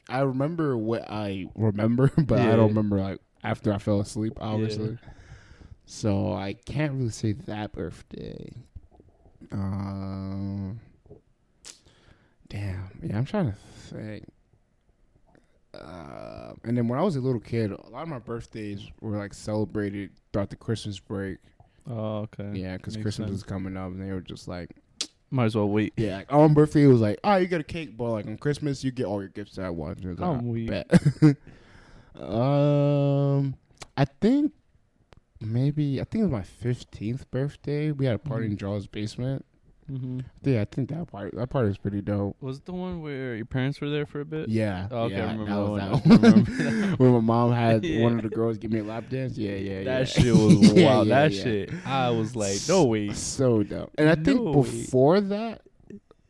I 0.08 0.20
remember 0.20 0.76
what 0.76 1.04
I 1.10 1.48
remember, 1.54 2.10
but 2.16 2.38
I 2.38 2.44
Yeah. 2.50 2.56
don't 2.56 2.68
remember 2.68 2.98
like 3.00 3.20
after 3.42 3.72
I 3.72 3.78
fell 3.78 4.00
asleep, 4.00 4.34
obviously. 4.40 4.98
So 5.86 6.32
I 6.32 6.54
can't 6.54 6.92
really 6.92 7.10
say 7.10 7.32
that 7.32 7.72
birthday. 7.72 8.52
Um, 9.50 10.80
damn, 12.48 12.90
yeah, 13.02 13.18
I'm 13.18 13.24
trying 13.24 13.52
to 13.52 13.58
think. 13.88 14.24
Uh, 15.74 16.52
and 16.64 16.76
then 16.76 16.86
when 16.86 16.98
I 16.98 17.02
was 17.02 17.16
a 17.16 17.20
little 17.20 17.40
kid, 17.40 17.72
a 17.72 17.88
lot 17.88 18.02
of 18.02 18.08
my 18.08 18.18
birthdays 18.18 18.80
were 19.00 19.16
like 19.16 19.34
celebrated 19.34 20.10
throughout 20.32 20.50
the 20.50 20.56
Christmas 20.56 20.98
break. 20.98 21.38
Oh 21.88 22.18
okay. 22.18 22.50
Yeah, 22.54 22.76
because 22.76 22.94
Christmas 22.96 23.28
sense. 23.28 23.30
was 23.30 23.42
coming 23.42 23.76
up, 23.76 23.90
and 23.90 24.00
they 24.00 24.12
were 24.12 24.20
just 24.20 24.46
like, 24.48 24.70
Might 25.30 25.46
as 25.46 25.56
well 25.56 25.68
wait. 25.68 25.94
yeah, 25.96 26.18
like 26.18 26.32
on 26.32 26.54
birthday 26.54 26.84
it 26.84 26.88
was 26.88 27.00
like, 27.00 27.18
oh, 27.24 27.36
you 27.36 27.46
get 27.46 27.60
a 27.60 27.64
cake, 27.64 27.96
but 27.96 28.10
like 28.10 28.26
on 28.26 28.36
Christmas 28.38 28.84
you 28.84 28.92
get 28.92 29.06
all 29.06 29.20
your 29.20 29.30
gifts 29.30 29.58
at 29.58 29.74
once. 29.74 30.00
It 30.04 30.08
was 30.08 30.18
like, 30.20 30.28
I'm 30.30 30.38
"Ah, 30.38 30.42
weak. 30.42 30.70
bet." 32.14 32.22
um, 32.30 33.54
I 33.96 34.04
think 34.04 34.52
maybe 35.40 36.00
I 36.00 36.04
think 36.04 36.22
it 36.22 36.24
was 36.26 36.32
my 36.32 36.42
fifteenth 36.42 37.30
birthday. 37.30 37.90
We 37.92 38.06
had 38.06 38.14
a 38.14 38.18
party 38.18 38.46
in 38.46 38.52
Mhm. 38.52 38.58
Jaws' 38.58 38.86
basement. 38.86 39.44
Mm-hmm. 39.90 40.20
Yeah, 40.44 40.60
I 40.62 40.64
think 40.64 40.88
that 40.90 41.10
party 41.10 41.36
that 41.36 41.50
party 41.50 41.68
was 41.68 41.76
pretty 41.76 42.00
dope. 42.00 42.36
Was 42.40 42.58
it 42.58 42.64
the 42.66 42.72
one 42.72 43.02
where 43.02 43.34
your 43.34 43.44
parents 43.44 43.80
were 43.80 43.90
there 43.90 44.06
for 44.06 44.20
a 44.20 44.24
bit? 44.24 44.48
Yeah, 44.48 44.86
Oh, 44.90 45.02
okay, 45.04 45.20
I 45.20 45.32
remember 45.32 45.44
that 45.44 45.50
that 45.50 45.90
was 45.92 46.02
one. 46.06 46.20
that 46.20 46.66
I 46.66 46.80
one. 46.86 46.92
when 46.98 47.12
my 47.14 47.20
mom 47.20 47.52
had 47.52 47.84
Yeah. 47.84 48.02
one 48.04 48.16
of 48.16 48.22
the 48.22 48.28
girls 48.30 48.58
give 48.58 48.70
me 48.70 48.78
a 48.78 48.84
lap 48.84 49.08
dance. 49.10 49.36
Yeah, 49.36 49.56
yeah, 49.56 49.82
That 49.82 49.98
yeah. 49.98 50.04
shit 50.04 50.32
was 50.34 50.54
wild. 50.72 50.76
Yeah, 50.76 51.02
yeah, 51.02 51.04
that 51.04 51.32
yeah. 51.32 51.42
shit. 51.42 51.70
I 51.84 52.10
was 52.10 52.36
like, 52.36 52.58
no 52.68 52.84
way. 52.84 53.12
So 53.12 53.64
dope. 53.64 53.90
And 53.98 54.08
I 54.08 54.14
think 54.14 54.40
No 54.40 54.52
way. 54.52 54.62
before 54.62 55.20
that, 55.20 55.62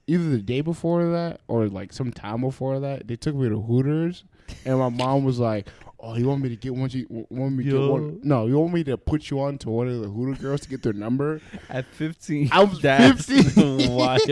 either 0.07 0.31
the 0.31 0.39
day 0.39 0.63
before 0.63 1.05
that 1.11 1.43
or 1.47 1.69
like 1.69 1.93
some 1.93 2.11
time 2.11 2.41
before 2.41 2.81
that, 2.81 3.07
they 3.07 3.17
took 3.17 3.37
me 3.37 3.51
to 3.51 3.61
Hooters, 3.61 4.25
and 4.65 4.79
my 4.79 4.89
mom 4.89 5.25
was 5.25 5.39
like, 5.39 5.69
"Oh, 5.99 6.17
you 6.17 6.27
want 6.29 6.43
me 6.43 6.49
to 6.51 6.57
get 6.57 6.75
one? 6.75 6.91
You 6.91 7.07
want 7.31 7.55
me 7.55 7.65
to 7.65 7.71
get 7.71 7.91
one? 7.91 8.21
No, 8.23 8.47
you 8.47 8.59
want 8.59 8.73
me 8.73 8.85
to 8.85 8.97
put 8.97 9.31
you 9.31 9.41
on 9.41 9.59
to 9.59 9.71
one 9.71 9.89
of 9.89 10.01
the 10.01 10.09
Hooter 10.09 10.41
girls 10.41 10.61
to 10.63 10.69
get 10.69 10.83
their 10.83 10.93
number?" 10.93 11.41
At 11.69 11.87
15, 11.87 12.51
I 12.53 12.65
was 12.65 12.81
that's 12.81 13.27
fifteen. 13.27 13.91
wild. 13.95 14.21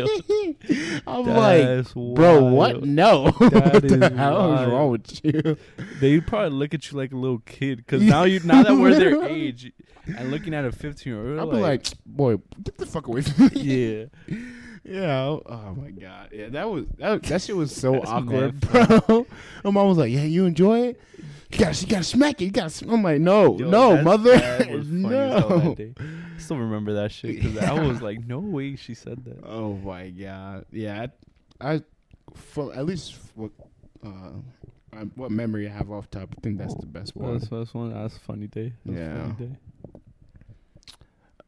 I'm 1.07 1.27
like, 1.27 1.63
That's 1.63 1.93
bro, 1.93 2.45
what? 2.45 2.83
No, 2.85 3.31
what 3.31 3.83
the 3.83 4.13
hell 4.17 4.55
is 4.59 4.69
wrong 4.69 4.91
with 4.91 5.25
you? 5.25 5.57
They 6.01 6.21
probably 6.21 6.51
look 6.59 6.75
at 6.75 6.91
you 6.91 6.99
like 6.99 7.13
a 7.13 7.17
little 7.17 7.39
kid 7.41 7.79
because 7.79 8.03
now 8.03 8.25
you 8.25 8.41
now 8.41 8.63
that 8.63 8.75
we're 8.75 8.95
their 8.95 9.25
age 9.25 9.73
and 10.07 10.31
looking 10.31 10.55
at 10.55 10.65
a 10.65 10.73
15 10.73 11.13
year 11.13 11.31
old, 11.31 11.39
I'll 11.39 11.45
old, 11.47 11.55
be 11.55 11.61
like, 11.61 11.87
boy, 12.05 12.37
get 12.63 12.77
the 12.79 12.87
fuck 12.87 13.07
away 13.07 13.23
from 13.23 13.47
me. 13.47 13.51
yeah, 13.61 14.37
Yeah. 14.85 15.25
Oh 15.47 15.75
my 15.77 15.91
god. 15.91 16.31
Yeah, 16.33 16.49
that 16.51 16.71
was 16.71 16.87
that. 16.99 17.23
That 17.25 17.43
shit 17.43 17.57
was 17.57 17.75
so 17.75 17.97
awkward, 18.03 18.61
bro. 18.61 19.27
My 19.65 19.71
mom 19.71 19.89
was 19.89 19.99
like, 19.99 20.11
"Yeah, 20.11 20.23
you 20.23 20.47
enjoy 20.47 20.81
it. 20.89 21.01
You 21.53 21.59
gotta, 21.59 21.81
you 21.85 21.87
gotta 21.91 22.05
smack 22.05 22.41
it. 22.41 22.47
You 22.47 22.51
gotta." 22.51 22.71
sm-" 22.71 22.91
I'm 22.91 23.03
like, 23.03 23.21
"No, 23.21 23.59
Yo, 23.59 23.69
no, 23.69 24.03
mother, 24.03 24.37
that 24.37 24.71
was 24.71 24.87
funny 24.89 25.15
as 25.15 25.39
hell 25.41 25.49
no." 25.51 25.77
I 25.79 26.39
still 26.43 26.57
remember 26.57 26.95
that 26.95 27.13
shit 27.13 27.37
because 27.43 27.59
I 27.59 27.73
was 27.87 28.01
like, 28.01 28.27
no 28.27 28.39
way 28.39 28.75
she 28.77 28.95
said 28.95 29.23
that. 29.27 29.45
Oh 29.45 29.75
my 29.75 30.09
god. 30.09 30.65
Yeah, 30.73 31.07
I, 31.61 31.75
I 31.75 31.83
for 32.35 32.75
at 32.75 32.87
least 32.87 33.17
what, 33.35 33.51
uh, 34.05 34.31
I, 34.93 35.01
what 35.17 35.31
memory 35.31 35.69
I 35.69 35.73
have 35.73 35.91
off 35.91 36.11
top, 36.11 36.35
I 36.37 36.41
think 36.41 36.57
that's 36.59 36.75
the 36.75 36.87
best 36.87 37.15
one. 37.15 37.35
That's, 37.35 37.49
that's 37.49 37.75
one. 37.75 37.93
That's 37.93 38.17
a 38.17 38.21
funny 38.21 38.47
day. 38.47 38.73
That 38.87 38.97
Yeah. 38.97 39.23
funny 39.23 39.35
day. 39.35 39.57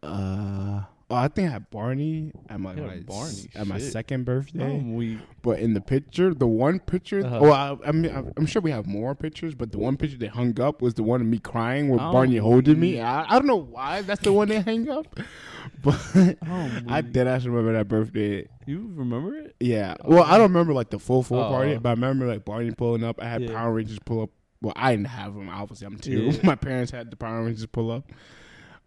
Uh 0.03 0.83
Oh, 1.13 1.17
I 1.17 1.29
think 1.29 1.49
I 1.49 1.53
had 1.53 1.69
Barney 1.71 2.33
at 2.49 2.59
my, 2.59 2.75
my 2.75 3.01
Barney, 3.01 3.51
at 3.55 3.67
my 3.67 3.79
shit. 3.79 3.93
second 3.93 4.25
birthday. 4.25 4.65
I'm 4.65 4.95
weak. 4.95 5.19
But 5.43 5.59
in 5.59 5.75
the 5.75 5.81
picture, 5.81 6.33
the 6.33 6.47
one 6.47 6.79
picture, 6.79 7.25
Uh-huh. 7.25 7.39
well, 7.43 7.53
I, 7.85 7.89
I 7.89 7.93
mean, 7.93 8.11
I'm- 8.11 8.33
I'm 8.37 8.47
sure 8.47 8.63
we 8.63 8.71
have 8.71 8.87
more 8.87 9.15
pictures, 9.15 9.55
but 9.55 9.73
the 9.73 9.79
one 9.79 9.97
picture 9.97 10.17
they 10.17 10.29
hung 10.29 10.59
up 10.61 10.81
was 10.81 10.95
the 10.95 11.03
one 11.03 11.21
of 11.21 11.27
me 11.27 11.39
crying 11.39 11.89
with 11.91 12.01
Oh, 12.01 12.13
Barney 12.13 12.39
holding 12.39 12.81
me. 12.81 13.01
I, 13.01 13.25
I 13.25 13.39
don't 13.39 13.47
know 13.47 13.57
why 13.57 14.01
that's 14.03 14.23
the 14.23 14.33
one 14.33 14.49
they 14.49 14.61
hang 14.61 14.89
up, 14.89 15.07
but 15.83 16.01
I'm 16.43 16.87
I 16.89 17.01
did 17.03 17.27
actually 17.27 17.51
remember 17.51 17.73
that 17.79 17.89
birthday. 17.89 18.49
You 18.67 18.91
remember 18.95 19.35
it? 19.37 19.55
Yeah, 19.61 19.97
well, 20.05 20.23
I 20.25 20.39
don't 20.39 20.51
remember 20.53 20.73
like 20.73 20.91
the 20.91 20.99
full 20.99 21.23
full 21.23 21.41
Oh. 21.41 21.49
party, 21.51 21.77
but 21.77 21.89
I 21.91 21.93
remember 21.93 22.27
like 22.27 22.45
Barney 22.45 22.71
pulling 22.71 23.05
up. 23.05 23.21
I 23.21 23.29
had 23.29 23.43
Yeah. 23.43 23.53
Power 23.53 23.75
Rangers 23.75 23.99
pull 24.05 24.23
up. 24.23 24.31
Well, 24.63 24.73
I 24.77 24.93
didn't 24.95 25.09
have 25.09 25.35
them. 25.35 25.49
Obviously, 25.49 25.87
I'm 25.89 25.99
two. 25.99 26.31
Yeah. 26.31 26.41
my 26.45 26.55
parents 26.55 26.93
had 26.93 27.11
the 27.11 27.17
Power 27.17 27.43
Rangers 27.45 27.67
pull 27.67 27.91
up. 27.91 28.11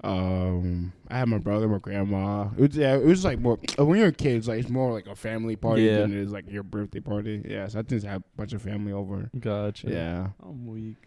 Um, 0.03 0.93
I 1.09 1.17
had 1.19 1.29
my 1.29 1.37
brother, 1.39 1.67
my 1.67 1.79
grandma. 1.79 2.49
It 2.57 2.61
was 2.61 2.77
yeah, 2.77 2.95
it 2.95 3.05
was 3.05 3.23
like 3.25 3.39
more 3.39 3.57
when 3.77 3.97
you're 3.99 4.11
kids, 4.11 4.47
like 4.47 4.59
it's 4.59 4.69
more 4.69 4.91
like 4.91 5.07
a 5.07 5.15
family 5.15 5.55
party 5.55 5.83
Yeah. 5.83 5.99
than 5.99 6.11
it 6.13 6.17
is 6.19 6.31
like 6.31 6.49
your 6.49 6.63
birthday 6.63 6.99
party. 6.99 7.41
Yeah, 7.47 7.67
so 7.67 7.79
I 7.79 7.81
just 7.83 8.05
had 8.05 8.17
a 8.21 8.23
bunch 8.37 8.53
of 8.53 8.61
family 8.61 8.91
over. 8.91 9.29
Gotcha. 9.39 9.89
Yeah, 9.89 10.27
I'm 10.43 10.67
weak. 10.67 10.97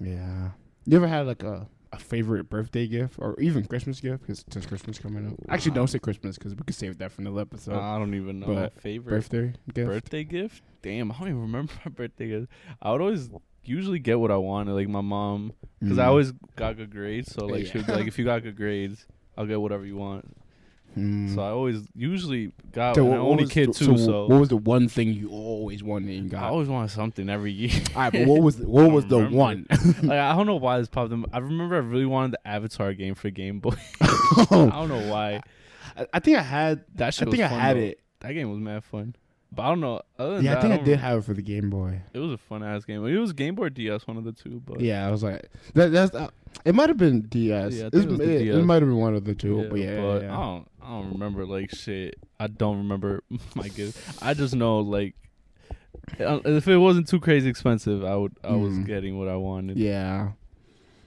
yeah. 0.00 0.50
You 0.86 0.96
ever 0.96 1.06
had 1.08 1.26
like 1.26 1.42
a 1.42 1.68
a 1.90 1.98
favorite 1.98 2.50
birthday 2.50 2.86
gift 2.86 3.14
or 3.18 3.38
even 3.40 3.64
Christmas 3.64 4.00
gift? 4.00 4.22
Because 4.22 4.44
since 4.50 4.66
Christmas 4.66 4.98
coming 4.98 5.26
up, 5.26 5.34
actually 5.48 5.72
don't 5.72 5.86
say 5.88 5.98
Christmas 5.98 6.36
because 6.36 6.54
we 6.54 6.62
could 6.62 6.74
save 6.74 6.98
that 6.98 7.12
for 7.12 7.20
another 7.22 7.40
episode. 7.42 7.76
I 7.78 7.98
don't 7.98 8.14
even 8.14 8.40
know 8.40 8.46
but 8.46 8.54
my 8.74 8.80
favorite 8.80 9.10
birthday 9.12 9.52
gift. 9.72 9.88
birthday 9.88 10.24
gift. 10.24 10.62
Damn, 10.82 11.12
I 11.12 11.18
don't 11.18 11.28
even 11.28 11.40
remember 11.42 11.72
my 11.84 11.90
birthday 11.90 12.28
gift. 12.28 12.48
I 12.82 12.92
would 12.92 13.00
always 13.00 13.30
usually 13.68 13.98
get 13.98 14.18
what 14.18 14.30
I 14.30 14.36
wanted, 14.36 14.72
like 14.72 14.88
my 14.88 15.00
mom, 15.00 15.52
because 15.80 15.98
I 15.98 16.04
Mm. 16.04 16.08
always 16.08 16.32
got 16.56 16.76
good 16.76 16.90
grades. 16.90 17.32
So 17.32 17.46
like, 17.46 17.66
she 17.66 17.78
would 17.78 17.86
be 17.86 17.92
like, 17.92 18.06
if 18.06 18.18
you 18.18 18.24
got 18.24 18.42
good 18.42 18.56
grades, 18.56 19.06
I'll 19.36 19.46
get 19.46 19.60
whatever 19.60 19.84
you 19.86 19.96
want. 19.96 20.34
Mm. 20.96 21.34
So 21.34 21.42
I 21.42 21.50
always 21.50 21.86
usually 21.94 22.50
got. 22.72 22.96
So 22.96 23.04
and 23.04 23.14
I'm 23.14 23.20
what 23.20 23.30
only 23.30 23.44
was 23.44 23.52
kid 23.52 23.72
too, 23.74 23.98
so 23.98 24.26
what 24.26 24.40
was 24.40 24.48
the 24.48 24.56
one 24.56 24.88
thing 24.88 25.12
you 25.12 25.28
always 25.30 25.82
wanted 25.82 26.18
and 26.18 26.34
I 26.34 26.40
got? 26.40 26.50
always 26.50 26.68
wanted 26.68 26.90
something 26.90 27.28
every 27.28 27.52
year. 27.52 27.70
All 27.94 28.02
right, 28.02 28.12
but 28.12 28.26
what 28.26 28.42
was 28.42 28.56
what 28.56 28.90
was 28.90 29.04
the 29.06 29.16
remember. 29.16 29.36
one? 29.36 29.66
like 30.02 30.18
I 30.18 30.34
don't 30.34 30.46
know 30.46 30.56
why 30.56 30.78
this 30.78 30.88
popped 30.88 31.12
in. 31.12 31.24
I 31.32 31.38
remember 31.38 31.76
I 31.76 31.80
really 31.80 32.06
wanted 32.06 32.32
the 32.32 32.48
Avatar 32.48 32.94
game 32.94 33.14
for 33.14 33.30
Game 33.30 33.60
Boy. 33.60 33.76
I 34.00 34.46
don't 34.72 34.88
know 34.88 35.10
why. 35.10 35.42
I, 35.96 36.06
I 36.14 36.18
think 36.20 36.38
I 36.38 36.42
had. 36.42 36.84
That 36.94 37.08
I 37.08 37.10
shit 37.10 37.30
think 37.30 37.42
I 37.44 37.48
fun, 37.48 37.60
had 37.60 37.76
though. 37.76 37.80
it. 37.80 38.00
That 38.20 38.32
game 38.32 38.50
was 38.50 38.58
mad 38.58 38.82
fun. 38.82 39.14
But 39.50 39.62
I 39.62 39.68
don't 39.70 39.80
know. 39.80 40.02
Yeah, 40.18 40.58
I 40.58 40.60
think 40.60 40.72
I, 40.74 40.76
don't 40.76 40.84
did 40.84 40.98
have 41.00 41.18
it 41.20 41.24
for 41.24 41.32
the 41.34 41.42
Game 41.42 41.70
Boy. 41.70 42.02
It 42.12 42.18
was 42.18 42.32
a 42.32 42.36
fun 42.38 42.62
ass 42.62 42.84
game. 42.84 43.04
It 43.06 43.16
was 43.18 43.32
Game 43.32 43.54
Boy 43.54 43.64
or 43.64 43.70
DS, 43.70 44.06
one 44.06 44.16
of 44.18 44.24
the 44.24 44.32
two. 44.32 44.60
But 44.64 44.80
Yeah, 44.80 45.06
I 45.06 45.10
was 45.10 45.22
like, 45.22 45.48
that, 45.74 45.90
that's. 45.90 46.14
Uh, 46.14 46.28
it 46.64 46.74
might 46.74 46.88
have 46.90 46.98
been 46.98 47.22
DS. 47.22 47.74
Yeah, 47.74 47.84
I 47.84 47.86
it, 47.86 47.94
it 47.94 48.48
it, 48.48 48.64
might 48.64 48.74
have 48.82 48.88
been 48.90 48.96
one 48.98 49.14
of 49.14 49.24
the 49.24 49.34
two. 49.34 49.66
but 49.70 49.78
yeah, 49.78 50.00
but 50.00 50.22
yeah, 50.22 50.38
I 50.38 50.40
don't. 50.42 50.68
I 50.82 50.88
don't 50.90 51.12
remember 51.12 51.46
like 51.46 51.70
shit. 51.74 52.16
I 52.38 52.46
don't 52.46 52.76
remember 52.78 53.22
my 53.54 53.68
gift. 53.68 54.22
I 54.22 54.34
just 54.34 54.54
know 54.54 54.80
like 54.80 55.14
uh, 56.20 56.40
if 56.44 56.68
it 56.68 56.76
wasn't 56.76 57.08
too 57.08 57.20
crazy 57.20 57.48
expensive, 57.48 58.04
I 58.04 58.16
would. 58.16 58.36
I 58.44 58.52
was 58.54 58.72
Mm. 58.74 58.86
getting 58.86 59.18
what 59.18 59.28
I 59.28 59.36
wanted. 59.36 59.76
yeah. 59.78 60.30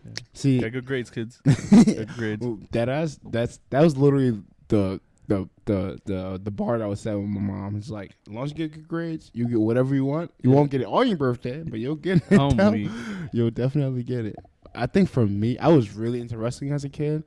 Yeah. 0.04 0.12
See, 0.34 0.58
Get 0.60 0.72
good 0.72 0.86
grades, 0.86 1.12
kids. 1.12 1.40
Good 1.86 2.10
grades. 2.16 2.44
That 2.72 2.90
ass, 2.90 3.20
that's 3.24 3.60
that 3.70 3.84
was 3.84 3.96
literally 3.96 4.42
the 4.68 5.00
the 5.32 5.50
the 5.66 6.00
the 6.06 6.42
the 6.44 6.52
bar 6.52 6.78
that 6.78 6.84
I 6.84 6.88
was 6.88 7.00
set 7.00 7.16
with 7.16 7.26
my 7.28 7.40
mom. 7.40 7.76
It's 7.76 7.90
like 7.90 8.16
as 8.28 8.34
long 8.34 8.44
as 8.46 8.52
you 8.52 8.58
get 8.58 8.74
good 8.74 8.88
grades, 8.88 9.32
you 9.34 9.48
get 9.48 9.60
whatever 9.60 9.94
you 9.96 10.06
want. 10.06 10.32
You 10.42 10.50
Yeah. 10.50 10.56
won't 10.56 10.72
get 10.72 10.82
it 10.82 10.88
on 10.88 11.08
your 11.08 11.18
birthday, 11.18 11.64
but 11.64 11.80
you'll 11.80 11.96
get 11.96 12.18
it. 12.30 12.40
I'm 12.40 12.56
down. 12.58 12.74
weak. 12.74 12.90
You'll 13.34 13.52
definitely 13.52 14.04
get 14.04 14.26
it. 14.26 14.36
I 14.76 14.86
think 14.88 15.10
for 15.10 15.26
me, 15.26 15.58
I 15.58 15.68
was 15.70 15.94
really 15.94 16.20
into 16.22 16.38
wrestling 16.38 16.72
as 16.72 16.84
a 16.84 16.90
kid. 16.90 17.24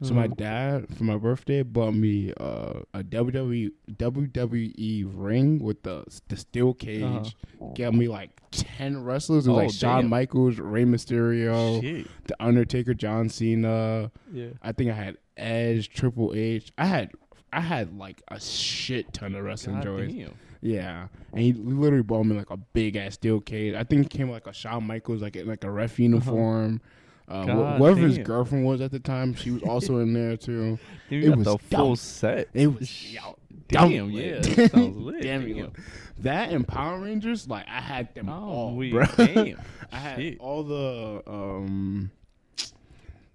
So 0.00 0.14
my 0.14 0.28
Mhm. 0.28 0.36
dad 0.36 0.94
for 0.96 1.02
my 1.02 1.16
birthday 1.16 1.62
bought 1.64 1.92
me 1.94 2.32
uh, 2.38 2.80
a 2.94 3.02
WWE 3.02 3.72
WWE 4.12 5.04
ring 5.12 5.58
with 5.58 5.82
the 5.82 6.04
the 6.28 6.36
steel 6.36 6.74
cage. 6.74 7.02
Uh-huh. 7.02 7.72
Got 7.76 7.94
me 7.94 8.06
like 8.08 8.30
ten 8.52 9.02
wrestlers. 9.02 9.46
It 9.46 9.50
was 9.50 9.58
Oh, 9.58 9.62
like 9.64 9.72
Shawn 9.72 10.02
damn. 10.02 10.10
Michaels, 10.10 10.58
Rey 10.60 10.84
Mysterio, 10.84 11.80
Shit. 11.80 12.06
The 12.26 12.36
Undertaker, 12.40 12.94
John 12.94 13.28
Cena. 13.28 14.10
Yeah. 14.32 14.50
I 14.62 14.70
think 14.72 14.90
I 14.90 14.94
had 14.94 15.16
Edge, 15.36 15.90
Triple 15.90 16.32
H. 16.34 16.72
I 16.78 16.86
had 16.86 17.10
I 17.52 17.60
had 17.60 17.96
like 17.98 18.22
a 18.28 18.38
shit 18.40 19.12
ton 19.12 19.34
of 19.34 19.44
wrestling 19.44 19.76
God 19.76 19.84
joys. 19.84 20.12
damn. 20.12 20.34
Yeah, 20.60 21.06
and 21.32 21.40
he 21.40 21.52
literally 21.52 22.02
bought 22.02 22.24
me 22.24 22.36
like 22.36 22.50
a 22.50 22.56
big 22.56 22.96
ass 22.96 23.14
steel 23.14 23.40
cage. 23.40 23.74
I 23.74 23.84
think 23.84 24.06
it 24.06 24.10
came 24.10 24.28
like 24.30 24.46
a 24.48 24.52
Shawn 24.52 24.84
Michaels, 24.86 25.22
like 25.22 25.36
in 25.36 25.46
like 25.46 25.62
a 25.64 25.70
ref 25.70 25.98
uniform. 26.00 26.80
uh 27.28 27.32
Uh-huh. 27.32 27.46
God 27.46 27.74
wh- 27.74 27.78
whoever 27.78 28.00
his 28.00 28.18
girlfriend 28.18 28.64
was 28.66 28.80
at 28.80 28.90
the 28.90 28.98
time, 28.98 29.34
she 29.34 29.52
was 29.52 29.62
also 29.62 29.98
in 30.00 30.12
there 30.14 30.36
too. 30.36 30.78
Dude, 31.10 31.24
It 31.24 31.36
was 31.36 31.44
the 31.44 31.58
full 31.58 31.94
set. 31.94 32.48
It 32.54 32.66
was 32.76 33.12
yo, 33.14 33.36
Damn, 33.68 33.90
dumb 33.90 34.10
yeah, 34.10 34.38
that 34.40 34.70
sounds 34.72 34.96
lit. 34.96 35.22
Damn, 35.22 35.52
Damn. 35.54 35.72
That 36.18 36.50
and 36.50 36.66
Power 36.66 36.98
Rangers, 37.00 37.46
like 37.48 37.68
I 37.68 37.80
had 37.80 38.12
them 38.16 38.28
Oh, 38.28 38.32
all, 38.32 38.74
we 38.74 38.90
bro. 38.90 39.04
damn. 39.16 39.60
I 39.92 39.96
had 39.96 40.16
Shit. 40.18 40.40
all 40.40 40.64
the 40.64 41.22
um 41.30 42.10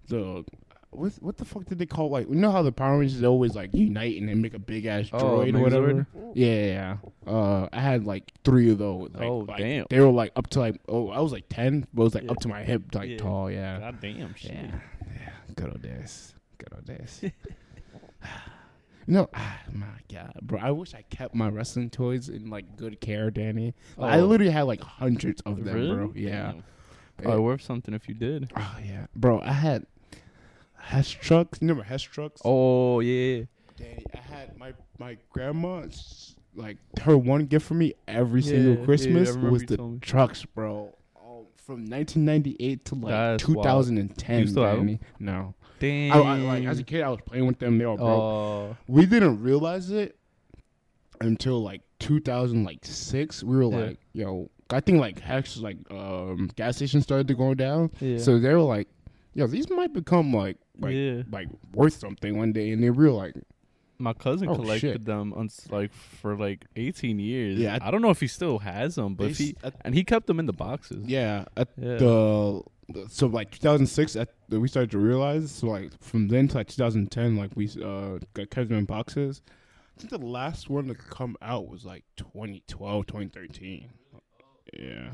the 0.08 0.44
what 0.96 1.12
what 1.20 1.36
the 1.36 1.44
fuck 1.44 1.64
did 1.66 1.78
they 1.78 1.86
call 1.86 2.10
like 2.10 2.28
you 2.28 2.34
know 2.34 2.50
how 2.50 2.62
the 2.62 2.72
Power 2.72 2.98
Rangers 2.98 3.22
always 3.22 3.54
like 3.54 3.72
unite 3.74 4.18
and 4.20 4.28
then 4.28 4.40
make 4.42 4.54
a 4.54 4.58
big 4.58 4.86
ass 4.86 5.08
Oh, 5.12 5.18
droid 5.18 5.56
or 5.56 5.60
whatever. 5.62 6.06
Yeah, 6.34 6.46
yeah, 6.54 6.96
yeah. 7.26 7.32
Uh, 7.32 7.68
I 7.72 7.80
had 7.80 8.04
like 8.04 8.32
three 8.44 8.70
of 8.70 8.78
those. 8.78 9.10
Like, 9.14 9.22
Oh, 9.22 9.38
like, 9.38 9.58
damn. 9.58 9.86
They 9.90 10.00
were 10.00 10.10
like 10.10 10.32
up 10.36 10.48
to 10.50 10.60
like 10.60 10.80
oh 10.88 11.08
I 11.10 11.20
was 11.20 11.32
like 11.32 11.44
ten, 11.48 11.86
but 11.92 12.02
it 12.02 12.04
was 12.04 12.14
like 12.14 12.24
Yeah. 12.24 12.30
up 12.32 12.40
to 12.40 12.48
my 12.48 12.62
hip 12.64 12.82
like 12.94 13.10
Yeah. 13.10 13.16
tall. 13.18 13.50
Yeah. 13.50 13.78
God 13.80 14.00
damn. 14.00 14.34
Shit. 14.34 14.52
Yeah, 14.52 14.70
yeah, 15.06 15.30
good 15.56 15.68
old 15.70 15.82
days, 15.82 16.34
good 16.58 16.68
old 16.74 16.84
days. 16.86 17.22
no, 19.06 19.28
ah, 19.34 19.60
my 19.72 19.86
God, 20.12 20.32
bro! 20.42 20.58
I 20.60 20.70
wish 20.70 20.94
I 20.94 21.02
kept 21.02 21.34
my 21.34 21.48
wrestling 21.48 21.90
toys 21.90 22.28
in 22.28 22.48
like 22.50 22.76
good 22.76 23.00
care, 23.00 23.30
Danny. 23.30 23.74
I 23.98 24.18
Oh. 24.20 24.26
literally 24.26 24.52
had 24.52 24.62
like 24.62 24.80
hundreds 24.80 25.42
of 25.42 25.64
them, 25.64 25.74
Really? 25.74 25.94
bro. 25.94 26.12
Yeah, 26.14 26.52
Damn. 26.52 26.64
Probably 27.18 27.40
worth 27.42 27.62
something 27.62 27.94
if 27.94 28.08
you 28.08 28.14
did. 28.14 28.50
oh 28.56 28.76
yeah, 28.84 29.06
bro. 29.14 29.40
I 29.40 29.52
had 29.52 29.86
Hess 30.84 31.08
trucks. 31.10 31.58
You 31.60 31.68
remember 31.68 31.84
Hess 31.84 32.02
trucks? 32.02 32.40
Oh 32.44 33.00
yeah. 33.00 33.44
Danny, 33.76 34.04
I 34.14 34.18
had 34.18 34.58
my 34.58 34.72
my 34.98 35.16
grandma. 35.30 35.78
s- 35.80 36.36
Like 36.54 36.78
her 37.02 37.16
one 37.18 37.46
gift 37.46 37.66
for 37.66 37.74
me 37.74 37.94
every 38.06 38.40
Yeah, 38.42 38.50
single 38.50 38.84
Christmas 38.84 39.28
remember 39.30 39.50
was 39.50 39.62
the 39.64 39.98
trucks, 40.00 40.44
bro. 40.44 40.94
Oh, 41.16 41.46
from 41.56 41.84
1998 41.86 42.84
to 42.86 42.94
like 42.94 43.10
That's 43.10 43.48
wild. 43.48 43.86
2010. 43.86 44.40
You 44.40 44.46
still? 44.46 44.62
Danny. 44.62 45.00
No. 45.18 45.54
Damn. 45.80 46.12
I, 46.12 46.16
I, 46.18 46.36
like 46.38 46.64
as 46.64 46.78
a 46.78 46.84
kid, 46.84 47.02
I 47.02 47.08
was 47.08 47.18
playing 47.26 47.46
with 47.46 47.58
them. 47.58 47.78
They 47.78 47.86
were 47.86 47.96
broke. 47.96 48.08
Oh. 48.08 48.76
We 48.86 49.06
didn't 49.06 49.42
realize 49.42 49.90
it 49.90 50.16
until 51.20 51.60
like 51.62 51.82
2006. 51.98 53.42
We 53.42 53.56
were 53.56 53.62
Yeah. 53.64 53.86
like, 53.86 53.98
yo, 54.12 54.50
I 54.70 54.80
think 54.80 55.00
like 55.00 55.18
Hess 55.20 55.56
like 55.58 55.78
um 55.90 56.50
gas 56.56 56.76
stations 56.76 57.02
started 57.04 57.26
to 57.28 57.34
go 57.34 57.54
down. 57.54 57.90
Yeah. 58.00 58.18
So 58.18 58.38
they 58.38 58.54
were 58.54 58.60
like, 58.60 58.88
yo, 59.34 59.46
these 59.46 59.68
might 59.70 59.92
become 59.92 60.32
like 60.32 60.56
like 60.78 60.94
yeah. 60.94 61.22
like 61.30 61.48
worth 61.72 61.94
something 61.94 62.36
one 62.36 62.52
day. 62.52 62.70
And 62.70 62.82
they 62.82 62.90
were 62.90 63.10
like, 63.10 63.34
My 63.98 64.12
cousin 64.12 64.48
Oh, 64.48 64.56
collected 64.56 64.92
shit. 64.92 65.04
them 65.04 65.32
on, 65.34 65.48
like 65.70 65.92
for 65.92 66.36
like 66.36 66.64
18 66.76 67.18
years. 67.18 67.58
Yeah, 67.58 67.78
I- 67.80 67.88
I 67.88 67.90
don't 67.90 68.02
know 68.02 68.10
if 68.10 68.20
he 68.20 68.26
still 68.26 68.58
has 68.60 68.94
them, 68.96 69.14
but 69.14 69.30
he 69.32 69.54
and 69.84 69.94
he 69.94 70.02
kept 70.04 70.26
them 70.26 70.38
in 70.40 70.46
the 70.46 70.52
boxes. 70.52 71.06
yeah, 71.06 71.44
Yeah. 71.56 71.96
the 71.96 72.62
so 73.08 73.26
like 73.28 73.50
2006 73.50 74.14
at, 74.16 74.28
we 74.50 74.68
started 74.68 74.90
to 74.90 74.98
realize 74.98 75.50
so 75.50 75.68
like 75.68 75.90
from 76.02 76.28
then 76.28 76.48
to 76.48 76.58
like 76.58 76.68
2010 76.68 77.34
like 77.34 77.50
we 77.54 77.66
uh 77.82 78.18
got 78.34 78.50
them 78.50 78.72
in 78.72 78.84
boxes 78.84 79.40
i 79.96 80.00
think 80.02 80.10
the 80.10 80.18
last 80.18 80.68
one 80.68 80.86
to 80.88 80.94
come 80.94 81.34
out 81.40 81.66
was 81.66 81.86
like 81.86 82.04
2012 82.18 83.06
2013 83.06 83.88
yeah 84.78 85.12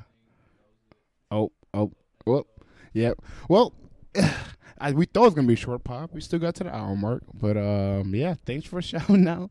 oh 1.30 1.52
oh 1.72 1.92
well 2.26 2.44
yeah 2.92 3.12
well 3.48 3.72
I, 4.82 4.92
we 4.92 5.04
thought 5.04 5.22
it 5.22 5.26
was 5.26 5.34
gonna 5.34 5.46
be 5.48 5.56
short 5.56 5.84
pop 5.84 6.12
we 6.12 6.20
still 6.20 6.38
got 6.38 6.54
to 6.56 6.64
the 6.64 6.74
hour 6.74 6.96
mark 6.96 7.22
but 7.34 7.56
um 7.56 8.14
yeah 8.14 8.34
thanks 8.46 8.66
for 8.66 8.80
shouting 8.82 9.28
out 9.28 9.50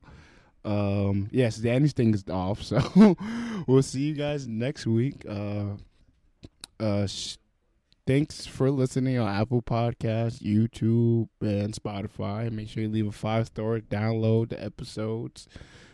um 0.66 1.30
yes 1.32 1.58
danny's 1.58 1.94
thing 1.94 2.14
is 2.14 2.24
off 2.30 2.62
so 2.64 3.16
we'll 3.68 3.84
see 3.84 4.02
you 4.02 4.14
guys 4.14 4.48
next 4.48 4.86
week 4.86 5.26
uh 5.30 5.66
uh 6.80 7.06
sh- 7.08 7.38
thanks 8.08 8.48
for 8.48 8.72
listening 8.72 9.20
on 9.20 9.28
Apple 9.28 9.62
Podcasts, 9.62 10.42
YouTube, 10.42 11.28
and 11.42 11.74
Spotify. 11.76 12.52
Make 12.52 12.68
sure 12.68 12.82
you 12.82 12.90
leave 12.90 13.06
a 13.06 13.12
five 13.12 13.46
star, 13.46 13.80
download 13.82 14.50
the 14.50 14.64
episodes, 14.64 15.48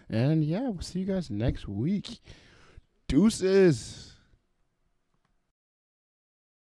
and 0.09 0.41
yeah, 0.41 0.61
we'll 0.61 0.80
see 0.80 0.99
you 0.99 1.05
guys 1.05 1.30
next 1.30 1.68
week. 1.68 2.22
Deuces. 3.09 4.14